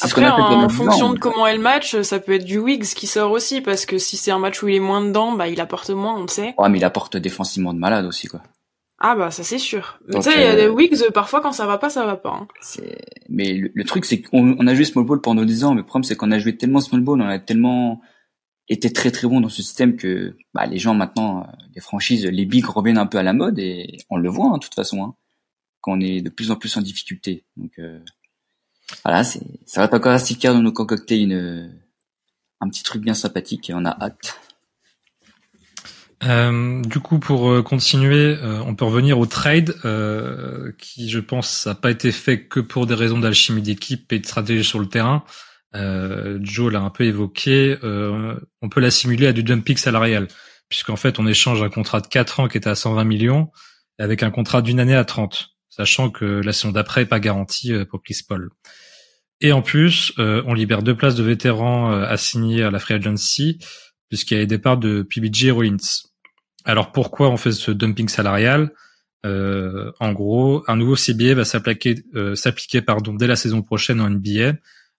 Après, 0.03 0.29
en, 0.29 0.69
fonction 0.69 1.13
de 1.13 1.19
comment 1.19 1.47
est 1.47 1.57
le 1.57 1.63
match, 1.63 2.01
ça 2.03 2.21
peut 2.21 2.33
être 2.33 2.45
du 2.45 2.59
Wiggs 2.59 2.85
qui 2.95 3.07
sort 3.07 3.33
aussi, 3.33 3.61
parce 3.63 3.87
que 3.87 3.99
si 3.99 4.17
c'est 4.17 4.31
un 4.31 4.39
match 4.39 4.63
où 4.63 4.69
il 4.69 4.77
est 4.77 4.81
moins 4.81 5.05
dedans, 5.05 5.33
bah 5.33 5.49
il 5.49 5.61
apporte 5.61 5.91
moins, 5.91 6.17
on 6.19 6.23
le 6.23 6.29
sait. 6.29 6.55
Ouais, 6.59 6.69
mais 6.69 6.79
il 6.79 6.85
apporte 6.85 7.17
défensivement 7.17 7.75
de 7.75 7.79
malade 7.79 8.05
aussi, 8.05 8.29
quoi. 8.29 8.43
Ah 9.05 9.17
bah 9.17 9.33
ça 9.33 9.43
c'est 9.43 9.59
sûr. 9.59 9.99
Mais 10.07 10.21
tu 10.21 10.23
sais, 10.23 10.35
il 10.37 10.43
y 10.43 10.45
a 10.45 10.55
des 10.55 10.69
Wiggs, 10.69 11.11
parfois 11.13 11.41
quand 11.41 11.51
ça 11.51 11.67
va 11.67 11.77
pas, 11.77 11.91
ça 11.91 12.07
va 12.07 12.17
pas. 12.17 12.31
Hein. 12.31 12.47
Mais 13.29 13.53
le, 13.53 13.73
le 13.75 13.85
truc 13.85 14.05
c'est 14.05 14.23
qu'on 14.23 14.57
on 14.57 14.67
a 14.69 14.75
joué 14.75 14.85
Small 14.85 15.05
Ball 15.05 15.21
pendant 15.21 15.45
10 15.45 15.65
ans, 15.65 15.75
mais 15.75 15.81
le 15.81 15.87
problème 15.87 16.05
c'est 16.05 16.15
qu'on 16.15 16.31
a 16.31 16.39
joué 16.39 16.57
tellement 16.57 16.81
Small 16.81 17.01
Ball, 17.01 17.21
on 17.21 17.27
a 17.27 17.41
tellement 17.41 18.01
était 18.69 18.91
très 18.91 19.11
très 19.11 19.27
bon 19.27 19.41
dans 19.41 19.49
ce 19.49 19.63
système 19.63 19.97
que 19.97 20.37
bah, 20.55 20.67
les 20.67 20.79
gens 20.79 20.95
maintenant, 20.95 21.43
euh, 21.43 21.47
les 21.75 21.81
franchises, 21.81 22.25
les 22.25 22.47
bigs 22.47 22.65
reviennent 22.65 22.99
un 22.99 23.07
peu 23.07 23.19
à 23.19 23.23
la 23.23 23.33
mode 23.33 23.59
et 23.59 23.99
on 24.09 24.17
le 24.17 24.29
voit 24.29 24.47
hein, 24.47 24.59
de 24.59 24.63
toute 24.63 24.75
façon, 24.75 25.03
hein, 25.03 25.15
qu'on 25.81 26.01
est 26.01 26.23
de 26.23 26.31
plus 26.31 26.51
en 26.53 26.57
plus 26.57 26.77
en 26.77 26.81
difficulté. 26.81 27.45
Donc 27.57 27.73
euh, 27.81 27.99
voilà, 29.05 29.25
c'est 29.25 29.41
ça 29.67 29.81
va 29.81 29.87
être 29.87 29.95
encore 29.95 30.13
assez 30.13 30.37
clair 30.37 30.55
de 30.55 30.61
nous 30.61 30.73
concocter 30.73 31.19
une 31.19 31.73
un 32.61 32.69
petit 32.69 32.85
truc 32.85 33.03
bien 33.03 33.15
sympathique 33.15 33.69
et 33.71 33.75
on 33.75 33.85
a 33.85 33.91
hâte. 34.01 34.41
Euh, 36.25 36.83
du 36.83 37.01
coup, 37.01 37.19
pour 37.19 37.51
euh, 37.51 37.63
continuer, 37.63 38.37
on 38.43 38.75
peut 38.75 38.85
revenir 38.85 39.19
au 39.19 39.27
trade, 39.27 39.75
qui, 40.79 41.11
je 41.11 41.19
pense, 41.19 41.67
n'a 41.67 41.75
pas 41.75 41.91
été 41.91 42.13
fait 42.13 42.47
que 42.47 42.61
pour 42.61 42.87
des 42.87 42.95
raisons 42.95 43.19
d'alchimie 43.19 43.63
d'équipe 43.63 44.13
et 44.13 44.19
de 44.19 44.27
stratégie 44.27 44.65
sur 44.65 44.79
le 44.79 44.87
terrain. 44.87 45.25
Euh, 45.75 46.39
Joe 46.43 46.73
l'a 46.73 46.81
un 46.81 46.91
peu 46.91 47.05
évoqué, 47.05 47.79
euh, 47.83 48.35
on 48.61 48.69
peut 48.69 48.81
l'assimiler 48.81 49.29
à 49.29 49.33
du 49.33 49.43
dumping 49.43 49.77
salarial, 49.77 50.29
puisqu'en 50.69 50.97
fait 50.97 51.19
on 51.19 51.27
échange 51.27 51.63
un 51.63 51.71
contrat 51.71 52.01
de 52.01 52.07
4 52.07 52.41
ans 52.41 52.49
qui 52.49 52.59
était 52.59 52.69
à 52.69 52.75
120 52.75 53.05
millions 53.05 53.51
avec 53.99 54.23
un 54.23 54.31
contrat 54.31 54.63
d'une 54.63 54.81
année 54.81 54.95
à 54.95 55.05
30, 55.05 55.51
sachant 55.71 56.11
que 56.11 56.25
la 56.25 56.53
saison 56.53 56.73
d'après 56.73 57.03
est 57.03 57.07
pas 57.07 57.21
garantie 57.21 57.73
euh, 57.73 57.85
pour 57.85 58.03
Chris 58.03 58.21
Paul. 58.27 58.51
Et 59.41 59.53
en 59.53 59.63
plus, 59.63 60.13
euh, 60.19 60.43
on 60.47 60.55
libère 60.55 60.83
deux 60.83 60.97
places 60.97 61.15
de 61.15 61.23
vétérans 61.23 61.91
assignés 61.91 62.63
à 62.63 62.71
la 62.71 62.79
free 62.79 62.95
agency, 62.95 63.59
puisqu'il 64.09 64.35
y 64.35 64.37
a 64.37 64.41
les 64.41 64.47
départs 64.47 64.77
de 64.77 65.03
PBJ 65.03 65.47
et 65.47 65.51
Rollins. 65.51 65.77
Alors 66.65 66.93
pourquoi 66.93 67.29
on 67.31 67.37
fait 67.37 67.53
ce 67.53 67.71
dumping 67.71 68.09
salarial? 68.09 68.73
En 69.25 70.13
gros, 70.13 70.65
un 70.67 70.75
nouveau 70.75 70.97
CBA 70.97 71.35
va 71.35 71.45
s'appliquer, 71.45 71.95
s'appliquer 72.35 72.83
pardon 72.83 73.15
dès 73.15 73.29
la 73.29 73.37
saison 73.37 73.63
prochaine 73.63 74.01
en 74.01 74.11
NBA 74.11 74.55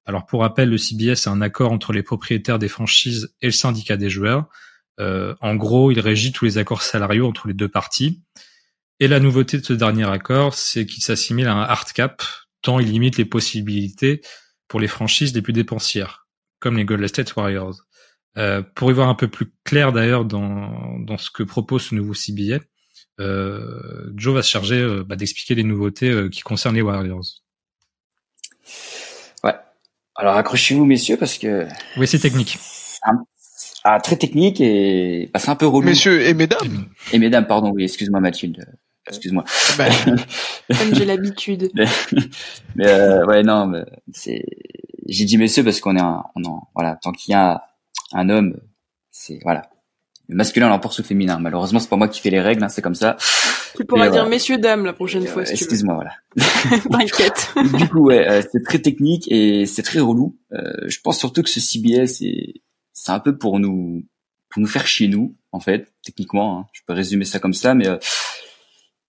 alors 0.05 0.25
pour 0.25 0.41
rappel, 0.41 0.69
le 0.69 0.77
CBS 0.77 1.15
c'est 1.15 1.29
un 1.29 1.41
accord 1.41 1.71
entre 1.71 1.93
les 1.93 2.03
propriétaires 2.03 2.59
des 2.59 2.67
franchises 2.67 3.33
et 3.41 3.47
le 3.47 3.51
syndicat 3.51 3.97
des 3.97 4.09
joueurs. 4.09 4.47
Euh, 4.99 5.33
en 5.41 5.55
gros, 5.55 5.91
il 5.91 5.99
régit 5.99 6.31
tous 6.31 6.45
les 6.45 6.57
accords 6.57 6.81
salariaux 6.81 7.27
entre 7.27 7.47
les 7.47 7.53
deux 7.53 7.69
parties. 7.69 8.21
Et 8.99 9.07
la 9.07 9.19
nouveauté 9.19 9.57
de 9.57 9.65
ce 9.65 9.73
dernier 9.73 10.07
accord, 10.07 10.53
c'est 10.53 10.85
qu'il 10.85 11.03
s'assimile 11.03 11.47
à 11.47 11.53
un 11.53 11.63
hard 11.63 11.91
cap, 11.93 12.21
tant 12.61 12.79
il 12.79 12.89
limite 12.89 13.17
les 13.17 13.25
possibilités 13.25 14.21
pour 14.67 14.79
les 14.79 14.87
franchises 14.87 15.33
les 15.33 15.41
plus 15.41 15.53
dépensières, 15.53 16.27
comme 16.59 16.77
les 16.77 16.85
Golden 16.85 17.07
State 17.07 17.35
Warriors. 17.35 17.75
Euh, 18.37 18.63
pour 18.75 18.89
y 18.89 18.93
voir 18.93 19.09
un 19.09 19.15
peu 19.15 19.27
plus 19.27 19.53
clair 19.63 19.91
d'ailleurs 19.91 20.25
dans, 20.25 20.99
dans 20.99 21.17
ce 21.17 21.29
que 21.29 21.43
propose 21.43 21.83
ce 21.83 21.95
nouveau 21.95 22.13
CBA, 22.13 22.59
euh, 23.19 24.11
Joe 24.15 24.33
va 24.33 24.41
se 24.41 24.49
charger 24.49 24.79
euh, 24.79 25.03
bah, 25.03 25.15
d'expliquer 25.15 25.53
les 25.53 25.63
nouveautés 25.63 26.09
euh, 26.09 26.29
qui 26.29 26.41
concernent 26.41 26.75
les 26.75 26.81
Warriors. 26.81 27.43
Alors 30.15 30.35
accrochez-vous 30.37 30.85
messieurs 30.85 31.17
parce 31.17 31.37
que 31.39 31.67
oui 31.97 32.07
c'est 32.07 32.19
technique. 32.19 32.59
Ah, 33.83 33.99
très 33.99 34.15
technique 34.15 34.61
et 34.61 35.29
bah, 35.33 35.39
c'est 35.39 35.49
un 35.49 35.55
peu 35.55 35.65
relou. 35.65 35.87
Messieurs 35.87 36.21
et 36.21 36.33
mesdames. 36.33 36.85
Et 37.11 37.19
mesdames 37.19 37.47
pardon 37.47 37.71
oui 37.71 37.83
excuse-moi 37.83 38.19
Mathilde 38.19 38.63
excuse-moi. 39.07 39.43
Bah, 39.77 39.89
Comme 40.77 40.93
j'ai 40.93 41.05
l'habitude. 41.05 41.71
mais, 42.75 42.87
euh, 42.87 43.25
ouais 43.25 43.41
non 43.43 43.65
mais 43.65 43.83
c'est 44.13 44.45
j'ai 45.09 45.25
dit 45.25 45.37
messieurs 45.37 45.63
parce 45.63 45.81
qu'on 45.81 45.95
est 45.97 46.01
un 46.01 46.23
on 46.35 46.45
en, 46.45 46.69
voilà 46.75 46.97
tant 47.01 47.11
qu'il 47.11 47.31
y 47.31 47.35
a 47.35 47.63
un 48.13 48.29
homme 48.29 48.59
c'est 49.11 49.39
voilà 49.43 49.69
le 50.29 50.35
masculin 50.35 50.69
l'emporte 50.69 50.93
sur 50.93 51.03
le 51.03 51.07
féminin. 51.07 51.37
Malheureusement, 51.39 51.79
c'est 51.79 51.89
pas 51.89 51.97
moi 51.97 52.07
qui 52.07 52.21
fais 52.21 52.29
les 52.29 52.41
règles, 52.41 52.63
hein, 52.63 52.69
c'est 52.69 52.81
comme 52.81 52.95
ça. 52.95 53.17
Tu 53.75 53.85
pourras 53.85 54.09
dire 54.09 54.27
messieurs 54.27 54.57
dames 54.57 54.85
la 54.85 54.93
prochaine 54.93 55.25
fois. 55.25 55.45
Si 55.45 55.53
Excuse-moi, 55.53 55.95
voilà. 55.95 56.11
T'inquiète. 56.91 57.53
du 57.77 57.89
coup, 57.89 58.05
ouais, 58.05 58.27
euh, 58.29 58.41
c'est 58.51 58.63
très 58.63 58.79
technique 58.79 59.29
et 59.31 59.65
c'est 59.65 59.83
très 59.83 59.99
relou. 59.99 60.37
Euh, 60.53 60.73
je 60.87 60.99
pense 61.03 61.17
surtout 61.17 61.43
que 61.43 61.49
ce 61.49 61.59
CBS, 61.59 62.19
c'est 62.19 62.61
c'est 62.93 63.11
un 63.11 63.19
peu 63.19 63.37
pour 63.37 63.59
nous 63.59 64.03
pour 64.49 64.61
nous 64.61 64.67
faire 64.67 64.85
chier 64.85 65.07
nous, 65.07 65.35
en 65.51 65.59
fait, 65.59 65.91
techniquement. 66.03 66.59
Hein. 66.59 66.67
Je 66.71 66.81
peux 66.85 66.93
résumer 66.93 67.25
ça 67.25 67.39
comme 67.39 67.53
ça, 67.53 67.73
mais 67.73 67.87
euh, 67.87 67.97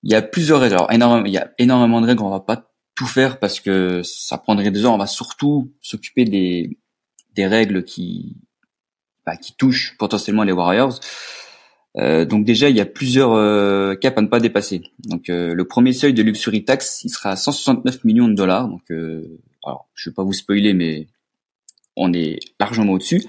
il 0.03 0.11
y 0.11 0.15
a 0.15 0.23
plusieurs 0.23 0.61
règles. 0.61 0.75
Alors, 0.75 0.91
énormément, 0.91 1.27
il 1.27 1.33
y 1.33 1.39
a 1.39 1.53
énormément 1.59 2.01
de 2.01 2.07
règles. 2.07 2.23
On 2.23 2.31
va 2.31 2.41
pas 2.41 2.71
tout 2.97 3.07
faire 3.07 3.39
parce 3.39 3.61
que 3.61 4.03
ça 4.03 4.39
prendrait 4.39 4.71
deux 4.71 4.87
heures. 4.87 4.95
On 4.95 4.99
va 4.99 5.07
surtout 5.07 5.73
s'occuper 5.81 6.25
des 6.25 6.79
des 7.35 7.47
règles 7.47 7.85
qui 7.85 8.37
bah, 9.27 9.37
qui 9.37 9.55
touchent 9.57 9.97
potentiellement 9.99 10.45
les 10.45 10.53
Warriors. 10.53 11.01
Euh, 11.97 12.25
donc 12.25 12.45
déjà, 12.45 12.69
il 12.69 12.77
y 12.77 12.81
a 12.81 12.87
plusieurs 12.87 13.33
euh, 13.33 13.95
caps 13.95 14.19
à 14.19 14.23
ne 14.23 14.27
pas 14.27 14.41
dépasser. 14.41 14.83
Donc 15.05 15.29
euh, 15.29 15.55
le 15.55 15.65
premier 15.65 15.93
seuil 15.93 16.13
de 16.13 16.23
luxury 16.23 16.65
tax, 16.65 17.05
il 17.05 17.11
sera 17.11 17.31
à 17.31 17.37
169 17.37 18.05
millions 18.05 18.29
de 18.29 18.35
dollars. 18.35 18.69
Donc 18.69 18.83
alors, 19.65 19.89
je 19.95 20.11
vais 20.11 20.15
pas 20.15 20.25
vous 20.25 20.33
spoiler, 20.33 20.75
mais 20.75 21.07
on 21.97 22.13
est 22.13 22.41
largement 22.59 22.93
au-dessus. 22.93 23.25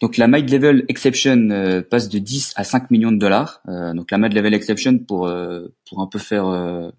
Donc 0.00 0.16
la 0.16 0.28
mid 0.28 0.48
level 0.50 0.84
exception 0.88 1.82
passe 1.90 2.08
de 2.08 2.18
10 2.18 2.54
à 2.56 2.64
5 2.64 2.90
millions 2.90 3.12
de 3.12 3.18
dollars. 3.18 3.62
donc 3.94 4.10
la 4.10 4.18
mid 4.18 4.32
level 4.32 4.54
exception, 4.54 4.98
pour 4.98 5.30
pour 5.88 6.00
un 6.00 6.06
peu 6.06 6.18
faire 6.18 6.92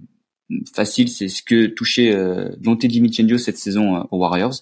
facile, 0.73 1.09
c'est 1.09 1.27
ce 1.27 1.43
que 1.43 1.67
touchait 1.67 2.15
Dante 2.57 2.85
DiVincenzo 2.85 3.37
cette 3.37 3.57
saison 3.57 4.07
aux 4.11 4.17
Warriors. 4.17 4.53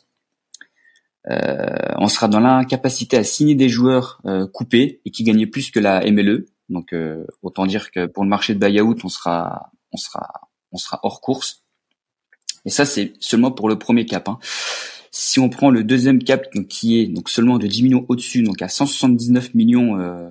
Euh, 1.30 1.68
on 1.98 2.08
sera 2.08 2.28
dans 2.28 2.40
l'incapacité 2.40 3.18
à 3.18 3.24
signer 3.24 3.56
des 3.56 3.70
joueurs 3.70 4.22
euh, 4.26 4.48
coupés 4.48 5.02
et 5.06 5.12
qui 5.12 5.24
gagnaient 5.24 5.48
plus 5.48 5.72
que 5.72 5.80
la 5.80 6.00
MLE. 6.10 6.48
Donc 6.70 6.94
euh, 6.94 7.26
autant 7.42 7.66
dire 7.66 7.92
que 7.92 8.06
pour 8.06 8.24
le 8.24 8.30
marché 8.30 8.54
de 8.54 8.60
buyout, 8.60 8.98
on 9.04 9.10
sera 9.10 9.72
on 9.92 9.98
sera 9.98 10.50
on 10.72 10.78
sera 10.78 11.00
hors 11.04 11.22
course. 11.22 11.64
Et 12.66 12.70
ça 12.70 12.86
c'est 12.86 13.14
seulement 13.20 13.52
pour 13.52 13.70
le 13.70 13.78
premier 13.78 14.06
cap. 14.06 14.28
Hein. 14.28 14.40
Si 15.12 15.40
on 15.40 15.50
prend 15.50 15.70
le 15.70 15.84
deuxième 15.84 16.24
cap 16.24 16.48
donc, 16.56 16.68
qui 16.68 17.00
est 17.00 17.08
donc 17.08 17.30
seulement 17.30 17.60
de 17.60 17.68
10 17.68 17.84
millions 17.84 18.06
au-dessus, 18.10 18.42
donc 18.42 18.62
à 18.62 18.68
179 18.68 19.54
millions 19.54 20.00
euh, 20.00 20.30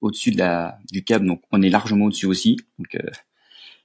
au-dessus 0.00 0.30
de 0.30 0.44
du 0.92 1.02
cap, 1.02 1.24
donc 1.24 1.42
on 1.50 1.62
est 1.62 1.70
largement 1.70 2.06
au-dessus 2.06 2.26
aussi. 2.26 2.56
Donc 2.78 2.96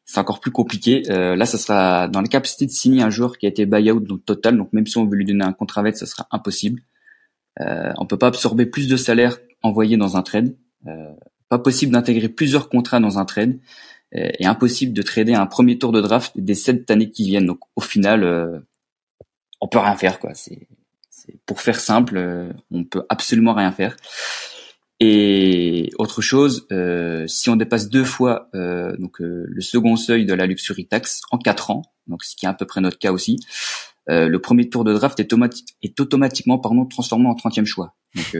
c'est 0.06 0.19
encore 0.19 0.40
plus 0.40 0.52
compliqué. 0.52 1.03
Euh, 1.10 1.36
là, 1.36 1.45
ça 1.45 1.57
sera 1.57 2.07
dans 2.07 2.22
la 2.22 2.27
capacité 2.27 2.65
de 2.65 2.72
signer 2.72 3.02
un 3.02 3.10
joueur 3.10 3.38
qui 3.38 3.48
a 3.48 3.49
été 3.49 3.65
buyout 3.65 3.99
donc 3.99 4.23
total. 4.23 4.57
Donc 4.57 4.72
même 4.72 4.86
si 4.86 4.98
on 4.98 5.06
veut 5.06 5.18
lui 5.18 5.26
donner 5.26 5.44
un 5.44 5.53
contrat 5.53 5.82
avec, 5.82 5.98
ça 5.98 6.06
sera 6.06 6.27
impossible. 6.32 6.82
Euh, 7.60 7.91
on 7.98 8.06
peut 8.06 8.18
pas 8.18 8.27
absorber 8.27 8.65
plus 8.65 8.88
de 8.88 8.98
salaire 8.98 9.38
envoyé 9.64 9.98
dans 9.98 10.15
un 10.15 10.22
trade. 10.22 10.56
Euh, 10.88 11.14
pas 11.49 11.60
possible 11.60 11.91
d'intégrer 11.91 12.30
plusieurs 12.30 12.69
contrats 12.69 12.99
dans 12.99 13.18
un 13.19 13.26
trade. 13.26 13.60
et 14.11 14.45
impossible 14.45 14.94
de 14.94 15.02
trader 15.02 15.34
un 15.34 15.45
premier 15.45 15.77
tour 15.77 15.91
de 15.91 15.99
draft 15.99 16.40
des 16.40 16.56
sept 16.56 16.90
années 16.90 17.11
qui 17.11 17.26
viennent. 17.26 17.48
Donc 17.48 17.60
au 17.76 17.82
final, 17.82 18.23
euh, 18.23 18.60
on 19.60 19.68
peut 19.68 19.80
rien 19.80 19.95
faire. 19.95 20.19
C'est 20.34 20.68
pour 21.45 21.61
faire 21.61 21.80
simple, 21.80 22.18
euh, 22.18 22.52
on 22.72 22.84
peut 22.84 23.03
absolument 23.10 23.53
rien 23.53 23.72
faire. 23.72 23.95
Et 25.00 25.92
autre 25.98 26.22
chose, 26.22 26.68
euh, 26.72 27.28
si 27.28 27.50
on 27.50 27.58
dépasse 27.58 27.90
deux 27.90 28.06
fois 28.06 28.50
euh, 28.56 28.96
donc 28.98 29.18
le 29.20 29.62
second 29.62 29.98
seuil 29.98 30.26
de 30.26 30.34
la 30.34 30.46
luxury 30.46 30.88
tax 30.88 31.22
en 31.32 31.38
quatre 31.38 31.70
ans, 31.72 31.82
donc 32.08 32.24
ce 32.24 32.36
qui 32.36 32.46
est 32.46 32.50
à 32.50 32.54
peu 32.54 32.66
près 32.66 32.82
notre 32.82 32.98
cas 32.98 33.12
aussi, 33.12 33.38
le 34.08 34.38
premier 34.38 34.70
tour 34.70 34.84
de 34.84 34.94
draft 34.94 35.20
est, 35.20 36.00
automatiquement 36.00 36.60
pardon 36.60 36.86
transformé 36.86 37.28
en 37.28 37.34
30e 37.34 37.66
choix. 37.66 37.96
Donc 38.16 38.36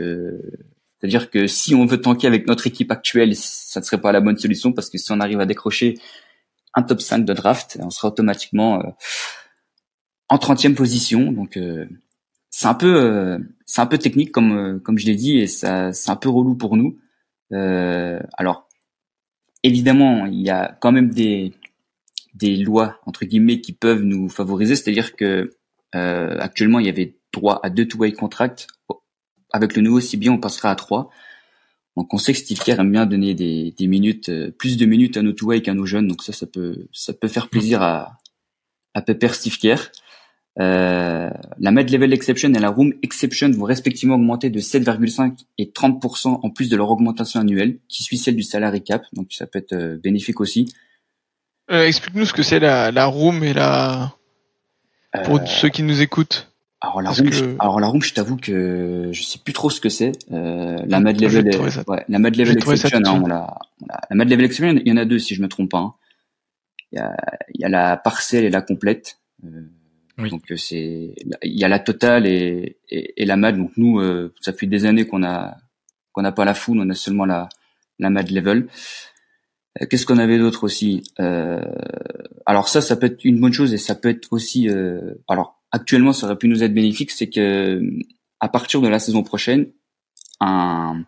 c'est-à-dire 1.00 1.30
que 1.30 1.48
si 1.48 1.76
on 1.76 1.86
veut 1.86 2.00
tanker 2.00 2.28
avec 2.28 2.48
notre 2.48 2.68
équipe 2.68 2.92
actuelle, 2.92 3.36
ça 3.36 3.80
ne 3.80 3.86
serait 3.86 4.00
pas 4.00 4.12
la 4.12 4.22
bonne 4.22 4.38
solution 4.38 4.72
parce 4.74 4.90
que 4.90 4.98
si 4.98 5.12
on 5.12 5.20
arrive 5.20 5.40
à 5.40 5.46
décrocher 5.46 6.00
un 6.74 6.84
top 6.84 7.02
5 7.02 7.26
de 7.26 7.34
draft, 7.34 7.78
on 7.82 7.90
sera 7.90 8.08
automatiquement 8.10 8.80
euh, 8.80 8.90
en 10.30 10.38
30e 10.38 10.74
position. 10.74 11.32
Donc 11.32 11.58
euh, 11.58 11.86
c'est 12.58 12.68
un 12.68 12.74
peu 12.74 12.96
euh, 12.96 13.38
c'est 13.66 13.82
un 13.82 13.86
peu 13.86 13.98
technique 13.98 14.32
comme 14.32 14.80
comme 14.82 14.98
je 14.98 15.06
l'ai 15.06 15.16
dit 15.16 15.40
et 15.40 15.48
ça 15.48 15.92
c'est 15.94 16.10
un 16.10 16.16
peu 16.16 16.30
relou 16.30 16.56
pour 16.56 16.78
nous. 16.78 16.98
alors 17.52 18.68
évidemment, 19.64 20.26
il 20.26 20.42
y 20.42 20.50
a 20.50 20.78
quand 20.82 20.92
même 20.92 21.10
des 21.10 21.54
des 22.34 22.58
lois 22.58 23.00
entre 23.06 23.26
guillemets 23.26 23.62
qui 23.62 23.74
peuvent 23.74 24.04
nous 24.04 24.30
favoriser, 24.30 24.76
c'est-à-dire 24.76 25.16
que 25.16 25.52
actuellement 25.94 26.80
il 26.80 26.86
y 26.86 26.90
avait 26.90 27.18
droit 27.34 27.60
à 27.64 27.70
deux 27.70 27.88
two-way 27.88 28.14
contracts 28.14 28.68
avec 29.56 29.76
le 29.76 29.82
nouveau 29.82 30.02
CBA, 30.02 30.32
on 30.32 30.38
passera 30.38 30.72
à 30.72 30.76
3. 30.76 31.10
Donc 31.96 32.14
on 32.14 32.18
sait 32.18 32.34
que 32.34 32.40
Steve 32.40 32.60
Kerr 32.60 32.80
aime 32.80 32.92
bien 32.92 33.06
donner 33.06 33.34
des, 33.34 33.74
minutes, 33.88 34.28
euh, 34.28 34.52
plus 34.52 34.76
de 34.76 34.86
minutes 34.86 35.16
à 35.16 35.22
nos 35.22 35.32
two-way 35.32 35.62
qu'à 35.62 35.74
nos 35.74 35.86
jeunes. 35.86 36.08
Donc 36.08 36.24
ça, 36.24 36.34
ça 36.34 36.46
peut, 36.46 36.88
ça 36.92 37.14
peut 37.14 37.30
faire 37.30 37.48
plaisir 37.48 37.82
à, 37.82 38.20
à 38.94 39.02
Pepper 39.02 39.30
Steve 39.30 39.58
Kerr. 39.58 39.92
Euh, 40.60 41.30
la 41.60 41.72
Med 41.72 41.90
Level 41.90 42.14
Exception 42.14 42.54
et 42.54 42.60
la 42.60 42.70
Room 42.70 42.94
Exception 43.04 43.52
vont 43.52 43.66
respectivement 43.66 44.16
augmenter 44.16 44.50
de 44.50 44.60
7,5 44.60 45.46
et 45.58 45.66
30% 45.66 46.40
en 46.42 46.50
plus 46.50 46.70
de 46.70 46.78
leur 46.78 46.90
augmentation 46.90 47.42
annuelle, 47.42 47.78
qui 47.90 48.04
suit 48.04 48.18
celle 48.18 48.36
du 48.36 48.44
salary 48.44 48.82
cap. 48.82 49.04
Donc 49.14 49.28
ça 49.32 49.48
peut 49.48 49.60
être 49.60 49.74
euh, 49.74 49.98
bénéfique 50.02 50.40
aussi. 50.40 50.74
Explique-nous 51.68 52.26
ce 52.26 52.34
que 52.34 52.44
c'est 52.44 52.60
la, 52.60 52.92
la 52.92 53.06
Room 53.06 53.44
et 53.44 53.54
la 53.54 54.16
pour 55.24 55.48
ceux 55.48 55.70
qui 55.70 55.84
nous 55.84 56.02
écoutent. 56.02 56.52
Alors 56.82 57.02
la 57.02 57.10
room, 57.12 57.32
je, 57.32 57.46
alors 57.60 57.80
la 57.80 57.88
room, 57.88 58.02
je 58.02 58.14
t'avoue 58.14 58.38
que 58.38 59.10
je 59.12 59.24
sais 59.24 59.40
plus 59.40 59.54
trop 59.54 59.70
ce 59.70 59.80
que 59.80 59.90
c'est. 59.90 60.12
Euh, 60.32 60.78
la 60.86 61.00
Mad 61.00 61.20
Level, 61.20 61.50
ouais, 61.88 62.06
la 62.08 62.20
Mad 62.20 62.36
Level 62.36 62.58
Exception, 62.58 63.00
hein, 63.04 63.22
on 63.24 63.28
la, 63.28 63.58
la 63.88 64.16
Mad 64.16 64.30
Level 64.30 64.46
Exception, 64.46 64.80
il 64.84 64.88
y 64.88 64.92
en 64.92 64.98
a 64.98 65.06
deux 65.06 65.18
si 65.18 65.34
je 65.34 65.42
me 65.42 65.48
trompe 65.48 65.72
pas. 65.72 65.80
Hein. 65.80 65.94
Il 66.92 67.00
y 67.00 67.02
a, 67.02 67.16
il 67.56 67.62
y 67.62 67.66
a 67.66 67.70
la 67.70 67.98
parcelle 67.98 68.44
et 68.44 68.50
la 68.50 68.62
complète. 68.62 69.20
Euh, 69.44 69.62
Donc 70.18 70.52
euh, 70.52 70.58
c'est, 70.58 71.14
il 71.44 71.60
y 71.60 71.64
a 71.64 71.68
la 71.68 71.80
totale 71.80 72.26
et, 72.26 72.78
et, 72.90 73.22
et 73.22 73.26
la 73.26 73.36
Mad. 73.36 73.58
Donc 73.58 73.72
nous, 73.78 74.00
euh, 74.00 74.34
ça 74.42 74.54
fait 74.54 74.68
des 74.68 74.86
années 74.86 75.06
qu'on 75.06 75.24
a 75.24 75.58
qu'on 76.14 76.22
n'a 76.22 76.32
pas 76.32 76.46
la 76.46 76.54
full, 76.54 76.80
on 76.80 76.90
a 76.90 76.94
seulement 76.94 77.26
la 77.26 77.50
la 78.00 78.10
Mad 78.10 78.30
Level. 78.32 78.68
Euh, 79.82 79.86
qu'est-ce 79.88 80.06
qu'on 80.06 80.18
avait 80.18 80.38
d'autre 80.38 80.64
aussi 80.64 81.04
euh, 81.20 81.62
Alors 82.46 82.70
ça, 82.70 82.82
ça 82.82 82.96
peut 82.96 83.08
être 83.08 83.26
une 83.26 83.40
bonne 83.40 83.54
chose 83.54 83.74
et 83.74 83.78
ça 83.78 83.96
peut 83.96 84.10
être 84.10 84.32
aussi. 84.32 84.70
alors 85.28 85.62
actuellement 85.72 86.14
ça 86.14 86.28
aurait 86.28 86.38
pu 86.38 86.48
nous 86.48 86.64
être 86.64 86.74
bénéfique, 86.74 87.12
c'est 87.12 87.30
que 87.30 87.82
à 88.40 88.48
partir 88.48 88.82
de 88.82 88.88
la 88.88 89.00
saison 89.00 89.24
prochaine, 89.24 89.68
un, 90.40 91.04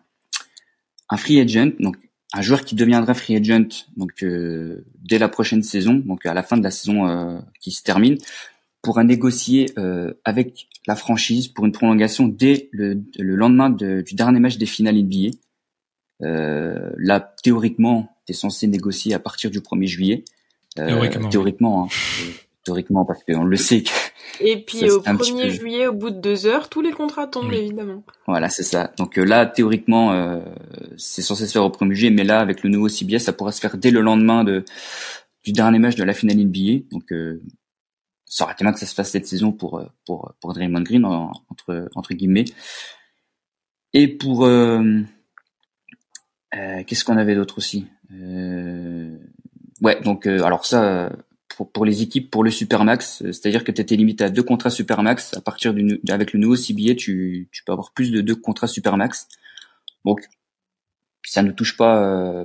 un 1.08 1.16
free 1.16 1.40
agent, 1.40 1.72
donc 1.80 1.96
un 2.32 2.42
joueur 2.42 2.64
qui 2.64 2.74
deviendra 2.74 3.14
free 3.14 3.36
agent 3.36 3.86
donc 3.96 4.22
euh, 4.22 4.84
dès 4.96 5.18
la 5.18 5.28
prochaine 5.28 5.62
saison, 5.62 5.94
donc 5.94 6.26
à 6.26 6.34
la 6.34 6.42
fin 6.42 6.56
de 6.56 6.62
la 6.62 6.70
saison 6.70 7.08
euh, 7.08 7.38
qui 7.60 7.70
se 7.70 7.82
termine, 7.82 8.18
pourra 8.82 9.04
négocier 9.04 9.70
euh, 9.78 10.14
avec 10.24 10.68
la 10.86 10.96
franchise 10.96 11.48
pour 11.48 11.66
une 11.66 11.72
prolongation 11.72 12.26
dès 12.26 12.68
le, 12.72 13.02
le 13.18 13.36
lendemain 13.36 13.70
de, 13.70 14.02
du 14.02 14.14
dernier 14.14 14.40
match 14.40 14.56
des 14.56 14.66
finales 14.66 14.96
NBA. 14.96 15.36
Euh, 16.22 16.90
là, 16.96 17.20
théoriquement, 17.42 18.08
tu 18.26 18.32
es 18.32 18.34
censé 18.34 18.66
négocier 18.66 19.14
à 19.14 19.18
partir 19.18 19.50
du 19.50 19.60
1er 19.60 19.86
juillet. 19.86 20.24
théoriquement. 20.74 21.28
théoriquement 21.28 21.84
hein, 21.84 21.88
historiquement 22.68 23.04
parce 23.04 23.24
qu'on 23.24 23.44
le 23.44 23.56
sait 23.56 23.82
que 23.82 23.90
et 24.40 24.62
puis 24.62 24.90
au 24.90 25.00
1er 25.00 25.48
juillet 25.48 25.86
au 25.86 25.94
bout 25.94 26.10
de 26.10 26.20
deux 26.20 26.46
heures 26.46 26.68
tous 26.68 26.82
les 26.82 26.92
contrats 26.92 27.26
tombent 27.26 27.52
évidemment 27.52 28.04
voilà 28.26 28.50
c'est 28.50 28.62
ça 28.62 28.92
donc 28.98 29.18
euh, 29.18 29.24
là 29.24 29.46
théoriquement 29.46 30.12
euh, 30.12 30.40
c'est 30.96 31.22
censé 31.22 31.46
se 31.46 31.52
faire 31.52 31.64
au 31.64 31.70
1er 31.70 31.94
juillet 31.94 32.10
mais 32.10 32.24
là 32.24 32.40
avec 32.40 32.62
le 32.62 32.68
nouveau 32.68 32.88
CBS 32.88 33.20
ça 33.20 33.32
pourra 33.32 33.52
se 33.52 33.60
faire 33.60 33.78
dès 33.78 33.90
le 33.90 34.00
lendemain 34.00 34.44
de 34.44 34.64
du 35.44 35.52
dernier 35.52 35.78
match 35.78 35.94
de 35.96 36.04
la 36.04 36.12
finale 36.12 36.36
NBA 36.36 36.84
donc 36.90 37.10
euh, 37.12 37.40
ça 38.28 38.44
aurait 38.44 38.54
été 38.54 38.64
que 38.64 38.78
ça 38.78 38.86
se 38.86 38.94
fasse 38.94 39.10
cette 39.10 39.26
saison 39.26 39.52
pour 39.52 39.82
pour 40.04 40.34
pour 40.40 40.52
Draymond 40.52 40.82
Green 40.82 41.04
entre 41.04 41.88
entre 41.94 42.14
guillemets 42.14 42.44
et 43.94 44.08
pour 44.08 44.48
qu'est-ce 46.52 47.04
qu'on 47.04 47.16
avait 47.16 47.34
d'autre 47.34 47.58
aussi? 47.58 47.86
Ouais 49.80 50.00
donc 50.02 50.26
alors 50.26 50.66
ça 50.66 51.10
pour, 51.64 51.84
les 51.84 52.02
équipes 52.02 52.30
pour 52.30 52.44
le 52.44 52.50
Supermax, 52.50 53.22
euh, 53.22 53.32
c'est-à-dire 53.32 53.64
que 53.64 53.72
tu 53.72 53.80
étais 53.80 53.96
limité 53.96 54.24
à 54.24 54.30
deux 54.30 54.42
contrats 54.42 54.70
Supermax. 54.70 55.34
À 55.34 55.40
partir 55.40 55.74
du 55.74 56.00
avec 56.08 56.32
le 56.32 56.38
nouveau 56.38 56.56
CBA, 56.56 56.94
tu, 56.94 57.48
tu 57.52 57.64
peux 57.64 57.72
avoir 57.72 57.92
plus 57.92 58.12
de 58.12 58.20
deux 58.20 58.36
contrats 58.36 58.66
Supermax. 58.66 59.28
Donc 60.04 60.28
ça 61.24 61.42
ne 61.42 61.50
touche 61.50 61.76
pas 61.76 62.02
euh, 62.02 62.44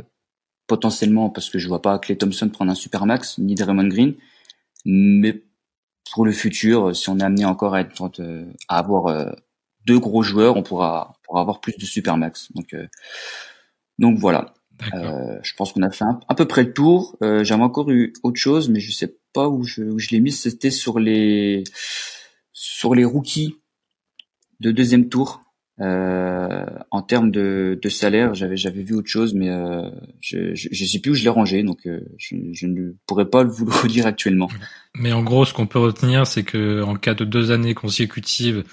potentiellement 0.67 1.29
parce 1.29 1.49
que 1.49 1.59
je 1.59 1.67
vois 1.67 1.81
pas 1.81 1.99
Clay 1.99 2.17
Thompson 2.17 2.49
prendre 2.49 2.71
un 2.71 2.75
Supermax 2.75 3.37
ni 3.37 3.55
Draymond 3.55 3.87
Green, 3.87 4.15
mais 4.85 5.43
pour 6.11 6.25
le 6.25 6.31
futur, 6.31 6.95
si 6.95 7.09
on 7.09 7.19
est 7.19 7.23
amené 7.23 7.45
encore 7.45 7.75
à, 7.75 7.81
être, 7.81 8.11
euh, 8.19 8.45
à 8.67 8.77
avoir 8.77 9.35
deux 9.85 9.99
gros 9.99 10.23
joueurs, 10.23 10.57
on 10.57 10.63
pourra, 10.63 11.15
pourra 11.23 11.41
avoir 11.41 11.61
plus 11.61 11.77
de 11.77 11.85
Supermax. 11.85 12.51
Donc 12.53 12.75
donc 13.99 14.17
voilà. 14.17 14.53
Euh, 14.95 15.39
je 15.43 15.53
pense 15.55 15.71
qu'on 15.71 15.83
a 15.83 15.91
fait 15.91 16.03
un, 16.03 16.19
à 16.27 16.35
peu 16.35 16.47
près 16.47 16.63
le 16.63 16.73
tour. 16.73 17.15
Euh, 17.21 17.43
J'avais 17.43 17.63
encore 17.63 17.89
eu 17.91 18.13
autre 18.23 18.39
chose, 18.39 18.69
mais 18.69 18.79
je 18.79 18.91
sais 18.91 19.17
pas 19.33 19.47
où 19.47 19.63
je, 19.63 19.83
où 19.83 19.99
je 19.99 20.09
l'ai 20.09 20.19
mis. 20.19 20.31
C'était 20.31 20.71
sur 20.71 20.99
les 20.99 21.63
sur 22.51 22.95
les 22.95 23.05
rookies 23.05 23.55
de 24.59 24.71
deuxième 24.71 25.09
tour. 25.09 25.41
Euh, 25.81 26.65
en 26.91 27.01
termes 27.01 27.31
de, 27.31 27.79
de 27.81 27.89
salaire, 27.89 28.35
j'avais 28.35 28.57
j'avais 28.57 28.83
vu 28.83 28.93
autre 28.93 29.07
chose, 29.07 29.33
mais 29.33 29.49
euh, 29.49 29.89
je, 30.21 30.53
je, 30.53 30.69
je 30.71 30.85
sais 30.85 30.99
plus 30.99 31.11
où 31.11 31.15
je 31.15 31.23
l'ai 31.23 31.29
rangé, 31.29 31.63
donc 31.63 31.87
euh, 31.87 32.01
je, 32.17 32.35
je, 32.51 32.67
ne 32.67 32.91
pourrais 33.07 33.29
pas 33.29 33.43
vous 33.43 33.65
le 33.65 33.71
redire 33.81 34.05
actuellement. 34.05 34.49
Mais 34.95 35.13
en 35.13 35.23
gros, 35.23 35.45
ce 35.45 35.53
qu'on 35.53 35.65
peut 35.65 35.79
retenir, 35.79 36.27
c'est 36.27 36.43
que 36.43 36.83
en 36.83 36.95
cas 36.95 37.15
de 37.15 37.25
deux 37.25 37.49
années 37.49 37.73
consécutives 37.73 38.63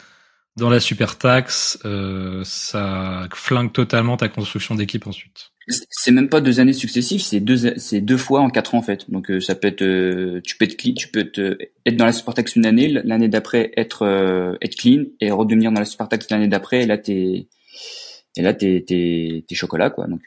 dans 0.57 0.71
la 0.71 0.81
super 0.81 1.17
taxe, 1.19 1.79
euh, 1.85 2.43
ça 2.45 3.29
flingue 3.35 3.73
totalement 3.73 4.17
ta 4.17 4.29
construction 4.29 4.75
d'équipe 4.75 5.07
ensuite. 5.07 5.53
C'est 5.69 6.11
même 6.11 6.29
pas 6.29 6.41
deux 6.41 6.59
années 6.59 6.73
successives, 6.73 7.21
c'est 7.21 7.39
deux, 7.39 7.79
c'est 7.79 8.01
deux 8.01 8.17
fois 8.17 8.41
en 8.41 8.51
quatre 8.51 8.75
ans 8.75 8.79
en 8.79 8.83
fait. 8.83 9.09
Donc 9.11 9.31
euh, 9.31 9.41
ça 9.41 9.55
peut 9.55 9.69
être, 9.69 9.83
euh, 9.83 10.41
tu 10.43 10.57
peux 10.57 10.65
être 10.65 10.77
clean, 10.77 10.95
tu 10.95 11.09
peux 11.09 11.21
être, 11.21 11.97
dans 11.97 12.05
la 12.05 12.13
super 12.13 12.35
taxe 12.35 12.57
une 12.57 12.67
année, 12.67 12.89
l'année 12.89 13.29
d'après 13.29 13.73
être 13.77 14.57
être 14.61 14.77
clean 14.77 15.05
et 15.21 15.31
redevenir 15.31 15.71
dans 15.71 15.81
la 15.81 15.87
super 15.87 16.09
taxe 16.09 16.29
l'année 16.31 16.49
d'après 16.49 16.83
et 16.83 16.87
là 16.87 16.99
t'es 16.99 17.47
et 18.37 18.43
là 18.43 18.53
t'es 18.53 18.85
t'es 18.87 19.45
t'es 19.47 19.55
chocolat 19.55 19.91
quoi. 19.91 20.09
Donc 20.09 20.23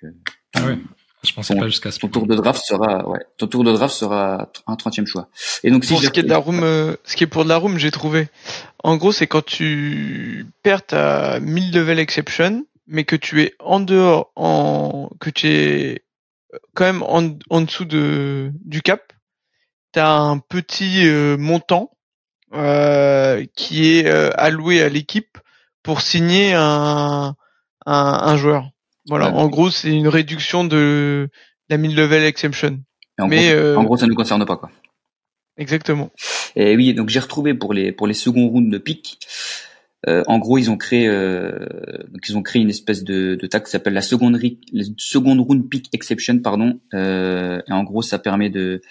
ah 0.56 0.66
ouais. 0.66 0.78
Je 1.24 1.34
pensais 1.34 1.56
pas 1.56 1.68
jusqu'à 1.68 1.92
ce 1.92 2.00
ton 2.00 2.10
tour 2.10 2.28
de 2.28 2.36
draft 2.36 2.62
sera 2.64 3.08
ouais, 3.08 3.20
ton 3.38 3.48
tour 3.48 3.64
de 3.64 3.72
draft 3.72 3.96
sera 3.96 4.50
un 4.68 4.76
trentième 4.76 5.08
choix. 5.08 5.30
Et 5.64 5.72
donc 5.72 5.86
si 5.86 5.94
pour 5.94 6.02
ce 6.02 6.10
qui 6.10 6.20
est 6.20 6.24
de 6.24 6.30
la 6.30 6.38
room, 6.38 6.60
ce 7.06 7.16
qui 7.16 7.24
est 7.24 7.28
pour 7.28 7.44
de 7.44 7.50
la 7.50 7.58
room, 7.58 7.78
j'ai 7.78 7.92
trouvé. 7.92 8.28
En 8.84 8.98
gros, 8.98 9.12
c'est 9.14 9.28
quand 9.28 9.46
tu 9.46 10.46
perds 10.64 10.86
ta 10.86 11.40
1000 11.40 11.74
level 11.74 12.00
exception, 12.00 12.66
mais 12.88 13.06
que 13.06 13.16
tu 13.16 13.42
es 13.42 13.56
en 13.60 13.80
dehors, 13.80 14.32
en 14.36 15.10
que 15.20 15.30
tu 15.30 15.48
es 15.48 16.04
euh, 16.54 16.58
quand 16.76 16.86
même 16.86 17.04
en, 17.04 17.38
en 17.50 17.62
dessous 17.62 17.86
de 17.86 18.52
du 18.66 18.82
cap, 18.82 19.14
tu 19.94 20.00
as 20.00 20.12
un 20.12 20.40
petit 20.40 21.08
euh, 21.08 21.38
montant 21.38 21.92
euh, 22.54 23.46
qui 23.56 23.98
est 23.98 24.08
euh, 24.08 24.30
alloué 24.36 24.82
à 24.82 24.90
l'équipe 24.90 25.38
pour 25.82 26.02
signer 26.02 26.54
un, 26.54 27.36
un, 27.86 27.94
un 28.22 28.38
joueur. 28.38 28.70
Voilà, 29.08 29.34
en 29.34 29.48
gros, 29.48 29.70
c'est 29.70 29.92
une 29.92 30.08
réduction 30.08 30.64
de 30.64 31.30
la 31.70 31.78
mid-level 31.78 32.24
exemption. 32.24 32.80
En, 33.20 33.28
mais 33.28 33.54
gros, 33.54 33.78
en 33.78 33.84
gros, 33.84 33.98
ça 33.98 34.06
ne 34.06 34.12
nous 34.12 34.16
concerne 34.16 34.46
pas 34.46 34.58
quoi. 34.58 34.72
Exactement. 35.58 36.12
Et 36.56 36.76
oui, 36.76 36.94
donc 36.94 37.10
j'ai 37.10 37.20
retrouvé 37.20 37.54
pour 37.54 37.74
les 37.74 37.92
pour 37.92 38.08
les 38.08 38.14
seconds 38.14 38.48
rounds 38.48 38.72
de 38.72 38.78
pick. 38.78 39.20
Euh, 40.08 40.24
en 40.28 40.38
gros, 40.38 40.58
ils 40.58 40.70
ont 40.70 40.78
créé, 40.78 41.08
euh, 41.08 41.58
donc 42.10 42.28
ils 42.28 42.38
ont 42.38 42.42
créé 42.42 42.62
une 42.62 42.70
espèce 42.70 43.04
de, 43.04 43.36
de 43.36 43.48
taxe 43.48 43.70
qui 43.70 43.72
s'appelle 43.72 43.94
la 43.94 44.02
seconde, 44.02 44.38
seconde 44.98 45.40
round 45.40 45.70
pick 45.70 45.88
exception, 45.94 46.40
pardon. 46.40 46.80
Euh, 46.94 47.62
et 47.68 47.72
en 47.72 47.84
gros, 47.84 48.02
ça 48.02 48.20
permet 48.20 48.50
de 48.50 48.82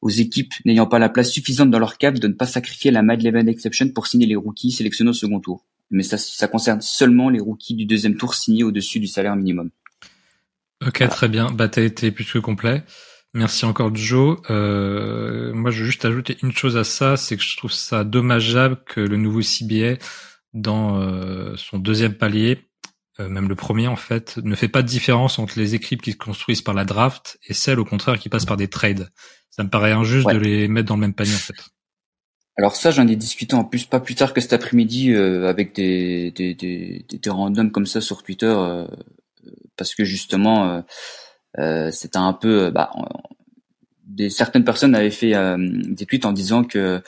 aux 0.00 0.10
équipes 0.10 0.52
n'ayant 0.64 0.86
pas 0.86 0.98
la 0.98 1.08
place 1.08 1.30
suffisante 1.30 1.70
dans 1.70 1.78
leur 1.78 1.96
cap 1.96 2.14
de 2.18 2.26
ne 2.26 2.32
pas 2.32 2.46
sacrifier 2.46 2.90
la 2.90 3.02
mad 3.02 3.22
level 3.22 3.48
exception 3.48 3.88
pour 3.90 4.08
signer 4.08 4.26
les 4.26 4.34
rookies 4.34 4.72
sélectionnés 4.72 5.10
au 5.10 5.14
second 5.14 5.38
tour. 5.38 5.64
Mais 5.92 6.02
ça, 6.02 6.18
ça 6.18 6.48
concerne 6.48 6.80
seulement 6.80 7.28
les 7.28 7.38
rookies 7.38 7.74
du 7.74 7.84
deuxième 7.84 8.16
tour 8.16 8.34
signés 8.34 8.64
au-dessus 8.64 8.98
du 8.98 9.06
salaire 9.06 9.36
minimum. 9.36 9.70
Ok, 10.84 11.06
très 11.08 11.28
bien. 11.28 11.46
Bah, 11.50 11.68
t'as 11.68 11.82
été 11.82 12.10
plus 12.10 12.24
que 12.24 12.38
complet. 12.38 12.82
Merci 13.34 13.64
encore 13.64 13.94
Joe. 13.94 14.38
Euh, 14.50 15.52
moi, 15.54 15.70
je 15.70 15.80
veux 15.80 15.86
juste 15.86 16.04
ajouter 16.04 16.36
une 16.42 16.52
chose 16.52 16.76
à 16.76 16.84
ça, 16.84 17.16
c'est 17.16 17.36
que 17.36 17.42
je 17.42 17.56
trouve 17.56 17.72
ça 17.72 18.04
dommageable 18.04 18.78
que 18.84 19.00
le 19.00 19.16
nouveau 19.16 19.40
CBA, 19.40 19.96
dans 20.52 21.00
euh, 21.00 21.54
son 21.56 21.78
deuxième 21.78 22.14
palier, 22.14 22.58
euh, 23.20 23.28
même 23.28 23.48
le 23.48 23.54
premier 23.54 23.88
en 23.88 23.96
fait, 23.96 24.36
ne 24.38 24.54
fait 24.54 24.68
pas 24.68 24.82
de 24.82 24.88
différence 24.88 25.38
entre 25.38 25.58
les 25.58 25.74
équipes 25.74 26.02
qui 26.02 26.12
se 26.12 26.18
construisent 26.18 26.62
par 26.62 26.74
la 26.74 26.84
draft 26.84 27.38
et 27.46 27.54
celles 27.54 27.80
au 27.80 27.84
contraire 27.84 28.18
qui 28.18 28.28
passent 28.28 28.44
par 28.44 28.58
des 28.58 28.68
trades. 28.68 29.08
Ça 29.50 29.62
me 29.62 29.70
paraît 29.70 29.92
injuste 29.92 30.28
de 30.28 30.38
les 30.38 30.68
mettre 30.68 30.88
dans 30.88 30.96
le 30.96 31.02
même 31.02 31.14
panier 31.14 31.34
en 31.34 31.38
fait. 31.38 31.56
Alors 32.56 32.76
ça, 32.76 32.90
j'en 32.90 33.08
ai 33.08 33.16
discuté 33.16 33.54
en 33.54 33.64
plus 33.64 33.86
pas 33.86 34.00
plus 34.00 34.14
tard 34.14 34.34
que 34.34 34.40
cet 34.40 34.52
après-midi 34.52 35.14
avec 35.14 35.74
des, 35.74 36.30
des, 36.32 36.54
des, 36.54 37.04
des, 37.08 37.30
randoms 37.30 37.70
comme 37.70 37.86
ça 37.86 38.00
sur 38.00 38.22
Twitter, 38.22 38.54
parce 39.76 39.94
que 39.94 40.04
justement 40.04 40.82
euh, 41.58 41.90
c'était 41.90 42.18
un 42.18 42.32
peu, 42.32 42.70
bah, 42.70 42.90
des 44.06 44.30
certaines 44.30 44.64
personnes 44.64 44.94
avaient 44.94 45.10
fait 45.10 45.34
euh, 45.34 45.56
des 45.58 46.06
tweets 46.06 46.24
en 46.24 46.32
disant 46.32 46.64
que 46.64 47.02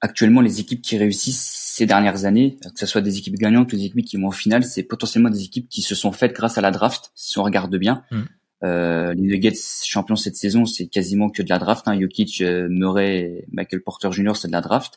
actuellement 0.00 0.40
les 0.40 0.60
équipes 0.60 0.82
qui 0.82 0.98
réussissent 0.98 1.72
ces 1.74 1.86
dernières 1.86 2.24
années, 2.24 2.58
que 2.62 2.78
ce 2.78 2.86
soit 2.86 3.00
des 3.00 3.18
équipes 3.18 3.36
gagnantes 3.36 3.72
ou 3.72 3.76
des 3.76 3.86
équipes 3.86 4.04
qui 4.04 4.16
vont 4.16 4.28
en 4.28 4.32
finale, 4.32 4.64
c'est 4.64 4.82
potentiellement 4.82 5.30
des 5.30 5.44
équipes 5.44 5.68
qui 5.68 5.82
se 5.82 5.94
sont 5.94 6.12
faites 6.12 6.32
grâce 6.32 6.58
à 6.58 6.60
la 6.60 6.70
draft, 6.70 7.12
si 7.14 7.38
on 7.38 7.42
regarde 7.42 7.74
bien. 7.76 8.02
Mm. 8.10 8.22
Euh, 8.64 9.14
les 9.14 9.22
Nuggets 9.22 9.58
champions 9.84 10.16
cette 10.16 10.36
saison, 10.36 10.64
c'est 10.64 10.86
quasiment 10.86 11.28
que 11.30 11.42
de 11.42 11.48
la 11.48 11.58
draft. 11.58 11.86
Hein. 11.88 12.00
Jokic, 12.00 12.40
euh, 12.40 12.68
Murray, 12.70 13.44
Michael 13.52 13.82
Porter 13.82 14.10
Jr., 14.12 14.32
c'est 14.34 14.48
de 14.48 14.52
la 14.52 14.60
draft. 14.60 14.94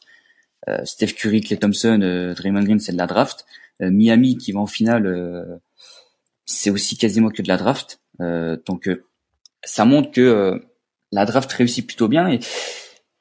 Euh, 0.67 0.83
Steph 0.85 1.13
Curry, 1.13 1.41
Clay 1.41 1.57
Thompson, 1.57 1.99
euh, 2.01 2.33
Draymond 2.33 2.63
Green, 2.63 2.79
c'est 2.79 2.93
de 2.93 2.97
la 2.97 3.07
draft. 3.07 3.45
Miami 3.81 4.37
qui 4.37 4.51
va 4.51 4.59
en 4.59 4.67
finale, 4.67 5.61
c'est 6.49 6.69
aussi 6.69 6.97
quasiment 6.97 7.29
que 7.29 7.41
de 7.41 7.47
la 7.47 7.55
draft. 7.55 8.01
Euh, 8.21 8.57
donc 8.65 8.87
euh, 8.87 9.05
ça 9.63 9.85
montre 9.85 10.11
que 10.11 10.21
euh, 10.21 10.59
la 11.11 11.25
draft 11.25 11.51
réussit 11.51 11.85
plutôt 11.85 12.07
bien 12.07 12.27
et, 12.27 12.39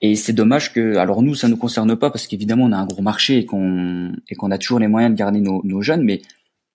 et 0.00 0.16
c'est 0.16 0.32
dommage 0.32 0.72
que, 0.72 0.96
alors 0.96 1.22
nous, 1.22 1.34
ça 1.34 1.48
nous 1.48 1.56
concerne 1.56 1.94
pas 1.96 2.10
parce 2.10 2.26
qu'évidemment 2.26 2.64
on 2.64 2.72
a 2.72 2.76
un 2.76 2.86
gros 2.86 3.02
marché 3.02 3.38
et 3.38 3.46
qu'on 3.46 4.12
et 4.28 4.34
qu'on 4.34 4.50
a 4.50 4.58
toujours 4.58 4.78
les 4.78 4.88
moyens 4.88 5.12
de 5.12 5.18
garder 5.18 5.40
nos, 5.40 5.60
nos, 5.64 5.82
jeunes, 5.82 6.02
mais 6.02 6.22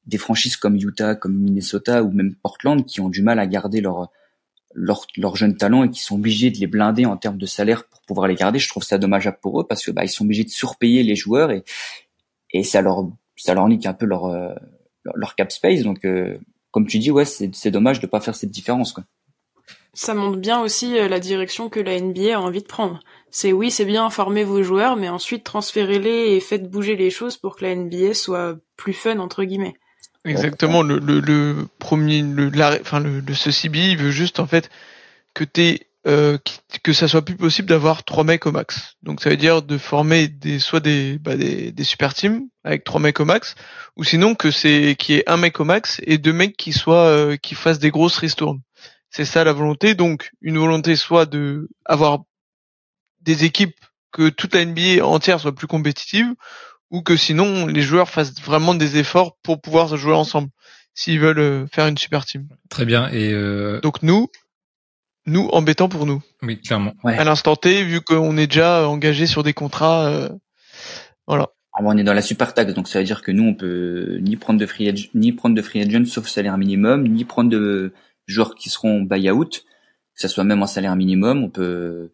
des 0.05 0.17
franchises 0.17 0.57
comme 0.57 0.75
Utah, 0.75 1.15
comme 1.15 1.35
Minnesota 1.35 2.03
ou 2.03 2.11
même 2.11 2.35
Portland 2.35 2.85
qui 2.85 3.01
ont 3.01 3.09
du 3.09 3.21
mal 3.21 3.39
à 3.39 3.47
garder 3.47 3.81
leurs 3.81 4.09
leurs 4.75 5.05
leur 5.17 5.35
jeunes 5.35 5.55
talents 5.55 5.83
et 5.83 5.89
qui 5.89 6.01
sont 6.01 6.15
obligés 6.15 6.49
de 6.49 6.57
les 6.57 6.67
blinder 6.67 7.05
en 7.05 7.15
termes 7.15 7.37
de 7.37 7.45
salaire 7.45 7.85
pour 7.87 8.01
pouvoir 8.01 8.27
les 8.27 8.35
garder, 8.35 8.59
je 8.59 8.67
trouve 8.67 8.83
ça 8.83 8.97
dommageable 8.97 9.37
pour 9.41 9.61
eux 9.61 9.67
parce 9.67 9.85
que 9.85 9.91
bah 9.91 10.03
ils 10.03 10.09
sont 10.09 10.23
obligés 10.23 10.43
de 10.43 10.49
surpayer 10.49 11.03
les 11.03 11.15
joueurs 11.15 11.51
et 11.51 11.63
et 12.51 12.63
ça 12.63 12.81
leur 12.81 13.07
ça 13.35 13.53
leur 13.53 13.67
nique 13.67 13.85
un 13.85 13.93
peu 13.93 14.05
leur 14.05 14.27
leur, 15.03 15.35
cap 15.35 15.51
space. 15.51 15.81
Donc 15.81 16.05
comme 16.73 16.87
tu 16.87 16.97
dis, 16.97 17.11
ouais, 17.11 17.25
c'est 17.25 17.71
dommage 17.71 17.99
de 17.99 18.07
pas 18.07 18.19
faire 18.19 18.35
cette 18.35 18.49
différence, 18.49 18.93
quoi. 18.93 19.03
Ça 19.95 20.15
montre 20.15 20.39
bien 20.39 20.59
aussi 20.59 20.97
euh, 20.97 21.07
la 21.07 21.19
direction 21.19 21.69
que 21.69 21.79
la 21.79 21.99
NBA 21.99 22.35
a 22.35 22.39
envie 22.39 22.63
de 22.63 22.67
prendre. 22.67 22.99
C'est 23.29 23.53
oui, 23.53 23.69
c'est 23.69 23.85
bien 23.85 24.09
former 24.09 24.43
vos 24.43 24.63
joueurs, 24.63 24.95
mais 24.95 25.07
ensuite 25.07 25.43
transférez-les 25.43 26.35
et 26.35 26.39
faites 26.39 26.67
bouger 26.67 26.95
les 26.95 27.11
choses 27.11 27.37
pour 27.37 27.55
que 27.55 27.63
la 27.63 27.75
NBA 27.75 28.15
soit 28.15 28.57
plus 28.75 28.93
fun 28.93 29.19
entre 29.19 29.43
guillemets. 29.43 29.75
Exactement. 30.25 30.81
Le, 30.81 30.99
le, 30.99 31.19
le 31.19 31.67
premier, 31.79 32.21
le, 32.21 32.51
enfin 32.81 32.99
le, 32.99 33.19
le 33.19 33.33
ce 33.33 33.49
CBI, 33.49 33.95
veut 33.95 34.11
juste 34.11 34.39
en 34.39 34.47
fait 34.47 34.69
que 35.33 35.43
t'es 35.43 35.87
euh, 36.05 36.37
que 36.83 36.91
ça 36.91 37.07
soit 37.07 37.23
plus 37.23 37.35
possible 37.35 37.69
d'avoir 37.69 38.03
trois 38.03 38.23
mecs 38.23 38.45
au 38.45 38.51
max. 38.51 38.95
Donc 39.03 39.21
ça 39.21 39.29
veut 39.29 39.37
dire 39.37 39.61
de 39.61 39.77
former 39.77 40.27
des 40.27 40.59
soit 40.59 40.81
des 40.81 41.17
bah, 41.17 41.35
des, 41.35 41.71
des, 41.71 41.83
super 41.83 42.13
teams 42.13 42.41
avec 42.63 42.83
trois 42.83 42.99
mecs 42.99 43.19
au 43.19 43.25
max, 43.25 43.55
ou 43.95 44.03
sinon 44.03 44.35
que 44.35 44.51
c'est 44.51 44.95
qui 44.97 45.13
est 45.13 45.29
un 45.29 45.37
mec 45.37 45.59
au 45.59 45.65
max 45.65 46.01
et 46.05 46.17
deux 46.17 46.33
mecs 46.33 46.57
qui 46.57 46.73
soient 46.73 47.07
euh, 47.07 47.37
qui 47.37 47.55
fassent 47.55 47.79
des 47.79 47.91
grosses 47.91 48.17
ristournes. 48.17 48.61
C'est 49.09 49.25
ça 49.25 49.43
la 49.43 49.53
volonté. 49.53 49.95
Donc 49.95 50.31
une 50.41 50.57
volonté 50.57 50.95
soit 50.95 51.25
de 51.25 51.69
avoir 51.85 52.19
des 53.21 53.45
équipes 53.45 53.79
que 54.11 54.29
toute 54.29 54.53
la 54.53 54.65
NBA 54.65 55.05
entière 55.05 55.39
soit 55.39 55.55
plus 55.55 55.67
compétitive, 55.67 56.33
ou 56.93 57.01
que 57.01 57.17
sinon 57.17 57.67
les 57.67 57.81
joueurs 57.81 58.09
fassent 58.09 58.41
vraiment 58.41 58.73
des 58.73 58.97
efforts 58.97 59.35
pour 59.43 59.59
pouvoir 59.59 59.97
jouer 59.97 60.13
ensemble 60.13 60.47
s'ils 60.93 61.19
veulent 61.19 61.39
euh, 61.39 61.67
faire 61.73 61.87
une 61.87 61.97
super 61.97 62.23
team. 62.23 62.47
Très 62.69 62.85
bien. 62.85 63.09
Et 63.09 63.33
donc 63.81 64.01
nous, 64.01 64.29
nous 65.25 65.47
embêtant 65.51 65.89
pour 65.89 66.05
nous. 66.05 66.21
Oui, 66.41 66.59
clairement. 66.61 66.93
À 67.03 67.23
l'instant 67.23 67.55
T, 67.55 67.83
vu 67.83 68.01
qu'on 68.01 68.37
est 68.37 68.47
déjà 68.47 68.87
engagé 68.87 69.25
sur 69.25 69.43
des 69.43 69.53
contrats, 69.53 70.07
euh, 70.07 70.29
voilà. 71.27 71.49
Ah, 71.73 71.79
on 71.83 71.97
est 71.97 72.03
dans 72.03 72.13
la 72.13 72.21
super 72.21 72.53
taxe, 72.53 72.73
donc 72.73 72.87
ça 72.87 72.99
veut 72.99 73.05
dire 73.05 73.21
que 73.21 73.31
nous 73.31 73.43
on 73.43 73.55
peut 73.55 74.19
ni 74.21 74.35
prendre 74.35 74.59
de 74.59 74.65
free 74.65 74.89
agent, 74.89 75.07
ni 75.15 75.31
prendre 75.31 75.55
de 75.55 75.61
free 75.61 75.81
agent 75.81 76.05
sauf 76.05 76.27
salaire 76.27 76.57
minimum, 76.57 77.07
ni 77.07 77.25
prendre 77.25 77.49
de 77.49 77.93
joueurs 78.27 78.53
qui 78.53 78.69
seront 78.69 79.01
buy-out, 79.01 79.63
que 80.13 80.21
ça 80.21 80.27
soit 80.27 80.43
même 80.43 80.61
en 80.61 80.67
salaire 80.67 80.95
minimum, 80.95 81.43
on 81.43 81.49
peut, 81.49 82.11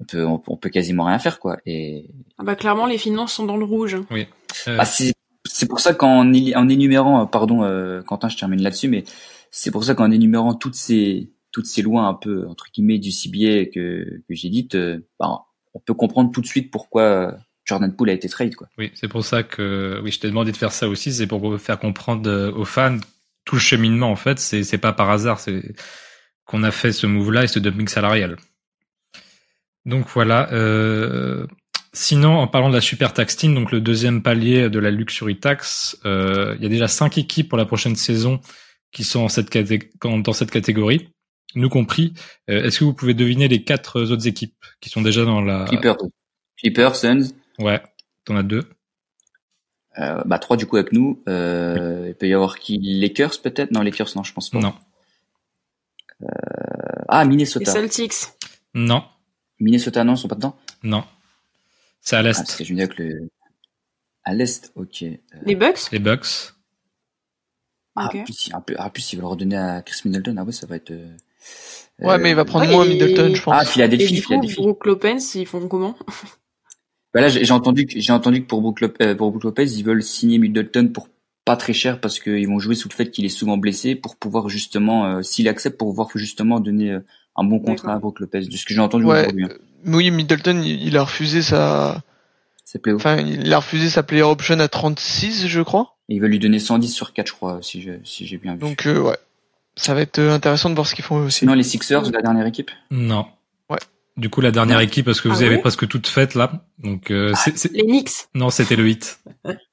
on 0.00 0.04
peut, 0.04 0.24
on 0.24 0.56
peut 0.56 0.68
quasiment 0.68 1.04
rien 1.04 1.18
faire 1.18 1.38
quoi. 1.40 1.58
Et 1.66 2.10
ah 2.38 2.44
bah 2.44 2.54
clairement 2.54 2.86
les 2.86 2.98
finances 2.98 3.32
sont 3.34 3.44
dans 3.44 3.56
le 3.56 3.64
rouge. 3.64 3.96
Oui. 4.10 4.26
Euh... 4.68 4.76
Bah, 4.76 4.84
c'est 4.84 5.66
pour 5.66 5.80
ça 5.80 5.94
qu'en 5.94 6.20
en 6.20 6.68
énumérant, 6.68 7.26
pardon 7.26 7.64
euh, 7.64 8.02
Quentin, 8.02 8.28
je 8.28 8.36
termine 8.36 8.62
là-dessus, 8.62 8.88
mais 8.88 9.04
c'est 9.50 9.70
pour 9.70 9.84
ça 9.84 9.94
qu'en 9.94 10.10
énumérant 10.10 10.54
toutes 10.54 10.74
ces 10.74 11.32
toutes 11.52 11.66
ces 11.66 11.82
lois 11.82 12.02
un 12.02 12.14
peu 12.14 12.46
entre 12.46 12.66
guillemets 12.72 12.98
du 12.98 13.10
CBA 13.10 13.66
que, 13.72 14.22
que 14.28 14.34
j'ai 14.34 14.48
dites, 14.48 14.74
euh, 14.74 15.06
ben, 15.18 15.40
on 15.74 15.80
peut 15.80 15.94
comprendre 15.94 16.30
tout 16.30 16.40
de 16.40 16.46
suite 16.46 16.70
pourquoi 16.70 17.02
euh, 17.02 17.32
Jordan 17.64 17.94
Poole 17.94 18.10
a 18.10 18.12
été 18.12 18.28
trade 18.28 18.54
quoi. 18.54 18.68
Oui, 18.78 18.90
c'est 18.94 19.08
pour 19.08 19.24
ça 19.24 19.42
que 19.42 20.00
oui, 20.02 20.10
je 20.10 20.20
t'ai 20.20 20.28
demandé 20.28 20.52
de 20.52 20.56
faire 20.56 20.72
ça 20.72 20.88
aussi, 20.88 21.12
c'est 21.12 21.26
pour 21.26 21.58
faire 21.60 21.78
comprendre 21.78 22.28
euh, 22.28 22.52
aux 22.52 22.64
fans 22.64 22.98
tout 23.44 23.54
le 23.54 23.60
cheminement 23.60 24.10
en 24.10 24.16
fait, 24.16 24.38
c'est 24.38 24.62
c'est 24.62 24.78
pas 24.78 24.92
par 24.92 25.10
hasard, 25.10 25.40
c'est 25.40 25.74
qu'on 26.44 26.62
a 26.62 26.70
fait 26.70 26.92
ce 26.92 27.06
move 27.06 27.32
là 27.32 27.44
et 27.44 27.48
ce 27.48 27.58
dumping 27.58 27.88
salarial. 27.88 28.36
Donc 29.88 30.06
voilà. 30.14 30.52
Euh, 30.52 31.46
sinon, 31.92 32.38
en 32.38 32.46
parlant 32.46 32.68
de 32.68 32.74
la 32.74 32.80
super 32.80 33.12
tax 33.14 33.36
team, 33.36 33.54
donc 33.54 33.72
le 33.72 33.80
deuxième 33.80 34.22
palier 34.22 34.68
de 34.68 34.78
la 34.78 34.90
luxury 34.90 35.40
tax, 35.40 35.98
euh, 36.04 36.54
il 36.58 36.62
y 36.62 36.66
a 36.66 36.68
déjà 36.68 36.88
cinq 36.88 37.18
équipes 37.18 37.48
pour 37.48 37.58
la 37.58 37.64
prochaine 37.64 37.96
saison 37.96 38.40
qui 38.92 39.02
sont 39.02 39.20
en 39.20 39.28
cette 39.28 39.56
dans 40.02 40.32
cette 40.32 40.50
catégorie 40.50 41.08
nous 41.54 41.68
compris. 41.68 42.12
Euh, 42.50 42.64
est-ce 42.64 42.80
que 42.80 42.84
vous 42.84 42.92
pouvez 42.92 43.14
deviner 43.14 43.48
les 43.48 43.64
quatre 43.64 44.02
autres 44.02 44.26
équipes 44.26 44.54
qui 44.80 44.90
sont 44.90 45.02
déjà 45.02 45.24
dans 45.24 45.40
la 45.40 45.64
Clippers, 45.64 45.96
Clippers, 46.58 46.96
Suns. 46.96 47.32
Ouais, 47.58 47.80
t'en 48.24 48.36
as 48.36 48.42
deux. 48.42 48.64
Euh, 49.98 50.22
bah 50.26 50.38
trois 50.38 50.56
du 50.56 50.66
coup 50.66 50.76
avec 50.76 50.92
nous. 50.92 51.22
Euh, 51.28 52.06
il 52.08 52.14
peut 52.14 52.28
y 52.28 52.34
avoir 52.34 52.58
qui? 52.58 52.78
Lakers 52.78 53.40
peut-être? 53.42 53.72
Non 53.72 53.82
Lakers 53.82 54.10
non 54.14 54.22
je 54.22 54.32
pense 54.32 54.50
pas. 54.50 54.58
Non. 54.58 54.74
Euh, 56.22 56.26
ah 57.08 57.24
Minnesota. 57.24 57.64
Les 57.64 57.70
Celtics. 57.70 58.14
Non. 58.74 59.04
Minnesota 59.60 60.04
non 60.04 60.14
ils 60.14 60.18
sont 60.18 60.28
pas 60.28 60.34
dedans? 60.34 60.56
Non. 60.82 61.04
C'est 62.00 62.16
à 62.16 62.22
l'est. 62.22 62.38
Ah, 62.38 62.42
parce 62.42 62.56
que 62.56 62.64
je 62.64 62.74
me 62.74 62.86
que 62.86 63.02
le 63.02 63.28
à 64.24 64.34
l'est 64.34 64.72
ok. 64.74 65.02
Euh, 65.02 65.16
les 65.44 65.54
Bucks? 65.54 65.90
Les 65.92 65.98
Bucks. 65.98 66.54
Ah, 67.96 68.08
plus, 68.08 68.50
un 68.52 68.60
peu, 68.60 68.74
ah, 68.78 68.90
plus, 68.90 69.12
ils 69.12 69.16
veulent 69.16 69.24
redonner 69.24 69.56
à 69.56 69.82
Chris 69.82 70.02
Middleton. 70.04 70.36
Ah 70.38 70.44
ouais, 70.44 70.52
ça 70.52 70.66
va 70.66 70.76
être. 70.76 70.92
Ouais, 72.00 72.18
mais 72.18 72.30
il 72.30 72.36
va 72.36 72.44
prendre 72.44 72.70
moins 72.70 72.86
Middleton, 72.86 73.34
je 73.34 73.42
pense. 73.42 73.54
Ah, 73.56 73.64
Philadelphie, 73.64 74.18
et 74.18 74.20
Philadelphie. 74.20 74.62
Brook 74.62 74.86
Lopez, 74.86 75.16
ils 75.34 75.46
font 75.46 75.66
comment? 75.66 75.96
Bah 77.14 77.22
là, 77.22 77.28
j'ai 77.28 77.50
entendu 77.52 77.86
que 77.86 77.98
j'ai 77.98 78.12
entendu 78.12 78.42
que 78.42 78.46
pour 78.46 78.60
Brook, 78.60 78.82
Lopez, 78.82 79.04
euh, 79.04 79.14
pour 79.14 79.30
Brook 79.30 79.44
Lopez, 79.44 79.64
ils 79.64 79.82
veulent 79.82 80.02
signer 80.02 80.38
Middleton 80.38 80.88
pour 80.88 81.08
pas 81.44 81.56
très 81.56 81.72
cher 81.72 82.00
parce 82.00 82.20
qu'ils 82.20 82.46
vont 82.46 82.58
jouer 82.58 82.74
sous 82.74 82.88
le 82.88 82.94
fait 82.94 83.10
qu'il 83.10 83.24
est 83.24 83.30
souvent 83.30 83.56
blessé 83.56 83.94
pour 83.94 84.16
pouvoir 84.16 84.50
justement, 84.50 85.06
euh, 85.06 85.22
s'il 85.22 85.48
accepte, 85.48 85.78
pour 85.78 85.88
pouvoir 85.88 86.10
justement 86.14 86.60
donner 86.60 86.92
euh, 86.92 87.00
un 87.38 87.44
bon 87.44 87.60
contrat 87.60 87.94
à 87.94 87.98
Brook 87.98 88.20
Lopez. 88.20 88.40
De 88.40 88.56
ce 88.56 88.66
que 88.66 88.74
j'ai 88.74 88.80
entendu 88.80 89.04
ouais, 89.04 89.20
aujourd'hui. 89.20 89.44
Hein. 89.44 89.48
Oui, 89.86 90.10
Middleton, 90.10 90.62
il 90.62 90.96
a 90.96 91.02
refusé 91.02 91.42
sa. 91.42 92.02
Enfin, 92.88 93.16
il 93.16 93.50
a 93.52 93.58
refusé 93.58 93.88
sa 93.88 94.02
player 94.02 94.24
option 94.24 94.60
à 94.60 94.68
36, 94.68 95.46
je 95.46 95.62
crois. 95.62 95.96
Et 96.10 96.16
ils 96.16 96.20
veulent 96.20 96.32
lui 96.32 96.38
donner 96.38 96.58
110 96.58 96.88
sur 96.88 97.12
4, 97.14 97.26
je 97.26 97.32
crois, 97.32 97.58
si 97.62 97.80
j'ai 97.80 98.00
si 98.04 98.26
j'ai 98.26 98.36
bien 98.36 98.54
vu. 98.54 98.60
Donc 98.60 98.84
ouais, 98.86 99.16
ça 99.76 99.94
va 99.94 100.00
être 100.02 100.18
euh, 100.18 100.34
intéressant 100.34 100.68
de 100.68 100.74
voir 100.74 100.86
ce 100.86 100.94
qu'ils 100.94 101.04
font 101.04 101.24
aussi. 101.24 101.46
Non, 101.46 101.54
les 101.54 101.62
Sixers, 101.62 102.10
la 102.10 102.20
dernière 102.20 102.46
équipe? 102.46 102.70
Non. 102.90 103.26
Ouais. 103.70 103.78
Du 104.16 104.28
coup, 104.28 104.40
la 104.40 104.50
dernière 104.50 104.80
équipe, 104.80 105.06
parce 105.06 105.20
que 105.20 105.28
vous 105.28 105.42
ah 105.42 105.46
avez 105.46 105.58
presque 105.58 105.86
toutes 105.86 106.08
faites 106.08 106.34
là. 106.34 106.64
Donc, 106.78 107.10
euh, 107.10 107.32
ah, 107.34 107.50
c'est, 107.54 107.72
Les 107.72 107.84
Knicks 107.84 108.28
Non, 108.34 108.50
c'était 108.50 108.76
le 108.76 108.84
8. 108.84 109.20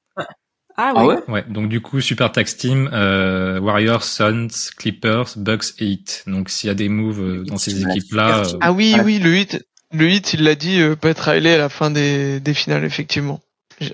ah, 0.76 0.92
ouais. 0.92 1.00
ah 1.00 1.06
ouais 1.06 1.22
Ouais, 1.28 1.44
donc 1.48 1.68
du 1.68 1.80
coup, 1.80 2.00
Super 2.00 2.32
Tax 2.32 2.56
Team, 2.56 2.90
euh, 2.92 3.58
Warriors, 3.60 4.04
Suns, 4.04 4.48
Clippers, 4.76 5.30
Bucks 5.36 5.74
et 5.78 5.86
Heat. 5.86 6.24
Donc 6.26 6.50
s'il 6.50 6.68
y 6.68 6.70
a 6.70 6.74
des 6.74 6.88
moves 6.88 7.20
euh, 7.20 7.44
dans 7.44 7.56
ces 7.56 7.82
équipes-là... 7.82 8.42
Ah 8.60 8.72
oui, 8.72 8.94
oui, 9.04 9.18
le 9.18 9.30
8, 9.30 9.66
le 9.92 10.04
8 10.04 10.34
il 10.34 10.44
l'a 10.44 10.54
dit, 10.54 10.80
peut 11.00 11.08
être 11.08 11.28
allé 11.28 11.52
à 11.52 11.58
la 11.58 11.68
fin 11.68 11.90
des, 11.90 12.40
des 12.40 12.54
finales, 12.54 12.84
effectivement. 12.84 13.40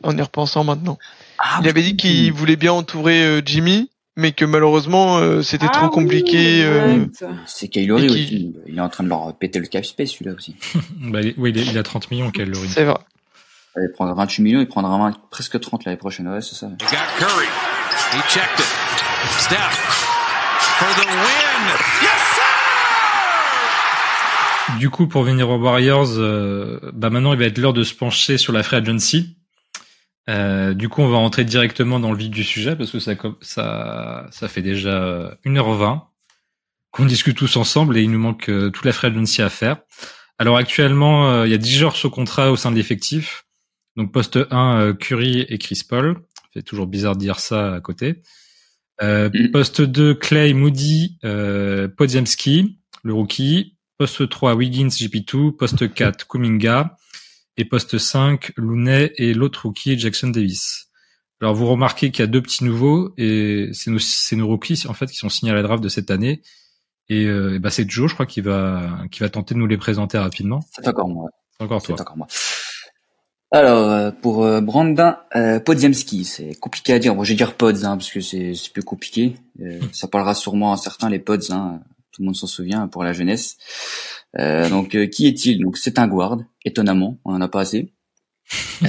En 0.02 0.16
y 0.16 0.22
repensant 0.22 0.62
maintenant. 0.62 0.98
Ah 1.38 1.58
il 1.60 1.68
avait 1.68 1.82
dit 1.82 1.96
qu'il 1.96 2.32
voulait 2.32 2.54
bien 2.54 2.72
entourer 2.72 3.42
Jimmy, 3.44 3.90
mais 4.16 4.32
que 4.32 4.44
malheureusement 4.44 5.18
euh, 5.18 5.42
c'était 5.42 5.68
trop 5.68 5.86
ah 5.86 5.90
compliqué. 5.90 6.64
Euh, 6.64 7.06
c'est 7.46 7.68
Kylori 7.68 8.08
aussi. 8.08 8.54
Il 8.66 8.78
est 8.78 8.80
en 8.80 8.88
train 8.88 9.04
de 9.04 9.08
leur 9.08 9.34
péter 9.36 9.58
le 9.58 9.66
cap 9.66 9.84
space 9.84 10.10
celui-là 10.10 10.34
aussi. 10.34 10.56
bah, 11.00 11.20
oui, 11.36 11.52
il 11.54 11.78
a 11.78 11.82
30 11.82 12.10
millions 12.10 12.30
Kylori. 12.30 12.68
C'est 12.68 12.84
vrai. 12.84 12.98
Il 13.76 13.90
prendra 13.92 14.14
28 14.14 14.42
millions, 14.42 14.60
il 14.60 14.68
prendra 14.68 15.12
presque 15.30 15.58
30 15.58 15.84
l'année 15.84 15.96
prochaine. 15.96 16.28
Ouais, 16.28 16.40
c'est 16.40 16.54
ça. 16.54 16.68
Curry. 17.18 17.46
He 18.12 18.20
checked 18.28 18.58
it. 18.58 18.66
Steph 19.38 19.78
for 20.78 20.88
the 20.94 21.06
win. 21.06 21.62
Yes 22.02 22.20
sir! 22.34 22.42
du 24.78 24.90
coup, 24.90 25.06
pour 25.06 25.22
venir 25.22 25.48
aux 25.48 25.58
Warriors, 25.58 26.18
euh, 26.18 26.78
bah 26.92 27.10
maintenant 27.10 27.32
il 27.32 27.38
va 27.38 27.44
être 27.46 27.58
l'heure 27.58 27.72
de 27.72 27.82
se 27.82 27.94
pencher 27.94 28.36
sur 28.38 28.52
la 28.52 28.62
free 28.62 28.76
agency. 28.76 29.36
Euh, 30.28 30.74
du 30.74 30.88
coup, 30.88 31.02
on 31.02 31.08
va 31.08 31.18
rentrer 31.18 31.44
directement 31.44 31.98
dans 31.98 32.10
le 32.12 32.16
vif 32.16 32.30
du 32.30 32.44
sujet 32.44 32.76
parce 32.76 32.90
que 32.90 32.98
ça, 32.98 33.14
ça, 33.40 34.26
ça 34.30 34.48
fait 34.48 34.62
déjà 34.62 35.36
1h20 35.44 36.02
qu'on 36.92 37.06
discute 37.06 37.36
tous 37.36 37.56
ensemble 37.56 37.96
et 37.96 38.02
il 38.02 38.10
nous 38.10 38.18
manque 38.18 38.48
euh, 38.48 38.70
toute 38.70 38.84
la 38.84 38.92
free 38.92 39.08
agency 39.08 39.42
à 39.42 39.48
faire. 39.48 39.78
Alors 40.38 40.56
actuellement, 40.56 41.28
euh, 41.28 41.46
il 41.46 41.50
y 41.50 41.54
a 41.54 41.58
10 41.58 41.78
joueurs 41.78 41.96
sous 41.96 42.10
contrat 42.10 42.52
au 42.52 42.56
sein 42.56 42.70
de 42.70 42.76
l'effectif. 42.76 43.44
Donc 43.96 44.12
poste 44.12 44.38
1, 44.50 44.94
Curry 44.94 45.40
et 45.48 45.58
Chris 45.58 45.82
Paul. 45.88 46.22
C'est 46.54 46.62
toujours 46.62 46.86
bizarre 46.86 47.14
de 47.14 47.20
dire 47.20 47.40
ça 47.40 47.74
à 47.74 47.80
côté. 47.80 48.22
Mm. 49.00 49.50
Poste 49.52 49.80
2, 49.82 50.14
Clay, 50.14 50.52
Moody, 50.54 51.18
euh, 51.24 51.88
Podziemski, 51.88 52.78
le 53.02 53.14
rookie. 53.14 53.76
Poste 53.98 54.28
3, 54.28 54.54
Wiggins, 54.54 54.88
GP2. 54.88 55.56
Poste 55.56 55.92
4, 55.92 56.26
Kuminga. 56.26 56.96
Et 57.56 57.64
poste 57.64 57.98
5, 57.98 58.52
Looney 58.56 59.12
et 59.16 59.34
l'autre 59.34 59.66
rookie, 59.66 59.98
Jackson 59.98 60.28
Davis. 60.28 60.88
Alors 61.42 61.54
vous 61.54 61.66
remarquez 61.66 62.10
qu'il 62.12 62.22
y 62.22 62.22
a 62.22 62.28
deux 62.28 62.40
petits 62.40 62.64
nouveaux 62.64 63.12
et 63.18 63.70
c'est 63.72 63.90
nos, 63.90 63.98
nos 64.32 64.46
rookies 64.46 64.84
en 64.88 64.94
fait 64.94 65.06
qui 65.06 65.16
sont 65.16 65.28
signés 65.28 65.50
à 65.50 65.54
la 65.54 65.62
draft 65.62 65.82
de 65.82 65.88
cette 65.88 66.10
année. 66.10 66.40
Et, 67.08 67.26
euh, 67.26 67.58
bah 67.58 67.70
c'est 67.70 67.88
Joe, 67.90 68.08
je 68.08 68.14
crois, 68.14 68.26
qui 68.26 68.40
va 68.40 69.00
qui 69.10 69.20
va 69.20 69.28
tenter 69.28 69.54
de 69.54 69.58
nous 69.58 69.66
les 69.66 69.76
présenter 69.76 70.18
rapidement. 70.18 70.60
C'est 70.70 70.86
encore 70.86 71.08
moi. 71.08 71.28
C'est 71.58 71.64
encore 71.64 71.82
toi. 71.82 71.96
C'est 71.96 72.02
encore 72.02 72.16
moi. 72.16 72.28
Alors 73.54 73.90
euh, 73.90 74.10
pour 74.10 74.44
euh, 74.44 74.62
Brandon 74.62 75.14
euh, 75.36 75.60
Podziemski, 75.60 76.24
c'est 76.24 76.54
compliqué 76.54 76.94
à 76.94 76.98
dire. 76.98 77.14
Bon, 77.14 77.22
je 77.22 77.32
vais 77.32 77.36
dire 77.36 77.54
Pods 77.54 77.84
hein, 77.84 77.98
parce 77.98 78.10
que 78.10 78.22
c'est 78.22 78.54
plus 78.72 78.82
compliqué. 78.82 79.34
Euh, 79.60 79.78
hmm. 79.78 79.88
ça 79.92 80.08
parlera 80.08 80.34
sûrement 80.34 80.72
à 80.72 80.78
certains 80.78 81.10
les 81.10 81.18
Pods. 81.18 81.50
Hein, 81.50 81.80
tout 82.12 82.22
le 82.22 82.26
monde 82.26 82.36
s'en 82.36 82.46
souvient 82.46 82.88
pour 82.88 83.04
la 83.04 83.12
jeunesse. 83.12 83.58
Euh, 84.38 84.70
donc 84.70 84.96
qui 85.10 85.26
est-il? 85.26 85.62
Donc 85.62 85.76
c'est 85.76 85.98
un 85.98 86.08
guard. 86.08 86.38
Étonnamment, 86.64 87.18
on 87.26 87.34
en 87.34 87.42
a 87.42 87.48
pas 87.48 87.60
assez. 87.60 87.92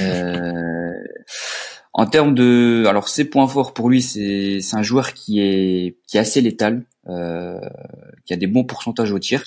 en 1.94 2.06
termes 2.06 2.34
de, 2.34 2.86
alors 2.88 3.10
ses 3.10 3.26
points 3.26 3.48
forts 3.48 3.74
pour 3.74 3.90
lui, 3.90 4.02
c'est 4.02 4.62
un 4.72 4.82
joueur 4.82 5.14
qui 5.14 5.42
est 5.42 5.98
qui 6.08 6.16
est 6.18 6.22
assez 6.22 6.40
létal, 6.40 6.84
qui 7.06 8.34
a 8.34 8.38
des 8.38 8.48
bons 8.48 8.64
pourcentages 8.64 9.12
au 9.12 9.20
tir, 9.20 9.44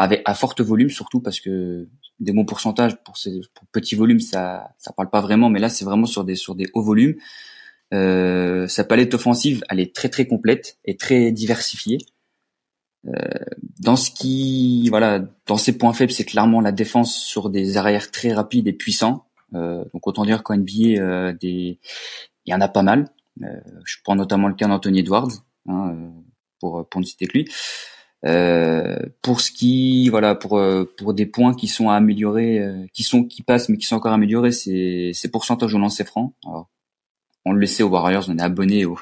avec 0.00 0.22
à 0.24 0.34
forte 0.34 0.62
volume 0.62 0.88
surtout 0.88 1.20
parce 1.20 1.40
que 1.40 1.86
des 2.20 2.32
bons 2.32 2.46
pourcentages 2.46 2.96
pour 3.04 3.18
ces 3.18 3.40
pour 3.54 3.66
petits 3.68 3.96
volumes, 3.96 4.20
ça 4.20 4.70
ça 4.78 4.92
parle 4.92 5.10
pas 5.10 5.20
vraiment, 5.20 5.50
mais 5.50 5.60
là 5.60 5.68
c'est 5.68 5.84
vraiment 5.84 6.06
sur 6.06 6.24
des 6.24 6.36
sur 6.36 6.54
des 6.54 6.66
hauts 6.72 6.82
volumes. 6.82 7.16
Euh, 7.92 8.66
sa 8.66 8.84
palette 8.84 9.12
offensive, 9.12 9.62
elle 9.68 9.78
est 9.78 9.94
très 9.94 10.08
très 10.08 10.26
complète 10.26 10.78
et 10.86 10.96
très 10.96 11.32
diversifiée. 11.32 11.98
Euh, 13.06 13.12
dans 13.78 13.96
ce 13.96 14.10
qui, 14.10 14.88
voilà, 14.90 15.20
dans 15.46 15.56
ses 15.56 15.76
points 15.76 15.92
faibles, 15.92 16.12
c'est 16.12 16.24
clairement 16.24 16.60
la 16.60 16.72
défense 16.72 17.16
sur 17.16 17.50
des 17.50 17.76
arrières 17.76 18.10
très 18.10 18.32
rapides 18.32 18.68
et 18.68 18.72
puissants. 18.72 19.26
Euh, 19.54 19.84
donc 19.92 20.06
autant 20.06 20.24
dire 20.24 20.42
qu'en 20.42 20.56
NBA, 20.56 20.98
euh, 20.98 21.32
des, 21.32 21.78
il 22.46 22.50
y 22.50 22.54
en 22.54 22.60
a 22.60 22.68
pas 22.68 22.82
mal. 22.82 23.08
Euh, 23.42 23.60
je 23.84 23.96
prends 24.02 24.16
notamment 24.16 24.48
le 24.48 24.54
cas 24.54 24.66
d'Anthony 24.66 25.00
Edwards, 25.00 25.30
hein, 25.68 25.94
euh, 25.94 26.10
pour 26.58 26.88
pour 26.88 27.00
ne 27.00 27.06
citer 27.06 27.26
que 27.26 27.38
lui. 27.38 27.48
Euh, 28.26 28.98
pour 29.22 29.40
ce 29.40 29.50
qui, 29.50 30.08
voilà, 30.10 30.34
pour 30.34 30.58
euh, 30.58 30.84
pour 30.98 31.14
des 31.14 31.24
points 31.24 31.54
qui 31.54 31.68
sont 31.68 31.88
à 31.88 31.94
améliorer, 31.94 32.58
euh, 32.58 32.86
qui 32.92 33.02
sont 33.02 33.24
qui 33.24 33.42
passent 33.42 33.70
mais 33.70 33.78
qui 33.78 33.86
sont 33.86 33.96
encore 33.96 34.12
améliorés, 34.12 34.52
c'est 34.52 35.12
c'est 35.14 35.30
pourcentage 35.30 35.74
au 35.74 35.78
lancer 35.78 36.04
franc. 36.04 36.34
Alors, 36.44 36.68
on 37.46 37.52
le 37.52 37.66
sait 37.66 37.82
aux 37.82 37.88
Warriors, 37.88 38.26
on 38.28 38.36
est 38.36 38.42
abonné 38.42 38.84
au 38.84 38.98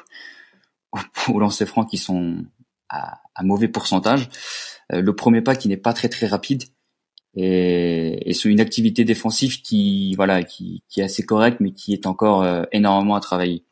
au, 1.27 1.39
lancer 1.39 1.65
franc 1.65 1.83
qui 1.83 1.97
sont 1.97 2.45
à, 2.87 3.19
à 3.35 3.43
mauvais 3.43 3.67
pourcentage. 3.67 4.29
le 4.89 5.13
premier 5.13 5.41
pas 5.41 5.55
qui 5.55 5.67
n'est 5.67 5.77
pas 5.77 5.93
très 5.93 6.09
très 6.09 6.25
rapide 6.25 6.63
et, 7.35 8.29
et 8.29 8.33
c'est 8.33 8.49
une 8.49 8.61
activité 8.61 9.03
défensive 9.03 9.61
qui 9.61 10.15
voilà 10.15 10.43
qui, 10.43 10.81
qui 10.89 11.01
est 11.01 11.03
assez 11.03 11.23
correcte 11.23 11.59
mais 11.59 11.71
qui 11.71 11.93
est 11.93 12.07
encore 12.07 12.45
énormément 12.71 13.15
à 13.15 13.19
travailler. 13.19 13.65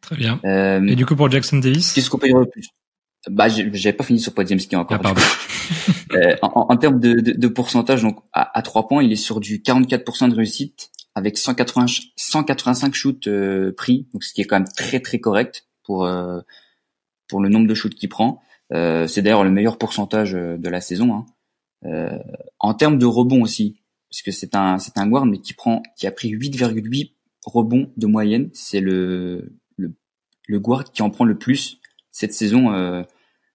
Très 0.00 0.16
bien. 0.16 0.40
et 0.44 0.94
du 0.94 1.04
coup 1.04 1.16
pour 1.16 1.30
Jackson 1.30 1.58
Davis, 1.58 1.92
qu'est-ce 1.92 2.08
qu'on 2.08 2.18
peut 2.18 2.28
dire 2.28 2.40
de 2.40 2.44
plus? 2.44 2.70
Bah, 3.30 3.48
j'avais 3.48 3.92
pas 3.92 4.04
fini 4.04 4.20
sur 4.20 4.34
Podziemski 4.34 4.76
encore. 4.76 5.00
Ah, 5.02 5.14
euh, 6.14 6.36
en, 6.42 6.66
en, 6.68 6.76
termes 6.76 7.00
de, 7.00 7.14
de, 7.14 7.32
de, 7.32 7.48
pourcentage, 7.48 8.02
donc 8.02 8.18
à, 8.32 8.56
à 8.56 8.62
3 8.62 8.86
points, 8.86 9.02
il 9.02 9.12
est 9.12 9.16
sur 9.16 9.40
du 9.40 9.60
44% 9.60 10.30
de 10.30 10.34
réussite 10.34 10.90
avec 11.14 11.38
180, 11.38 11.86
185 12.16 12.94
shoots 12.94 13.28
euh, 13.28 13.72
pris, 13.76 14.08
donc 14.12 14.24
ce 14.24 14.32
qui 14.34 14.40
est 14.40 14.44
quand 14.44 14.56
même 14.56 14.68
très 14.76 15.00
très 15.00 15.20
correct 15.20 15.66
pour 15.84 16.04
euh, 16.04 16.40
pour 17.28 17.40
le 17.40 17.48
nombre 17.48 17.66
de 17.66 17.74
shoots 17.74 17.94
qu'il 17.94 18.08
prend. 18.08 18.42
Euh, 18.72 19.06
c'est 19.06 19.22
d'ailleurs 19.22 19.44
le 19.44 19.50
meilleur 19.50 19.78
pourcentage 19.78 20.32
de 20.32 20.68
la 20.68 20.80
saison. 20.80 21.14
Hein. 21.14 21.26
en 22.58 22.74
termes 22.74 22.98
de 22.98 23.06
rebonds 23.06 23.42
aussi, 23.42 23.76
parce 24.10 24.22
que 24.22 24.32
c'est 24.32 24.54
un 24.54 24.78
c'est 24.78 24.98
un 24.98 25.06
guard 25.06 25.26
mais 25.26 25.38
qui 25.38 25.54
prend 25.54 25.82
qui 25.96 26.06
a 26.06 26.10
pris 26.10 26.30
8,8 26.30 27.12
rebonds 27.46 27.90
de 27.96 28.06
moyenne. 28.06 28.50
C'est 28.52 28.80
le, 28.80 29.56
le 29.76 29.94
le 30.46 30.60
guard 30.60 30.84
qui 30.92 31.02
en 31.02 31.10
prend 31.10 31.24
le 31.24 31.38
plus 31.38 31.78
cette 32.10 32.32
saison 32.32 33.04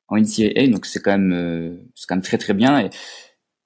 en 0.09 0.17
NCAA, 0.17 0.67
donc 0.67 0.85
c'est 0.85 1.01
quand 1.01 1.11
même 1.11 1.33
euh, 1.33 1.75
c'est 1.95 2.07
quand 2.07 2.15
même 2.15 2.23
très 2.23 2.37
très 2.37 2.53
bien 2.53 2.79
et, 2.79 2.89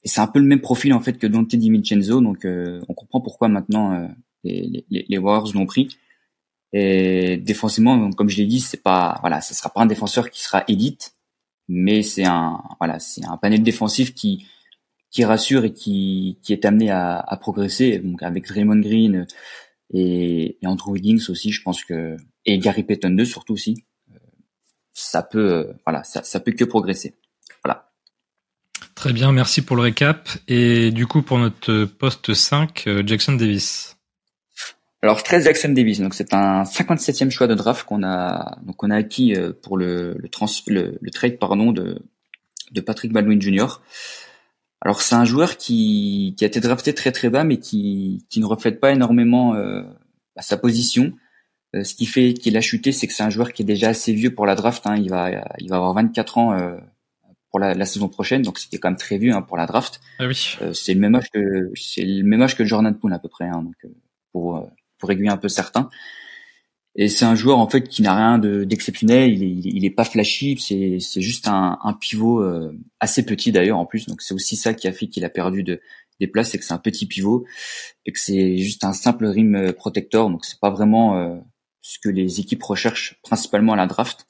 c'est 0.05 0.21
un 0.21 0.27
peu 0.27 0.39
le 0.39 0.45
même 0.45 0.61
profil 0.61 0.93
en 0.93 0.99
fait 0.99 1.17
que 1.17 1.27
Dante 1.27 1.55
DiVincenzo, 1.55 2.21
donc 2.21 2.45
euh, 2.45 2.81
on 2.89 2.93
comprend 2.93 3.21
pourquoi 3.21 3.47
maintenant 3.47 3.93
euh, 3.93 4.07
les, 4.43 4.85
les, 4.89 5.05
les, 5.07 5.17
Warriors 5.17 5.53
l'ont 5.53 5.65
pris. 5.65 5.97
Et 6.73 7.37
défensivement, 7.37 8.11
comme 8.11 8.29
je 8.29 8.37
l'ai 8.37 8.45
dit, 8.45 8.59
c'est 8.59 8.81
pas 8.83 9.17
voilà, 9.21 9.39
ça 9.41 9.53
sera 9.53 9.69
pas 9.69 9.81
un 9.81 9.85
défenseur 9.85 10.29
qui 10.29 10.43
sera 10.43 10.65
élite, 10.67 11.13
mais 11.69 12.01
c'est 12.01 12.25
un 12.25 12.61
voilà, 12.79 12.99
c'est 12.99 13.25
un 13.25 13.37
panel 13.37 13.63
défensif 13.63 14.13
qui 14.13 14.45
qui 15.11 15.23
rassure 15.23 15.65
et 15.65 15.73
qui 15.73 16.39
qui 16.43 16.51
est 16.53 16.65
amené 16.65 16.89
à, 16.91 17.19
à 17.19 17.37
progresser. 17.37 17.99
Donc 17.99 18.23
avec 18.23 18.45
Draymond 18.47 18.81
Green 18.81 19.25
et, 19.93 20.57
et 20.61 20.67
Andrew 20.67 20.91
Wiggins 20.91 21.23
aussi, 21.29 21.51
je 21.51 21.61
pense 21.61 21.83
que 21.85 22.17
et 22.45 22.59
Gary 22.59 22.83
Payton 22.83 23.11
2 23.11 23.23
surtout 23.25 23.53
aussi 23.53 23.85
ça 24.93 25.23
peut, 25.23 25.51
euh, 25.51 25.73
voilà, 25.85 26.03
ça, 26.03 26.23
ça 26.23 26.39
peut 26.39 26.51
que 26.51 26.63
progresser. 26.63 27.15
Voilà. 27.63 27.91
Très 28.95 29.11
bien, 29.11 29.31
merci 29.31 29.61
pour 29.61 29.75
le 29.75 29.81
récap. 29.81 30.29
Et 30.47 30.91
du 30.91 31.07
coup, 31.07 31.21
pour 31.21 31.39
notre 31.39 31.85
poste 31.85 32.33
5, 32.33 32.83
euh, 32.87 33.03
Jackson 33.05 33.33
Davis. 33.33 33.97
Alors 35.03 35.21
13 35.21 35.43
Jackson 35.43 35.69
Davis, 35.69 35.99
donc 35.99 36.13
c'est 36.13 36.33
un 36.33 36.63
57e 36.63 37.29
choix 37.29 37.45
de 37.47 37.55
draft 37.55 37.85
qu'on 37.85 38.03
a 38.03 38.57
donc 38.63 38.81
on 38.83 38.89
a 38.89 38.95
acquis 38.95 39.35
euh, 39.35 39.51
pour 39.51 39.75
le 39.75 40.15
le, 40.17 40.29
trans, 40.29 40.45
le, 40.67 40.97
le 41.01 41.11
trade 41.11 41.37
pardon 41.39 41.73
de 41.73 42.01
de 42.71 42.79
Patrick 42.79 43.11
Baldwin 43.11 43.41
Jr. 43.41 43.81
Alors 44.79 45.01
c'est 45.01 45.15
un 45.15 45.25
joueur 45.25 45.57
qui 45.57 46.35
qui 46.37 46.45
a 46.45 46.47
été 46.47 46.61
drafté 46.61 46.93
très 46.93 47.11
très 47.11 47.29
bas 47.29 47.43
mais 47.43 47.57
qui 47.57 48.25
qui 48.29 48.39
ne 48.39 48.45
reflète 48.45 48.79
pas 48.79 48.93
énormément 48.93 49.55
euh, 49.55 49.81
sa 50.39 50.55
position. 50.55 51.11
Euh, 51.75 51.83
ce 51.83 51.95
qui 51.95 52.05
fait 52.05 52.33
qu'il 52.33 52.55
a 52.55 52.61
chuté, 52.61 52.91
c'est 52.91 53.07
que 53.07 53.13
c'est 53.13 53.23
un 53.23 53.29
joueur 53.29 53.51
qui 53.53 53.63
est 53.63 53.65
déjà 53.65 53.89
assez 53.89 54.13
vieux 54.13 54.33
pour 54.33 54.45
la 54.45 54.55
draft. 54.55 54.85
Hein. 54.85 54.95
Il 54.97 55.09
va, 55.09 55.31
il 55.59 55.69
va 55.69 55.77
avoir 55.77 55.93
24 55.93 56.37
ans 56.37 56.53
euh, 56.53 56.75
pour 57.49 57.59
la, 57.59 57.73
la, 57.73 57.85
saison 57.85 58.09
prochaine, 58.09 58.41
donc 58.43 58.59
c'était 58.59 58.77
quand 58.77 58.89
même 58.89 58.97
très 58.97 59.17
vieux 59.17 59.33
hein, 59.33 59.41
pour 59.41 59.57
la 59.57 59.65
draft. 59.65 59.99
Ah 60.19 60.27
oui. 60.27 60.57
Euh, 60.61 60.73
c'est 60.73 60.93
le 60.93 60.99
même 60.99 61.15
âge 61.15 61.29
que 61.31 61.71
c'est 61.75 62.05
le 62.05 62.23
même 62.23 62.41
âge 62.41 62.55
que 62.55 62.65
Jordan 62.65 62.95
Poole 62.97 63.13
à 63.13 63.19
peu 63.19 63.29
près, 63.29 63.45
hein, 63.45 63.63
donc 63.63 63.75
pour 64.31 64.69
pour 64.99 65.11
aiguiller 65.11 65.29
un 65.29 65.37
peu 65.37 65.49
certains. 65.49 65.89
Et 66.95 67.07
c'est 67.07 67.25
un 67.25 67.33
joueur 67.33 67.57
en 67.57 67.67
fait 67.67 67.87
qui 67.87 68.03
n'a 68.03 68.15
rien 68.15 68.37
d'exceptionnel. 68.37 69.33
il, 69.33 69.43
est, 69.43 69.71
il 69.71 69.83
est 69.83 69.89
pas 69.89 70.03
flashy. 70.03 70.59
C'est 70.59 70.97
c'est 70.99 71.21
juste 71.21 71.47
un, 71.47 71.79
un 71.83 71.93
pivot 71.93 72.43
assez 72.99 73.25
petit 73.25 73.51
d'ailleurs 73.51 73.79
en 73.79 73.87
plus. 73.87 74.05
Donc 74.05 74.21
c'est 74.21 74.35
aussi 74.35 74.55
ça 74.55 74.75
qui 74.75 74.87
a 74.87 74.93
fait 74.93 75.07
qu'il 75.07 75.25
a 75.25 75.29
perdu 75.29 75.63
de 75.63 75.81
des 76.19 76.27
places, 76.27 76.51
c'est 76.51 76.59
que 76.59 76.63
c'est 76.63 76.73
un 76.73 76.77
petit 76.77 77.07
pivot 77.07 77.45
et 78.05 78.11
que 78.11 78.19
c'est 78.19 78.57
juste 78.59 78.83
un 78.83 78.93
simple 78.93 79.25
rim 79.25 79.73
protector. 79.73 80.29
Donc 80.29 80.45
c'est 80.45 80.59
pas 80.59 80.69
vraiment 80.69 81.43
ce 81.83 81.99
que 81.99 82.09
les 82.09 82.39
équipes 82.39 82.63
recherchent 82.63 83.19
principalement 83.21 83.73
à 83.73 83.75
la 83.75 83.85
draft. 83.85 84.25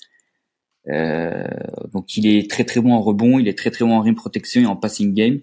Euh, 0.89 1.47
donc 1.93 2.17
il 2.17 2.27
est 2.27 2.49
très 2.49 2.65
très 2.65 2.81
bon 2.81 2.93
en 2.93 3.01
rebond, 3.01 3.39
il 3.39 3.47
est 3.47 3.57
très 3.57 3.71
très 3.71 3.85
bon 3.85 3.95
en 3.95 4.01
rim 4.01 4.15
protection 4.15 4.61
et 4.61 4.65
en 4.65 4.75
passing 4.75 5.13
game. 5.13 5.39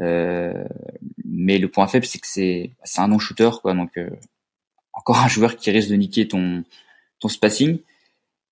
Euh, 0.00 0.64
mais 1.24 1.58
le 1.58 1.68
point 1.68 1.86
faible 1.86 2.04
c'est 2.04 2.18
que 2.18 2.26
c'est 2.26 2.72
c'est 2.84 3.00
un 3.00 3.08
non 3.08 3.18
shooter 3.18 3.48
quoi 3.62 3.72
donc 3.72 3.96
euh, 3.96 4.10
encore 4.92 5.18
un 5.24 5.28
joueur 5.28 5.56
qui 5.56 5.70
risque 5.70 5.88
de 5.88 5.96
niquer 5.96 6.28
ton 6.28 6.64
ton 7.18 7.28
spacing 7.28 7.78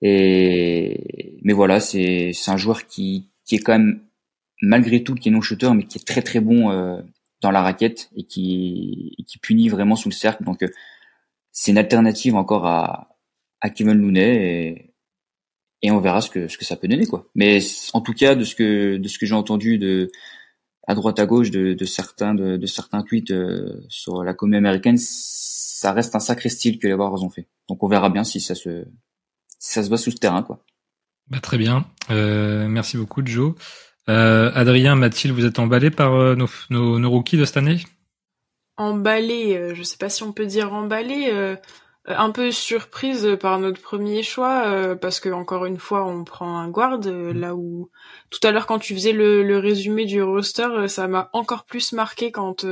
et 0.01 1.37
mais 1.43 1.53
voilà 1.53 1.81
c'est 1.81 2.33
c'est 2.33 2.51
un 2.51 2.57
joueur 2.57 2.87
qui 2.87 3.29
qui 3.45 3.57
est 3.57 3.59
quand 3.59 3.73
même 3.73 4.01
malgré 4.63 5.05
tout 5.05 5.15
qui 5.15 5.29
est 5.29 5.33
non 5.33 5.43
shooter 5.43 5.71
mais 5.75 5.85
qui 5.85 5.99
est 5.99 6.07
très 6.07 6.23
très 6.23 6.41
bon 6.41 6.71
euh, 6.71 7.01
dans 7.43 7.51
la 7.51 7.63
raquette 7.63 8.11
et 8.17 8.25
qui 8.25 9.15
et 9.19 9.25
qui 9.25 9.37
punit 9.39 9.69
vraiment 9.69 9.97
sous 9.97 10.09
le 10.09 10.15
cercle 10.15 10.45
donc 10.45 10.63
euh, 10.63 10.69
c'est 11.55 11.71
une 11.71 11.79
alternative 11.79 12.35
encore 12.35 12.67
à, 12.67 13.09
à 13.63 13.71
Kevin 13.71 13.95
Looney 13.95 14.21
et, 14.21 14.95
et 15.81 15.91
on 15.91 16.01
verra 16.01 16.21
ce 16.21 16.29
que 16.29 16.49
ce 16.49 16.59
que 16.59 16.65
ça 16.65 16.77
peut 16.77 16.89
donner 16.89 17.07
quoi. 17.07 17.31
Mais 17.35 17.61
en 17.95 18.03
tout 18.03 18.13
cas 18.13 18.35
de 18.35 18.45
ce 18.45 18.55
que 18.55 18.97
de 18.99 19.09
ce 19.09 19.19
que 19.19 19.25
j'ai 19.25 19.35
entendu 19.35 19.79
de 19.79 20.11
à 20.87 20.95
droite 20.95 21.19
à 21.19 21.27
gauche 21.27 21.51
de, 21.51 21.73
de 21.73 21.85
certains 21.87 22.35
de, 22.35 22.59
de, 22.59 22.67
certains 22.67 23.03
tweets 23.03 23.31
euh, 23.31 23.81
sur 23.89 24.23
la 24.23 24.35
comédie 24.35 24.59
américaine, 24.59 24.97
ça 24.99 25.93
reste 25.93 26.15
un 26.15 26.21
sacré 26.21 26.51
style 26.51 26.79
que 26.79 26.89
les 26.89 26.93
Warriors 26.93 27.25
ont 27.25 27.31
fait. 27.31 27.49
Donc 27.69 27.83
on 27.83 27.89
verra 27.89 28.11
bien 28.11 28.25
si 28.25 28.41
ça 28.41 28.55
se 28.55 28.85
si 29.59 29.73
ça 29.73 29.83
se 29.83 29.89
bat 29.89 29.97
sous 29.97 30.11
ce 30.11 30.17
terrain 30.17 30.43
quoi. 30.43 30.63
Bah, 31.29 31.41
très 31.41 31.57
bien, 31.57 31.87
euh, 32.11 32.69
merci 32.69 32.99
beaucoup 32.99 33.25
Joe. 33.25 33.55
Adrien, 34.07 34.97
Mathilde, 34.97 35.35
vous 35.35 35.47
êtes 35.47 35.59
emballés 35.59 35.91
par 35.91 36.37
nos, 36.37 36.49
nos, 36.69 36.99
nos, 36.99 37.11
rookies 37.11 37.39
de 37.39 37.47
cette 37.47 37.57
année? 37.57 37.79
Emballés, 38.77 39.75
je 39.75 39.83
sais 39.83 39.97
pas 39.97 40.09
si 40.09 40.23
on 40.23 40.33
peut 40.33 40.47
dire 40.47 40.73
emballés 40.73 41.57
un 42.07 42.31
peu 42.31 42.51
surprise 42.51 43.37
par 43.41 43.59
notre 43.59 43.81
premier 43.81 44.23
choix 44.23 44.67
euh, 44.67 44.95
parce 44.95 45.21
que 45.21 45.31
encore 45.31 45.65
une 45.65 45.79
fois 45.79 46.05
on 46.05 46.25
prend 46.25 46.59
un 46.59 46.69
guard 46.69 47.01
euh, 47.07 47.33
mm. 47.33 47.41
là 47.41 47.55
où 47.55 47.91
tout 48.31 48.41
à 48.43 48.51
l'heure 48.51 48.67
quand 48.67 48.79
tu 48.79 48.95
faisais 48.95 49.13
le, 49.13 49.43
le 49.43 49.59
résumé 49.59 50.05
du 50.05 50.23
roster 50.23 50.65
euh, 50.65 50.89
ça 50.89 51.09
m'a 51.09 51.31
encore 51.33 51.65
plus 51.65 51.93
marqué 51.93 52.31
quand 52.31 52.67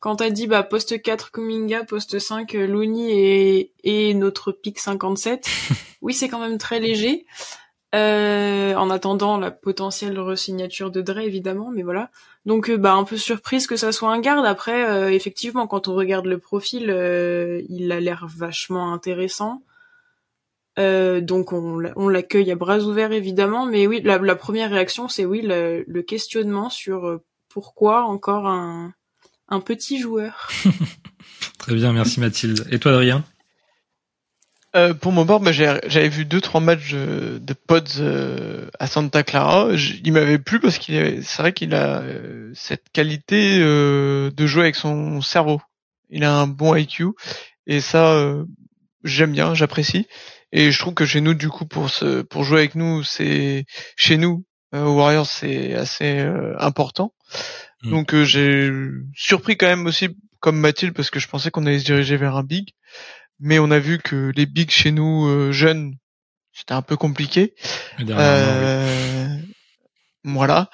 quand 0.00 0.16
t'as 0.16 0.30
dit 0.30 0.46
bah 0.46 0.62
poste 0.62 1.00
4 1.00 1.32
Kuminga 1.32 1.84
poste 1.84 2.18
5 2.18 2.52
Looney 2.52 3.10
et, 3.10 3.72
et 3.84 4.14
notre 4.14 4.52
pick 4.52 4.78
57 4.78 5.48
oui 6.02 6.12
c'est 6.12 6.28
quand 6.28 6.40
même 6.40 6.58
très 6.58 6.78
léger 6.78 7.24
euh, 7.94 8.74
en 8.74 8.90
attendant 8.90 9.38
la 9.38 9.50
potentielle 9.50 10.20
resignature 10.20 10.90
de 10.90 11.00
Dre 11.00 11.20
évidemment, 11.20 11.70
mais 11.70 11.82
voilà. 11.82 12.10
Donc 12.44 12.68
euh, 12.68 12.76
bah 12.76 12.92
un 12.92 13.04
peu 13.04 13.16
surprise 13.16 13.66
que 13.66 13.76
ça 13.76 13.92
soit 13.92 14.12
un 14.12 14.20
garde. 14.20 14.44
Après 14.44 14.86
euh, 14.86 15.10
effectivement 15.10 15.66
quand 15.66 15.88
on 15.88 15.94
regarde 15.94 16.26
le 16.26 16.38
profil, 16.38 16.84
il 17.68 17.92
a 17.92 18.00
l'air 18.00 18.26
vachement 18.28 18.92
intéressant. 18.92 19.62
donc 20.76 21.52
on, 21.52 22.08
l'accueille 22.08 22.52
à 22.52 22.56
bras 22.56 22.80
ouverts 22.80 23.12
évidemment, 23.12 23.64
mais 23.64 23.86
oui 23.86 24.02
la, 24.02 24.36
première 24.36 24.70
réaction 24.70 25.08
c'est 25.08 25.24
oui 25.24 25.40
le, 25.40 25.84
le, 25.86 26.02
questionnement 26.02 26.68
sur 26.68 27.20
pourquoi 27.48 28.04
encore 28.04 28.46
un, 28.46 28.92
un 29.48 29.60
petit 29.60 29.98
joueur. 29.98 30.50
Très 31.58 31.74
bien, 31.74 31.94
merci 31.94 32.20
Mathilde. 32.20 32.66
Et 32.70 32.78
toi 32.78 32.92
Adrien? 32.92 33.24
Euh, 34.76 34.92
pour 34.92 35.12
mon 35.12 35.24
bord, 35.24 35.40
bah, 35.40 35.52
j'avais 35.52 36.08
vu 36.08 36.24
deux 36.26 36.40
trois 36.40 36.60
matchs 36.60 36.92
de, 36.92 37.54
Pods 37.66 38.00
euh, 38.00 38.68
à 38.78 38.86
Santa 38.86 39.22
Clara. 39.22 39.68
il 40.04 40.12
m'avait 40.12 40.38
plu 40.38 40.60
parce 40.60 40.78
qu'il 40.78 41.24
c'est 41.24 41.42
vrai 41.42 41.52
qu'il 41.52 41.74
a 41.74 42.00
euh, 42.00 42.50
cette 42.54 42.90
qualité 42.92 43.58
de 43.58 44.46
jouer 44.46 44.62
avec 44.64 44.76
son 44.76 45.20
cerveau. 45.22 45.60
Il 46.10 46.24
a 46.24 46.34
un 46.34 46.46
bon 46.46 46.74
IQ 46.74 47.08
et 47.66 47.80
ça 47.80 48.34
j'aime 49.04 49.32
bien, 49.32 49.54
j'apprécie. 49.54 50.06
Et 50.52 50.70
je 50.70 50.78
trouve 50.78 50.94
que 50.94 51.04
chez 51.04 51.20
nous, 51.20 51.34
du 51.34 51.50
coup, 51.50 51.66
pour 51.66 51.90
ce, 51.90 52.22
pour 52.22 52.44
jouer 52.44 52.60
avec 52.60 52.74
nous, 52.74 53.02
c'est 53.02 53.66
chez 53.96 54.16
nous 54.16 54.44
aux 54.74 54.96
Warriors, 54.96 55.26
c'est 55.26 55.74
assez 55.74 56.18
important. 56.58 57.14
Mm. 57.82 57.90
Donc 57.90 58.14
j'ai 58.22 58.70
surpris 59.14 59.56
quand 59.56 59.66
même 59.66 59.86
aussi 59.86 60.08
comme 60.40 60.58
Mathilde 60.58 60.94
parce 60.94 61.10
que 61.10 61.20
je 61.20 61.28
pensais 61.28 61.50
qu'on 61.50 61.66
allait 61.66 61.78
se 61.78 61.84
diriger 61.84 62.16
vers 62.16 62.36
un 62.36 62.44
big 62.44 62.70
mais 63.40 63.58
on 63.58 63.70
a 63.70 63.78
vu 63.78 63.98
que 63.98 64.32
les 64.34 64.46
bigs 64.46 64.70
chez 64.70 64.90
nous 64.90 65.26
euh, 65.26 65.52
jeunes, 65.52 65.94
c'était 66.52 66.74
un 66.74 66.82
peu 66.82 66.96
compliqué. 66.96 67.54
Euh, 68.00 69.28
voilà. 70.24 70.68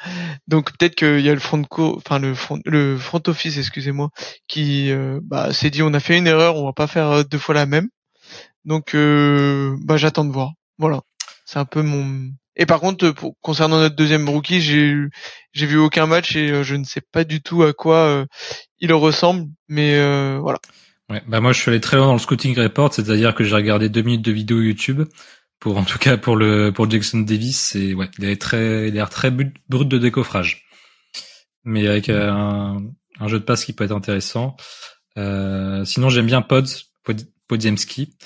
Donc 0.49 0.73
peut-être 0.77 0.95
qu'il 0.95 1.20
y 1.20 1.28
a 1.28 1.35
le 1.35 1.41
front 1.41 1.62
co, 1.62 1.97
enfin 1.97 2.19
le 2.19 2.35
front, 2.35 2.61
le 2.65 2.97
front 2.97 3.23
office, 3.27 3.59
excusez-moi, 3.59 4.11
qui 4.49 4.91
euh, 4.91 5.20
bah, 5.23 5.53
s'est 5.53 5.70
dit 5.70 5.82
on 5.82 5.95
a 5.95 6.01
fait 6.01 6.16
une 6.16 6.27
erreur, 6.27 6.57
on 6.57 6.65
va 6.65 6.73
pas 6.73 6.86
faire 6.86 7.24
deux 7.24 7.39
fois 7.39 7.55
la 7.55 7.66
même. 7.66 7.89
Donc 8.65 8.95
bah 8.95 9.97
j'attends 9.99 10.24
de 10.24 10.32
voir. 10.32 10.53
Voilà. 10.78 11.03
C'est 11.45 11.59
un 11.59 11.66
peu 11.66 11.82
mon. 11.82 12.31
Et 12.57 12.65
par 12.65 12.81
contre, 12.81 13.11
pour, 13.11 13.35
concernant 13.43 13.78
notre 13.78 13.97
deuxième 13.97 14.27
rookie, 14.28 14.62
j'ai 14.62 14.97
j'ai 15.53 15.66
vu 15.66 15.77
aucun 15.77 16.07
match 16.07 16.35
et 16.35 16.65
je 16.65 16.74
ne 16.74 16.85
sais 16.85 17.03
pas 17.03 17.24
du 17.24 17.43
tout 17.43 17.62
à 17.62 17.74
quoi 17.74 18.24
il 18.78 18.93
ressemble, 18.95 19.51
mais 19.69 19.99
voilà. 20.39 20.59
Ouais, 21.10 21.22
bah 21.28 21.40
moi 21.40 21.52
je 21.52 21.60
suis 21.60 21.70
allé 21.70 21.81
très 21.81 21.97
loin 21.97 22.06
dans 22.06 22.14
le 22.14 22.18
scouting 22.18 22.59
report, 22.59 22.94
c'est-à-dire 22.94 23.35
que 23.35 23.44
j'ai 23.44 23.55
regardé 23.55 23.89
deux 23.89 24.02
minutes 24.02 24.24
de 24.24 24.32
vidéo 24.32 24.60
YouTube 24.60 25.02
pour 25.60 25.76
en 25.76 25.85
tout 25.85 25.98
cas 25.98 26.16
pour 26.16 26.36
le 26.36 26.72
pour 26.72 26.90
Jackson 26.90 27.20
Davis 27.20 27.74
et 27.74 27.94
ouais, 27.94 28.10
il 28.18 28.24
est 28.24 28.40
très 28.40 28.89
il 28.89 28.98
a 28.98 29.06
très 29.06 29.31
brut 29.31 29.55
de 29.70 29.98
décoffrage. 29.98 30.64
Mais 31.64 31.86
avec 31.86 32.09
un, 32.09 32.82
un, 33.20 33.28
jeu 33.28 33.39
de 33.39 33.44
passe 33.44 33.64
qui 33.64 33.72
peut 33.72 33.85
être 33.85 33.93
intéressant. 33.93 34.56
Euh, 35.16 35.85
sinon 35.85 36.10
j'aime 36.10 36.26
bien 36.26 36.43
Pods 36.43 36.85
Podziemski. 37.48 38.16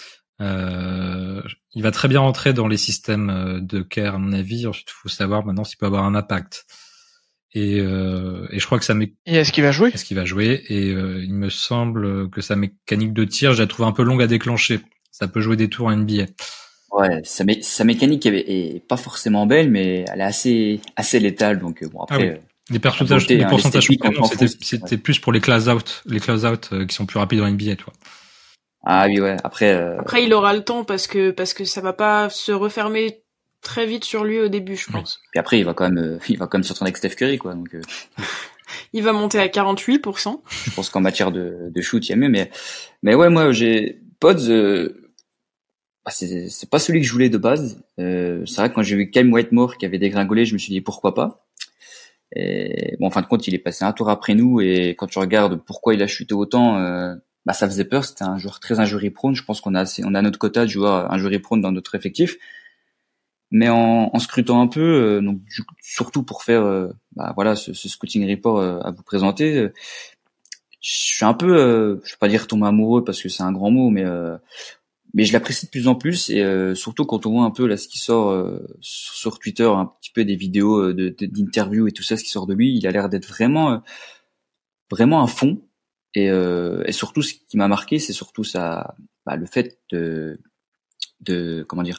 Euh, 0.41 1.43
il 1.75 1.83
va 1.83 1.91
très 1.91 2.09
bien 2.09 2.21
rentrer 2.21 2.53
dans 2.53 2.69
les 2.69 2.77
systèmes 2.77 3.31
euh, 3.31 3.61
de 3.61 3.83
care 3.83 4.15
à 4.15 4.19
mon 4.19 4.33
avis. 4.33 4.67
Ensuite, 4.67 4.89
il 4.91 4.95
faut 5.03 5.09
savoir 5.09 5.45
maintenant 5.45 5.65
s'il 5.65 5.79
peut 5.79 5.87
avoir 5.87 6.05
un 6.05 6.15
impact. 6.15 6.67
Et, 7.55 7.81
euh, 7.81 8.47
et 8.51 8.59
je 8.59 8.67
crois 8.67 8.79
que 8.79 8.85
ça 8.85 8.95
Et 9.27 9.37
est-ce 9.37 9.53
qu'il 9.53 9.65
va 9.65 9.73
jouer? 9.73 9.91
Est-ce 9.95 10.05
qu'il 10.05 10.17
va 10.17 10.25
jouer? 10.25 10.65
Et 10.69 10.91
euh, 10.93 11.23
il 11.23 11.33
me 11.33 11.49
semble 11.49 12.29
que 12.31 12.41
sa 12.41 12.57
mécanique 12.57 13.13
de 13.13 13.25
tir, 13.25 13.55
je 13.55 13.63
la 13.63 13.67
trouve 13.67 13.87
un 13.87 13.93
peu 13.93 14.03
longue 14.03 14.23
à 14.23 14.27
déclencher. 14.27 14.81
Ça 15.11 15.29
peut 15.29 15.41
jouer 15.41 15.57
des 15.57 15.69
tours 15.69 15.87
en 15.87 15.97
NBA. 15.97 16.27
Ouais, 16.93 17.21
sa, 17.25 17.45
sa 17.63 17.85
mécanique 17.85 18.27
est, 18.27 18.87
pas 18.87 18.97
forcément 18.97 19.47
belle, 19.47 19.71
mais 19.71 20.05
elle 20.13 20.21
est 20.21 20.25
assez 20.25 20.81
assez 20.97 21.21
létale. 21.21 21.59
Donc 21.59 21.83
euh, 21.83 21.89
bon 21.89 22.03
après. 22.03 22.41
Ah 22.41 22.47
Les 22.71 22.79
pourcentages, 22.79 23.27
les 23.29 23.43
hein, 23.43 23.49
pourcentages 23.49 23.89
c'était 24.61 24.99
plus 24.99 25.19
pour 25.19 25.33
les 25.33 25.41
close 25.41 25.69
out, 25.69 26.03
les 26.07 26.21
close 26.21 26.45
out 26.45 26.71
qui 26.87 26.95
sont 26.95 27.07
plus 27.07 27.19
rapides 27.19 27.41
en 27.41 27.51
NBA, 27.51 27.77
toi. 27.77 27.93
Ah 28.85 29.07
oui 29.09 29.21
ouais. 29.21 29.37
Après. 29.43 29.73
Après 29.99 30.23
il 30.25 30.33
aura 30.35 30.55
le 30.55 30.63
temps 30.63 30.85
parce 30.85 31.07
que 31.07 31.31
parce 31.31 31.55
que 31.55 31.65
ça 31.65 31.81
va 31.81 31.95
pas 31.95 32.29
se 32.31 32.53
refermer 32.53 33.23
très 33.63 33.87
vite 33.87 34.05
sur 34.05 34.25
lui 34.25 34.41
au 34.41 34.49
début, 34.49 34.77
je 34.77 34.91
pense. 34.91 35.21
Et 35.35 35.39
après, 35.39 35.59
il 35.59 35.65
va 35.65 35.75
quand 35.75 35.91
même, 35.91 35.99
euh, 35.99 36.19
il 36.29 36.39
va 36.39 36.47
quand 36.47 36.59
même 36.59 36.65
sortir 36.65 36.85
avec 36.85 36.97
Steph 36.97 37.11
Curry, 37.11 37.39
quoi. 37.39 37.55
Donc, 37.55 37.75
euh. 37.75 37.81
il 38.93 39.03
va 39.03 39.13
monter 39.13 39.39
à 39.39 39.47
48%. 39.47 40.41
Je 40.65 40.71
pense 40.71 40.91
qu'en 40.91 41.01
matière 41.01 41.33
de, 41.33 41.71
de 41.71 41.81
shoot, 41.81 42.07
il 42.07 42.11
y 42.11 42.13
a 42.13 42.17
mieux, 42.17 42.29
mais, 42.29 42.51
mais 43.03 43.15
ouais, 43.15 43.31
moi, 43.31 43.53
j'ai 43.53 44.01
Pods. 44.21 44.49
Euh, 44.49 45.09
bah, 46.05 46.13
c'est, 46.13 46.71
pas 46.71 46.79
celui 46.79 47.01
que 47.01 47.07
je 47.07 47.13
voulais 47.13 47.29
de 47.29 47.39
base. 47.39 47.83
Euh, 47.99 48.45
c'est 48.47 48.63
vrai 48.63 48.71
que 48.71 48.75
quand 48.75 48.83
j'ai 48.83 48.97
vu 48.97 49.11
Kyle 49.11 49.31
Whitemore 49.31 49.77
qui 49.77 49.85
avait 49.85 49.99
dégringolé, 49.99 50.47
je 50.47 50.55
me 50.55 50.59
suis 50.59 50.73
dit 50.73 50.81
pourquoi 50.81 51.15
pas? 51.15 51.47
Et 52.35 52.97
bon, 52.99 53.07
en 53.07 53.11
fin 53.11 53.21
de 53.21 53.27
compte, 53.27 53.47
il 53.47 53.55
est 53.55 53.59
passé 53.59 53.85
un 53.85 53.93
tour 53.93 54.11
après 54.11 54.35
nous, 54.35 54.61
et 54.61 54.95
quand 54.99 55.07
tu 55.07 55.19
regardes 55.19 55.63
pourquoi 55.65 55.95
il 55.95 56.03
a 56.03 56.07
chuté 56.07 56.35
autant, 56.35 56.79
euh, 56.79 57.15
bah 57.47 57.53
ça 57.53 57.67
faisait 57.69 57.85
peur. 57.85 58.05
C'était 58.05 58.25
un 58.25 58.39
joueur 58.39 58.61
très 58.61 58.81
injury 58.81 59.11
prone. 59.11 59.35
Je 59.35 59.45
pense 59.45 59.61
qu'on 59.61 59.75
a 59.75 59.81
assez, 59.81 60.03
on 60.05 60.15
a 60.15 60.23
notre 60.23 60.39
quota 60.39 60.65
de 60.65 60.71
joueurs 60.71 61.13
injury 61.13 61.39
prone 61.39 61.61
dans 61.61 61.73
notre 61.73 61.95
effectif 61.95 62.37
mais 63.51 63.69
en, 63.69 64.11
en 64.13 64.19
scrutant 64.19 64.61
un 64.61 64.67
peu, 64.67 64.81
euh, 64.81 65.21
donc 65.21 65.41
surtout 65.81 66.23
pour 66.23 66.43
faire 66.43 66.63
euh, 66.63 66.89
bah, 67.13 67.33
voilà 67.35 67.57
ce, 67.57 67.73
ce, 67.73 67.89
scouting 67.89 68.29
report 68.29 68.59
euh, 68.59 68.81
à 68.81 68.91
vous 68.91 69.03
présenter, 69.03 69.69
je 70.81 70.91
suis 70.91 71.25
un 71.25 71.35
peu, 71.35 72.01
je 72.05 72.13
vais 72.13 72.19
pas 72.21 72.29
dire 72.29 72.47
tomber 72.47 72.67
amoureux 72.67 73.05
parce 73.05 73.23
que 73.23 73.29
c'est 73.29 73.43
un 73.43 73.53
grand 73.53 73.71
mot, 73.71 73.91
mais 73.91 74.05
mais 75.15 75.25
je 75.25 75.33
l'apprécie 75.33 75.67
de 75.67 75.71
plus 75.71 75.89
en 75.89 75.95
plus 75.95 76.31
et 76.31 76.45
surtout 76.77 77.05
quand 77.05 77.27
on 77.27 77.33
voit 77.33 77.45
un 77.45 77.51
peu 77.51 77.67
là 77.67 77.77
ce 77.77 77.89
qui 77.89 77.99
sort 77.99 78.47
sur 78.81 79.39
Twitter, 79.41 79.65
un 79.65 79.87
petit 79.87 80.13
peu 80.13 80.25
des 80.25 80.37
vidéos 80.37 80.93
d'interviews 80.93 81.85
de, 81.87 81.89
et 81.89 81.93
tout 81.93 82.05
ça, 82.05 82.17
ce 82.17 82.23
qui 82.23 82.31
sort 82.31 82.47
de 82.47 82.55
lui, 82.55 82.77
il 82.77 82.87
a 82.87 82.93
l'air 82.93 83.09
d'être 83.09 83.27
vraiment 83.27 83.83
vraiment 84.91 85.23
à 85.23 85.27
fond 85.27 85.61
et, 86.15 86.27
et 86.27 86.93
surtout 86.93 87.23
ce 87.23 87.35
qui 87.35 87.57
m'a 87.57 87.67
marqué, 87.67 87.99
c'est 87.99 88.13
surtout 88.13 88.45
ça, 88.45 88.95
bah, 89.27 89.35
le 89.35 89.47
fait 89.47 89.81
de 89.91 90.39
de 91.21 91.65
comment 91.69 91.83
dire 91.83 91.99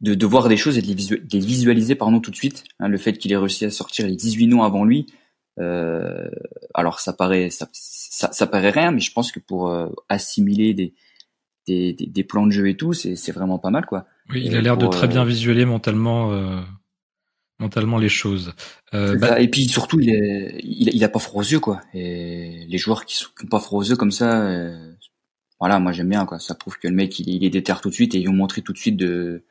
de, 0.00 0.14
de 0.14 0.26
voir 0.26 0.48
des 0.48 0.56
choses 0.56 0.78
et 0.78 0.82
de 0.82 0.86
les, 0.86 1.40
visualiser 1.40 1.94
pardon 1.94 2.20
tout 2.20 2.30
de 2.30 2.36
suite. 2.36 2.64
Hein, 2.78 2.88
le 2.88 2.98
fait 2.98 3.18
qu'il 3.18 3.32
ait 3.32 3.36
réussi 3.36 3.64
à 3.64 3.70
sortir 3.70 4.06
les 4.06 4.16
18 4.16 4.46
noms 4.46 4.62
avant 4.62 4.84
lui, 4.84 5.06
euh, 5.58 6.28
alors 6.74 7.00
ça 7.00 7.12
paraît 7.12 7.50
ça, 7.50 7.68
ça, 7.72 8.46
paraît 8.46 8.70
rien, 8.70 8.92
mais 8.92 9.00
je 9.00 9.12
pense 9.12 9.32
que 9.32 9.40
pour 9.40 9.68
euh, 9.68 9.88
assimiler 10.08 10.74
des, 10.74 10.94
des, 11.66 11.92
des, 11.92 12.24
plans 12.24 12.46
de 12.46 12.50
jeu 12.52 12.68
et 12.68 12.76
tout, 12.76 12.92
c'est, 12.92 13.16
c'est 13.16 13.32
vraiment 13.32 13.58
pas 13.58 13.70
mal 13.70 13.86
quoi. 13.86 14.06
Oui, 14.30 14.42
il 14.44 14.56
a 14.56 14.60
l'air 14.60 14.76
de 14.76 14.86
très 14.86 15.08
bien 15.08 15.22
euh, 15.22 15.26
visualiser 15.26 15.66
mentalement 15.66 16.32
euh, 16.32 16.60
mentalement 17.58 17.98
les 17.98 18.08
choses. 18.08 18.54
Bah 18.92 19.40
et 19.40 19.48
puis 19.48 19.66
surtout, 19.68 20.00
il, 20.00 20.10
est, 20.10 20.60
il, 20.62 21.04
a 21.04 21.08
pas 21.08 21.18
froid 21.18 21.42
aux 21.42 21.46
yeux 21.46 21.60
quoi. 21.60 21.80
Et 21.92 22.66
les 22.68 22.78
joueurs 22.78 23.04
qui 23.04 23.16
sont 23.16 23.28
pas 23.50 23.60
froid 23.60 23.80
aux 23.80 23.84
yeux 23.84 23.96
comme 23.96 24.10
ça, 24.10 24.72
voilà, 25.58 25.78
moi 25.78 25.92
j'aime 25.92 26.08
bien 26.08 26.24
quoi. 26.24 26.38
Ça 26.38 26.54
prouve 26.54 26.78
que 26.78 26.88
le 26.88 26.94
mec 26.94 27.18
il, 27.18 27.28
il 27.28 27.44
est 27.44 27.50
déter 27.50 27.74
tout 27.82 27.90
de 27.90 27.94
suite 27.94 28.14
et 28.14 28.18
ils 28.18 28.28
ont 28.28 28.34
montré 28.34 28.62
tout 28.62 28.72
de 28.72 28.78
suite 28.78 28.96
de 28.96 29.44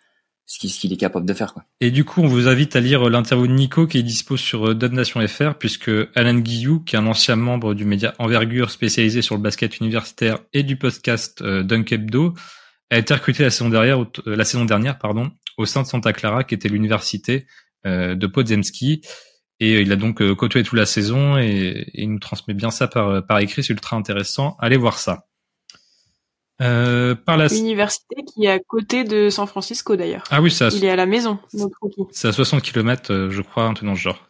ce 0.50 0.80
qu'il 0.80 0.92
est 0.92 0.98
capable 0.98 1.26
de 1.28 1.34
faire. 1.34 1.54
Quoi. 1.54 1.64
Et 1.80 1.92
du 1.92 2.04
coup, 2.04 2.22
on 2.22 2.28
vous 2.28 2.48
invite 2.48 2.76
à 2.76 2.80
lire 2.80 3.08
l'interview 3.08 3.48
de 3.48 3.54
Nico 3.54 3.86
qui 3.86 4.00
est 4.00 4.04
dispo 4.04 4.36
sur 4.36 4.70
euh, 4.70 4.76
Dubnation 4.76 5.26
FR, 5.26 5.54
puisque 5.54 5.92
Alan 6.16 6.34
Guillou, 6.34 6.80
qui 6.80 6.96
est 6.96 7.00
un 7.00 7.06
ancien 7.06 7.36
membre 7.36 7.76
du 7.76 7.86
média 7.86 8.16
Envergure 8.18 8.72
spécialisé 8.72 9.22
sur 9.22 9.36
le 9.36 9.42
basket 9.42 9.78
universitaire 9.78 10.40
et 10.54 10.64
du 10.64 10.76
podcast 10.76 11.42
euh, 11.42 11.64
Dunk 11.64 11.94
a 12.92 12.98
été 12.98 13.14
recruté 13.14 13.44
la 13.44 13.52
saison 13.52 13.70
dernière, 13.70 14.02
euh, 14.02 14.36
la 14.36 14.44
saison 14.44 14.66
dernière 14.66 14.98
pardon, 14.98 15.32
au 15.58 15.66
sein 15.66 15.84
de 15.84 15.88
Santa 15.88 16.14
Clara, 16.14 16.44
qui 16.44 16.56
était 16.56 16.70
l'université 16.70 17.46
de 17.86 18.28
Podzemski. 18.28 19.02
Et 19.62 19.80
il 19.80 19.92
a 19.94 19.96
donc 19.96 20.22
côtoyé 20.36 20.66
toute 20.66 20.78
la 20.78 20.86
saison 20.86 21.38
et, 21.38 21.90
il 21.94 22.12
nous 22.12 22.20
transmet 22.20 22.54
bien 22.54 22.72
ça 22.72 22.88
par 22.88 23.40
écrit, 23.40 23.64
c'est 23.64 23.72
ultra 23.72 23.96
intéressant. 23.96 24.58
Allez 24.60 24.76
voir 24.76 24.98
ça. 24.98 25.28
Euh, 26.62 27.16
par 27.16 27.38
la 27.38 27.48
université 27.48 28.16
qui 28.26 28.46
est 28.46 28.52
à 28.52 28.60
côté 28.60 29.06
de 29.06 29.30
San 29.30 29.48
Francisco 29.48 29.96
d'ailleurs. 29.96 30.24
Ah 30.30 30.42
oui, 30.42 30.52
ça. 30.52 30.68
Il 30.74 30.84
est 30.84 30.90
à 30.90 30.98
la 30.98 31.06
maison. 31.06 31.40
C'est 32.12 32.28
à 32.28 32.34
60 32.34 32.62
km, 32.62 33.30
je 33.30 33.42
crois, 33.42 33.64
un 33.64 33.74
truc 33.74 33.88
dans 33.88 33.96
ce 33.96 34.02
genre. 34.02 34.30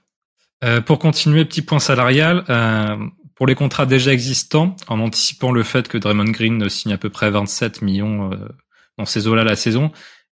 Euh, 0.64 0.82
pour 0.82 1.00
continuer, 1.00 1.46
petit 1.46 1.62
point 1.62 1.80
salarial. 1.80 2.44
Euh, 2.50 2.98
pour 3.40 3.48
les 3.48 3.56
contrats 3.56 3.86
déjà 3.86 4.12
existants, 4.12 4.76
en 4.90 5.00
anticipant 5.00 5.54
le 5.54 5.64
fait 5.64 5.88
que 5.88 5.98
Draymond 5.98 6.32
Green 6.32 6.68
signe 6.68 6.92
à 6.92 6.98
peu 6.98 7.10
près 7.10 7.32
27 7.32 7.82
millions 7.82 8.34
euh, 8.34 8.36
dans 8.98 9.06
ces 9.06 9.28
eaux-là 9.28 9.46
la 9.46 9.56
saison, 9.56 9.92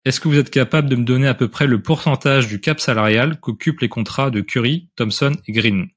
Est-ce 0.06 0.20
que 0.20 0.28
vous 0.28 0.38
êtes 0.38 0.50
capable 0.50 0.88
de 0.88 0.96
me 0.96 1.04
donner 1.04 1.28
à 1.28 1.34
peu 1.34 1.48
près 1.48 1.66
le 1.66 1.82
pourcentage 1.82 2.46
du 2.46 2.60
cap 2.60 2.80
salarial 2.80 3.38
qu'occupent 3.40 3.80
les 3.80 3.90
contrats 3.90 4.30
de 4.30 4.40
Curry, 4.40 4.88
Thompson 4.96 5.32
et 5.46 5.52
Green? 5.52 5.88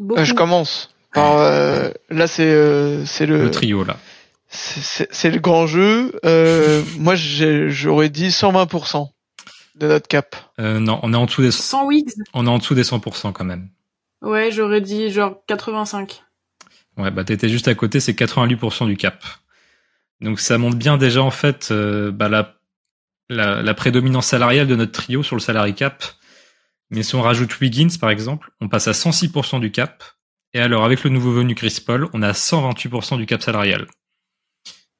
Euh, 0.00 0.24
je 0.24 0.32
commence. 0.32 0.94
Par, 1.12 1.38
euh, 1.38 1.90
là, 2.08 2.26
c'est 2.26 2.50
euh, 2.50 3.04
c'est 3.04 3.26
le, 3.26 3.42
Le 3.42 3.50
trio 3.50 3.84
là. 3.84 3.98
C'est 4.48 5.08
c'est 5.12 5.30
le 5.30 5.38
grand 5.40 5.66
jeu. 5.66 6.12
Euh, 6.24 6.82
moi, 6.98 7.14
j'ai- 7.14 7.70
j'aurais 7.70 8.08
dit 8.08 8.28
120% 8.30 9.10
de 9.76 9.86
notre 9.86 10.08
cap. 10.08 10.34
Euh, 10.58 10.80
non, 10.80 10.98
on 11.02 11.12
est 11.12 11.16
en 11.16 11.26
dessous 11.26 11.42
des, 11.42 11.50
100 11.52 11.86
Wigs 11.86 12.10
on 12.34 12.46
est 12.46 12.50
en 12.50 12.58
dessous 12.58 12.74
des 12.74 12.82
100% 12.84 13.32
quand 13.32 13.44
même. 13.44 13.68
Ouais, 14.22 14.50
j'aurais 14.50 14.80
dit 14.80 15.10
genre 15.10 15.36
85. 15.46 16.22
Ouais, 16.96 17.12
bah 17.12 17.22
t'étais 17.22 17.48
juste 17.48 17.68
à 17.68 17.74
côté, 17.76 18.00
c'est 18.00 18.12
88% 18.18 18.86
du 18.86 18.96
cap. 18.96 19.22
Donc 20.20 20.40
ça 20.40 20.58
montre 20.58 20.76
bien 20.76 20.96
déjà 20.96 21.22
en 21.22 21.30
fait 21.30 21.68
euh, 21.70 22.10
bah, 22.10 22.28
la, 22.28 22.56
la, 23.28 23.62
la 23.62 23.74
prédominance 23.74 24.26
salariale 24.26 24.66
de 24.66 24.74
notre 24.74 24.90
trio 24.90 25.22
sur 25.22 25.36
le 25.36 25.40
salary 25.40 25.74
cap. 25.74 26.02
Mais 26.90 27.04
si 27.04 27.14
on 27.14 27.22
rajoute 27.22 27.60
Wiggins 27.60 27.96
par 28.00 28.10
exemple, 28.10 28.50
on 28.60 28.68
passe 28.68 28.88
à 28.88 28.92
106% 28.92 29.60
du 29.60 29.70
cap. 29.70 30.02
Et 30.54 30.58
alors 30.60 30.84
avec 30.84 31.04
le 31.04 31.10
nouveau 31.10 31.30
venu 31.30 31.54
Chris 31.54 31.78
Paul, 31.86 32.08
on 32.14 32.22
a 32.22 32.32
128% 32.32 33.16
du 33.18 33.26
cap 33.26 33.42
salarial. 33.42 33.86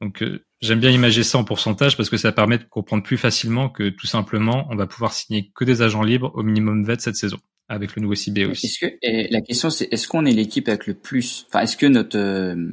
Donc 0.01 0.23
euh, 0.23 0.45
j'aime 0.61 0.81
bien 0.81 0.91
imaginer 0.91 1.25
ça 1.25 1.39
en 1.39 1.45
pourcentage 1.45 1.97
parce 1.97 2.09
que 2.09 2.17
ça 2.17 2.33
permet 2.33 2.59
de 2.59 2.65
comprendre 2.65 3.03
plus 3.03 3.17
facilement 3.17 3.69
que 3.69 3.89
tout 3.89 4.07
simplement 4.07 4.67
on 4.71 4.77
va 4.77 4.87
pouvoir 4.87 5.13
signer 5.13 5.51
que 5.55 5.65
des 5.65 5.83
agents 5.83 6.03
libres 6.03 6.31
au 6.35 6.43
minimum 6.43 6.85
vet 6.85 7.01
cette 7.01 7.17
saison 7.17 7.39
avec 7.69 7.97
le 7.97 8.03
nouveau 8.03 8.15
CBA 8.15 8.47
aussi. 8.47 8.67
Est-ce 8.67 8.79
que 8.79 8.99
et 9.03 9.29
la 9.31 9.41
question 9.41 9.71
c'est 9.71 9.89
est-ce 9.91 10.07
qu'on 10.07 10.25
est 10.25 10.33
l'équipe 10.33 10.69
avec 10.69 10.87
le 10.87 10.95
plus 10.95 11.47
enfin 11.49 11.61
est-ce 11.61 11.77
que 11.77 11.87
notre 11.87 12.17
euh, 12.17 12.71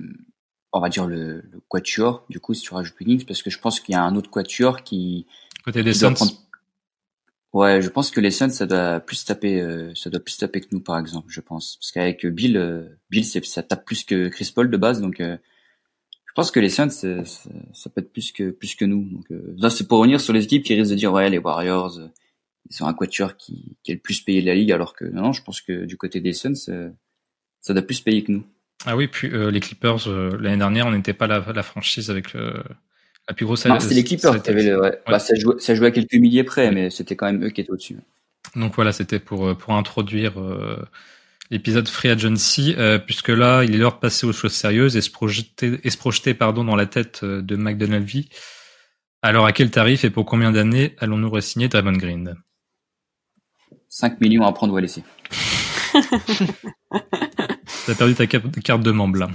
on 0.72 0.80
va 0.80 0.90
dire 0.90 1.08
le, 1.08 1.42
le 1.52 1.62
quatuor 1.68 2.26
du 2.30 2.40
coup 2.40 2.54
si 2.54 2.62
tu 2.62 2.74
rajoutes 2.74 2.96
Wiggins 3.00 3.26
parce 3.26 3.42
que 3.42 3.50
je 3.50 3.60
pense 3.60 3.80
qu'il 3.80 3.94
y 3.94 3.96
a 3.96 4.04
un 4.04 4.16
autre 4.16 4.30
quatuor 4.30 4.84
qui, 4.84 5.26
Côté 5.64 5.82
des 5.82 5.94
Suns, 5.94 6.14
prendre 6.14 6.34
Ouais, 7.56 7.82
je 7.82 7.88
pense 7.88 8.12
que 8.12 8.20
les 8.20 8.32
Suns 8.32 8.50
ça 8.50 8.66
doit 8.66 9.00
plus 9.00 9.24
taper 9.24 9.62
euh, 9.62 9.96
ça 9.96 10.10
doit 10.10 10.20
plus 10.20 10.38
taper 10.38 10.60
que 10.60 10.68
nous 10.74 10.82
par 10.82 11.00
exemple, 11.00 11.28
je 11.30 11.40
pense 11.40 11.78
parce 11.78 11.92
qu'avec 11.92 12.26
Bill 12.26 12.58
euh, 12.58 13.00
Bill 13.10 13.24
c'est 13.24 13.44
ça 13.46 13.64
tape 13.64 13.86
plus 13.86 14.04
que 14.04 14.28
Chris 14.28 14.52
Paul 14.54 14.70
de 14.70 14.78
base 14.78 15.00
donc 15.00 15.22
euh, 15.22 15.38
pense 16.36 16.52
que 16.52 16.60
les 16.60 16.70
Suns 16.70 16.90
c'est- 16.90 17.26
c'est- 17.26 17.50
ça 17.74 17.90
peut 17.90 18.02
être 18.02 18.12
plus 18.14 18.32
que 18.32 18.52
plus 18.52 18.76
que 18.76 18.86
nous 18.86 19.04
donc 19.10 19.26
euh, 19.32 19.56
là 19.58 19.70
c'est 19.70 19.88
pour 19.88 20.00
revenir 20.00 20.20
sur 20.22 20.34
les 20.34 20.44
équipes 20.44 20.64
qui 20.64 20.76
risquent 20.76 20.92
de 20.92 20.96
dire 20.96 21.12
ouais 21.14 21.30
les 21.30 21.40
Warriors 21.40 21.98
euh, 21.98 22.08
ils 22.70 22.76
sont 22.76 22.86
un 22.86 22.94
quatuor 22.94 23.38
qui, 23.38 23.76
qui 23.84 23.92
est 23.92 23.96
le 23.96 24.02
plus 24.02 24.22
payé 24.22 24.42
de 24.42 24.48
la 24.48 24.56
ligue 24.56 24.72
alors 24.72 24.94
que 24.96 25.06
non, 25.06 25.34
je 25.34 25.42
pense 25.44 25.62
que 25.62 25.86
du 25.86 25.98
côté 25.98 26.20
des 26.20 26.34
Suns 26.34 26.54
euh, 26.70 26.90
ça 27.62 27.74
doit 27.74 27.82
plus 27.84 28.02
payer 28.02 28.24
que 28.24 28.32
nous. 28.32 28.46
Ah 28.86 28.96
oui, 28.96 29.08
puis 29.08 29.30
les 29.30 29.60
Clippers 29.60 30.08
l'année 30.40 30.58
dernière, 30.58 30.86
on 30.86 30.92
n'était 30.92 31.14
pas 31.14 31.26
la, 31.26 31.40
la 31.54 31.64
franchise 31.64 32.12
avec 32.12 32.34
le, 32.34 32.54
la 33.28 33.34
plus 33.34 33.46
grosse. 33.46 33.66
Non, 33.66 33.80
c'était 33.80 33.96
les 33.96 34.04
Clippers 34.04 34.44
qui 34.44 34.50
avaient 34.52 34.64
le, 34.64 34.80
ouais. 34.80 35.00
Bah, 35.08 35.18
ça 35.18 35.34
jouait, 35.34 35.56
ça 35.60 35.74
jouait 35.74 35.88
à 35.88 35.92
quelques 35.92 36.14
milliers 36.14 36.44
près, 36.44 36.72
mais 36.72 36.92
c'était 36.92 37.16
quand 37.16 37.26
même 37.26 37.44
eux 37.44 37.50
qui 37.50 37.62
étaient 37.62 37.72
au-dessus. 37.72 37.98
Donc 38.56 38.76
voilà, 38.76 38.92
c'était 38.92 39.18
pour 39.20 39.58
pour 39.58 39.74
introduire 39.74 40.34
l'épisode 41.52 41.88
Free 41.88 42.10
Agency, 42.10 42.76
euh, 42.78 42.98
puisque 42.98 43.30
là, 43.30 43.64
il 43.64 43.76
est 43.76 43.78
l'heure 43.78 43.96
de 43.96 44.00
passer 44.00 44.26
aux 44.26 44.34
choses 44.34 44.54
sérieuses 44.54 44.96
et 44.98 45.02
se 45.02 45.10
projeter 45.12 45.80
et 45.84 45.90
se 45.90 45.98
projeter 45.98 46.34
pardon 46.34 46.64
dans 46.64 46.76
la 46.76 46.86
tête 46.86 47.22
euh, 47.24 47.42
de 47.42 47.56
McDonald's. 47.56 48.26
Alors 49.22 49.46
à 49.46 49.52
quel 49.54 49.72
tarif 49.72 50.04
et 50.04 50.10
pour 50.10 50.26
combien 50.26 50.52
d'années 50.52 50.96
allons-nous 51.00 51.30
re-signer 51.30 51.68
Draymond 51.68 51.94
Green 51.98 52.36
5 53.90 54.20
millions 54.22 54.46
à 54.46 54.52
prendre 54.52 54.74
ou 54.74 54.78
à 54.78 54.82
laisser. 54.82 55.04
T'as 57.86 57.96
perdu 57.96 58.14
ta 58.16 58.28
carte 58.28 58.84
de 58.84 58.92
membre 58.92 59.20
là. 59.20 59.30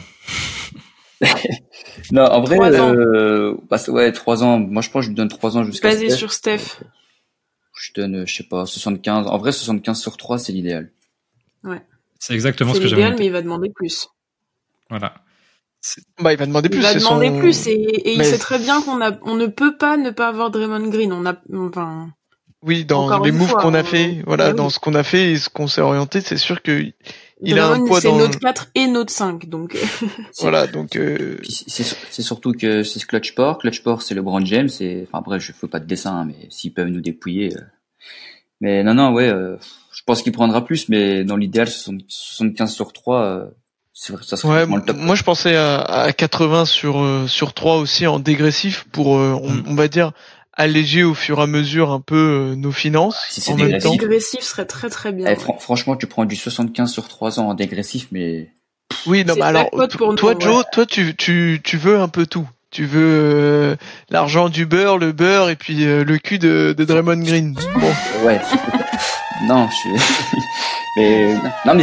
Non, 2.12 2.24
en 2.24 2.40
vrai, 2.40 2.56
Trois 2.56 2.80
ans. 2.80 2.94
euh, 2.94 3.54
bah, 3.68 3.78
ouais, 3.88 4.10
3 4.10 4.42
ans. 4.42 4.58
Moi, 4.58 4.82
je 4.82 4.90
pense 4.90 5.00
que 5.02 5.04
je 5.04 5.08
lui 5.10 5.14
donne 5.16 5.28
3 5.28 5.56
ans 5.58 5.64
jusqu'à 5.64 5.88
Basé 5.88 6.08
Steph. 6.08 6.16
sur 6.16 6.32
Steph. 6.32 6.80
Je 7.74 7.92
donne, 7.94 8.26
je 8.26 8.34
sais 8.34 8.44
pas, 8.44 8.66
75. 8.66 9.26
En 9.26 9.38
vrai, 9.38 9.52
75 9.52 10.00
sur 10.00 10.16
3, 10.16 10.38
c'est 10.38 10.52
l'idéal. 10.52 10.90
C'est 12.20 12.34
exactement 12.34 12.70
ce 12.70 12.76
C'est 12.76 12.82
que 12.84 12.88
j'avais 12.88 13.02
l'idéal, 13.02 13.18
mais 13.18 13.26
il 13.26 13.32
va 13.32 13.42
demander 13.42 13.70
plus. 13.70 14.06
Voilà. 14.90 15.14
Bah, 16.20 16.32
il 16.32 16.38
va 16.38 16.44
demander 16.46 16.68
plus. 16.68 16.78
il 16.78 16.82
va 16.82 16.92
c'est 16.92 16.98
demander 16.98 17.28
son- 17.28 17.38
plus 17.38 17.66
et, 17.66 17.72
et 17.72 18.14
il 18.14 18.24
sait 18.24 18.36
très 18.38 18.58
bien 18.58 18.82
qu'on 18.82 19.00
a, 19.00 19.18
on 19.22 19.34
ne 19.34 19.46
peut 19.46 19.76
pas 19.78 19.96
ne 19.96 20.10
pas 20.10 20.28
avoir 20.28 20.50
Draymond 20.50 20.88
Green. 20.90 21.12
On 21.12 21.24
a, 21.24 21.34
enfin, 21.54 22.10
Oui, 22.62 22.84
dans 22.84 23.06
Encore 23.06 23.24
les 23.24 23.32
moves 23.32 23.54
qu'on 23.54 23.72
a 23.72 23.82
fait, 23.82 24.22
voilà, 24.26 24.44
Bah 24.44 24.50
oui. 24.50 24.56
dans 24.58 24.68
ce 24.68 24.78
qu'on 24.78 24.94
a 24.94 25.02
fait 25.02 25.32
et 25.32 25.36
ce 25.38 25.48
qu'on 25.48 25.66
s'est 25.66 25.80
orienté, 25.80 26.20
c'est 26.20 26.36
sûr 26.36 26.60
que 26.62 26.84
il 27.42 27.58
a 27.58 27.64
un 27.64 27.68
Draymond, 27.70 27.86
poids 27.86 28.00
c'est 28.02 28.08
dans. 28.08 28.18
notre 28.18 28.38
4 28.38 28.66
et 28.74 28.86
notre 28.88 29.10
5, 29.10 29.48
donc. 29.48 29.74
C'est- 29.74 30.06
Voilà, 30.42 30.66
donc 30.66 30.96
euh, 30.96 31.38
C'est 31.48 31.82
sur- 31.82 31.96
c'est 32.10 32.20
surtout 32.22 32.52
que 32.52 32.82
c'est 32.82 32.98
ce 32.98 33.06
Clutch 33.06 33.34
Port. 33.34 33.56
Clutch 33.56 33.82
Port, 33.82 34.02
c'est 34.02 34.14
le 34.14 34.20
Brand 34.20 34.44
James. 34.44 34.68
Et, 34.80 35.04
enfin, 35.08 35.20
après, 35.20 35.40
je 35.40 35.52
fais 35.52 35.66
pas 35.68 35.80
de 35.80 35.86
dessin, 35.86 36.14
hein, 36.14 36.24
mais 36.26 36.46
s'ils 36.50 36.74
peuvent 36.74 36.88
nous 36.88 37.00
dépouiller. 37.00 37.56
euh. 37.56 37.60
Mais 38.60 38.82
non, 38.84 38.92
non, 38.92 39.14
ouais, 39.14 39.30
euh, 39.30 39.56
pense 40.10 40.22
qu'il 40.22 40.32
prendra 40.32 40.64
plus, 40.64 40.88
mais 40.88 41.24
dans 41.24 41.36
l'idéal, 41.36 41.68
60 41.68 42.02
75 42.08 42.72
sur 42.72 42.92
3, 42.92 43.22
euh, 43.22 43.44
c'est 43.92 44.12
vrai, 44.12 44.22
ça 44.26 44.36
serait 44.36 44.48
ouais, 44.52 44.58
vraiment 44.60 44.76
le 44.76 44.82
top. 44.84 44.96
moi 44.96 45.14
je 45.14 45.22
pensais 45.22 45.56
à, 45.56 45.78
à 45.80 46.12
80 46.12 46.64
sur 46.64 47.00
euh, 47.00 47.26
sur 47.26 47.52
3 47.54 47.76
aussi 47.76 48.06
en 48.06 48.18
dégressif 48.18 48.84
pour, 48.92 49.16
euh, 49.18 49.38
on, 49.42 49.50
Mm. 49.52 49.64
on 49.66 49.74
va 49.74 49.88
dire, 49.88 50.12
alléger 50.52 51.02
au 51.04 51.14
fur 51.14 51.38
et 51.38 51.42
à 51.42 51.46
mesure 51.46 51.90
un 51.92 52.00
peu 52.00 52.50
euh, 52.52 52.54
nos 52.56 52.72
finances 52.72 53.18
Si 53.30 53.40
c'est 53.40 53.52
en 53.52 53.56
même 53.56 53.66
dégressif. 53.66 53.90
temps. 53.98 54.04
Agressif 54.04 54.40
serait 54.40 54.64
très 54.66 54.90
très 54.90 55.12
bien. 55.12 55.26
Eh, 55.30 55.36
fran- 55.36 55.58
franchement, 55.58 55.96
tu 55.96 56.06
prends 56.06 56.24
du 56.24 56.36
75 56.36 56.90
sur 56.92 57.08
3 57.08 57.38
ans 57.40 57.48
en 57.48 57.54
dégressif, 57.54 58.08
mais 58.10 58.50
Oui, 59.06 59.24
non, 59.24 59.34
mais 59.36 59.42
alors, 59.42 59.68
nous, 59.72 59.86
toi, 60.16 60.34
Joe, 60.38 60.58
ouais. 60.58 60.62
toi, 60.72 60.86
tu, 60.86 61.14
tu, 61.16 61.60
tu 61.62 61.76
veux 61.76 61.98
un 62.00 62.08
peu 62.08 62.26
tout. 62.26 62.48
Tu 62.70 62.84
veux 62.84 63.00
euh, 63.02 63.76
l'argent 64.10 64.48
du 64.48 64.64
beurre, 64.64 64.98
le 64.98 65.10
beurre 65.12 65.50
et 65.50 65.56
puis 65.56 65.84
euh, 65.84 66.04
le 66.04 66.18
cul 66.18 66.38
de, 66.38 66.72
de 66.76 66.84
Draymond 66.84 67.18
Green. 67.22 67.52
Bon, 67.74 68.26
ouais. 68.26 68.40
non, 69.48 69.68
je 69.68 69.74
suis. 69.74 69.90
mais 70.96 71.34
non, 71.66 71.74
mais 71.74 71.82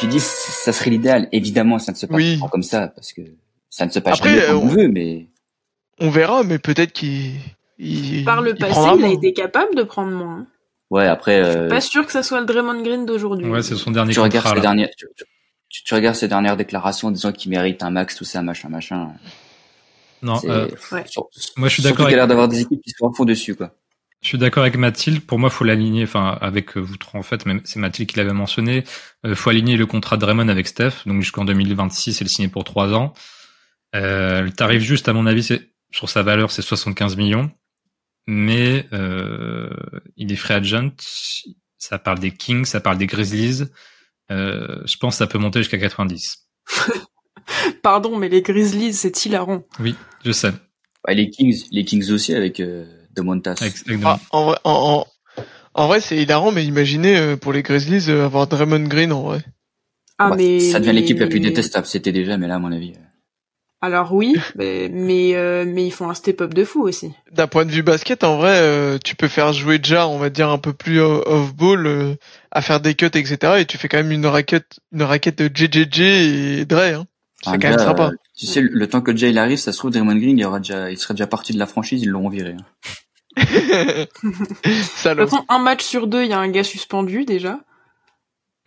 j'ai 0.00 0.06
dit 0.06 0.20
ça 0.20 0.72
serait 0.72 0.90
l'idéal. 0.90 1.28
Évidemment, 1.32 1.78
ça 1.78 1.92
ne 1.92 1.96
se 1.96 2.04
passe 2.04 2.16
Oui. 2.16 2.38
pas 2.38 2.48
comme 2.48 2.62
ça 2.62 2.88
parce 2.88 3.12
que 3.14 3.22
ça 3.70 3.86
ne 3.86 3.90
se 3.90 3.98
passe 3.98 4.18
Après, 4.18 4.34
jamais 4.34 4.46
comme 4.46 4.56
on 4.58 4.66
veut, 4.66 4.88
mais 4.88 5.26
on 6.00 6.10
verra, 6.10 6.42
mais 6.42 6.58
peut-être 6.58 6.92
qu'il 6.92 7.32
il, 7.78 8.24
Par 8.24 8.42
le 8.42 8.50
il 8.50 8.58
passé, 8.58 8.78
il 8.98 9.04
a 9.04 9.08
été 9.08 9.32
capable 9.32 9.74
de 9.74 9.82
prendre 9.84 10.12
moins. 10.12 10.40
hein. 10.40 10.46
ouais. 10.90 11.06
Après, 11.06 11.42
euh, 11.42 11.70
Pas 11.70 11.80
sûr 11.80 12.04
que 12.04 12.12
ça 12.12 12.22
soit 12.22 12.40
le 12.40 12.46
Draymond 12.46 12.82
Green 12.82 13.06
d'aujourd'hui. 13.06 13.46
Ouais, 13.48 13.62
c'est 13.62 13.74
son 13.76 13.90
dernier 13.90 14.12
tu 14.12 14.20
regardes 14.20 14.54
ses 14.54 14.60
dernières, 14.60 14.90
tu, 14.98 15.06
tu- 15.70 15.82
tu 15.84 15.94
regardes 15.94 16.16
ses 16.16 16.28
dernières 16.28 16.58
déclarations 16.58 17.08
en 17.08 17.10
disant 17.10 17.32
qu'il 17.32 17.50
mérite 17.50 17.82
un 17.82 17.90
max, 17.90 18.14
tout 18.16 18.24
ça, 18.24 18.42
machin, 18.42 18.68
machin. 18.68 19.08
Non, 20.22 20.40
euh, 20.44 20.68
Ouais. 20.92 21.04
moi 21.56 21.68
je 21.68 21.74
suis 21.74 21.82
d'accord 21.82 22.06
a 22.06 22.08
avec 22.08 22.16
l'air 22.16 22.26
d'avoir 22.26 22.48
des 22.48 22.60
équipes 22.60 22.80
qui 22.82 22.90
sont 22.90 23.08
à 23.08 23.12
fond 23.14 23.24
dessus, 23.24 23.54
quoi. 23.54 23.72
Je 24.22 24.28
suis 24.28 24.38
d'accord 24.38 24.62
avec 24.62 24.76
Mathilde. 24.76 25.20
Pour 25.24 25.38
moi, 25.38 25.50
faut 25.50 25.64
l'aligner. 25.64 26.02
Enfin, 26.02 26.38
avec 26.40 26.76
euh, 26.76 26.80
vous 26.80 26.96
trois 26.96 27.20
en 27.20 27.22
fait, 27.22 27.46
même 27.46 27.60
c'est 27.64 27.78
Mathilde 27.78 28.08
qui 28.08 28.16
l'avait 28.16 28.32
mentionné. 28.32 28.84
Euh, 29.24 29.34
faut 29.34 29.50
aligner 29.50 29.76
le 29.76 29.86
contrat 29.86 30.16
de 30.16 30.22
Draymond 30.22 30.48
avec 30.48 30.66
Steph. 30.66 31.04
Donc 31.04 31.20
jusqu'en 31.20 31.44
2026, 31.44 32.20
et 32.20 32.24
le 32.24 32.30
signer 32.30 32.48
pour 32.48 32.64
trois 32.64 32.92
ans. 32.94 33.12
Euh, 33.94 34.40
le 34.40 34.50
tarif 34.52 34.82
juste, 34.82 35.08
à 35.08 35.12
mon 35.12 35.26
avis, 35.26 35.42
c'est 35.42 35.70
sur 35.92 36.08
sa 36.08 36.22
valeur, 36.22 36.50
c'est 36.50 36.62
75 36.62 37.16
millions. 37.16 37.50
Mais 38.26 38.88
euh, 38.92 39.70
il 40.16 40.32
est 40.32 40.36
free 40.36 40.54
agent. 40.54 40.90
Ça 41.78 41.98
parle 41.98 42.18
des 42.18 42.32
Kings, 42.32 42.64
ça 42.64 42.80
parle 42.80 42.98
des 42.98 43.06
Grizzlies. 43.06 43.64
Euh, 44.32 44.82
je 44.86 44.96
pense 44.96 45.14
que 45.14 45.18
ça 45.18 45.26
peut 45.28 45.38
monter 45.38 45.60
jusqu'à 45.60 45.78
90. 45.78 46.48
Pardon, 47.82 48.16
mais 48.16 48.28
les 48.28 48.42
Grizzlies, 48.42 48.94
c'est 48.94 49.24
hilarant. 49.24 49.62
Oui, 49.80 49.94
je 50.24 50.32
sais. 50.32 50.52
Ouais, 51.06 51.14
les 51.14 51.30
Kings, 51.30 51.64
les 51.70 51.84
Kings 51.84 52.10
aussi 52.10 52.34
avec 52.34 52.60
euh, 52.60 52.84
avec- 53.60 53.74
Ah, 54.04 54.18
en 54.30 54.44
vrai, 54.46 54.56
en, 54.64 55.06
en, 55.36 55.42
en 55.82 55.86
vrai, 55.88 56.00
c'est 56.00 56.16
hilarant, 56.16 56.52
mais 56.52 56.64
imaginez 56.64 57.16
euh, 57.16 57.36
pour 57.36 57.52
les 57.52 57.62
Grizzlies 57.62 58.10
euh, 58.10 58.24
avoir 58.26 58.46
Draymond 58.46 58.88
Green 58.88 59.12
en 59.12 59.22
vrai. 59.22 59.42
Ah, 60.18 60.30
Bah, 60.30 60.36
mais. 60.36 60.60
ça 60.60 60.80
devient 60.80 60.92
l'équipe 60.92 61.18
la 61.20 61.26
plus 61.26 61.40
détestable. 61.40 61.86
C'était 61.86 62.12
déjà, 62.12 62.36
mais 62.38 62.48
là, 62.48 62.56
à 62.56 62.58
mon 62.58 62.72
avis. 62.72 62.92
euh, 62.92 63.00
Alors 63.82 64.12
oui, 64.12 64.34
mais, 64.56 64.88
mais, 64.92 65.34
euh, 65.36 65.64
mais 65.66 65.86
ils 65.86 65.90
font 65.92 66.08
un 66.10 66.14
step-up 66.14 66.52
de 66.54 66.64
fou 66.64 66.82
aussi. 66.82 67.12
D'un 67.30 67.46
point 67.46 67.64
de 67.64 67.70
vue 67.70 67.82
basket, 67.82 68.24
en 68.24 68.36
vrai, 68.38 68.58
euh, 68.60 68.98
tu 69.02 69.14
peux 69.14 69.28
faire 69.28 69.52
jouer 69.52 69.78
déjà, 69.78 70.08
on 70.08 70.18
va 70.18 70.30
dire 70.30 70.48
un 70.50 70.58
peu 70.58 70.72
plus 70.72 70.98
off-ball, 71.00 71.86
euh, 71.86 72.14
à 72.50 72.62
faire 72.62 72.80
des 72.80 72.94
cuts, 72.94 73.06
etc. 73.06 73.38
Et 73.60 73.66
tu 73.66 73.78
fais 73.78 73.88
quand 73.88 73.98
même 73.98 74.10
une 74.12 74.26
raquette, 74.26 74.80
une 74.92 75.02
raquette 75.04 75.38
de 75.40 75.50
JJJ 75.54 76.00
et 76.00 76.64
Dre. 76.64 76.80
Hein. 76.80 77.06
C'est 77.52 77.58
quand 77.58 77.68
même 77.70 77.78
sympa. 77.78 78.08
euh, 78.08 78.16
Tu 78.36 78.46
sais, 78.46 78.60
le 78.60 78.86
temps 78.88 79.00
que 79.00 79.14
Jay 79.16 79.30
il 79.30 79.38
arrive, 79.38 79.58
ça 79.58 79.72
se 79.72 79.78
trouve, 79.78 79.90
Draymond 79.90 80.16
Green, 80.16 80.38
il, 80.38 80.44
aura 80.44 80.58
déjà, 80.60 80.90
il 80.90 80.98
serait 80.98 81.14
déjà 81.14 81.26
parti 81.26 81.52
de 81.52 81.58
la 81.58 81.66
franchise, 81.66 82.02
ils 82.02 82.08
l'auront 82.08 82.28
viré. 82.28 82.54
hein. 82.58 82.64
De 83.44 84.04
toute 84.06 85.30
façon, 85.30 85.44
un 85.48 85.58
match 85.58 85.84
sur 85.84 86.06
deux, 86.06 86.22
il 86.24 86.30
y 86.30 86.32
a 86.32 86.38
un 86.38 86.48
gars 86.48 86.64
suspendu 86.64 87.24
déjà. 87.24 87.60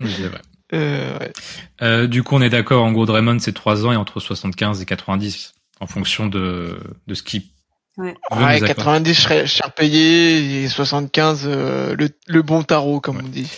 C'est 0.01 0.27
vrai. 0.27 0.41
Euh, 0.73 1.17
ouais. 1.19 1.33
Euh, 1.81 2.07
du 2.07 2.23
coup, 2.23 2.35
on 2.35 2.41
est 2.41 2.49
d'accord. 2.49 2.83
En 2.85 2.91
gros, 2.91 3.05
Draymond, 3.05 3.39
c'est 3.39 3.53
3 3.53 3.85
ans 3.85 3.91
et 3.91 3.95
entre 3.95 4.19
75 4.19 4.81
et 4.81 4.85
90 4.85 5.53
en 5.79 5.87
fonction 5.87 6.27
de, 6.27 6.77
de 7.07 7.13
ce 7.13 7.23
qui 7.23 7.51
Ouais. 7.97 8.13
Ouais, 8.31 8.37
nous 8.37 8.43
accorder. 8.45 8.65
90 8.75 9.13
cher, 9.13 9.47
cher 9.47 9.73
payé 9.73 10.63
et 10.63 10.67
75 10.69 11.43
euh, 11.45 11.95
le, 11.97 12.09
le 12.27 12.41
bon 12.43 12.63
tarot, 12.63 13.01
comme 13.01 13.17
Ouais. 13.17 13.23
on 13.25 13.27
dit. 13.27 13.51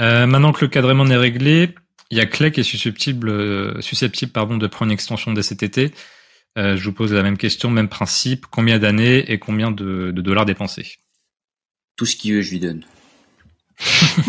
Euh, 0.00 0.26
maintenant 0.26 0.52
que 0.52 0.62
le 0.64 0.68
cas 0.68 0.80
de 0.80 0.86
Draymond 0.86 1.08
est 1.10 1.16
réglé, 1.16 1.74
il 2.10 2.18
y 2.18 2.20
a 2.20 2.26
Clay 2.26 2.50
qui 2.50 2.60
est 2.60 2.64
susceptible, 2.64 3.28
euh, 3.28 3.80
susceptible 3.80 4.32
pardon, 4.32 4.56
de 4.56 4.66
prendre 4.66 4.90
une 4.90 4.94
extension 4.94 5.32
dès 5.32 5.42
cet 5.42 5.62
été. 5.62 5.92
Euh, 6.56 6.76
je 6.76 6.84
vous 6.84 6.92
pose 6.92 7.12
la 7.12 7.22
même 7.22 7.36
question, 7.36 7.70
même 7.70 7.88
principe. 7.88 8.46
Combien 8.46 8.78
d'années 8.78 9.30
et 9.30 9.38
combien 9.38 9.70
de, 9.70 10.10
de 10.10 10.22
dollars 10.22 10.46
dépensés? 10.46 10.96
Tout 11.96 12.06
ce 12.06 12.16
qu'il 12.16 12.34
veut, 12.34 12.42
je 12.42 12.50
lui 12.50 12.60
donne. 12.60 12.84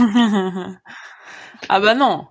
ah 1.69 1.79
bah 1.79 1.95
non, 1.95 2.27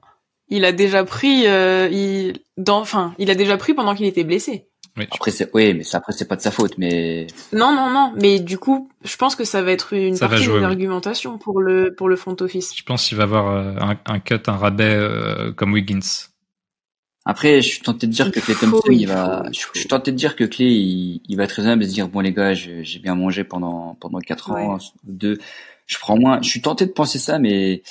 il 0.49 0.65
a 0.65 0.73
déjà 0.73 1.05
pris, 1.05 1.47
euh, 1.47 1.89
il, 1.91 2.41
dans, 2.57 2.81
enfin, 2.81 3.15
il 3.19 3.31
a 3.31 3.35
déjà 3.35 3.57
pris 3.57 3.75
pendant 3.75 3.95
qu'il 3.95 4.07
était 4.07 4.25
blessé. 4.25 4.68
Oui, 4.99 5.07
Après, 5.11 5.31
c'est, 5.31 5.49
oui, 5.55 5.75
mais 5.75 5.85
ça, 5.85 5.99
après, 5.99 6.13
c'est 6.13 6.27
pas 6.27 6.37
de 6.37 6.41
sa 6.41 6.51
faute, 6.51 6.77
mais 6.77 7.27
Non, 7.53 7.73
non, 7.75 7.89
non, 7.91 8.13
mais 8.21 8.41
du 8.41 8.59
coup, 8.59 8.91
je 9.05 9.17
pense 9.17 9.37
que 9.37 9.45
ça 9.45 9.63
va 9.63 9.71
être 9.73 9.93
une 9.93 10.17
Ça 10.17 10.29
partie 10.29 10.43
jouer, 10.45 10.55
de 10.55 10.59
oui. 10.59 10.65
l'argumentation 10.65 11.39
pour 11.39 11.61
le 11.61 11.95
pour 11.95 12.09
le 12.09 12.17
front 12.17 12.37
office. 12.41 12.77
je 12.77 12.83
pense 12.83 13.07
qu'il 13.07 13.17
va 13.17 13.23
avoir 13.25 13.49
euh, 13.49 13.75
un, 13.81 13.97
un 14.13 14.19
cut, 14.19 14.41
un 14.47 14.57
rabais 14.57 14.85
euh, 14.85 15.53
comme 15.53 15.73
Wiggins. 15.73 16.01
après, 17.25 17.61
je 17.63 17.69
suis 17.69 17.81
tenté 17.83 18.07
de 18.07 18.13
dire 18.13 18.33
que 18.33 18.41
Clay 18.41 18.55
faut, 18.55 18.67
Thompson, 18.67 18.91
il 18.91 19.03
il 19.03 19.07
va, 19.09 19.45
je, 19.53 19.59
suis 19.79 19.89
tenté 19.89 20.11
de 20.13 20.17
dire 20.17 20.35
que 20.35 20.45
Clay, 20.45 20.67
il, 20.67 21.21
il 21.29 21.37
va 21.37 21.45
être 21.45 21.53
raisonnable 21.53 21.85
et 21.85 21.89
se 21.89 21.93
dire, 21.95 22.09
bon, 22.09 22.21
les 22.21 22.33
gars, 22.33 22.55
j'ai 22.55 22.99
bien 22.99 23.15
mangé 23.15 23.45
pendant, 23.45 23.95
pendant 24.01 24.19
quatre 24.19 24.51
ans, 24.51 24.79
deux, 25.05 25.39
je 25.87 25.99
prends 25.99 26.19
moins, 26.19 26.41
je 26.43 26.49
suis 26.49 26.63
tenté 26.63 26.87
de 26.87 26.93
penser 26.93 27.19
ça, 27.19 27.39
mais, 27.39 27.83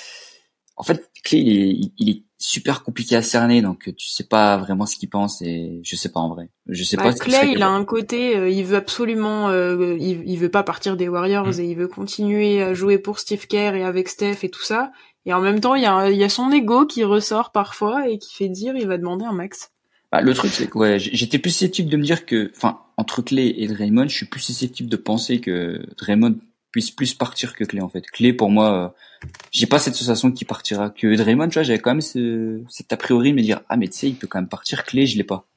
en 0.76 0.84
fait, 0.84 1.10
Clay, 1.24 1.40
il 1.40 1.58
est, 1.58 1.92
il 2.00 2.10
est 2.10 2.24
super 2.38 2.84
compliqué 2.84 3.16
à 3.16 3.22
cerner, 3.22 3.62
donc 3.62 3.92
tu 3.98 4.08
sais 4.08 4.24
pas 4.24 4.58
vraiment 4.58 4.86
ce 4.86 4.96
qu'il 4.98 5.10
pense 5.10 5.42
et 5.42 5.80
je 5.84 5.96
sais 5.96 6.10
pas 6.10 6.20
en 6.20 6.30
vrai. 6.30 6.50
Je 6.68 6.84
sais 6.84 6.96
Bah, 6.96 7.04
pas 7.04 7.14
Clay, 7.14 7.52
il 7.54 7.64
a 7.64 7.70
un 7.70 7.84
côté, 7.84 8.38
euh, 8.38 8.50
il 8.50 8.64
veut 8.64 8.78
absolument, 8.78 9.50
euh, 9.50 9.98
il, 10.00 10.22
il 10.30 10.38
veut 10.38 10.50
pas 10.50 10.64
partir 10.64 10.98
des 10.98 11.08
Warriors 11.10 11.48
Mm. 11.48 11.60
et 11.60 11.66
il 11.66 11.76
veut 11.76 11.88
continuer 11.88 12.62
à 12.62 12.74
jouer 12.74 12.98
pour 13.00 13.20
Steve 13.20 13.48
Kerr 13.48 13.76
et 13.76 13.84
avec 13.84 14.08
Steph 14.10 14.44
et 14.44 14.50
tout 14.50 14.62
ça. 14.64 14.92
Et 15.26 15.34
en 15.34 15.42
même 15.42 15.60
temps, 15.60 15.76
il 15.76 15.84
y 15.84 15.86
a, 15.88 16.10
il 16.10 16.18
y 16.18 16.24
a 16.24 16.30
son 16.30 16.52
ego 16.52 16.86
qui 16.86 17.04
ressort 17.04 17.52
parfois 17.52 18.08
et 18.10 18.18
qui 18.18 18.34
fait 18.36 18.50
dire, 18.50 18.76
il 18.78 18.88
va 18.88 18.98
demander 18.98 19.26
un 19.26 19.34
max. 19.34 19.72
Bah, 20.12 20.22
le 20.22 20.34
truc, 20.34 20.52
c'est 20.54 20.68
que 20.70 20.78
ouais, 20.78 21.00
j'étais 21.00 21.38
plus 21.38 21.50
susceptible 21.52 21.90
de 21.90 21.98
me 21.98 22.04
dire 22.04 22.26
que, 22.26 22.50
enfin, 22.56 22.80
entre 22.96 23.22
Clay 23.22 23.54
et 23.58 23.68
Draymond, 23.68 24.08
je 24.08 24.16
suis 24.16 24.26
plus 24.26 24.40
susceptible 24.40 24.88
de 24.90 24.96
penser 24.96 25.42
que 25.42 25.82
Draymond 25.98 26.38
puisse 26.78 26.92
plus 26.92 27.16
partir 27.16 27.56
que 27.56 27.64
Clay, 27.64 27.82
en 27.82 27.90
fait. 27.90 28.02
Clay, 28.12 28.34
pour 28.34 28.52
moi, 28.52 28.72
euh, 28.72 29.28
j'ai 29.52 29.66
pas 29.66 29.80
cette 29.80 29.96
sensation 29.96 30.32
qu'il 30.32 30.46
partira. 30.46 30.92
Que 30.92 31.16
Draymond, 31.16 31.48
tu 31.50 31.56
vois, 31.56 31.64
j'avais 31.64 31.80
quand 31.80 31.90
même 31.90 32.02
ce, 32.02 32.62
cet 32.70 32.94
a 32.94 32.98
priori 32.98 33.32
de 33.32 33.36
me 33.36 33.42
dire, 33.42 33.62
ah, 33.68 33.78
mais 33.78 33.88
tu 33.88 33.98
sais, 33.98 34.10
il 34.10 34.16
peut 34.16 34.28
quand 34.28 34.38
même 34.38 34.48
partir. 34.48 34.84
Clay, 34.84 35.08
je 35.08 35.18
l'ai 35.18 35.24
pas. 35.24 35.48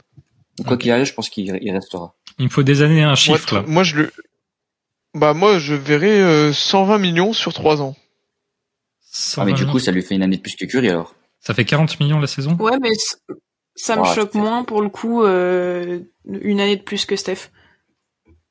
Donc, 0.57 0.67
quoi 0.69 0.79
qu'il 0.79 0.91
arrive, 0.91 1.05
je 1.05 1.13
pense 1.13 1.29
qu'il 1.29 1.59
il 1.61 1.73
restera. 1.73 2.15
Il 2.39 2.47
me 2.47 2.51
faut 2.51 2.63
des 2.63 2.81
années, 2.81 3.03
un 3.03 3.17
Moi, 3.27 3.43
chiffre 3.43 3.55
là. 3.55 3.65
moi, 3.67 3.83
je 3.83 3.97
le, 3.97 4.13
bah 5.13 5.35
moi 5.35 5.59
je 5.59 5.75
verrais 5.75 6.21
euh, 6.23 6.53
120 6.55 6.97
millions 6.99 7.33
sur 7.35 7.53
3 7.53 7.83
ans. 7.83 7.97
Ah, 9.37 9.45
mais 9.45 9.53
120 9.53 9.53
du 9.53 9.65
millions. 9.65 9.73
coup, 9.73 9.79
ça 9.79 9.93
lui 9.93 10.03
fait 10.03 10.15
une 10.15 10.23
année 10.23 10.37
de 10.39 10.43
plus 10.43 10.57
que 10.57 10.65
Curry, 10.65 10.89
alors. 10.89 11.15
ça 11.41 11.53
fait 11.53 11.67
40 11.67 12.01
millions 12.01 12.19
la 12.19 12.27
saison? 12.29 12.57
Ouais, 12.59 12.79
mais 12.81 12.91
ça 13.75 13.97
me 13.97 14.05
choque 14.05 14.35
moins 14.35 14.65
pour 14.65 14.81
le 14.81 14.89
coup, 14.89 15.23
euh, 15.23 16.01
une 16.27 16.61
année 16.61 16.77
de 16.77 16.83
plus 16.83 17.05
que 17.05 17.17
Steph. 17.17 17.51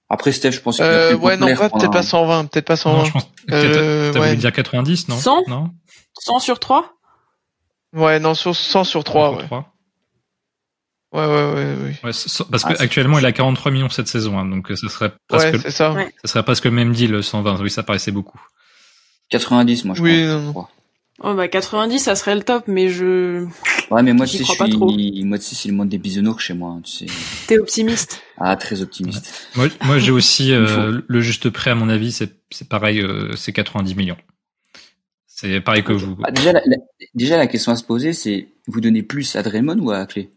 Après, 0.09 0.31
Steph, 0.31 0.51
je 0.51 0.61
pense 0.61 0.79
est 0.79 0.83
Euh, 0.83 1.15
ouais, 1.15 1.37
non, 1.37 1.47
pas- 1.55 1.69
peut-être 1.69 1.91
pas 1.91 1.99
un- 1.99 2.03
120, 2.03 2.45
peut-être 2.45 2.65
pas 2.65 2.73
Non, 2.73 2.77
120. 2.77 3.05
je 3.05 3.11
pense 3.11 3.23
que 3.23 3.53
Euh, 3.53 4.11
t'as 4.11 4.19
ouais. 4.19 4.27
voulu 4.29 4.37
dire 4.37 4.51
90, 4.51 5.07
non 5.07 5.17
100? 5.17 5.43
Non 5.47 5.69
100 6.19 6.39
sur 6.39 6.59
3 6.59 6.93
Ouais, 7.95 8.19
non, 8.19 8.33
sur 8.33 8.55
100 8.55 8.83
sur 8.83 9.03
3, 9.03 9.29
Sur 9.29 9.37
ouais. 9.39 9.45
trois. 9.45 9.73
Ouais, 11.11 11.25
ouais, 11.25 11.53
ouais, 11.53 11.53
ouais. 11.53 11.75
Ouais, 11.89 11.97
parce 12.03 12.39
Ah, 12.39 12.69
que 12.69 12.77
c'est- 12.77 12.81
actuellement 12.83 13.17
il 13.19 13.25
a 13.25 13.31
43 13.31 13.71
millions 13.71 13.89
cette 13.89 14.07
saison, 14.07 14.37
hein, 14.37 14.45
donc 14.45 14.69
euh, 14.71 14.75
ça 14.75 14.89
serait 14.89 15.11
presque, 15.27 15.53
Ouais, 15.53 15.59
c'est 15.59 15.71
ça. 15.71 15.91
Ouais. 15.91 16.13
ça 16.23 16.31
serait 16.31 16.43
presque 16.43 16.65
le 16.65 16.71
même 16.71 16.91
deal 16.93 17.23
120. 17.23 17.59
Oui, 17.61 17.71
ça 17.71 17.81
paraissait 17.83 18.11
beaucoup. 18.11 18.39
90, 19.29 19.85
moi, 19.85 19.95
je 19.95 20.01
Oui, 20.03 20.21
pense. 20.21 20.29
non, 20.43 20.53
non. 20.53 20.67
Oh 21.21 21.33
bah 21.33 21.47
90, 21.47 21.99
ça 21.99 22.15
serait 22.15 22.35
le 22.35 22.43
top, 22.43 22.63
mais 22.67 22.89
je... 22.89 23.45
Ouais, 23.91 24.03
mais 24.03 24.13
moi, 24.13 24.25
tu 24.25 24.37
sais, 24.37 24.43
je 24.45 24.51
suis, 24.51 25.25
moi, 25.25 25.37
tu 25.37 25.43
sais, 25.45 25.55
c'est 25.55 25.67
le 25.69 25.75
monde 25.75 25.89
des 25.89 25.97
bisounours 25.97 26.41
chez 26.41 26.53
moi, 26.53 26.71
hein, 26.71 26.81
tu 26.81 26.91
sais. 26.91 27.05
T'es 27.47 27.57
optimiste. 27.57 28.21
Ah, 28.37 28.55
très 28.55 28.81
optimiste. 28.81 29.49
Moi, 29.55 29.67
moi 29.83 29.97
j'ai 29.99 30.11
aussi 30.11 30.53
euh, 30.53 31.01
le 31.07 31.21
juste 31.21 31.49
prêt 31.49 31.71
à 31.71 31.75
mon 31.75 31.89
avis, 31.89 32.11
c'est 32.13 32.31
c'est 32.51 32.69
pareil, 32.69 33.01
euh, 33.01 33.35
c'est 33.35 33.51
90 33.51 33.95
millions. 33.95 34.17
C'est 35.27 35.59
pareil 35.59 35.83
que 35.83 35.91
vous. 35.93 36.17
Ah, 36.23 36.31
déjà, 36.31 36.53
la, 36.53 36.61
la- 36.65 36.77
déjà, 37.15 37.37
la 37.37 37.47
question 37.47 37.71
à 37.71 37.75
se 37.75 37.83
poser, 37.83 38.13
c'est 38.13 38.47
vous 38.67 38.79
donnez 38.79 39.03
plus 39.03 39.35
à 39.35 39.43
Draymond 39.43 39.77
ou 39.79 39.91
à 39.91 40.05
Clay? 40.05 40.29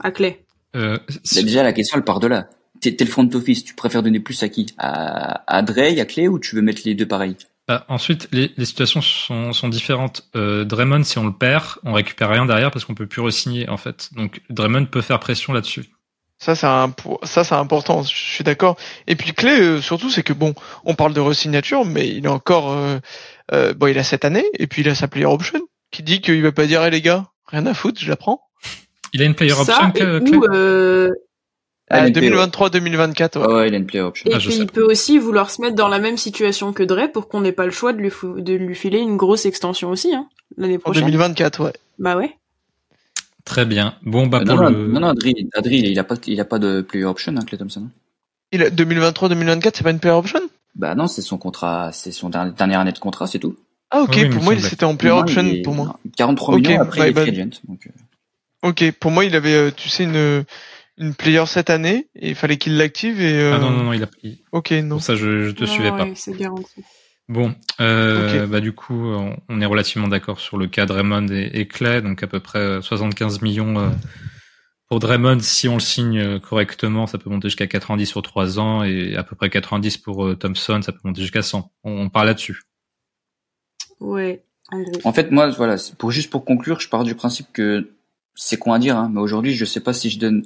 À 0.00 0.10
Clay. 0.10 0.44
Euh, 0.74 0.98
Bah, 1.34 1.42
Déjà, 1.42 1.62
la 1.62 1.72
question, 1.72 1.96
elle 1.96 2.04
part 2.04 2.20
de 2.20 2.26
là. 2.26 2.48
T'es 2.80 2.96
le 2.98 3.06
front 3.06 3.28
office, 3.34 3.64
tu 3.64 3.74
préfères 3.74 4.02
donner 4.02 4.20
plus 4.20 4.42
à 4.42 4.48
qui? 4.48 4.66
À, 4.78 5.42
à 5.52 5.62
Dre, 5.62 5.98
à 6.00 6.04
Clay, 6.04 6.28
ou 6.28 6.38
tu 6.38 6.54
veux 6.56 6.62
mettre 6.62 6.82
les 6.84 6.94
deux 6.94 7.06
pareils? 7.08 7.36
Bah, 7.68 7.84
ensuite, 7.88 8.28
les, 8.32 8.52
les 8.56 8.64
situations 8.64 9.00
sont, 9.00 9.52
sont 9.52 9.68
différentes. 9.68 10.28
Euh, 10.36 10.64
Draymond, 10.64 11.02
si 11.02 11.18
on 11.18 11.26
le 11.26 11.32
perd, 11.32 11.64
on 11.84 11.92
récupère 11.92 12.30
rien 12.30 12.46
derrière 12.46 12.70
parce 12.70 12.84
qu'on 12.84 12.94
peut 12.94 13.06
plus 13.06 13.20
re-signer 13.20 13.68
en 13.68 13.76
fait. 13.76 14.10
Donc 14.14 14.40
Draymond 14.50 14.86
peut 14.86 15.02
faire 15.02 15.18
pression 15.18 15.52
là-dessus. 15.52 15.86
Ça, 16.38 16.54
c'est 16.54 16.66
ça, 17.26 17.44
c'est 17.44 17.54
important. 17.54 18.02
Je 18.02 18.14
suis 18.14 18.44
d'accord. 18.44 18.76
Et 19.06 19.16
puis 19.16 19.32
clé, 19.32 19.58
euh, 19.58 19.80
surtout, 19.80 20.10
c'est 20.10 20.22
que 20.22 20.34
bon, 20.34 20.54
on 20.84 20.94
parle 20.94 21.14
de 21.14 21.20
resignature, 21.20 21.84
mais 21.84 22.08
il 22.08 22.26
est 22.26 22.28
encore, 22.28 22.72
euh, 22.72 22.98
euh, 23.52 23.72
bon, 23.72 23.86
il 23.86 23.98
a 23.98 24.04
cette 24.04 24.24
année, 24.24 24.44
et 24.58 24.66
puis 24.66 24.82
il 24.82 24.88
a 24.88 24.94
sa 24.94 25.08
player 25.08 25.26
option, 25.26 25.60
qui 25.90 26.02
dit 26.02 26.20
qu'il 26.20 26.42
va 26.42 26.52
pas 26.52 26.66
dire, 26.66 26.84
eh 26.84 26.90
les 26.90 27.00
gars, 27.00 27.30
rien 27.46 27.64
à 27.64 27.72
foutre, 27.72 28.00
je 28.00 28.08
la 28.10 28.16
prends. 28.16 28.42
Il 29.14 29.22
a 29.22 29.24
une 29.24 29.34
player 29.34 29.54
ça, 29.54 29.62
option, 29.62 29.92
et 29.94 30.02
euh, 30.02 31.10
Ah, 31.88 32.04
Euh, 32.04 32.08
il 32.08 32.18
a 32.18 32.20
une 32.22 32.34
2023-2024, 32.34 33.38
ouais. 33.38 33.46
Ouais, 33.46 33.54
ouais, 33.54 33.68
il 33.68 33.74
a 33.74 33.76
une 33.76 33.86
player 33.86 34.02
option. 34.04 34.28
et 34.30 34.34
Ah, 34.34 34.38
puis 34.38 34.56
il 34.56 34.66
peut 34.66 34.82
aussi 34.82 35.18
vouloir 35.18 35.50
se 35.50 35.60
mettre 35.62 35.76
dans 35.76 35.88
la 35.88 35.98
même 36.00 36.16
situation 36.16 36.72
que 36.72 36.82
Dre 36.82 37.10
pour 37.12 37.28
qu'on 37.28 37.40
n'ait 37.40 37.52
pas 37.52 37.64
le 37.64 37.70
choix 37.70 37.92
de 37.92 37.98
lui, 37.98 38.10
fou- 38.10 38.40
de 38.40 38.54
lui 38.54 38.74
filer 38.74 38.98
une 38.98 39.16
grosse 39.16 39.46
extension 39.46 39.90
aussi, 39.90 40.12
hein, 40.14 40.28
l'année 40.56 40.76
En 40.76 40.80
prochaine. 40.80 41.04
2024, 41.04 41.64
ouais. 41.64 41.72
Bah 41.98 42.16
ouais. 42.16 42.36
Très 43.44 43.64
bien. 43.64 43.94
Bon 44.02 44.26
bah 44.26 44.38
Euh, 44.40 44.44
non, 44.44 44.54
pour 44.56 44.62
non, 44.64 44.70
le. 44.70 44.86
non, 44.88 45.00
non, 45.00 45.08
Adri, 45.10 45.48
Adri, 45.54 45.78
il 45.78 45.98
a 46.00 46.04
pas, 46.04 46.16
il 46.26 46.40
a 46.40 46.44
pas 46.44 46.58
de 46.58 46.80
player 46.80 47.04
option, 47.04 47.32
hein, 47.36 47.44
Clay 47.46 47.58
Thompson. 47.58 47.88
Il 48.50 48.62
a 48.62 48.70
2023-2024, 48.70 49.76
c'est 49.76 49.84
pas 49.84 49.90
une 49.92 50.00
player 50.00 50.16
option? 50.16 50.40
Bah 50.74 50.94
non, 50.96 51.06
c'est 51.06 51.22
son 51.22 51.38
contrat, 51.38 51.90
c'est 51.92 52.10
son 52.10 52.28
dernier, 52.28 52.50
dernière 52.52 52.80
année 52.80 52.92
de 52.92 52.98
contrat, 52.98 53.28
c'est 53.28 53.38
tout. 53.38 53.56
Ah, 53.90 54.02
ok, 54.02 54.14
Oui, 54.16 54.28
pour 54.30 54.42
moi, 54.42 54.58
c'était 54.58 54.84
en 54.84 54.96
player 54.96 55.14
option 55.16 55.46
est- 55.46 55.62
pour 55.62 55.74
moi. 55.74 55.86
non, 55.86 56.10
43 56.16 56.54
Ok, 56.54 56.60
millions, 56.62 56.80
après 56.80 57.00
my 57.02 57.06
il 57.06 57.10
est 57.10 57.12
bad. 57.12 57.24
free 57.28 57.40
agent. 57.40 57.60
Donc, 57.68 57.86
euh, 57.86 58.68
Ok, 58.68 58.90
pour 58.98 59.12
moi, 59.12 59.24
il 59.24 59.36
avait, 59.36 59.54
euh, 59.54 59.70
tu 59.74 59.88
sais, 59.88 60.02
une, 60.04 60.44
une 60.98 61.14
player 61.14 61.44
cette 61.46 61.70
année, 61.70 62.08
et 62.16 62.30
il 62.30 62.34
fallait 62.34 62.56
qu'il 62.56 62.76
l'active, 62.76 63.20
et, 63.20 63.40
euh, 63.40 63.52
Ah 63.54 63.58
non 63.58 63.70
non 63.70 63.84
non, 63.84 63.92
il 63.92 64.02
a. 64.02 64.08
il- 64.22 64.38
ok, 64.52 64.70
non. 64.72 64.96
Pour 64.96 65.02
ça, 65.02 65.14
je, 65.16 65.44
je 65.44 65.50
te 65.50 65.64
Non, 65.64 65.70
suivais 65.70 65.90
pas. 65.90 66.08
c'est 66.14 66.36
garanti. 66.36 66.82
Bon, 67.28 67.54
euh, 67.80 68.46
bah 68.46 68.60
du 68.60 68.72
coup, 68.72 69.12
on, 69.48 69.60
est 69.60 69.66
relativement 69.66 70.06
d'accord 70.06 70.38
sur 70.38 70.58
le 70.58 70.68
cas 70.68 70.86
Draymond 70.86 71.26
et, 71.28 71.50
et 71.54 71.66
Clay, 71.66 72.00
donc 72.00 72.22
à 72.22 72.28
peu 72.28 72.38
près 72.38 72.60
euh, 72.60 72.80
75 72.80 73.42
millions 73.42 73.76
euh, 73.80 73.88
pour 74.88 75.00
Draymond. 75.00 75.40
Si 75.40 75.66
on 75.68 75.74
le 75.74 75.80
signe 75.80 76.18
euh, 76.20 76.38
correctement, 76.38 77.08
ça 77.08 77.18
peut 77.18 77.28
monter 77.28 77.48
jusqu'à 77.48 77.66
90 77.66 78.06
sur 78.06 78.22
3 78.22 78.60
ans 78.60 78.84
et 78.84 79.16
à 79.16 79.24
peu 79.24 79.34
près 79.34 79.50
90 79.50 79.98
pour 79.98 80.24
euh, 80.24 80.36
Thompson, 80.36 80.80
ça 80.82 80.92
peut 80.92 81.00
monter 81.02 81.20
jusqu'à 81.20 81.42
100. 81.42 81.72
On, 81.82 82.02
on 82.02 82.08
parle 82.10 82.28
là-dessus. 82.28 82.62
Ouais, 83.98 84.44
en 84.70 84.82
gros. 84.82 85.00
En 85.02 85.12
fait, 85.12 85.32
moi, 85.32 85.48
voilà, 85.50 85.76
pour 85.98 86.12
juste 86.12 86.30
pour 86.30 86.44
conclure, 86.44 86.78
je 86.78 86.88
pars 86.88 87.02
du 87.02 87.16
principe 87.16 87.48
que 87.52 87.90
c'est 88.36 88.58
con 88.58 88.72
à 88.72 88.78
dire, 88.78 88.96
hein, 88.96 89.10
mais 89.12 89.20
aujourd'hui, 89.20 89.52
je 89.54 89.64
sais 89.64 89.80
pas 89.80 89.92
si 89.92 90.10
je 90.10 90.20
donne 90.20 90.44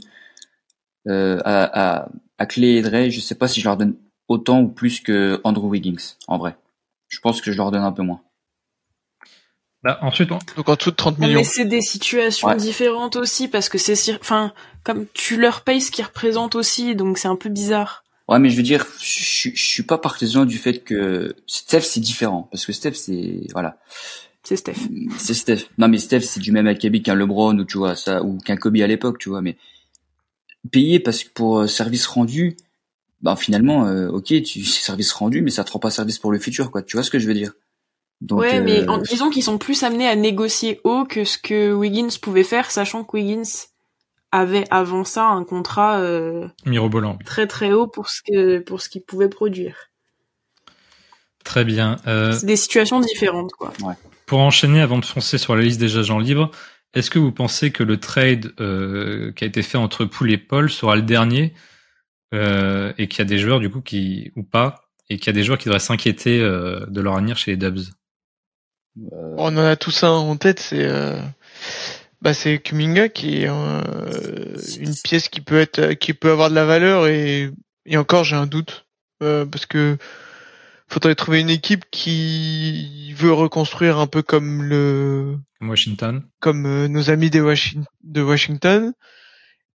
euh, 1.09 1.41
à, 1.45 1.99
à, 2.03 2.09
à 2.39 2.47
Clay 2.47 2.75
et 2.77 2.83
Dre, 2.83 3.09
je 3.11 3.21
sais 3.21 3.35
pas 3.35 3.49
si 3.49 3.61
je 3.61 3.67
leur 3.67 3.77
donne 3.77 3.97
autant 4.29 4.61
ou 4.61 4.69
plus 4.69 5.01
que 5.01 5.41
Andrew 5.45 5.67
Wiggins, 5.69 6.15
en 6.29 6.39
vrai. 6.39 6.57
Je 7.09 7.19
pense 7.21 7.41
que 7.41 7.51
je 7.53 7.57
leur 7.57 7.71
donne 7.71 7.83
un 7.83 7.93
peu 7.93 8.03
moins. 8.03 8.21
Bah, 9.83 9.99
ensuite, 10.03 10.31
on- 10.31 10.39
Donc 10.57 10.69
en 10.69 10.75
dessous 10.77 10.91
de 10.91 10.97
30 10.97 11.19
Non, 11.19 11.27
millions. 11.27 11.39
mais 11.41 11.45
c'est 11.45 11.65
des 11.65 11.81
situations 11.81 12.49
Ouais. 12.49 12.57
différentes 12.57 13.17
aussi 13.17 13.49
parce 13.49 13.69
que 13.71 13.79
c'est, 13.79 13.95
enfin, 14.21 14.53
comme 14.85 15.07
tu 15.15 15.39
leur 15.41 15.63
payes 15.63 15.81
ce 15.81 15.91
qu'ils 15.91 16.05
représentent 16.05 16.55
aussi, 16.55 16.95
donc 16.95 17.17
c'est 17.17 17.29
un 17.29 17.37
peu 17.37 17.49
bizarre. 17.49 18.05
Ouais, 18.29 18.39
mais 18.39 18.51
je 18.51 18.57
veux 18.57 18.63
dire, 18.63 18.87
je, 19.01 19.49
je, 19.51 19.57
je 19.57 19.65
suis 19.65 19.83
pas 19.83 19.97
partisan 19.99 20.45
du 20.45 20.59
fait 20.59 20.81
que 20.85 21.35
Steph 21.47 21.81
c'est 21.81 22.01
différent, 22.01 22.47
parce 22.53 22.67
que 22.67 22.73
Steph 22.73 22.93
c'est 22.93 23.47
voilà, 23.53 23.79
C'est 24.45 24.57
Steph. 24.57 24.75
c'est 25.19 25.35
Steph. 25.35 25.65
Non 25.79 25.89
mais 25.89 25.99
Steph 25.99 26.21
c'est 26.21 26.41
du 26.41 26.53
même 26.53 26.67
acabit 26.69 27.03
qu'un 27.03 27.15
LeBron 27.15 27.59
ou 27.59 27.65
tu 27.65 27.79
vois 27.79 27.97
ça 27.97 28.23
ou 28.23 28.39
qu'un 28.39 28.57
Kobe 28.57 28.77
à 28.77 28.87
l'époque, 28.87 29.19
tu 29.19 29.31
vois. 29.31 29.41
Mais 29.41 29.57
payer 30.71 31.01
parce 31.01 31.25
que 31.25 31.31
pour 31.31 31.61
euh, 31.61 31.67
service 31.67 32.07
rendu, 32.07 32.57
ben 33.23 33.37
finalement, 33.37 33.87
euh, 33.87 34.09
ok, 34.09 34.27
tu 34.43 34.65
c'est 34.65 34.85
service 34.85 35.13
rendu, 35.13 35.43
mais 35.43 35.51
ça 35.51 35.65
te 35.65 35.73
rend 35.73 35.79
pas 35.79 35.91
service 35.91 36.19
pour 36.19 36.33
le 36.33 36.39
futur, 36.39 36.71
quoi. 36.71 36.83
Tu 36.83 36.97
vois 36.97 37.03
ce 37.05 37.11
que 37.11 37.19
je 37.19 37.27
veux 37.27 37.35
dire? 37.35 37.53
Donc, 38.21 38.41
ouais, 38.41 38.61
mais 38.61 38.83
euh, 38.83 38.87
en- 38.87 38.99
disons 38.99 39.31
qu'ils 39.31 39.43
sont 39.45 39.57
plus 39.59 39.83
amenés 39.83 40.07
à 40.07 40.15
négocier 40.17 40.81
haut 40.85 41.05
que 41.05 41.25
ce 41.25 41.39
que 41.39 41.73
Wiggins 41.73 42.11
pouvait 42.21 42.45
faire, 42.45 42.71
sachant 42.71 43.03
que 43.05 43.17
Wiggins 43.17 43.49
avait 44.33 44.67
avant 44.71 45.05
ça 45.05 45.25
un 45.27 45.43
contrat 45.43 45.99
euh, 46.01 46.47
mirobolant. 46.67 47.19
très 47.25 47.47
très 47.47 47.73
haut 47.73 47.87
pour 47.87 48.09
ce 48.11 48.21
que 48.23 48.59
pour 48.59 48.81
ce 48.83 48.89
qu'il 48.91 49.03
pouvait 49.03 49.29
produire. 49.31 49.75
Très 51.45 51.65
bien. 51.65 51.97
Euh, 52.07 52.33
C'est 52.33 52.47
des 52.47 52.57
situations 52.57 53.01
différentes, 53.01 53.53
quoi. 53.53 53.73
Pour 54.27 54.39
enchaîner, 54.41 54.81
avant 54.83 54.99
de 54.99 55.05
foncer 55.05 55.39
sur 55.39 55.57
la 55.57 55.63
liste 55.63 55.81
des 55.81 55.97
agents 55.97 56.19
libres, 56.19 56.51
est-ce 56.95 57.11
que 57.11 57.19
vous 57.19 57.33
pensez 57.33 57.71
que 57.71 57.83
le 57.83 57.99
trade 57.99 58.53
euh, 58.61 59.33
qui 59.33 59.45
a 59.45 59.47
été 59.47 59.63
fait 59.63 59.79
entre 59.79 60.05
Poul 60.05 60.31
et 60.31 60.39
Paul 60.39 60.71
sera 60.71 60.97
le 60.97 61.03
dernier 61.03 61.55
euh, 62.35 62.93
et 62.99 63.09
qu'il 63.09 63.21
y 63.21 63.23
a 63.23 63.27
des 63.27 63.39
joueurs 63.39 63.61
du 63.61 63.71
coup 63.71 63.81
qui 63.81 64.33
ou 64.37 64.43
pas 64.43 64.83
et 65.09 65.19
qu'il 65.19 65.27
y 65.29 65.31
a 65.31 65.33
des 65.33 65.45
joueurs 65.45 65.59
qui 65.59 65.67
devraient 65.67 65.79
s'inquiéter 65.79 66.41
euh, 66.41 66.85
de 66.87 67.01
leur 67.01 67.17
avenir 67.17 67.37
chez 67.37 67.53
les 67.53 67.57
Dubs? 67.57 67.81
On 68.97 69.57
en 69.57 69.57
a 69.57 69.77
tous 69.77 70.03
un 70.03 70.11
en 70.11 70.37
tête, 70.37 70.59
c'est, 70.59 70.85
euh, 70.85 71.21
bah 72.23 72.35
c'est 72.35 72.59
Kuminga 72.59 73.09
qui 73.09 73.43
est 73.43 73.47
une 73.47 74.95
pièce 75.05 75.29
qui 75.29 75.41
peut 75.41 75.61
être 75.61 75.93
qui 75.95 76.13
peut 76.13 76.31
avoir 76.31 76.51
de 76.51 76.55
la 76.55 76.65
valeur 76.65 77.07
et 77.07 77.51
et 77.87 77.97
encore 77.97 78.25
j'ai 78.25 78.37
un 78.37 78.47
doute 78.47 78.87
parce 79.21 79.67
que 79.67 79.97
faudrait 80.91 81.15
trouver 81.15 81.41
une 81.41 81.51
équipe 81.51 81.85
qui 81.91 83.13
veut 83.15 83.33
reconstruire 83.33 83.99
un 83.99 84.07
peu 84.07 84.23
comme 84.23 84.63
le 84.63 85.39
Washington, 85.61 86.25
comme 86.41 86.67
euh, 86.67 86.89
nos 86.89 87.11
amis 87.11 87.31
de, 87.31 87.41
Washington, 88.21 88.93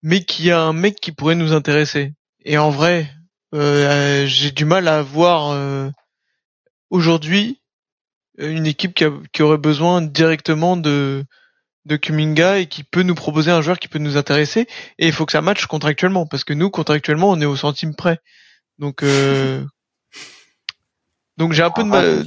mais 0.04 0.26
qui 0.26 0.52
a 0.52 0.62
un 0.62 0.74
mec 0.74 0.96
qui 1.00 1.12
pourrait 1.12 1.36
nous 1.36 1.54
intéresser. 1.54 2.14
Et 2.44 2.58
en 2.58 2.70
vrai, 2.70 3.10
euh, 3.54 4.26
j'ai 4.28 4.52
du 4.52 4.66
mal 4.66 4.88
à 4.88 5.02
voir 5.02 5.52
euh, 5.52 5.90
aujourd'hui 6.90 7.62
une 8.38 8.66
équipe 8.66 8.94
qui, 8.94 9.06
qui, 9.32 9.42
aurait 9.42 9.58
besoin 9.58 10.02
directement 10.02 10.76
de 10.76 11.24
de 11.86 11.98
Kuminga 11.98 12.58
et 12.60 12.66
qui 12.66 12.84
peut 12.84 13.04
nous 13.04 13.16
proposer 13.16 13.52
un 13.52 13.62
joueur 13.62 13.80
qui 13.80 13.88
peut 13.88 14.00
nous 14.00 14.18
intéresser. 14.18 14.68
Et 14.98 15.08
il 15.08 15.14
faut 15.14 15.26
que 15.26 15.32
ça 15.32 15.42
matche 15.42 15.68
contractuellement, 15.68 16.26
parce 16.26 16.44
que 16.44 16.54
nous 16.54 16.70
contractuellement 16.70 17.30
on 17.30 17.40
est 17.40 17.46
au 17.46 17.56
centime 17.56 17.96
près. 17.96 18.20
Donc 18.80 19.04
euh, 19.04 19.64
donc 21.38 21.53
j'ai 21.53 21.64
un 21.64 21.72
peu 21.72 21.84
de, 21.84 21.88
ah, 21.88 22.02
mal, 22.02 22.26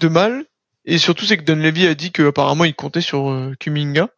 de 0.00 0.08
mal. 0.08 0.44
Et 0.84 0.98
surtout, 0.98 1.24
c'est 1.24 1.36
que 1.36 1.42
Don 1.42 1.56
Levy 1.56 1.86
a 1.86 1.94
dit 1.94 2.10
qu'apparemment 2.10 2.64
il 2.64 2.74
comptait 2.74 3.00
sur 3.00 3.30
euh, 3.30 3.54
Kuminga. 3.58 4.08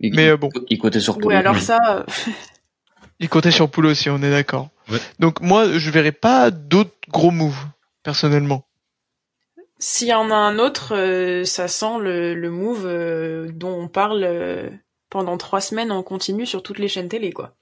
mais 0.00 0.28
euh, 0.28 0.36
bon. 0.36 0.50
Il 0.68 0.78
comptait 0.78 1.00
sur 1.00 1.18
Poul. 1.18 1.32
Oui, 1.32 1.34
alors 1.34 1.58
ça. 1.58 1.78
Euh, 1.88 2.04
il 3.20 3.28
comptait 3.28 3.50
sur 3.50 3.70
Poul 3.70 3.86
aussi, 3.86 4.10
on 4.10 4.22
est 4.22 4.30
d'accord. 4.30 4.68
Donc 5.18 5.40
moi, 5.40 5.78
je 5.78 5.90
verrais 5.90 6.12
pas 6.12 6.50
d'autres 6.50 6.94
gros 7.08 7.30
moves, 7.30 7.66
personnellement. 8.02 8.64
S'il 9.78 10.08
y 10.08 10.14
en 10.14 10.30
a 10.30 10.34
un 10.34 10.58
autre, 10.58 11.42
ça 11.44 11.68
sent 11.68 11.98
le, 12.00 12.34
le 12.34 12.50
move 12.50 13.52
dont 13.52 13.78
on 13.78 13.88
parle 13.88 14.70
pendant 15.10 15.36
trois 15.36 15.60
semaines 15.60 15.92
en 15.92 16.02
continu 16.02 16.46
sur 16.46 16.62
toutes 16.62 16.78
les 16.78 16.88
chaînes 16.88 17.08
télé, 17.08 17.32
quoi. 17.32 17.54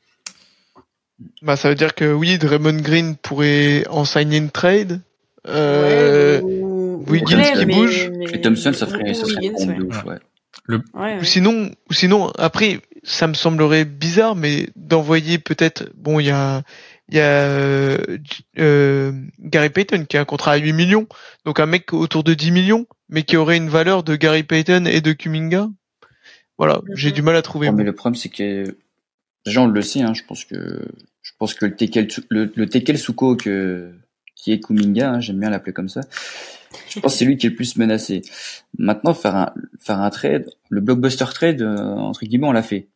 Bah, 1.42 1.56
ça 1.56 1.68
veut 1.68 1.74
dire 1.74 1.94
que 1.94 2.12
oui, 2.12 2.38
Draymond 2.38 2.80
Green 2.80 3.16
pourrait 3.16 3.84
en 3.88 4.04
signer 4.04 4.38
une 4.38 4.50
trade. 4.50 5.00
Euh, 5.46 6.40
Wiggins 6.40 7.42
qui 7.58 7.66
bouge. 7.66 8.10
Et 8.32 8.40
Thompson, 8.40 8.72
ça 8.72 8.86
ferait, 8.86 9.14
ça 9.14 9.26
serait 9.26 9.48
ouais. 9.48 9.80
ouf, 9.80 10.04
ouais. 10.04 10.18
Le... 10.66 10.80
Ou 11.20 11.24
sinon, 11.24 11.70
ou 11.90 11.92
sinon, 11.92 12.30
après, 12.38 12.80
ça 13.02 13.26
me 13.26 13.34
semblerait 13.34 13.84
bizarre, 13.84 14.34
mais 14.34 14.68
d'envoyer 14.76 15.38
peut-être, 15.38 15.90
bon, 15.94 16.20
il 16.20 16.26
y 16.26 16.30
a, 16.30 16.62
il 17.10 17.16
y 17.16 17.20
a 17.20 17.24
euh, 17.24 17.98
euh, 18.58 19.12
Gary 19.40 19.68
Payton 19.68 20.06
qui 20.06 20.16
a 20.16 20.20
un 20.20 20.24
contrat 20.24 20.52
à 20.52 20.56
8 20.56 20.72
millions, 20.72 21.06
donc 21.44 21.60
un 21.60 21.66
mec 21.66 21.92
autour 21.92 22.24
de 22.24 22.32
10 22.32 22.50
millions, 22.50 22.86
mais 23.08 23.24
qui 23.24 23.36
aurait 23.36 23.58
une 23.58 23.68
valeur 23.68 24.04
de 24.04 24.16
Gary 24.16 24.42
Payton 24.42 24.86
et 24.86 25.00
de 25.00 25.12
Kuminga. 25.12 25.68
Voilà, 26.56 26.80
j'ai 26.94 27.12
du 27.12 27.20
mal 27.20 27.36
à 27.36 27.42
trouver. 27.42 27.70
mais 27.72 27.84
le 27.84 27.92
problème 27.92 28.14
c'est 28.14 28.28
que 28.28 28.76
déjà 29.44 29.60
on 29.60 29.66
le 29.66 29.82
sait, 29.82 30.02
hein, 30.02 30.14
je 30.14 30.22
pense 30.22 30.44
que 30.44 30.86
je 31.20 31.32
pense 31.38 31.52
que 31.52 31.66
le 31.66 31.74
Tekel 31.74 32.06
le, 32.30 32.50
le 32.54 32.66
Tekel 32.68 32.96
Suko 32.96 33.36
que 33.36 33.92
qui 34.44 34.52
est 34.52 34.60
Kuminga, 34.60 35.10
hein, 35.10 35.20
j'aime 35.20 35.40
bien 35.40 35.48
l'appeler 35.48 35.72
comme 35.72 35.88
ça. 35.88 36.02
Je 36.90 37.00
pense 37.00 37.12
que 37.12 37.18
c'est 37.18 37.24
lui 37.24 37.38
qui 37.38 37.46
est 37.46 37.50
le 37.50 37.56
plus 37.56 37.76
menacé. 37.76 38.20
Maintenant, 38.76 39.14
faire 39.14 39.34
un, 39.36 39.54
faire 39.80 40.00
un 40.00 40.10
trade, 40.10 40.50
le 40.68 40.82
blockbuster 40.82 41.24
trade, 41.32 41.62
euh, 41.62 41.78
entre 41.78 42.26
guillemets, 42.26 42.46
on 42.46 42.52
l'a 42.52 42.62
fait. 42.62 42.90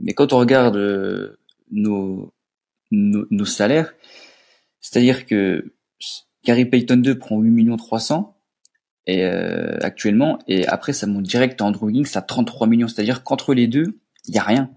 Mais 0.00 0.14
quand 0.14 0.32
on 0.32 0.38
regarde 0.38 0.76
euh, 0.76 1.40
nos, 1.72 2.32
nos, 2.92 3.44
salaires, 3.44 3.94
c'est-à-dire 4.80 5.26
que 5.26 5.72
Gary 6.44 6.66
Payton 6.66 6.98
2 6.98 7.18
prend 7.18 7.40
8 7.40 7.50
millions 7.50 7.76
300 7.76 8.36
et 9.06 9.24
euh, 9.24 9.76
actuellement 9.80 10.38
et 10.46 10.68
après 10.68 10.92
ça 10.92 11.06
monte 11.06 11.24
direct 11.24 11.60
à 11.60 11.64
Andrew 11.64 11.86
Wiggins 11.86 12.10
à 12.14 12.22
33 12.22 12.66
millions 12.66 12.88
c'est-à-dire 12.88 13.24
qu'entre 13.24 13.54
les 13.54 13.66
deux 13.66 13.98
il 14.26 14.34
y 14.34 14.38
a 14.38 14.42
rien 14.42 14.70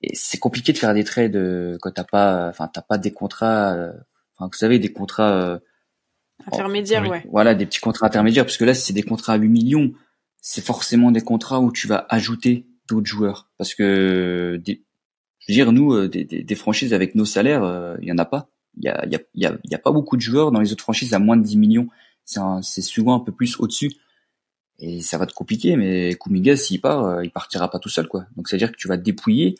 et 0.00 0.14
c'est 0.14 0.38
compliqué 0.38 0.72
de 0.72 0.78
faire 0.78 0.94
des 0.94 1.04
trades 1.04 1.78
quand 1.80 1.90
t'as 1.90 2.04
pas 2.04 2.48
enfin 2.48 2.68
t'as 2.72 2.82
pas 2.82 2.96
des 2.96 3.12
contrats 3.12 3.92
enfin, 4.36 4.48
vous 4.52 4.58
savez, 4.58 4.78
des 4.78 4.92
contrats 4.92 5.32
euh, 5.32 5.58
intermédiaires, 6.46 7.08
ouais. 7.08 7.24
Voilà, 7.30 7.54
des 7.54 7.66
petits 7.66 7.80
contrats 7.80 8.06
intermédiaires, 8.06 8.44
parce 8.44 8.56
que 8.56 8.64
là, 8.64 8.74
si 8.74 8.86
c'est 8.86 8.92
des 8.92 9.02
contrats 9.02 9.34
à 9.34 9.36
8 9.36 9.48
millions, 9.48 9.92
c'est 10.40 10.64
forcément 10.64 11.10
des 11.10 11.22
contrats 11.22 11.60
où 11.60 11.72
tu 11.72 11.86
vas 11.88 12.06
ajouter 12.08 12.66
d'autres 12.88 13.06
joueurs, 13.06 13.50
parce 13.58 13.74
que 13.74 14.60
des, 14.64 14.84
je 15.40 15.52
veux 15.52 15.54
dire, 15.54 15.72
nous, 15.72 15.92
euh, 15.92 16.08
des, 16.08 16.24
des, 16.24 16.42
des 16.42 16.54
franchises 16.54 16.92
avec 16.92 17.14
nos 17.14 17.24
salaires, 17.24 17.64
euh, 17.64 17.96
il 18.02 18.08
y 18.08 18.12
en 18.12 18.18
a 18.18 18.24
pas. 18.24 18.48
Il 18.78 18.84
y 18.84 18.88
a, 18.88 19.06
y, 19.06 19.16
a, 19.16 19.20
y, 19.34 19.46
a, 19.46 19.56
y 19.64 19.74
a 19.74 19.78
pas 19.78 19.90
beaucoup 19.90 20.16
de 20.16 20.20
joueurs 20.20 20.50
dans 20.50 20.60
les 20.60 20.72
autres 20.72 20.82
franchises 20.82 21.14
à 21.14 21.18
moins 21.18 21.36
de 21.36 21.42
10 21.42 21.56
millions. 21.56 21.88
C'est 22.24 22.82
souvent 22.82 23.14
un 23.14 23.20
peu 23.20 23.32
plus 23.32 23.58
au-dessus. 23.58 23.92
Et 24.78 25.00
ça 25.00 25.16
va 25.16 25.24
te 25.24 25.32
compliquer, 25.32 25.76
mais 25.76 26.14
Kumiga, 26.20 26.56
s'il 26.56 26.82
part, 26.82 27.24
il 27.24 27.30
partira 27.30 27.70
pas 27.70 27.78
tout 27.78 27.88
seul, 27.88 28.06
quoi. 28.06 28.26
Donc, 28.36 28.48
c'est-à-dire 28.48 28.70
que 28.70 28.76
tu 28.76 28.88
vas 28.88 28.98
te 28.98 29.02
dépouiller 29.02 29.54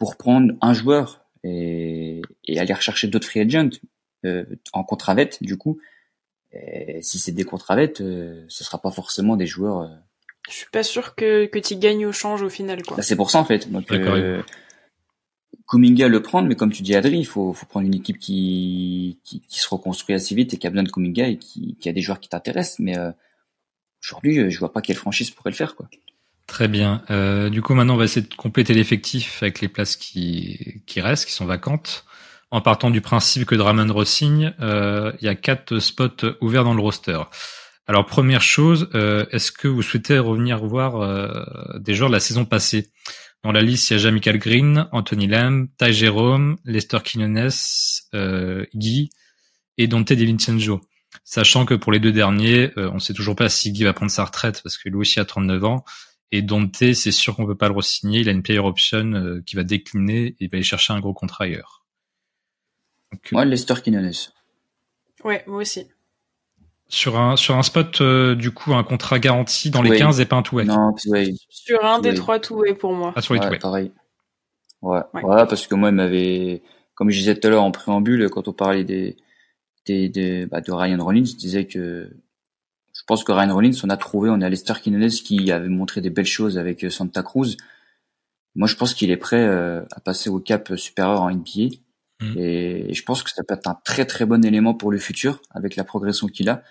pour 0.00 0.16
prendre 0.16 0.54
un 0.60 0.74
joueur 0.74 1.24
et, 1.44 2.22
et 2.46 2.58
aller 2.58 2.74
rechercher 2.74 3.06
d'autres 3.06 3.28
free 3.28 3.40
agents. 3.40 3.78
Euh, 4.24 4.44
en 4.72 4.84
contravette 4.84 5.38
du 5.42 5.56
coup. 5.56 5.80
Et 6.52 7.00
si 7.00 7.18
c'est 7.18 7.32
des 7.32 7.44
contravettes, 7.44 8.00
euh, 8.00 8.44
ce 8.48 8.64
sera 8.64 8.78
pas 8.78 8.90
forcément 8.90 9.36
des 9.36 9.46
joueurs. 9.46 9.82
Euh, 9.82 9.88
Je 10.48 10.54
suis 10.54 10.70
pas 10.70 10.82
sûr 10.82 11.14
que 11.14 11.46
que 11.46 11.58
tu 11.58 11.76
gagnes 11.76 12.06
au 12.06 12.12
change 12.12 12.42
au 12.42 12.50
final 12.50 12.82
quoi. 12.82 12.96
Bah, 12.96 13.02
c'est 13.02 13.16
pour 13.16 13.30
ça 13.30 13.38
en 13.38 13.44
fait. 13.44 13.70
Donc 13.70 13.86
Kuminga 15.70 16.08
le 16.08 16.20
prendre, 16.20 16.48
mais 16.48 16.56
comme 16.56 16.72
tu 16.72 16.82
dis 16.82 16.96
Adri, 16.96 17.18
il 17.18 17.26
faut, 17.26 17.52
faut 17.52 17.66
prendre 17.66 17.86
une 17.86 17.94
équipe 17.94 18.18
qui, 18.18 19.20
qui, 19.22 19.40
qui, 19.40 19.60
se 19.60 19.68
reconstruit 19.68 20.16
assez 20.16 20.34
vite 20.34 20.52
et 20.52 20.56
qui 20.56 20.66
a 20.66 20.70
besoin 20.70 20.82
de 20.82 20.90
Kuminga 20.90 21.28
et 21.28 21.38
qui, 21.38 21.76
qui 21.80 21.88
a 21.88 21.92
des 21.92 22.00
joueurs 22.00 22.18
qui 22.18 22.28
t'intéressent. 22.28 22.80
Mais 22.80 22.98
euh, 22.98 23.12
aujourd'hui, 24.02 24.50
je 24.50 24.58
vois 24.58 24.72
pas 24.72 24.82
quelle 24.82 24.96
franchise 24.96 25.30
pourrait 25.30 25.50
le 25.50 25.56
faire. 25.56 25.76
quoi. 25.76 25.88
Très 26.48 26.66
bien. 26.66 27.04
Euh, 27.10 27.50
du 27.50 27.62
coup, 27.62 27.74
maintenant, 27.74 27.94
on 27.94 27.98
va 27.98 28.06
essayer 28.06 28.26
de 28.26 28.34
compléter 28.34 28.74
l'effectif 28.74 29.44
avec 29.44 29.60
les 29.60 29.68
places 29.68 29.94
qui, 29.94 30.82
qui 30.86 31.00
restent, 31.00 31.26
qui 31.26 31.32
sont 31.32 31.46
vacantes 31.46 32.04
en 32.50 32.60
partant 32.60 32.90
du 32.90 33.00
principe 33.00 33.46
que 33.46 33.54
Draymond 33.54 33.92
ressigne, 33.94 34.54
euh, 34.60 35.12
il 35.20 35.24
y 35.24 35.28
a 35.28 35.34
quatre 35.34 35.78
spots 35.78 36.36
ouverts 36.40 36.64
dans 36.64 36.74
le 36.74 36.82
roster. 36.82 37.20
Alors 37.90 38.06
première 38.06 38.40
chose, 38.40 38.88
euh, 38.94 39.26
est-ce 39.32 39.50
que 39.50 39.66
vous 39.66 39.82
souhaitez 39.82 40.20
revenir 40.20 40.64
voir 40.64 41.00
euh, 41.00 41.42
des 41.80 41.94
joueurs 41.94 42.08
de 42.08 42.14
la 42.14 42.20
saison 42.20 42.44
passée? 42.44 42.92
Dans 43.42 43.50
la 43.50 43.62
liste, 43.62 43.90
il 43.90 43.94
y 43.94 43.96
a 43.96 43.98
Jamichael 43.98 44.38
Green, 44.38 44.86
Anthony 44.92 45.26
Lamb, 45.26 45.66
Ty 45.76 45.92
Jerome, 45.92 46.56
Lester 46.64 46.98
Quinones, 47.02 47.50
euh, 48.14 48.64
Guy 48.76 49.10
et 49.76 49.88
Dante 49.88 50.12
DiVincenzo. 50.12 50.82
Sachant 51.24 51.66
que 51.66 51.74
pour 51.74 51.90
les 51.90 51.98
deux 51.98 52.12
derniers, 52.12 52.70
on 52.76 53.00
sait 53.00 53.12
toujours 53.12 53.34
pas 53.34 53.48
si 53.48 53.72
Guy 53.72 53.82
va 53.82 53.92
prendre 53.92 54.12
sa 54.12 54.24
retraite 54.24 54.60
parce 54.62 54.78
que 54.78 54.88
lui 54.88 54.98
aussi 54.98 55.18
a 55.18 55.24
39 55.24 55.64
ans. 55.64 55.84
Et 56.30 56.42
Dante, 56.42 56.76
c'est 56.76 57.10
sûr 57.10 57.34
qu'on 57.34 57.44
peut 57.44 57.56
pas 57.56 57.68
le 57.68 57.74
re-signer. 57.74 58.20
Il 58.20 58.28
a 58.28 58.32
une 58.32 58.44
player 58.44 58.60
option 58.60 59.40
qui 59.44 59.56
va 59.56 59.64
décliner 59.64 60.26
et 60.26 60.36
il 60.38 60.48
va 60.48 60.58
aller 60.58 60.62
chercher 60.62 60.92
un 60.92 61.00
gros 61.00 61.12
contrat 61.12 61.46
ailleurs. 61.46 61.79
Moi, 63.32 63.44
Lester 63.44 63.74
Quinones. 63.82 64.12
Ouais, 65.24 65.44
moi 65.46 65.58
aussi. 65.58 65.86
Sur 66.88 67.18
un, 67.18 67.36
sur 67.36 67.56
un 67.56 67.62
spot, 67.62 68.00
euh, 68.00 68.34
du 68.34 68.50
coup, 68.50 68.74
un 68.74 68.82
contrat 68.82 69.18
garanti 69.18 69.70
dans 69.70 69.82
les 69.82 69.96
15 69.96 70.20
et 70.20 70.26
pas 70.26 70.36
un 70.36 70.42
two-way. 70.42 70.64
Non, 70.64 70.92
two-way. 70.92 71.34
Sur 71.48 71.84
un 71.84 72.00
des 72.00 72.14
trois 72.14 72.40
two-way 72.40 72.74
pour 72.74 72.92
moi. 72.92 73.12
Ah, 73.14 73.22
sur 73.22 73.34
les 73.34 73.40
ouais, 73.40 73.58
pareil. 73.58 73.92
Ouais. 74.82 75.00
Voilà, 75.12 75.46
parce 75.46 75.66
que 75.66 75.74
moi, 75.74 75.90
il 75.90 75.94
m'avait, 75.94 76.62
comme 76.94 77.10
je 77.10 77.18
disais 77.18 77.38
tout 77.38 77.46
à 77.46 77.50
l'heure 77.50 77.62
en 77.62 77.70
préambule, 77.70 78.28
quand 78.30 78.48
on 78.48 78.52
parlait 78.52 78.84
des, 78.84 79.16
des, 79.86 80.08
des 80.08 80.46
bah, 80.46 80.60
de 80.60 80.72
Ryan 80.72 80.98
Rollins, 81.02 81.24
je 81.24 81.36
disais 81.36 81.66
que 81.66 82.10
je 82.92 83.02
pense 83.06 83.24
que 83.24 83.32
Ryan 83.32 83.54
Rollins, 83.54 83.72
on 83.84 83.90
a 83.90 83.96
trouvé, 83.96 84.30
on 84.30 84.40
a 84.40 84.48
Lester 84.48 84.74
Quinones 84.82 85.08
qui 85.08 85.52
avait 85.52 85.68
montré 85.68 86.00
des 86.00 86.10
belles 86.10 86.26
choses 86.26 86.58
avec 86.58 86.84
euh, 86.84 86.90
Santa 86.90 87.22
Cruz. 87.22 87.56
Moi, 88.56 88.66
je 88.66 88.74
pense 88.74 88.94
qu'il 88.94 89.10
est 89.10 89.16
prêt 89.16 89.42
euh, 89.42 89.82
à 89.92 90.00
passer 90.00 90.28
au 90.28 90.40
cap 90.40 90.76
supérieur 90.76 91.22
en 91.22 91.30
NBA. 91.30 91.76
Mm. 92.20 92.34
Et, 92.36 92.94
je 92.94 93.02
pense 93.02 93.22
que 93.22 93.30
ça 93.30 93.42
peut 93.42 93.54
être 93.54 93.68
un 93.68 93.78
très 93.84 94.04
très 94.04 94.26
bon 94.26 94.44
élément 94.44 94.74
pour 94.74 94.90
le 94.90 94.98
futur 94.98 95.40
avec 95.50 95.76
la 95.76 95.84
progression 95.84 96.26
qu'il 96.26 96.48
a. 96.48 96.62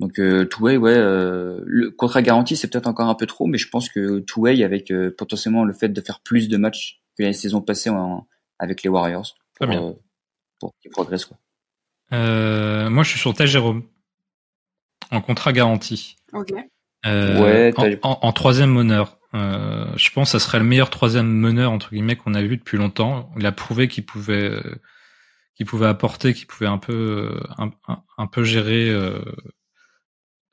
Donc 0.00 0.18
euh, 0.18 0.44
Two-Way, 0.44 0.76
ouais, 0.76 0.94
euh, 0.96 1.60
le 1.66 1.90
contrat 1.90 2.22
garanti 2.22 2.56
c'est 2.56 2.68
peut-être 2.68 2.88
encore 2.88 3.08
un 3.08 3.14
peu 3.14 3.26
trop, 3.26 3.46
mais 3.46 3.58
je 3.58 3.68
pense 3.68 3.88
que 3.88 4.20
Two-Way 4.20 4.64
avec 4.64 4.90
euh, 4.90 5.14
potentiellement 5.16 5.64
le 5.64 5.72
fait 5.72 5.88
de 5.88 6.00
faire 6.00 6.20
plus 6.20 6.48
de 6.48 6.56
matchs 6.56 7.00
que 7.16 7.22
la 7.22 7.32
saison 7.32 7.60
passée 7.60 7.90
avec 8.58 8.82
les 8.82 8.90
Warriors 8.90 9.34
pour, 9.54 9.70
euh, 9.70 9.92
pour 10.58 10.74
qu'ils 10.80 10.90
progressent 10.90 11.26
quoi. 11.26 11.38
Euh, 12.12 12.90
moi 12.90 13.02
je 13.04 13.10
suis 13.10 13.20
sur 13.20 13.34
Jérôme 13.46 13.84
en 15.10 15.20
contrat 15.20 15.52
garanti. 15.52 16.16
Ok. 16.32 16.52
ouais, 17.04 17.72
en, 18.02 18.18
en, 18.22 18.32
troisième 18.32 18.72
meneur. 18.72 19.18
Euh, 19.34 19.86
je 19.96 20.10
pense 20.10 20.32
que 20.32 20.38
ça 20.38 20.44
serait 20.44 20.58
le 20.58 20.64
meilleur 20.64 20.90
troisième 20.90 21.26
meneur 21.26 21.72
entre 21.72 21.90
guillemets 21.90 22.16
qu'on 22.16 22.34
a 22.34 22.42
vu 22.42 22.56
depuis 22.56 22.78
longtemps. 22.78 23.30
Il 23.36 23.46
a 23.46 23.52
prouvé 23.52 23.88
qu'il 23.88 24.06
pouvait, 24.06 24.48
euh, 24.48 24.80
qu'il 25.56 25.66
pouvait 25.66 25.86
apporter, 25.86 26.34
qu'il 26.34 26.46
pouvait 26.46 26.68
un 26.68 26.78
peu, 26.78 27.40
euh, 27.58 27.70
un, 28.16 28.26
peu 28.26 28.44
gérer 28.44 28.88
euh, 28.88 29.18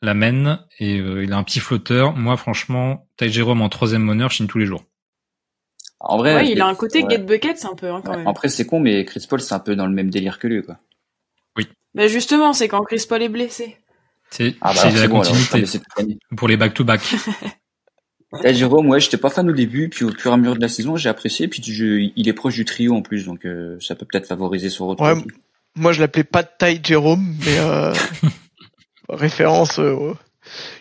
la 0.02 0.14
main 0.16 0.66
et 0.80 0.96
il 0.96 1.32
a 1.32 1.38
un 1.38 1.44
petit 1.44 1.60
flotteur. 1.60 2.14
Moi, 2.14 2.38
franchement, 2.38 3.08
Ty 3.18 3.30
Jérôme 3.30 3.62
en 3.62 3.70
troisième 3.70 4.04
meneur, 4.04 4.32
je 4.32 4.38
signe 4.38 4.48
tous 4.48 4.58
les 4.58 4.66
jours. 4.66 4.84
En 6.00 6.18
vrai, 6.18 6.34
ouais, 6.34 6.52
il 6.52 6.60
a 6.60 6.66
un 6.66 6.74
côté 6.74 7.06
get 7.08 7.20
bucket, 7.20 7.64
un 7.64 7.76
peu 7.76 7.92
hein, 7.92 8.02
quand 8.04 8.18
même. 8.18 8.28
Après, 8.28 8.50
c'est 8.50 8.66
con, 8.66 8.80
mais 8.80 9.06
Chris 9.06 9.24
Paul, 9.30 9.40
c'est 9.40 9.54
un 9.54 9.60
peu 9.60 9.76
dans 9.76 9.86
le 9.86 9.94
même 9.94 10.10
délire 10.10 10.40
que 10.40 10.48
lui, 10.48 10.64
quoi. 10.64 10.80
Oui. 11.56 11.68
Mais 11.94 12.10
justement, 12.10 12.54
c'est 12.54 12.68
quand 12.68 12.82
Chris 12.82 13.06
Paul 13.08 13.22
est 13.22 13.30
blessé. 13.30 13.78
C'est 14.32 14.56
ah 14.62 14.74
bah 14.74 14.90
la 14.90 15.08
continuité 15.10 15.66
pour 16.36 16.48
les 16.48 16.58
back 16.58 16.74
to 16.74 16.84
back. 16.84 17.02
Là, 18.44 18.54
Jérôme, 18.54 18.88
ouais, 18.88 19.00
j'étais 19.00 19.18
pas 19.18 19.30
fan 19.30 19.50
au 19.50 19.54
début, 19.54 19.90
puis 19.90 20.06
au 20.06 20.12
fur 20.12 20.32
et 20.32 20.34
à 20.34 20.38
mesure 20.38 20.56
de 20.56 20.62
la 20.62 20.70
saison, 20.70 20.96
j'ai 20.96 21.10
apprécié, 21.10 21.48
puis 21.48 21.62
je, 21.64 22.10
il 22.16 22.28
est 22.30 22.34
proche 22.34 22.56
du 22.56 22.64
trio 22.66 22.96
en 22.96 23.02
plus, 23.02 23.26
donc 23.26 23.46
euh, 23.46 23.78
ça 23.82 23.94
peut 23.96 24.06
peut-être 24.10 24.28
favoriser 24.28 24.70
son 24.70 24.88
retour. 24.88 25.06
Ouais, 25.06 25.16
moi, 25.76 25.92
je 25.92 26.00
l'appelais 26.00 26.24
pas 26.24 26.44
de 26.44 26.50
taille 26.58 26.80
Jérôme, 26.84 27.36
mais 27.46 27.58
euh, 27.60 27.94
référence 29.10 29.80
euh, 29.80 30.14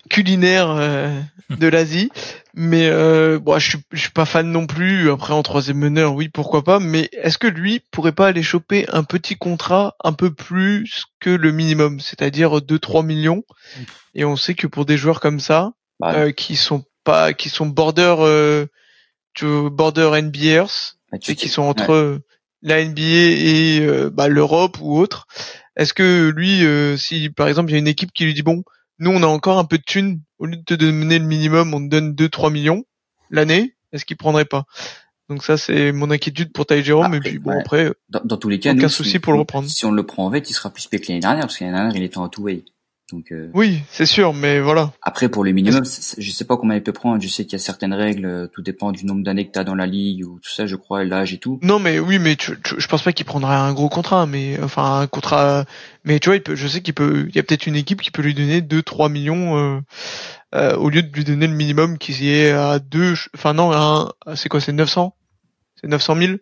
culinaire 0.09 0.70
euh, 0.70 1.20
de 1.51 1.66
l'Asie. 1.66 2.10
Mais 2.55 2.89
euh, 2.89 3.39
bon, 3.39 3.59
je 3.59 3.70
suis, 3.70 3.78
je 3.93 4.01
suis 4.01 4.10
pas 4.10 4.24
fan 4.24 4.51
non 4.51 4.66
plus. 4.66 5.10
Après, 5.10 5.32
en 5.32 5.43
troisième 5.43 5.78
meneur, 5.78 6.14
oui, 6.14 6.28
pourquoi 6.28 6.62
pas. 6.64 6.81
Mais 6.81 7.09
est-ce 7.12 7.39
que 7.39 7.47
lui 7.47 7.81
pourrait 7.90 8.12
pas 8.12 8.28
aller 8.28 8.43
choper 8.43 8.86
un 8.93 9.05
petit 9.05 9.36
contrat 9.36 9.97
un 10.02 10.12
peu 10.12 10.32
plus 10.32 11.06
que 11.20 11.31
le 11.31 11.52
minimum, 11.52 12.01
c'est-à-dire 12.01 12.59
2-3 12.59 13.05
millions? 13.05 13.44
Et 14.14 14.24
on 14.24 14.36
sait 14.36 14.55
que 14.55 14.66
pour 14.66 14.85
des 14.85 14.97
joueurs 14.97 15.20
comme 15.20 15.39
ça, 15.40 15.72
Bah, 16.01 16.14
euh, 16.14 16.32
qui 16.32 16.56
sont 16.56 16.85
pas, 17.10 17.32
qui 17.32 17.48
sont 17.48 17.66
border, 17.66 18.16
euh, 18.20 18.66
border 19.42 20.20
NBAers, 20.22 20.96
tu 21.20 21.32
et 21.32 21.34
qui 21.34 21.48
sont 21.48 21.62
entre 21.62 21.92
euh, 21.92 22.22
la 22.62 22.84
NBA 22.84 23.00
et 23.00 23.80
euh, 23.80 24.10
bah, 24.10 24.28
l'Europe 24.28 24.78
ou 24.80 24.98
autre. 24.98 25.26
Est-ce 25.76 25.94
que 25.94 26.32
lui, 26.34 26.64
euh, 26.64 26.96
si 26.96 27.30
par 27.30 27.48
exemple 27.48 27.70
il 27.70 27.72
y 27.72 27.76
a 27.76 27.78
une 27.78 27.88
équipe 27.88 28.12
qui 28.12 28.24
lui 28.24 28.34
dit 28.34 28.42
bon, 28.42 28.62
nous 28.98 29.10
on 29.10 29.22
a 29.22 29.26
encore 29.26 29.58
un 29.58 29.64
peu 29.64 29.78
de 29.78 29.82
thunes, 29.82 30.20
au 30.38 30.46
lieu 30.46 30.56
de 30.56 30.62
te 30.62 30.74
donner 30.74 31.18
le 31.18 31.24
minimum, 31.24 31.74
on 31.74 31.80
te 31.80 31.88
donne 31.88 32.12
2-3 32.14 32.52
millions 32.52 32.84
l'année, 33.30 33.74
est-ce 33.92 34.04
qu'il 34.04 34.16
prendrait 34.16 34.44
pas? 34.44 34.64
Donc 35.28 35.44
ça 35.44 35.56
c'est 35.56 35.92
mon 35.92 36.10
inquiétude 36.10 36.52
pour 36.52 36.66
Ty 36.66 36.82
Jerome 36.82 37.14
et 37.14 37.20
puis 37.20 37.38
bon 37.38 37.50
ouais. 37.50 37.60
après 37.60 37.92
Dans, 38.08 38.20
dans 38.24 38.36
tous 38.36 38.48
les 38.48 38.58
cas, 38.58 38.72
Aucun 38.72 38.82
nous, 38.82 38.88
souci 38.88 39.10
si, 39.10 39.18
pour 39.20 39.32
le 39.32 39.38
reprendre. 39.38 39.68
Si 39.68 39.84
on 39.84 39.92
le 39.92 40.04
prend 40.04 40.26
en 40.26 40.30
vête, 40.30 40.50
il 40.50 40.54
sera 40.54 40.70
plus 40.70 40.82
spec 40.82 41.02
que 41.02 41.08
l'année 41.08 41.20
dernière, 41.20 41.42
parce 41.42 41.56
que 41.56 41.64
l'année 41.64 41.76
dernière, 41.76 41.96
il 41.96 42.02
était 42.02 42.18
en 42.18 42.28
two-way. 42.28 42.64
Donc, 43.12 43.32
euh, 43.32 43.50
oui 43.54 43.80
c'est 43.90 44.06
sûr 44.06 44.32
mais 44.34 44.60
voilà 44.60 44.92
après, 45.02 45.28
pour 45.28 45.42
le 45.44 45.52
minimum, 45.52 45.84
c'est- 45.84 46.02
c'est- 46.02 46.20
je 46.20 46.30
sais 46.30 46.44
pas 46.44 46.56
combien 46.56 46.76
il 46.76 46.82
peut 46.82 46.92
prendre. 46.92 47.20
Je 47.20 47.28
sais 47.28 47.44
qu'il 47.44 47.52
y 47.54 47.56
a 47.56 47.58
certaines 47.58 47.92
règles, 47.94 48.24
euh, 48.26 48.46
tout 48.46 48.62
dépend 48.62 48.92
du 48.92 49.04
nombre 49.06 49.22
d'années 49.24 49.46
que 49.46 49.52
tu 49.52 49.58
as 49.58 49.64
dans 49.64 49.74
la 49.74 49.86
ligue 49.86 50.24
ou 50.26 50.38
tout 50.40 50.50
ça, 50.50 50.66
je 50.66 50.76
crois, 50.76 51.04
l'âge 51.04 51.32
et 51.32 51.38
tout. 51.38 51.58
non 51.62 51.78
mais 51.78 51.98
oui 51.98 52.18
mais 52.18 52.36
tu, 52.36 52.52
tu- 52.62 52.74
je 52.78 52.86
pense 52.86 53.02
pas 53.02 53.12
qu'il 53.12 53.26
prendrait 53.26 53.54
un 53.56 53.72
gros 53.72 53.88
contrat 53.88 54.26
mais 54.26 54.58
enfin 54.62 55.00
un 55.00 55.06
contrat 55.06 55.64
mais 56.04 56.18
tu 56.20 56.28
vois 56.28 56.36
il 56.36 56.42
peut 56.42 56.54
je 56.54 56.68
sais 56.68 56.80
qu'il 56.82 56.94
peut 56.94 57.26
il 57.28 57.34
y 57.34 57.38
a 57.38 57.42
peut-être 57.42 57.66
une 57.66 57.76
équipe 57.76 58.00
qui 58.02 58.10
peut 58.10 58.22
lui 58.22 58.34
donner 58.34 58.60
2-3 58.60 59.08
millions 59.08 59.56
euh, 59.58 59.80
euh, 60.54 60.76
au 60.76 60.90
lieu 60.90 61.02
de 61.02 61.12
lui 61.12 61.24
donner 61.24 61.46
le 61.46 61.54
minimum 61.54 61.98
qui 61.98 62.28
est 62.30 62.50
à 62.50 62.78
2 62.78 63.14
enfin 63.34 63.54
non 63.54 64.08
c'est 64.34 64.48
quoi 64.48 64.60
c'est 64.60 64.72
900 64.72 65.14
c'est 65.80 65.88
900 65.88 66.16
000 66.16 66.32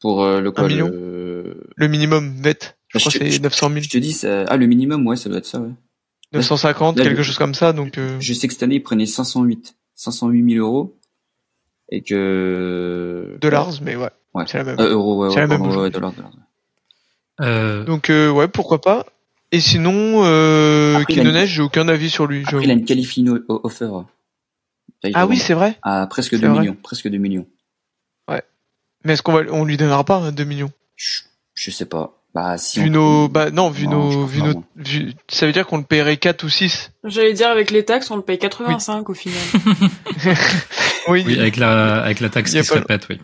Pour 0.00 0.24
le 0.26 0.50
quoi, 0.50 0.64
Un 0.64 0.68
million 0.68 0.88
le... 0.88 1.68
le 1.76 1.88
minimum 1.88 2.34
vet 2.42 2.76
je 2.88 2.98
Je 2.98 3.04
crois 3.04 3.12
c'est 3.12 3.30
je- 3.30 3.40
900 3.42 3.68
000 3.70 3.80
Je 3.82 3.88
te 3.90 3.98
dis, 3.98 4.12
ça- 4.12 4.44
ah, 4.48 4.56
le 4.56 4.66
minimum, 4.66 5.06
ouais, 5.06 5.16
ça 5.16 5.28
doit 5.28 5.38
être 5.38 5.46
ça, 5.46 5.60
ouais. 5.60 5.68
950 6.32 6.98
Là, 6.98 7.04
quelque 7.04 7.22
je- 7.22 7.28
chose 7.28 7.38
comme 7.38 7.54
ça 7.54 7.72
donc 7.72 7.98
euh, 7.98 8.18
Je 8.20 8.32
sais 8.34 8.46
que 8.48 8.52
cette 8.54 8.62
année, 8.62 8.76
il 8.76 8.82
prenait 8.82 9.06
508, 9.06 9.74
508 9.94 10.54
000 10.54 10.66
euros. 10.66 10.94
Et 11.90 12.02
que... 12.02 13.38
dollars 13.40 13.70
mais 13.82 13.96
ouais, 13.96 14.10
Ouais. 14.34 14.44
c'est 14.46 14.58
la 14.58 14.64
même 14.64 14.78
Euh, 14.78 14.90
euros, 14.90 15.22
ouais, 15.24 15.30
C'est 15.30 15.36
ouais, 15.36 15.40
la 15.42 15.46
même 15.46 15.58
pardon, 15.58 15.64
ouais, 15.64 15.70
aujourd'hui. 15.76 15.90
dollars, 15.92 16.12
dollars. 16.12 16.32
Euh, 17.40 17.84
donc 17.84 18.10
euh, 18.10 18.28
ouais 18.30 18.48
pourquoi 18.48 18.80
pas 18.80 19.06
et 19.52 19.60
sinon 19.60 20.24
euh, 20.24 20.96
a 20.98 21.12
une- 21.12 21.46
j'ai 21.46 21.62
aucun 21.62 21.88
avis 21.88 22.10
sur 22.10 22.26
lui 22.26 22.42
Après, 22.46 22.64
il 22.64 22.70
a 22.70 22.74
une 22.74 22.84
qualifying 22.84 23.38
offer. 23.48 23.88
Ah 25.14 25.26
oui 25.28 25.38
c'est 25.38 25.54
vrai 25.54 25.78
À 25.82 26.06
presque 26.08 26.30
C'est 26.32 26.40
2 26.40 26.48
vrai. 26.48 26.60
millions, 26.60 26.76
presque 26.82 27.08
2 27.08 27.16
millions. 27.18 27.46
mais 29.04 29.12
est-ce 29.12 29.22
qu'on 29.22 29.32
va 29.32 29.42
on 29.52 29.64
lui 29.64 29.76
donnera 29.76 30.02
pas 30.04 30.16
hein, 30.16 30.32
2 30.32 30.44
millions? 30.44 30.72
Je, 30.96 31.20
je 31.54 31.70
sais 31.70 31.86
pas. 31.86 32.17
Bah, 32.40 32.56
si 32.58 32.80
vu 32.80 32.88
on- 32.88 32.92
nos 32.92 33.28
bah 33.28 33.50
non 33.50 33.68
vu 33.68 33.88
Non, 33.88 34.10
nos 34.10 34.26
vu 34.26 34.42
vu- 34.76 35.12
ça 35.28 35.46
veut 35.46 35.52
dire 35.52 35.66
qu'on 35.66 35.78
le 35.78 35.82
paierait 35.82 36.18
4 36.18 36.44
ou 36.44 36.48
6 36.48 36.92
J'allais 37.04 37.32
dire 37.32 37.48
avec 37.48 37.70
les 37.72 37.84
taxes, 37.84 38.10
on 38.12 38.16
le 38.16 38.22
paye 38.22 38.38
85 38.38 39.08
au 39.10 39.14
final. 39.14 39.40
oui, 41.08 41.24
oui, 41.26 41.38
avec 41.40 41.56
la, 41.56 41.96
avec 42.02 42.20
la 42.20 42.28
taxe 42.28 42.52
qui 42.52 42.62
se 42.62 42.72
pas- 42.72 42.78
répète, 42.80 43.06
oui. 43.10 43.18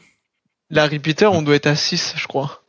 la 0.71 0.87
repeater 0.87 1.33
on 1.33 1.43
doit 1.43 1.55
être 1.55 1.67
à 1.69 1.77
6 1.77 2.15
je 2.17 2.27
crois 2.27 2.63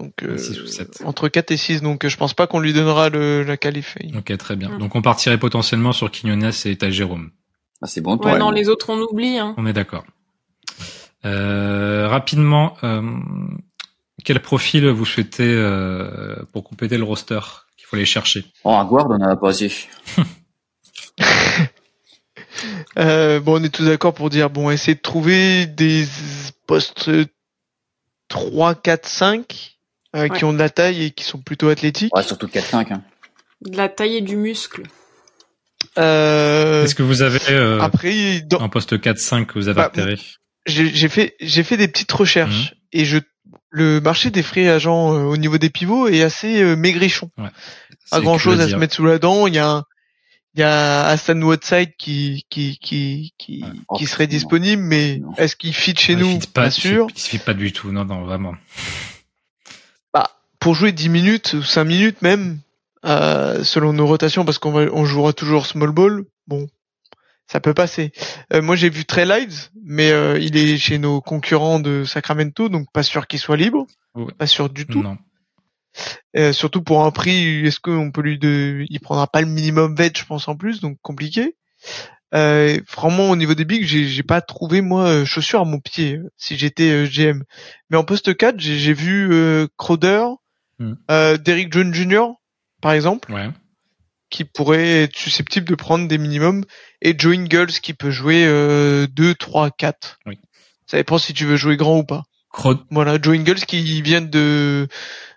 donc 0.00 0.12
euh, 0.22 0.36
Six 0.38 0.60
ou 0.60 0.66
sept. 0.66 1.02
entre 1.04 1.28
4 1.28 1.50
et 1.52 1.56
6 1.56 1.80
donc 1.82 2.04
euh, 2.04 2.08
je 2.08 2.16
pense 2.16 2.34
pas 2.34 2.46
qu'on 2.46 2.60
lui 2.60 2.72
donnera 2.72 3.08
le 3.10 3.42
la 3.42 3.56
qualif 3.56 3.96
Ok, 4.16 4.36
très 4.38 4.56
bien. 4.56 4.70
Mm. 4.70 4.78
Donc 4.78 4.94
on 4.96 5.02
partirait 5.02 5.38
potentiellement 5.38 5.92
sur 5.92 6.10
Quinones 6.10 6.50
et 6.64 6.76
ta 6.76 6.90
Jérôme. 6.90 7.30
Bah, 7.80 7.86
c'est 7.88 8.00
bon, 8.00 8.12
Ouais, 8.16 8.18
toi. 8.30 8.38
non, 8.38 8.50
les 8.50 8.68
autres 8.68 8.90
on 8.90 8.98
oublie. 9.00 9.38
Hein. 9.38 9.54
On 9.56 9.66
est 9.66 9.72
d'accord. 9.72 10.04
Euh, 11.24 12.06
rapidement, 12.08 12.76
euh, 12.82 13.02
quel 14.24 14.40
profil 14.40 14.88
vous 14.88 15.04
souhaitez 15.04 15.44
euh, 15.46 16.36
pour 16.52 16.64
compléter 16.64 16.96
le 16.98 17.04
roster 17.04 17.40
qu'il 17.76 17.86
faut 17.86 17.96
aller 17.96 18.04
chercher? 18.06 18.44
Oh, 18.64 18.70
un 18.72 18.84
guard, 18.84 19.06
on 19.10 19.14
en 19.14 19.22
a 19.22 19.36
pas 19.36 19.50
assez. 19.50 19.72
Euh, 22.98 23.40
bon, 23.40 23.60
on 23.60 23.64
est 23.64 23.68
tous 23.74 23.84
d'accord 23.84 24.14
pour 24.14 24.30
dire, 24.30 24.48
bon, 24.50 24.70
essayer 24.70 24.94
de 24.94 25.00
trouver 25.00 25.66
des 25.66 26.06
postes 26.66 27.10
3, 28.28 28.74
4, 28.76 29.06
5 29.06 29.76
euh, 30.16 30.28
qui 30.28 30.32
Ouais. 30.32 30.44
ont 30.44 30.52
de 30.52 30.58
la 30.58 30.70
taille 30.70 31.04
et 31.06 31.10
qui 31.10 31.24
sont 31.24 31.38
plutôt 31.38 31.68
athlétiques. 31.68 32.14
Ouais, 32.14 32.22
surtout 32.22 32.46
4-5. 32.46 32.92
Hein. 32.92 33.02
De 33.62 33.76
la 33.76 33.88
taille 33.88 34.16
et 34.16 34.20
du 34.20 34.36
muscle. 34.36 34.84
Euh, 35.98 36.84
Est-ce 36.84 36.94
que 36.94 37.02
vous 37.02 37.22
avez 37.22 37.40
euh, 37.50 37.80
après, 37.80 38.40
dans- 38.42 38.60
un 38.60 38.68
poste 38.68 38.98
4-5 39.00 39.46
que 39.46 39.54
vous 39.54 39.68
avez 39.68 39.76
Bah, 39.76 39.84
repéré? 39.86 40.16
j'ai 40.66 41.08
fait, 41.08 41.34
j'ai 41.40 41.62
fait 41.64 41.76
des 41.76 41.88
petites 41.88 42.12
recherches 42.12 42.70
Mhm. 42.72 42.78
et 42.92 43.04
je, 43.04 43.18
le 43.70 44.00
marché 44.00 44.30
des 44.30 44.42
free 44.42 44.68
agents 44.68 45.12
euh, 45.14 45.22
au 45.24 45.36
niveau 45.36 45.58
des 45.58 45.70
pivots 45.70 46.08
est 46.08 46.22
assez 46.22 46.62
euh, 46.62 46.76
maigrichon. 46.76 47.30
Pas 47.36 47.50
C'est 48.04 48.22
grand 48.22 48.38
chose 48.38 48.60
à 48.60 48.68
se 48.68 48.76
mettre 48.76 48.94
sous 48.94 49.04
la 49.06 49.18
dent. 49.18 49.46
Il 49.46 49.54
y 49.54 49.58
a, 49.58 49.68
un- 49.70 49.84
il 50.54 50.60
y 50.60 50.62
a 50.62 51.06
Aston 51.06 51.42
Whiteside 51.42 51.96
qui, 51.98 52.44
qui, 52.50 52.78
qui, 52.80 53.32
qui, 53.38 53.62
Ouais. 53.64 53.68
Oh, 53.88 53.96
qui 53.96 54.06
serait 54.06 54.26
disponible, 54.28 54.82
mais 54.82 55.20
est-ce 55.36 55.56
qu'il 55.56 55.74
fit 55.74 55.96
chez 55.96 56.14
Ouais, 56.14 56.20
nous? 56.20 56.30
il 56.36 56.40
fit 56.42 56.46
pas, 56.46 56.62
Pas 56.62 56.66
il 56.68 56.72
sûr. 56.72 57.06
fit- 57.08 57.14
Il 57.16 57.20
fit 57.22 57.38
pas 57.38 57.54
du 57.54 57.72
tout, 57.72 57.90
non, 57.90 58.04
non, 58.04 58.24
vraiment. 58.24 58.54
bah, 60.12 60.30
pour 60.60 60.74
jouer 60.74 60.92
10 60.92 61.08
minutes 61.08 61.54
ou 61.54 61.62
5 61.62 61.84
minutes 61.84 62.22
même, 62.22 62.58
euh, 63.04 63.64
selon 63.64 63.92
nos 63.92 64.06
rotations, 64.06 64.44
parce 64.44 64.58
qu'on 64.58 64.72
va, 64.72 64.82
on 64.92 65.04
jouera 65.04 65.32
toujours 65.32 65.66
small 65.66 65.90
ball, 65.90 66.24
bon, 66.46 66.68
ça 67.46 67.60
peut 67.60 67.74
passer. 67.74 68.12
Euh, 68.52 68.62
moi, 68.62 68.76
j'ai 68.76 68.90
vu 68.90 69.04
Trey 69.04 69.26
mais 69.84 70.10
euh, 70.10 70.38
il 70.40 70.56
est 70.56 70.76
chez 70.76 70.98
nos 70.98 71.20
concurrents 71.20 71.80
de 71.80 72.04
Sacramento, 72.04 72.68
donc 72.68 72.86
pas 72.92 73.02
sûr 73.02 73.26
qu'il 73.26 73.38
soit 73.38 73.56
libre, 73.56 73.86
Ouais. 74.14 74.32
pas 74.38 74.46
sûr 74.46 74.70
du 74.70 74.86
tout. 74.86 75.02
Non. 75.02 75.16
Euh, 76.36 76.52
surtout 76.52 76.82
pour 76.82 77.04
un 77.04 77.10
prix, 77.10 77.66
est-ce 77.66 77.78
qu'on 77.80 78.10
peut 78.10 78.20
lui 78.22 78.38
de, 78.38 78.84
il 78.88 79.00
prendra 79.00 79.26
pas 79.26 79.40
le 79.40 79.46
minimum 79.46 79.94
vet, 79.94 80.12
je 80.16 80.24
pense 80.24 80.48
en 80.48 80.56
plus, 80.56 80.80
donc 80.80 80.98
compliqué. 81.02 81.56
Euh, 82.34 82.80
vraiment 82.96 83.30
au 83.30 83.36
niveau 83.36 83.54
des 83.54 83.64
bigs, 83.64 83.84
j'ai 83.86 84.22
pas 84.24 84.40
trouvé 84.40 84.80
moi 84.80 85.06
euh, 85.06 85.24
chaussure 85.24 85.60
à 85.60 85.64
mon 85.64 85.78
pied 85.78 86.16
euh, 86.16 86.30
si 86.36 86.56
j'étais 86.56 87.06
GM. 87.06 87.44
Mais 87.90 87.96
en 87.96 88.02
poste 88.02 88.36
4, 88.36 88.58
j'ai 88.58 88.92
vu 88.92 89.32
euh, 89.32 89.68
Crowder, 89.76 90.24
euh, 91.10 91.36
Derrick 91.36 91.72
Jones 91.72 91.94
Jr. 91.94 92.26
par 92.80 92.92
exemple, 92.92 93.32
Ouais. 93.32 93.50
Qui 94.34 94.44
pourrait 94.44 95.02
être 95.04 95.16
susceptible 95.16 95.66
de 95.68 95.76
prendre 95.76 96.08
des 96.08 96.18
minimums, 96.18 96.64
et 97.00 97.14
Joe 97.16 97.36
Ingles 97.36 97.70
qui 97.82 97.94
peut 97.94 98.10
jouer 98.10 98.44
euh, 98.46 99.06
2, 99.12 99.34
3, 99.36 99.70
4. 99.70 100.18
Oui. 100.26 100.38
Ça 100.88 100.96
dépend 100.96 101.18
si 101.18 101.32
tu 101.34 101.44
veux 101.44 101.56
jouer 101.56 101.76
grand 101.76 101.98
ou 101.98 102.04
pas. 102.04 102.24
Voilà, 102.90 103.16
Joe 103.22 103.36
Ingles 103.36 103.60
qui 103.66 104.02
vient 104.02 104.20
de 104.20 104.88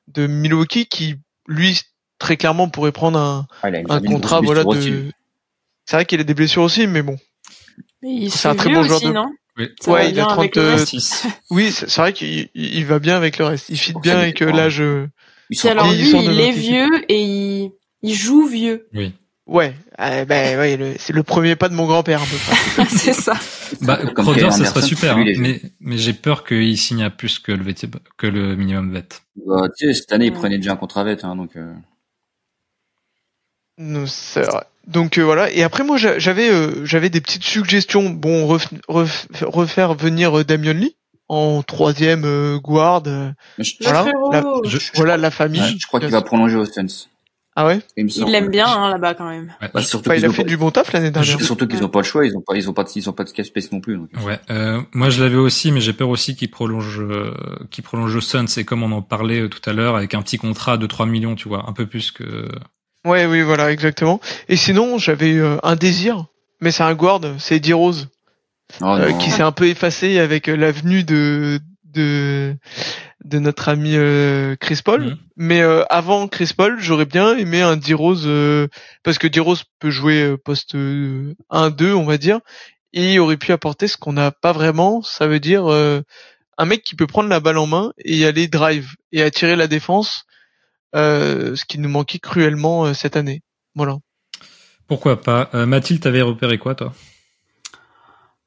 de 0.07 0.25
Milwaukee, 0.25 0.87
qui 0.87 1.15
lui 1.47 1.79
très 2.17 2.37
clairement 2.37 2.69
pourrait 2.69 2.91
prendre 2.91 3.19
un, 3.19 3.47
Ah, 3.61 3.67
un 3.89 4.01
contrat 4.01 4.41
voilà 4.41 4.63
de. 4.63 5.11
C'est 5.85 5.95
vrai 5.97 6.05
qu'il 6.05 6.19
a 6.19 6.23
des 6.23 6.33
blessures 6.33 6.63
aussi, 6.63 6.87
mais 6.87 7.01
bon. 7.03 7.17
C'est 8.29 8.47
un 8.47 8.55
très 8.55 8.69
bon 8.73 8.83
joueur 8.83 8.97
aussi, 8.97 9.07
de- 9.07 9.11
non? 9.13 9.29
Oui. 9.57 9.69
Ouais, 9.87 10.09
il 10.11 10.19
a 10.19 10.25
bien 10.25 10.27
avec 10.37 10.55
le 10.55 10.61
30, 10.63 10.79
reste. 10.79 10.87
6. 10.89 11.25
Oui, 11.51 11.71
c'est 11.71 11.95
vrai 11.97 12.13
qu'il 12.13 12.49
il- 12.55 12.75
il 12.75 12.85
va 12.85 12.97
bien 12.99 13.15
avec 13.15 13.37
le 13.37 13.45
reste. 13.45 13.69
Il 13.69 13.77
fit 13.77 13.91
pour 13.93 14.01
bien 14.01 14.17
avec 14.19 14.41
euh, 14.41 14.51
l'âge. 14.51 14.81
euh, 14.81 15.07
Puis 15.49 15.57
sont 15.57 15.69
alors 15.69 15.87
lui, 15.91 16.09
il 16.09 16.39
est 16.39 16.51
vieux 16.51 17.05
et 17.09 17.21
il, 17.21 17.71
il 18.07 18.15
joue 18.15 18.47
vieux. 18.47 18.87
Oui. 18.93 19.13
Ouais, 19.45 19.73
euh, 20.01 20.25
ben 20.25 20.59
ouais, 20.59 20.95
c'est 20.99 21.13
le 21.13 21.23
premier 21.23 21.55
pas 21.55 21.69
de 21.69 21.73
mon 21.73 21.85
grand-père 21.85 22.21
un 22.21 22.25
peu. 22.25 22.35
près. 22.35 22.85
c'est 22.89 23.13
ça. 23.13 23.33
Bah, 23.81 23.97
Crowder, 24.13 24.41
Kevin 24.41 24.51
ça 24.51 24.65
serait 24.65 24.81
super, 24.81 25.15
hein, 25.17 25.23
mais, 25.37 25.61
mais 25.79 25.97
j'ai 25.97 26.11
peur 26.13 26.43
qu'il 26.43 26.77
signe 26.77 27.03
à 27.03 27.09
plus 27.09 27.39
que 27.39 27.53
le, 27.53 27.63
VT 27.63 27.87
que 28.17 28.27
le 28.27 28.57
minimum 28.57 28.91
vet. 28.91 29.07
Bah, 29.45 29.67
tu 29.77 29.87
sais, 29.87 29.93
cette 29.93 30.11
année, 30.11 30.25
il 30.25 30.33
prenait 30.33 30.57
déjà 30.57 30.73
un 30.73 30.75
contrat 30.75 31.05
vet, 31.05 31.23
hein, 31.23 31.37
donc. 31.37 31.55
Euh... 31.55 31.73
Non, 33.77 34.05
c'est 34.07 34.41
vrai. 34.41 34.63
Donc 34.87 35.17
euh, 35.17 35.23
voilà. 35.23 35.51
Et 35.51 35.63
après 35.63 35.83
moi 35.83 35.97
j'a- 35.97 36.17
j'avais 36.17 36.49
euh, 36.49 36.83
j'avais 36.85 37.09
des 37.09 37.21
petites 37.21 37.43
suggestions. 37.43 38.09
Bon, 38.09 38.47
ref- 38.47 38.69
ref- 38.89 39.27
refaire 39.43 39.93
venir 39.93 40.37
euh, 40.39 40.43
Damien 40.43 40.73
Lee 40.73 40.95
en 41.29 41.61
troisième 41.61 42.23
euh, 42.25 42.57
guard. 42.57 43.03
euh, 43.07 43.29
je, 43.59 43.73
Voilà, 43.81 44.01
frérot. 44.03 44.63
Je- 44.65 44.77
voilà 44.95 45.17
la 45.17 45.29
famille. 45.29 45.61
ouais, 45.61 45.75
je 45.79 45.85
crois 45.87 45.99
qu'il 45.99 46.09
va 46.09 46.21
prolonger 46.21 46.55
aux 46.55 46.65
Suns. 46.65 47.07
Ah 47.59 47.65
ouais? 47.65 47.79
Il, 47.97 48.03
me 48.05 48.09
Il 48.09 48.13
semble. 48.13 48.31
l'aime 48.31 48.49
bien 48.49 48.67
hein, 48.67 48.91
là-bas 48.91 49.15
quand 49.15 49.27
même. 49.27 49.51
Ouais, 49.59 49.69
Bah, 49.73 49.81
surtout 49.81 50.09
Enfin, 50.09 50.15
il 50.15 50.19
qu'ils 50.19 50.25
a 50.27 50.29
ont 50.29 50.33
fait 50.33 50.43
pas- 50.43 50.47
du 50.49 50.57
bon 50.57 50.69
taf 50.69 50.93
l'année 50.93 51.09
dernière. 51.09 51.41
Surtout 51.41 51.67
qu'ils 51.67 51.83
ont 51.83 51.89
pas 51.89 52.01
le 52.01 52.05
choix, 52.05 52.23
ils 52.23 52.37
ont 52.37 52.41
pas, 52.41 52.55
ils 52.55 52.69
ont 52.69 52.73
pas, 52.73 52.83
de- 52.83 52.89
ils 52.95 53.09
ont 53.09 53.13
pas 53.13 53.23
de 53.23 53.31
cap 53.31 53.45
space 53.47 53.71
non 53.71 53.79
plus. 53.81 53.97
donc. 53.97 54.09
Ouais, 54.23 54.39
euh, 54.51 54.79
moi 54.93 55.09
je 55.09 55.23
l'avais 55.23 55.37
aussi, 55.37 55.71
mais 55.71 55.81
j'ai 55.81 55.93
peur 55.93 56.09
aussi 56.09 56.35
qu'il 56.35 56.51
prolonge, 56.51 56.99
euh, 57.01 57.33
qu'il 57.71 57.83
prolonge 57.83 58.15
au 58.15 58.21
Suns. 58.21 58.45
Et 58.57 58.63
comme 58.63 58.83
on 58.83 58.91
en 58.91 59.01
parlait 59.01 59.39
euh, 59.41 59.49
tout 59.49 59.67
à 59.67 59.73
l'heure, 59.73 59.95
avec 59.95 60.13
un 60.13 60.21
petit 60.21 60.37
contrat 60.37 60.77
de 60.77 60.85
3 60.85 61.07
millions, 61.07 61.33
tu 61.33 61.47
vois, 61.49 61.67
un 61.67 61.73
peu 61.73 61.87
plus 61.87 62.11
que. 62.11 62.47
Ouais, 63.05 63.25
oui, 63.25 63.41
voilà, 63.41 63.71
exactement. 63.71 64.19
Et 64.49 64.55
sinon, 64.55 64.99
j'avais 64.99 65.33
euh, 65.37 65.57
un 65.63 65.75
désir, 65.75 66.25
mais 66.61 66.69
c'est 66.69 66.83
un 66.83 66.93
guard, 66.93 67.21
c'est 67.39 67.55
Eddie 67.55 67.73
Rose. 67.73 68.09
Oh, 68.81 68.85
euh, 68.85 69.13
qui 69.13 69.31
s'est 69.31 69.41
un 69.43 69.51
peu 69.51 69.65
effacé 69.67 70.19
avec 70.19 70.47
euh, 70.47 70.55
l'avenue 70.55 71.03
de 71.03 71.59
de 71.85 72.53
de 73.27 73.39
notre 73.39 73.69
ami 73.69 73.95
euh, 73.95 74.55
Chris 74.59 74.79
Paul. 74.83 75.03
Mhm. 75.03 75.17
Mais 75.35 75.61
euh, 75.61 75.83
avant 75.89 76.27
Chris 76.27 76.51
Paul, 76.55 76.77
j'aurais 76.79 77.05
bien 77.05 77.37
aimé 77.37 77.61
un 77.61 77.77
D-Rose 77.77 78.23
euh, 78.25 78.67
parce 79.03 79.17
que 79.17 79.27
D-Rose 79.27 79.63
peut 79.79 79.89
jouer 79.89 80.23
euh, 80.23 80.37
poste 80.37 80.75
euh, 80.75 81.35
1-2, 81.51 81.93
on 81.93 82.05
va 82.05 82.17
dire, 82.17 82.39
et 82.93 83.13
il 83.13 83.19
aurait 83.19 83.37
pu 83.37 83.51
apporter 83.51 83.87
ce 83.87 83.97
qu'on 83.97 84.13
n'a 84.13 84.31
pas 84.31 84.53
vraiment. 84.53 85.01
Ça 85.01 85.27
veut 85.27 85.39
dire 85.39 85.71
euh, 85.71 86.01
un 86.57 86.65
mec 86.65 86.83
qui 86.83 86.95
peut 86.95 87.07
prendre 87.07 87.29
la 87.29 87.39
balle 87.39 87.57
en 87.57 87.67
main 87.67 87.91
et 88.03 88.25
aller 88.25 88.47
drive 88.47 88.91
et 89.11 89.21
attirer 89.21 89.55
la 89.55 89.67
défense, 89.67 90.25
euh, 90.95 91.55
ce 91.55 91.65
qui 91.65 91.79
nous 91.79 91.89
manquait 91.89 92.19
cruellement 92.19 92.85
euh, 92.85 92.93
cette 92.93 93.15
année. 93.15 93.41
Voilà. 93.75 93.97
Pourquoi 94.87 95.21
pas 95.21 95.49
Euh, 95.53 95.65
Mathilde, 95.65 96.01
t'avais 96.01 96.21
repéré 96.21 96.57
quoi, 96.57 96.73
toi? 96.73 96.93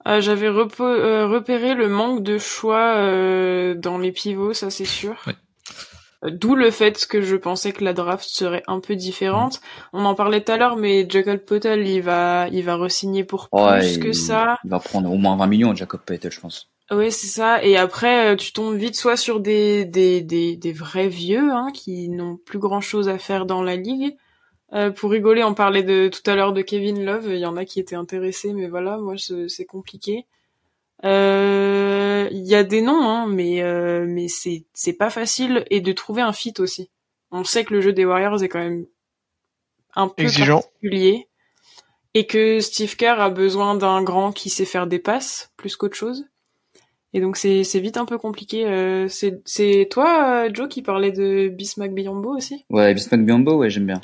Euh, 0.09 0.21
J'avais 0.21 0.47
euh, 0.47 1.27
repéré 1.27 1.75
le 1.75 1.89
manque 1.89 2.23
de 2.23 2.39
choix 2.39 2.95
euh, 2.97 3.75
dans 3.75 3.99
les 3.99 4.13
pivots, 4.13 4.55
ça 4.55 4.71
c'est 4.71 4.85
sûr. 4.85 5.17
Ouais. 5.27 5.35
Euh, 6.25 6.31
D'où 6.31 6.55
le 6.55 6.71
fait 6.71 7.07
que 7.07 7.23
je 7.23 7.37
pensais 7.37 7.73
que 7.73 7.85
la 7.85 7.93
draft 7.93 8.29
serait 8.29 8.63
un 8.67 8.81
peu 8.81 8.97
différente. 8.97 9.61
On 9.93 10.05
en 10.05 10.15
parlait 10.15 10.43
tout 10.43 10.53
à 10.53 10.57
l'heure, 10.57 10.77
mais 10.77 11.07
Jacob 11.09 11.39
Potel, 11.39 11.87
il 11.87 12.01
va, 12.01 12.49
il 12.51 12.65
va 12.65 12.77
re-signer 12.77 13.25
pour 13.25 13.49
plus 13.51 13.99
que 13.99 14.09
il, 14.09 14.15
ça. 14.15 14.59
il 14.65 14.71
va 14.71 14.79
prendre 14.81 15.11
au 15.11 15.17
moins 15.17 15.37
20 15.37 15.47
millions, 15.47 15.75
Jacob 15.75 16.01
Paytel, 16.05 16.33
je 16.33 16.41
pense. 16.41 16.71
Ouais, 16.91 17.11
c'est 17.11 17.29
ça. 17.29 17.63
Et 17.63 17.77
après, 17.77 18.33
euh, 18.33 18.37
tu 18.37 18.53
tombes 18.53 18.75
vite 18.75 18.97
soit 18.97 19.17
sur 19.17 19.39
des, 19.41 19.85
des, 19.85 20.23
des, 20.23 20.57
des 20.57 20.73
vrais 20.73 21.09
vieux 21.09 21.53
hein, 21.53 21.69
qui 21.73 22.09
n'ont 22.09 22.37
plus 22.37 22.59
grand-chose 22.59 23.09
à 23.09 23.19
faire 23.19 23.47
dans 23.47 23.63
la 23.63 23.77
ligue. 23.77 24.17
Euh, 24.73 24.91
pour 24.91 25.11
rigoler, 25.11 25.43
on 25.43 25.55
parlait 25.55 25.83
de 25.83 26.09
tout 26.09 26.29
à 26.31 26.37
l'heure 26.37 26.53
de 26.53 26.63
Kevin 26.63 27.05
Love. 27.05 27.27
Il 27.29 27.39
y 27.39 27.47
en 27.47 27.57
a 27.57 27.65
qui 27.65 27.81
étaient 27.81 27.97
intéressés, 27.97 28.53
mais 28.53 28.69
voilà, 28.69 28.99
moi 28.99 29.15
c'est 29.17 29.65
compliqué. 29.65 30.27
Euh, 31.05 32.29
Il 32.31 32.47
y 32.47 32.55
a 32.55 32.63
des 32.63 32.83
noms, 32.83 33.03
hein, 33.03 33.27
mais 33.27 33.63
euh, 33.63 34.05
mais 34.07 34.29
c'est 34.29 34.65
c'est 34.73 34.93
pas 34.93 35.11
facile 35.11 35.65
et 35.71 35.81
de 35.81 35.93
trouver 35.93 36.23
un 36.23 36.33
fit 36.33 36.55
aussi. 36.59 36.91
On 37.33 37.45
sait 37.45 37.65
que 37.65 37.75
le 37.75 37.81
jeu 37.81 37.93
des 37.93 38.05
Warriors 38.05 38.43
est 38.43 38.49
quand 38.49 38.61
même 38.61 38.87
un 39.95 40.09
peu 40.09 40.23
Exigeant. 40.23 40.61
particulier 40.61 41.27
et 42.15 42.27
que 42.27 42.61
Steve 42.61 42.97
Kerr 42.97 43.21
a 43.21 43.31
besoin 43.31 43.75
d'un 43.77 44.03
grand 44.03 44.33
qui 44.33 44.51
sait 44.51 44.65
faire 44.65 44.87
des 44.87 44.99
passes 44.99 45.53
plus 45.57 45.77
qu'autre 45.77 45.97
chose. 45.97 46.27
Et 47.13 47.21
donc 47.21 47.37
c'est 47.37 47.65
c'est 47.65 47.81
vite 47.81 47.97
un 47.97 48.05
peu 48.05 48.19
compliqué. 48.19 48.67
Euh, 48.67 49.09
c'est 49.09 49.41
c'est 49.45 49.89
toi 49.91 50.45
euh, 50.47 50.51
Joe 50.53 50.69
qui 50.69 50.83
parlait 50.83 51.13
de 51.13 51.49
Bismack 51.49 51.93
Biombo 51.93 52.37
aussi? 52.37 52.65
Ouais, 52.71 52.95
Bismack 52.95 53.25
Biombo, 53.25 53.57
ouais, 53.57 53.71
j'aime 53.71 53.87
bien. 53.87 54.01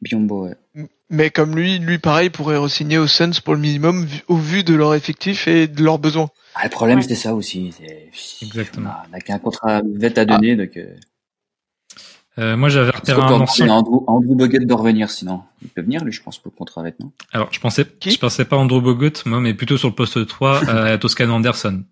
Biombo, 0.00 0.46
ouais. 0.46 0.86
Mais 1.10 1.30
comme 1.30 1.54
lui, 1.54 1.78
lui 1.78 1.98
pareil 1.98 2.30
pourrait 2.30 2.56
re-signer 2.56 2.98
aux 2.98 3.06
Suns 3.06 3.40
pour 3.44 3.54
le 3.54 3.60
minimum 3.60 4.06
au 4.28 4.36
vu 4.36 4.64
de 4.64 4.74
leur 4.74 4.94
effectif 4.94 5.46
et 5.48 5.66
de 5.68 5.82
leurs 5.82 5.98
besoins. 5.98 6.28
Ah, 6.54 6.64
le 6.64 6.70
problème, 6.70 6.96
Ouais. 6.98 7.02
c'était 7.02 7.14
ça 7.14 7.34
aussi. 7.34 7.72
Exactement. 8.42 8.90
On 9.10 9.14
a- 9.16 9.20
qu'un 9.20 9.38
contrat 9.38 9.82
vet 9.84 10.18
à 10.18 10.24
donner, 10.24 10.56
donc. 10.56 10.76
Euh, 10.76 10.94
Euh, 12.36 12.56
Moi, 12.56 12.68
j'avais 12.68 12.90
repéré 12.90 13.22
un 13.22 13.40
ancien. 13.40 13.68
Andrew, 13.68 14.02
Andrew 14.08 14.34
Bogut 14.34 14.58
doit 14.66 14.78
revenir, 14.78 15.08
sinon. 15.08 15.42
Il 15.62 15.68
peut 15.68 15.82
venir, 15.82 16.02
lui, 16.04 16.10
je 16.10 16.20
pense, 16.20 16.36
pour 16.38 16.50
le 16.52 16.56
contrat 16.58 16.82
vet, 16.82 16.96
non? 16.98 17.12
Alors, 17.32 17.48
je 17.52 17.60
pensais, 17.60 17.84
Qui? 17.84 18.10
je 18.10 18.18
pensais 18.18 18.44
pas 18.44 18.56
Andrew 18.56 18.80
Bogut, 18.82 19.12
moi, 19.24 19.38
mais 19.38 19.54
plutôt 19.54 19.76
sur 19.78 19.88
le 19.90 19.94
poste 19.94 20.26
3, 20.26 20.60
euh, 20.68 20.98
Toscan 20.98 21.30
Anderson. 21.30 21.84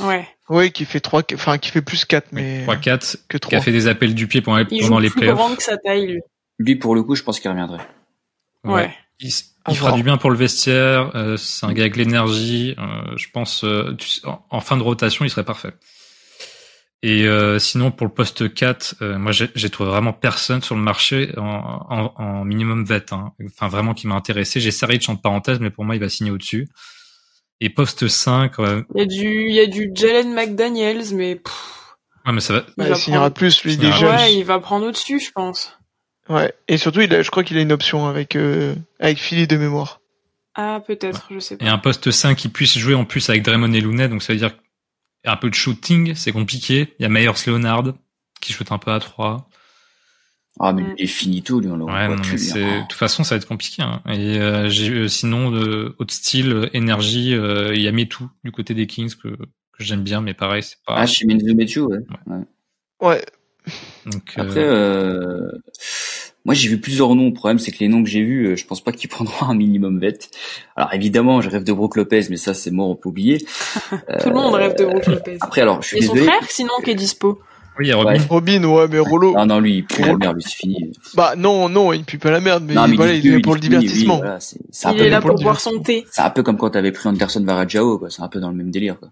Ouais. 0.00 0.28
Oui, 0.50 0.72
qui 0.72 0.84
fait 0.84 1.00
trois, 1.00 1.22
enfin 1.34 1.56
qui 1.58 1.70
fait 1.70 1.80
plus 1.82 2.04
4 2.04 2.28
mais 2.32 2.64
3-4, 2.66 3.16
que 3.28 3.36
qui 3.38 3.54
a 3.54 3.58
3. 3.58 3.60
fait 3.60 3.72
des 3.72 3.86
appels 3.88 4.14
du 4.14 4.26
pied 4.26 4.40
pendant 4.42 4.58
les, 4.58 4.64
Il 4.70 4.82
pendant 4.82 4.96
joue 4.96 5.00
les 5.02 5.08
plus 5.10 5.20
playoffs. 5.20 5.36
grand 5.38 5.54
que 5.54 5.62
sa 5.62 5.76
taille 5.78 6.06
lui. 6.06 6.20
Lui, 6.64 6.76
pour 6.76 6.94
le 6.94 7.02
coup, 7.02 7.14
je 7.14 7.22
pense 7.22 7.40
qu'il 7.40 7.50
reviendrait. 7.50 7.86
Ouais. 8.64 8.94
Il, 9.20 9.76
fera 9.76 9.92
du 9.92 10.02
bien 10.02 10.16
pour 10.16 10.30
le 10.30 10.36
vestiaire. 10.36 11.10
euh, 11.14 11.36
c'est 11.36 11.66
un 11.66 11.72
gars 11.72 11.82
avec 11.82 11.96
l'énergie. 11.96 12.74
euh, 12.78 13.16
je 13.16 13.26
pense, 13.32 13.62
euh, 13.64 13.94
tu 13.98 14.08
sais, 14.08 14.26
en, 14.26 14.44
en 14.50 14.60
fin 14.60 14.76
de 14.76 14.82
rotation, 14.82 15.24
il 15.24 15.30
serait 15.30 15.44
parfait. 15.44 15.72
Et 17.04 17.26
euh, 17.26 17.58
sinon, 17.58 17.90
pour 17.90 18.06
le 18.06 18.12
poste 18.12 18.52
4, 18.54 18.96
euh, 19.02 19.18
moi, 19.18 19.32
j'ai 19.32 19.70
trouvé 19.70 19.90
vraiment 19.90 20.12
personne 20.12 20.62
sur 20.62 20.76
le 20.76 20.82
marché 20.82 21.32
en, 21.36 21.42
en, 21.90 22.14
en 22.16 22.44
minimum 22.44 22.84
vet. 22.84 23.12
Hein. 23.12 23.32
Enfin, 23.46 23.66
vraiment 23.68 23.92
qui 23.92 24.06
m'a 24.06 24.14
intéressé. 24.14 24.60
J'ai 24.60 24.70
Saric 24.70 25.08
en 25.08 25.16
parenthèse, 25.16 25.58
mais 25.58 25.70
pour 25.70 25.84
moi, 25.84 25.96
il 25.96 26.00
va 26.00 26.08
signer 26.08 26.30
au-dessus. 26.30 26.68
Et 27.60 27.70
poste 27.70 28.06
5, 28.08 28.58
euh, 28.58 28.82
Il 28.94 29.00
y 29.00 29.02
a 29.02 29.06
du 29.06 29.48
il 29.48 29.54
y 29.54 29.60
a 29.60 29.66
du 29.66 29.90
Jalen 29.94 30.34
McDaniels 30.34 31.14
mais 31.14 31.36
pff, 31.36 31.96
ouais, 32.26 32.32
mais 32.32 32.40
ça 32.40 32.54
va. 32.54 32.64
il 32.76 32.84
va 32.88 32.94
signera 32.96 33.20
prendre... 33.20 33.34
plus 33.34 33.62
lui 33.64 33.72
jeunes. 33.80 34.16
Ouais, 34.16 34.34
il 34.34 34.42
va 34.44 34.58
prendre 34.58 34.86
au-dessus, 34.86 35.20
je 35.20 35.30
pense. 35.30 35.76
Ouais. 36.32 36.52
Et 36.68 36.76
surtout, 36.78 37.00
il 37.00 37.12
a, 37.14 37.22
je 37.22 37.30
crois 37.30 37.44
qu'il 37.44 37.58
a 37.58 37.60
une 37.60 37.72
option 37.72 38.06
avec 38.06 38.36
euh, 38.36 38.74
avec 39.00 39.18
Philly 39.18 39.46
de 39.46 39.56
mémoire. 39.56 40.00
Ah, 40.54 40.82
peut-être, 40.86 41.28
je 41.30 41.38
sais 41.38 41.54
Et 41.54 41.58
pas. 41.58 41.70
un 41.70 41.78
poste 41.78 42.10
5 42.10 42.36
qui 42.36 42.48
puisse 42.48 42.76
jouer 42.76 42.94
en 42.94 43.04
plus 43.04 43.28
avec 43.30 43.42
Draymond 43.42 43.72
et 43.72 43.80
Looney, 43.80 44.08
donc 44.08 44.22
ça 44.22 44.32
veut 44.32 44.38
dire 44.38 44.54
un 45.24 45.36
peu 45.36 45.48
de 45.48 45.54
shooting, 45.54 46.14
c'est 46.14 46.32
compliqué. 46.32 46.94
Il 46.98 47.02
y 47.02 47.06
a 47.06 47.08
Myers 47.08 47.30
Leonard 47.46 47.94
qui 48.40 48.52
shoot 48.52 48.70
un 48.72 48.78
peu 48.78 48.90
à 48.90 49.00
3. 49.00 49.48
Ah, 50.60 50.72
mais 50.72 50.82
il 50.98 51.04
est 51.04 51.06
fini 51.06 51.42
tout, 51.42 51.60
lui, 51.60 51.68
on 51.68 51.76
le 51.76 51.84
Ouais, 51.84 51.92
hein. 51.92 52.16
de 52.16 52.82
toute 52.82 52.92
façon, 52.98 53.24
ça 53.24 53.34
va 53.34 53.38
être 53.38 53.48
compliqué. 53.48 53.82
Hein. 53.82 54.02
Et 54.06 54.38
euh, 54.38 54.68
euh, 54.68 55.08
sinon 55.08 55.50
de 55.50 55.96
haute 55.98 56.10
style, 56.10 56.52
euh, 56.52 56.76
énergie, 56.76 57.34
euh, 57.34 57.74
il 57.74 57.80
y 57.80 57.88
a 57.88 57.92
Metou 57.92 58.28
du 58.44 58.52
côté 58.52 58.74
des 58.74 58.86
Kings 58.86 59.14
que, 59.14 59.28
que 59.28 59.78
j'aime 59.78 60.02
bien, 60.02 60.20
mais 60.20 60.34
pareil, 60.34 60.62
c'est 60.62 60.76
pas. 60.86 60.96
Ah, 60.96 61.06
chez 61.06 61.24
Menzo 61.26 61.54
Metsu, 61.54 61.80
ouais. 61.80 61.98
Ouais. 63.00 63.24
Donc, 64.06 64.22
euh, 64.38 64.42
Après, 64.42 64.60
euh, 64.64 65.50
moi 66.44 66.54
j'ai 66.54 66.68
vu 66.68 66.80
plusieurs 66.80 67.14
noms. 67.14 67.26
Le 67.26 67.32
problème 67.32 67.58
c'est 67.58 67.70
que 67.72 67.78
les 67.80 67.88
noms 67.88 68.02
que 68.02 68.08
j'ai 68.08 68.22
vus, 68.22 68.46
euh, 68.48 68.56
je 68.56 68.66
pense 68.66 68.82
pas 68.82 68.92
qu'ils 68.92 69.08
prendront 69.10 69.46
un 69.48 69.54
minimum 69.54 69.98
vet. 70.00 70.18
Alors 70.76 70.92
évidemment, 70.94 71.40
je 71.40 71.48
rêve 71.50 71.64
de 71.64 71.72
Brook 71.72 71.96
Lopez, 71.96 72.26
mais 72.30 72.36
ça 72.36 72.54
c'est 72.54 72.70
mort, 72.70 72.88
on 72.90 72.96
peut 72.96 73.08
oublier. 73.08 73.38
Tout 74.22 74.28
le 74.28 74.34
monde 74.34 74.54
rêve 74.54 74.76
de 74.76 74.84
Brook 74.84 75.06
Lopez. 75.06 75.38
Après, 75.40 75.60
alors 75.60 75.82
je 75.82 75.88
suis 75.88 75.98
Et 75.98 76.02
son 76.02 76.14
désolé. 76.14 76.30
frère, 76.32 76.48
sinon, 76.50 76.72
qui 76.84 76.90
est 76.90 76.94
dispo. 76.94 77.40
oui, 77.78 77.86
il 77.86 77.88
y 77.88 77.92
a 77.92 77.96
Robin. 77.96 78.12
Ouais. 78.12 78.20
Robin, 78.28 78.64
ouais, 78.64 78.86
mais 78.90 78.98
Rolo. 78.98 79.34
Non, 79.34 79.46
non, 79.46 79.60
lui, 79.60 79.76
il 79.78 79.84
pue 79.84 80.02
la 80.02 80.16
merde, 80.16 80.34
lui, 80.36 80.42
c'est 80.42 80.54
fini. 80.56 80.92
Bah 81.14 81.34
non, 81.36 81.68
non, 81.68 81.92
il 81.92 82.04
pue 82.04 82.18
pas 82.18 82.30
la 82.30 82.40
merde, 82.40 82.64
mais, 82.66 82.74
non, 82.74 82.88
mais 82.88 82.96
voilà, 82.96 83.12
dit 83.12 83.20
il 83.28 83.34
est 83.34 83.40
pour 83.40 83.54
le 83.54 83.60
oui, 83.60 83.68
divertissement. 83.68 84.16
voilà, 84.18 84.40
c'est 84.40 84.58
c'est 84.70 84.88
un 84.88 84.92
Il 84.92 84.98
peu 84.98 85.04
est 85.04 85.10
là 85.10 85.20
pour 85.20 85.34
boire 85.36 85.60
son 85.60 85.78
thé. 85.80 86.04
C'est 86.10 86.22
un 86.22 86.30
peu 86.30 86.42
comme 86.42 86.56
quand 86.58 86.70
t'avais 86.70 86.92
pris 86.92 87.08
Anderson 87.08 87.42
Varejao, 87.44 87.98
quoi. 87.98 88.10
C'est 88.10 88.22
un 88.22 88.28
peu 88.28 88.40
dans 88.40 88.50
le 88.50 88.56
même 88.56 88.70
délire, 88.70 88.98
quoi. 88.98 89.08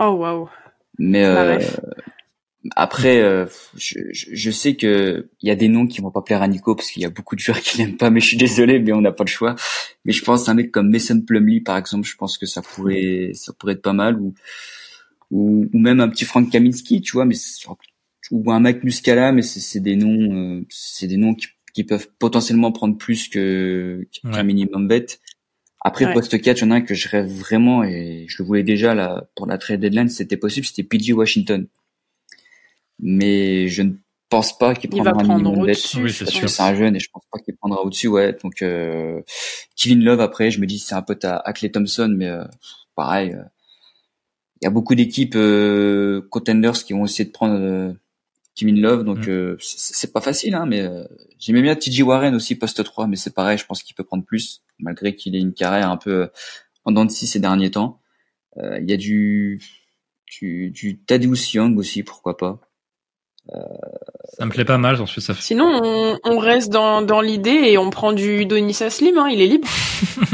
Oh, 0.00 0.10
waouh. 0.18 0.48
Mais 0.98 1.24
euh. 1.24 1.58
Après, 2.76 3.20
euh, 3.20 3.46
je, 3.76 3.98
je, 4.12 4.26
je 4.32 4.50
sais 4.50 4.74
que 4.74 5.28
il 5.42 5.48
y 5.48 5.52
a 5.52 5.54
des 5.56 5.68
noms 5.68 5.86
qui 5.86 6.00
vont 6.00 6.10
pas 6.10 6.22
plaire 6.22 6.42
à 6.42 6.48
Nico 6.48 6.74
parce 6.74 6.90
qu'il 6.90 7.02
y 7.02 7.04
a 7.04 7.10
beaucoup 7.10 7.34
de 7.36 7.40
joueurs 7.40 7.60
qui 7.60 7.78
l'aiment 7.78 7.96
pas. 7.96 8.10
Mais 8.10 8.20
je 8.20 8.26
suis 8.28 8.36
désolé, 8.36 8.78
mais 8.78 8.92
on 8.92 9.00
n'a 9.02 9.12
pas 9.12 9.24
le 9.24 9.28
choix. 9.28 9.54
Mais 10.04 10.12
je 10.12 10.24
pense 10.24 10.48
à 10.48 10.52
un 10.52 10.54
mec 10.54 10.70
comme 10.70 10.90
Mason 10.90 11.20
Plumlee, 11.20 11.60
par 11.60 11.76
exemple. 11.76 12.06
Je 12.08 12.16
pense 12.16 12.38
que 12.38 12.46
ça 12.46 12.62
pourrait, 12.62 13.30
ça 13.34 13.52
pourrait 13.52 13.74
être 13.74 13.82
pas 13.82 13.92
mal 13.92 14.18
ou 14.20 14.34
ou, 15.30 15.66
ou 15.72 15.78
même 15.78 16.00
un 16.00 16.08
petit 16.08 16.24
Frank 16.24 16.50
Kaminski, 16.50 17.00
tu 17.00 17.12
vois. 17.12 17.24
Mais 17.24 17.34
c'est- 17.34 17.66
ou 18.30 18.50
un 18.50 18.60
Mike 18.60 18.84
Muscala, 18.84 19.32
mais 19.32 19.42
c'est 19.42 19.60
c'est 19.60 19.80
des 19.80 19.96
noms, 19.96 20.60
euh, 20.60 20.64
c'est 20.70 21.06
des 21.06 21.18
noms 21.18 21.34
qui, 21.34 21.48
qui 21.74 21.84
peuvent 21.84 22.08
potentiellement 22.18 22.72
prendre 22.72 22.96
plus 22.96 23.28
que 23.28 24.06
qu'un 24.12 24.32
Ouais. 24.32 24.44
minimum 24.44 24.88
vet. 24.88 25.06
Après, 25.86 26.06
Ouais. 26.06 26.14
poste 26.14 26.40
4, 26.40 26.62
il 26.62 26.64
y 26.64 26.68
en 26.68 26.70
a 26.70 26.76
un 26.76 26.80
que 26.80 26.94
je 26.94 27.08
rêve 27.08 27.26
vraiment 27.26 27.84
et 27.84 28.24
je 28.26 28.42
le 28.42 28.46
voulais 28.46 28.62
déjà 28.62 28.94
là 28.94 29.28
pour 29.36 29.46
la 29.46 29.58
trade 29.58 29.80
deadline, 29.80 30.08
c'était 30.08 30.38
possible, 30.38 30.64
c'était 30.66 30.82
PG 30.84 31.12
Washington. 31.12 31.66
Mais 33.00 33.68
je 33.68 33.82
ne 33.82 33.92
pense 34.28 34.56
pas 34.58 34.74
qu'il 34.74 34.90
Il 34.94 35.02
va 35.02 35.12
prendra 35.12 35.22
un 35.22 35.24
prendre 35.24 35.42
minimum 35.42 35.64
au-dessus. 35.64 35.96
Oui, 35.98 36.12
parce 36.18 36.30
sûr. 36.30 36.40
que 36.42 36.46
c'est 36.48 36.62
un 36.62 36.74
jeune 36.74 36.96
et 36.96 37.00
je 37.00 37.08
pense 37.12 37.24
pas 37.30 37.38
qu'il 37.38 37.56
prendra 37.56 37.82
au-dessus, 37.82 38.08
ouais. 38.08 38.36
Donc 38.42 38.62
euh, 38.62 39.20
Kevin 39.76 40.02
Love 40.04 40.20
après, 40.20 40.50
je 40.50 40.60
me 40.60 40.66
dis 40.66 40.78
c'est 40.78 40.94
un 40.94 41.02
pote 41.02 41.24
à, 41.24 41.36
à 41.38 41.52
Clay 41.52 41.70
Thompson, 41.70 42.12
mais 42.16 42.28
euh, 42.28 42.44
pareil. 42.94 43.32
euh, 43.32 43.42
Il 44.60 44.64
y 44.64 44.66
a 44.66 44.70
beaucoup 44.70 44.94
d'équipes 44.94 45.34
euh, 45.36 46.22
contenders 46.30 46.72
qui 46.84 46.92
vont 46.94 47.04
essayer 47.04 47.24
de 47.26 47.30
prendre 47.32 47.54
euh, 47.58 47.92
Kevin 48.54 48.80
Love, 48.80 49.04
donc 49.04 49.26
Mm. 49.26 49.30
euh, 49.30 49.56
c'est 49.60 50.12
pas 50.12 50.20
facile, 50.20 50.54
hein, 50.54 50.64
mais 50.66 50.80
euh, 50.80 51.04
j'aimais 51.40 51.60
bien 51.62 51.74
TJ 51.74 52.02
Warren 52.02 52.34
aussi 52.36 52.54
poste 52.54 52.82
3, 52.84 53.06
mais 53.08 53.16
c'est 53.16 53.34
pareil, 53.34 53.58
je 53.58 53.66
pense 53.66 53.82
qu'il 53.82 53.94
peut 53.96 54.04
prendre 54.04 54.24
plus, 54.24 54.62
malgré 54.78 55.14
qu'il 55.16 55.34
ait 55.34 55.40
une 55.40 55.52
carrière 55.54 55.90
un 55.90 55.96
peu 55.96 56.10
euh, 56.22 56.26
en 56.84 56.92
dents 56.92 57.04
de 57.04 57.10
scie 57.10 57.26
ces 57.26 57.40
derniers 57.40 57.72
temps. 57.72 58.00
Euh, 58.58 58.78
Il 58.80 58.88
y 58.88 58.92
a 58.94 58.96
du 58.96 59.60
du, 60.40 60.70
du 60.70 60.98
Thaddeus 61.00 61.52
Young 61.54 61.76
aussi, 61.78 62.02
pourquoi 62.04 62.36
pas. 62.36 62.60
Ça 64.38 64.46
me 64.46 64.50
plaît 64.50 64.64
pas 64.64 64.78
mal, 64.78 65.00
ensuite 65.00 65.24
ça 65.24 65.34
fait. 65.34 65.42
Sinon, 65.42 65.80
on, 65.82 66.18
on 66.24 66.38
reste 66.38 66.72
dans, 66.72 67.02
dans 67.02 67.20
l'idée 67.20 67.50
et 67.50 67.78
on 67.78 67.90
prend 67.90 68.12
du 68.12 68.46
Donissa 68.46 68.90
Slim, 68.90 69.18
hein, 69.18 69.28
il 69.28 69.40
est 69.40 69.46
libre. 69.46 69.68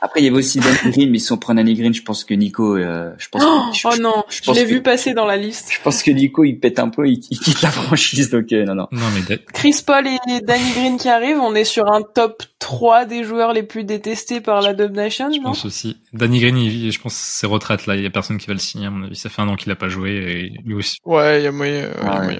Après, 0.00 0.20
il 0.20 0.24
y 0.24 0.28
avait 0.28 0.36
aussi 0.36 0.60
Danny 0.60 0.92
Green, 0.92 1.10
mais 1.10 1.18
si 1.18 1.32
on 1.32 1.38
prend 1.38 1.54
Danny 1.54 1.74
Green, 1.74 1.92
je 1.92 2.02
pense 2.02 2.22
que 2.24 2.32
Nico, 2.34 2.76
euh, 2.76 3.10
je 3.18 3.28
pense, 3.28 3.42
Oh, 3.44 3.70
que, 3.72 3.76
je, 3.76 3.88
oh 3.88 4.00
non, 4.00 4.22
je 4.28 4.52
l'ai 4.52 4.64
vu 4.64 4.80
passer 4.82 5.12
dans 5.12 5.24
la 5.26 5.36
liste. 5.36 5.70
je 5.72 5.80
pense 5.82 6.02
que 6.04 6.10
Nico, 6.12 6.44
il 6.44 6.60
pète 6.60 6.78
un 6.78 6.88
peu, 6.88 7.08
il, 7.08 7.20
il 7.30 7.38
quitte 7.40 7.62
la 7.62 7.70
franchise, 7.70 8.30
donc 8.30 8.52
euh, 8.52 8.64
non, 8.64 8.74
non. 8.76 8.86
Non, 8.92 9.06
mais 9.14 9.38
Chris 9.54 9.82
Paul 9.84 10.06
et 10.06 10.40
Danny 10.40 10.70
Green 10.72 10.96
qui 10.98 11.08
arrivent, 11.08 11.40
on 11.40 11.54
est 11.54 11.64
sur 11.64 11.90
un 11.92 12.02
top 12.02 12.42
3 12.60 13.06
des 13.06 13.24
joueurs 13.24 13.52
les 13.52 13.62
plus 13.64 13.82
détestés 13.84 14.40
par 14.40 14.62
la 14.62 14.72
Dub 14.74 14.92
Nation, 14.92 15.30
je 15.32 15.38
non? 15.38 15.44
pense 15.46 15.64
aussi. 15.64 15.96
Danny 16.12 16.38
Green, 16.40 16.56
il- 16.58 16.92
je 16.92 17.00
pense 17.00 17.14
que 17.14 17.20
c'est 17.20 17.46
retraite 17.48 17.86
là. 17.86 17.96
Il 17.96 18.02
y 18.02 18.06
a 18.06 18.10
personne 18.10 18.38
qui 18.38 18.46
va 18.46 18.52
le 18.52 18.60
signer, 18.60 18.86
à 18.86 18.90
mon 18.90 19.04
avis. 19.04 19.16
Ça 19.16 19.28
fait 19.30 19.42
un 19.42 19.48
an 19.48 19.56
qu'il 19.56 19.72
a 19.72 19.76
pas 19.76 19.88
joué 19.88 20.12
et 20.12 20.52
lui 20.64 20.74
aussi. 20.74 20.98
Ouais, 21.04 21.40
il 21.40 21.44
y 21.44 21.46
a 21.48 21.52
moyen. 21.52 21.82
ouais, 21.82 21.88
il 21.92 22.04
y 22.04 22.06
a 22.06 22.10
Ah 22.14 22.26
ouais, 22.26 22.38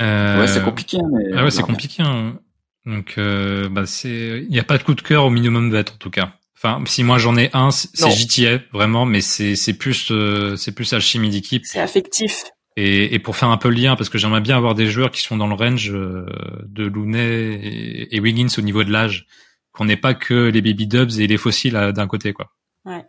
Euh, 0.00 0.40
ouais, 0.40 0.46
c'est 0.48 0.62
compliqué, 0.64 0.96
hein, 0.98 1.08
mais. 1.12 1.36
Ah 1.36 1.44
ouais, 1.44 1.50
c'est 1.52 1.62
compliqué. 1.62 2.02
Hein. 2.02 2.38
Donc, 2.86 3.14
euh, 3.18 3.68
bah, 3.68 3.86
c'est, 3.86 4.42
il 4.42 4.48
n'y 4.48 4.58
a 4.58 4.64
pas 4.64 4.78
de 4.78 4.82
coup 4.82 4.94
de 4.94 5.02
cœur 5.02 5.24
au 5.26 5.30
minimum 5.30 5.70
vet 5.70 5.90
en 5.90 5.96
tout 5.98 6.10
cas. 6.10 6.32
Enfin, 6.62 6.82
si 6.86 7.02
moi 7.04 7.18
j'en 7.18 7.36
ai 7.36 7.48
un, 7.54 7.70
c'est 7.70 8.10
JTA 8.10 8.62
vraiment, 8.72 9.06
mais 9.06 9.22
c'est 9.22 9.56
c'est 9.56 9.72
plus 9.72 10.10
euh, 10.10 10.56
c'est 10.56 10.72
plus 10.72 10.92
alchimie 10.92 11.30
d'équipe. 11.30 11.64
C'est 11.64 11.80
affectif. 11.80 12.44
Et, 12.76 13.14
et, 13.14 13.18
pour 13.18 13.36
faire 13.36 13.48
un 13.48 13.56
peu 13.56 13.68
le 13.68 13.74
lien, 13.74 13.96
parce 13.96 14.08
que 14.08 14.16
j'aimerais 14.16 14.40
bien 14.40 14.56
avoir 14.56 14.74
des 14.74 14.86
joueurs 14.86 15.10
qui 15.10 15.22
sont 15.22 15.36
dans 15.36 15.48
le 15.48 15.54
range 15.54 15.90
euh, 15.92 16.24
de 16.66 16.84
Looney 16.84 17.18
et, 17.18 18.16
et 18.16 18.20
Wiggins 18.20 18.48
au 18.56 18.60
niveau 18.60 18.84
de 18.84 18.92
l'âge, 18.92 19.26
qu'on 19.72 19.86
n'ait 19.86 19.96
pas 19.96 20.14
que 20.14 20.48
les 20.48 20.62
baby 20.62 20.86
dubs 20.86 21.10
et 21.18 21.26
les 21.26 21.36
fossiles 21.36 21.92
d'un 21.94 22.06
côté, 22.06 22.32
quoi. 22.32 22.52
Ouais. 22.84 23.04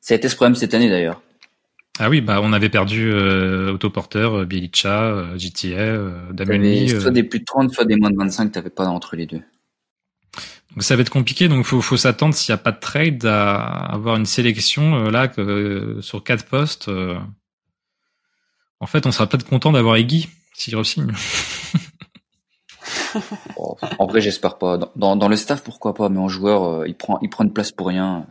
Ça 0.00 0.14
a 0.14 0.16
été 0.16 0.28
ce 0.28 0.36
problème 0.36 0.54
cette 0.54 0.74
année 0.74 0.88
d'ailleurs. 0.88 1.22
Ah 1.98 2.08
oui, 2.08 2.22
bah 2.22 2.40
on 2.42 2.54
avait 2.54 2.70
perdu 2.70 3.10
euh, 3.12 3.72
Autoporteur, 3.72 4.38
euh, 4.38 4.44
Bielicha, 4.46 5.04
euh, 5.04 5.38
GTA, 5.38 5.76
euh, 5.76 6.32
Damien 6.32 6.88
Soit 6.98 7.10
des 7.10 7.24
plus 7.24 7.40
de 7.40 7.44
30, 7.44 7.72
soit 7.74 7.84
des 7.84 7.96
moins 7.96 8.10
de 8.10 8.16
25, 8.16 8.52
t'avais 8.52 8.70
pas 8.70 8.86
entre 8.86 9.16
les 9.16 9.26
deux. 9.26 9.42
Donc 10.72 10.82
ça 10.82 10.94
va 10.96 11.02
être 11.02 11.10
compliqué, 11.10 11.48
donc 11.48 11.64
faut 11.64 11.80
faut 11.80 11.96
s'attendre 11.96 12.34
s'il 12.34 12.52
n'y 12.52 12.60
a 12.60 12.62
pas 12.62 12.72
de 12.72 12.78
trade 12.78 13.24
à 13.26 13.60
avoir 13.60 14.16
une 14.16 14.26
sélection 14.26 15.10
là 15.10 15.30
sur 16.00 16.22
quatre 16.22 16.46
postes. 16.46 16.88
en 18.78 18.86
fait, 18.86 19.06
on 19.06 19.12
sera 19.12 19.26
peut-être 19.26 19.48
content 19.48 19.72
d'avoir 19.72 19.98
Iggy 19.98 20.28
s'il 20.54 20.76
re-signe. 20.76 21.12
en 23.98 24.06
vrai, 24.06 24.20
j'espère 24.20 24.58
pas. 24.58 24.78
Dans, 24.94 25.16
dans, 25.16 25.28
le 25.28 25.36
staff, 25.36 25.64
pourquoi 25.64 25.94
pas, 25.94 26.08
mais 26.08 26.18
en 26.18 26.28
joueur, 26.28 26.86
il 26.86 26.94
prend 26.94 27.18
il 27.20 27.30
prend 27.30 27.42
une 27.44 27.52
place 27.52 27.72
pour 27.72 27.88
rien. 27.88 28.26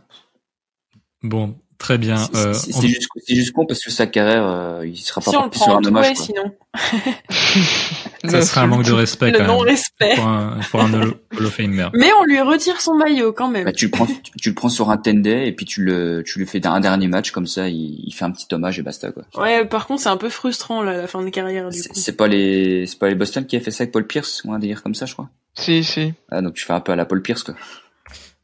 Bon, 1.22 1.58
Très 1.80 1.96
bien. 1.96 2.18
C'est 2.18 2.36
euh, 2.36 2.52
juste, 2.82 3.08
juste, 3.26 3.52
con 3.52 3.64
parce 3.64 3.82
que 3.82 3.90
sa 3.90 4.06
carrière, 4.06 4.46
euh, 4.46 4.86
il 4.86 4.98
sera 4.98 5.22
pas 5.22 5.30
si 5.30 5.58
sur 5.58 5.76
un 5.76 5.82
hommage. 5.82 6.14
sinon. 6.14 6.54
ça 8.28 8.42
serait 8.42 8.60
un 8.60 8.66
manque 8.66 8.84
de 8.84 8.92
respect. 8.92 9.30
Le 9.30 9.38
quand 9.38 9.46
non-respect. 9.46 10.14
Pour 10.16 10.26
un, 10.26 10.60
pour 10.70 10.82
un 10.82 10.92
Hall 10.92 11.16
of 11.38 11.54
Famer. 11.54 11.88
Mais 11.94 12.10
on 12.20 12.24
lui 12.24 12.38
retire 12.42 12.82
son 12.82 12.94
maillot 12.96 13.32
quand 13.32 13.48
même. 13.48 13.64
Bah, 13.64 13.72
tu 13.72 13.86
le 13.86 13.90
prends, 13.92 14.06
tu, 14.06 14.50
le 14.50 14.54
prends 14.54 14.68
sur 14.68 14.90
un 14.90 14.98
ten 14.98 15.22
day 15.22 15.48
et 15.48 15.52
puis 15.52 15.64
tu 15.64 15.82
le, 15.82 16.22
tu 16.22 16.38
lui 16.38 16.46
fais 16.46 16.64
un 16.66 16.80
dernier 16.80 17.08
match 17.08 17.30
comme 17.30 17.46
ça, 17.46 17.70
il, 17.70 18.04
il 18.04 18.12
fait 18.12 18.26
un 18.26 18.30
petit 18.30 18.54
hommage 18.54 18.78
et 18.78 18.82
basta 18.82 19.10
quoi. 19.10 19.24
Ouais, 19.38 19.64
par 19.64 19.86
contre 19.86 20.02
c'est 20.02 20.10
un 20.10 20.18
peu 20.18 20.28
frustrant 20.28 20.82
là, 20.82 20.98
la 20.98 21.06
fin 21.06 21.22
de 21.22 21.30
carrière 21.30 21.70
du 21.70 21.80
coup. 21.82 21.88
C'est 21.94 22.16
pas 22.16 22.28
les, 22.28 22.84
c'est 22.86 22.98
pas 22.98 23.08
les 23.08 23.14
Boston 23.14 23.46
qui 23.46 23.56
a 23.56 23.60
fait 23.60 23.70
ça 23.70 23.84
avec 23.84 23.92
Paul 23.92 24.06
Pierce 24.06 24.42
ou 24.44 24.52
un 24.52 24.58
délire 24.58 24.82
comme 24.82 24.94
ça, 24.94 25.06
je 25.06 25.14
crois. 25.14 25.30
Si, 25.54 25.82
si. 25.82 26.12
Ah, 26.30 26.42
donc 26.42 26.54
tu 26.54 26.66
fais 26.66 26.74
un 26.74 26.80
peu 26.80 26.92
à 26.92 26.96
la 26.96 27.06
Paul 27.06 27.22
Pierce 27.22 27.42
quoi. 27.42 27.54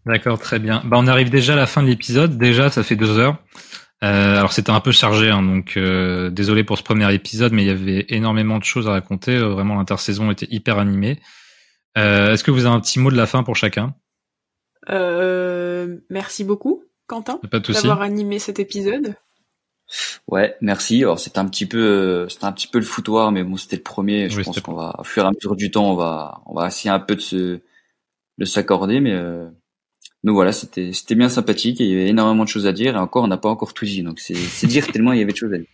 D'accord, 0.07 0.39
très 0.39 0.61
bien. 0.61 0.83
Bah, 0.85 0.97
on 1.01 1.09
arrive 1.09 1.31
déjà 1.31 1.55
à 1.55 1.57
la 1.57 1.67
fin 1.67 1.83
de 1.83 1.89
l'épisode. 1.89 2.39
Déjà, 2.39 2.71
ça 2.71 2.83
fait 2.83 2.97
deux 2.97 3.19
heures. 3.19 3.39
Euh, 4.05 4.37
alors 4.39 4.53
c'était 4.53 4.71
un 4.71 4.81
peu 4.81 4.93
chargé, 4.93 5.31
hein, 5.31 5.43
donc 5.43 5.79
euh, 5.79 6.29
désolé 6.29 6.65
pour 6.65 6.77
ce 6.77 6.83
premier 6.83 7.13
épisode, 7.15 7.53
mais 7.53 7.63
il 7.63 7.67
y 7.67 7.71
avait 7.71 8.05
énormément 8.11 8.59
de 8.59 8.65
choses 8.65 8.87
à 8.89 8.93
raconter. 8.93 9.35
Euh, 9.35 9.49
vraiment, 9.49 9.75
l'intersaison 9.77 10.31
était 10.31 10.47
hyper 10.51 10.79
animée. 10.79 11.19
Euh, 11.97 12.35
Est-ce 12.35 12.45
que 12.45 12.51
vous 12.51 12.67
avez 12.67 12.75
un 12.75 12.81
petit 12.81 13.01
mot 13.01 13.11
de 13.11 13.17
la 13.17 13.27
fin 13.27 13.43
pour 13.43 13.57
chacun? 13.57 13.95
Euh, 14.91 15.97
Merci 16.11 16.45
beaucoup, 16.45 16.85
Quentin, 17.07 17.41
d'avoir 17.51 18.03
animé 18.03 18.39
cet 18.39 18.61
épisode. 18.61 19.17
Ouais, 20.29 20.57
merci. 20.61 21.03
Alors 21.03 21.19
c'était 21.19 21.39
un 21.39 21.47
petit 21.47 21.65
peu, 21.65 22.29
c'était 22.29 22.45
un 22.45 22.53
petit 22.53 22.69
peu 22.69 22.79
le 22.79 22.85
foutoir, 22.85 23.33
mais 23.33 23.45
bon, 23.45 23.57
c'était 23.57 23.77
le 23.77 23.83
premier. 23.83 24.29
Je 24.29 24.43
pense 24.43 24.61
qu'on 24.61 24.75
va, 24.75 24.95
au 24.99 25.05
fur 25.05 25.25
et 25.25 25.27
à 25.27 25.31
mesure 25.31 25.57
du 25.57 25.71
temps, 25.71 25.91
on 25.91 25.97
va, 25.97 26.43
on 26.45 26.55
va 26.55 26.67
essayer 26.67 26.91
un 26.91 27.01
peu 27.01 27.15
de 27.17 27.21
se, 27.21 27.61
de 28.39 28.45
s'accorder, 28.45 29.01
mais 29.01 29.15
donc 30.27 30.35
voilà, 30.35 30.51
c'était 30.51 30.93
c'était 30.93 31.15
bien 31.15 31.29
sympathique 31.29 31.81
et 31.81 31.85
il 31.85 31.91
y 31.91 31.95
avait 31.95 32.09
énormément 32.09 32.43
de 32.43 32.49
choses 32.49 32.67
à 32.67 32.73
dire 32.73 32.97
et 32.97 32.99
encore 32.99 33.23
on 33.23 33.29
n'a 33.29 33.37
pas 33.37 33.49
encore 33.49 33.73
tout 33.73 33.85
dit 33.85 34.03
donc 34.03 34.19
c'est 34.19 34.67
dire 34.67 34.85
tellement 34.89 35.13
il 35.13 35.21
y 35.21 35.23
avait 35.23 35.31
de 35.31 35.37
choses 35.37 35.55
à 35.55 35.59
dire. 35.59 35.69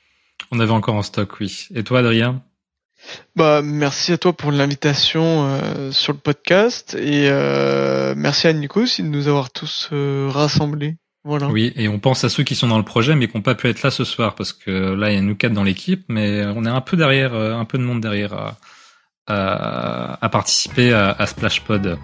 On 0.51 0.61
avait 0.61 0.73
encore 0.73 0.95
en 0.95 1.03
stock, 1.03 1.41
oui. 1.41 1.69
Et 1.74 1.83
toi, 1.83 2.01
Adrien? 2.01 2.43
Bah 3.35 3.62
merci 3.65 4.12
à 4.12 4.19
toi 4.19 4.35
pour 4.35 4.53
l'invitation 4.53 5.47
euh, 5.47 5.91
sur 5.91 6.12
le 6.12 6.19
podcast 6.19 6.95
et 6.95 7.31
euh, 7.31 8.12
merci 8.15 8.47
à 8.47 8.53
Nico 8.53 8.83
aussi 8.83 9.03
de 9.03 9.09
nous 9.09 9.27
avoir 9.27 9.51
tous 9.51 9.89
euh, 9.93 10.29
rassemblés. 10.31 10.97
Voilà. 11.24 11.49
Oui, 11.49 11.73
et 11.74 11.89
on 11.89 11.99
pense 11.99 12.23
à 12.24 12.29
ceux 12.29 12.43
qui 12.43 12.55
sont 12.55 12.69
dans 12.69 12.79
le 12.79 12.85
projet 12.85 13.15
mais 13.15 13.29
qui 13.29 13.37
n'ont 13.39 13.43
pas 13.43 13.55
pu 13.55 13.69
être 13.69 13.83
là 13.83 13.91
ce 13.91 14.05
soir 14.05 14.35
parce 14.35 14.53
que 14.53 14.70
là 14.70 15.11
il 15.11 15.15
y 15.15 15.19
a 15.19 15.23
nous 15.23 15.35
quatre 15.35 15.55
dans 15.55 15.65
l'équipe, 15.65 16.05
mais 16.09 16.45
on 16.45 16.66
est 16.66 16.69
un 16.69 16.83
peu 16.83 16.99
derrière, 16.99 17.35
un 17.35 17.65
peu 17.65 17.79
de 17.79 17.85
monde 17.85 18.03
derrière 18.03 18.35
à, 18.35 18.59
à, 19.27 20.24
à 20.24 20.29
participer 20.29 20.93
à, 20.93 21.11
à 21.11 21.27
Splashpod. 21.27 21.99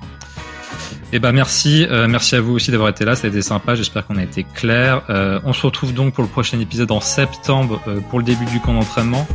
Eh 1.13 1.21
ben 1.21 1.33
merci, 1.33 1.87
euh, 1.89 2.07
merci 2.07 2.35
à 2.37 2.41
vous 2.41 2.53
aussi 2.53 2.71
d'avoir 2.71 2.91
été 2.91 3.05
là, 3.07 3.17
ça 3.17 3.27
a 3.27 3.31
été 3.31 3.41
sympa, 3.41 3.75
j'espère 3.75 4.07
qu'on 4.07 4.17
a 4.17 4.23
été 4.23 4.45
clair. 4.45 5.03
Euh, 5.09 5.41
on 5.45 5.55
se 5.55 5.65
retrouve 5.65 5.95
donc 5.95 6.13
pour 6.13 6.23
le 6.23 6.29
prochain 6.29 6.61
épisode 6.61 6.91
en 6.91 7.01
septembre 7.01 7.81
euh, 7.89 8.01
pour 8.11 8.19
le 8.19 8.27
début 8.27 8.45
du 8.45 8.61
camp 8.61 8.75
d'entraînement, 8.75 9.27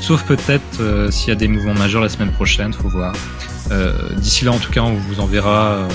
sauf 0.00 0.24
peut-être 0.24 1.10
s'il 1.10 1.28
y 1.28 1.32
a 1.32 1.34
des 1.34 1.48
mouvements 1.48 1.74
majeurs 1.74 2.00
la 2.00 2.08
semaine 2.08 2.32
prochaine, 2.32 2.72
faut 2.72 2.88
voir. 2.88 3.14
D'ici 4.16 4.44
là 4.44 4.52
en 4.52 4.58
tout 4.58 4.70
cas 4.70 4.82
on 4.82 4.92
vous 4.92 5.20
enverra 5.20 5.88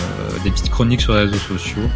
des 0.44 0.50
petites 0.50 0.70
chroniques 0.70 1.02
sur 1.02 1.14
les 1.14 1.22
réseaux 1.22 1.38
sociaux 1.38 1.90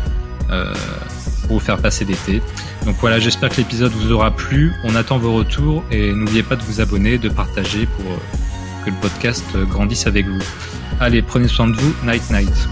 pour 1.47 1.57
vous 1.57 1.59
faire 1.59 1.77
passer 1.77 2.05
l'été. 2.05 2.41
Donc 2.85 2.97
voilà, 2.99 3.19
j'espère 3.19 3.49
que 3.49 3.57
l'épisode 3.57 3.91
vous 3.91 4.11
aura 4.11 4.31
plu, 4.31 4.73
on 4.83 4.95
attend 4.95 5.17
vos 5.17 5.33
retours 5.33 5.83
et 5.89 6.13
n'oubliez 6.13 6.43
pas 6.43 6.55
de 6.55 6.61
vous 6.63 6.81
abonner, 6.81 7.17
de 7.17 7.29
partager 7.29 7.87
pour 7.87 8.05
que 8.83 8.89
le 8.89 8.95
podcast 8.97 9.45
grandisse 9.69 10.07
avec 10.07 10.27
vous. 10.27 10.41
Allez, 10.99 11.21
prenez 11.21 11.47
soin 11.47 11.67
de 11.67 11.75
vous, 11.75 11.93
night 12.05 12.29
night. 12.29 12.67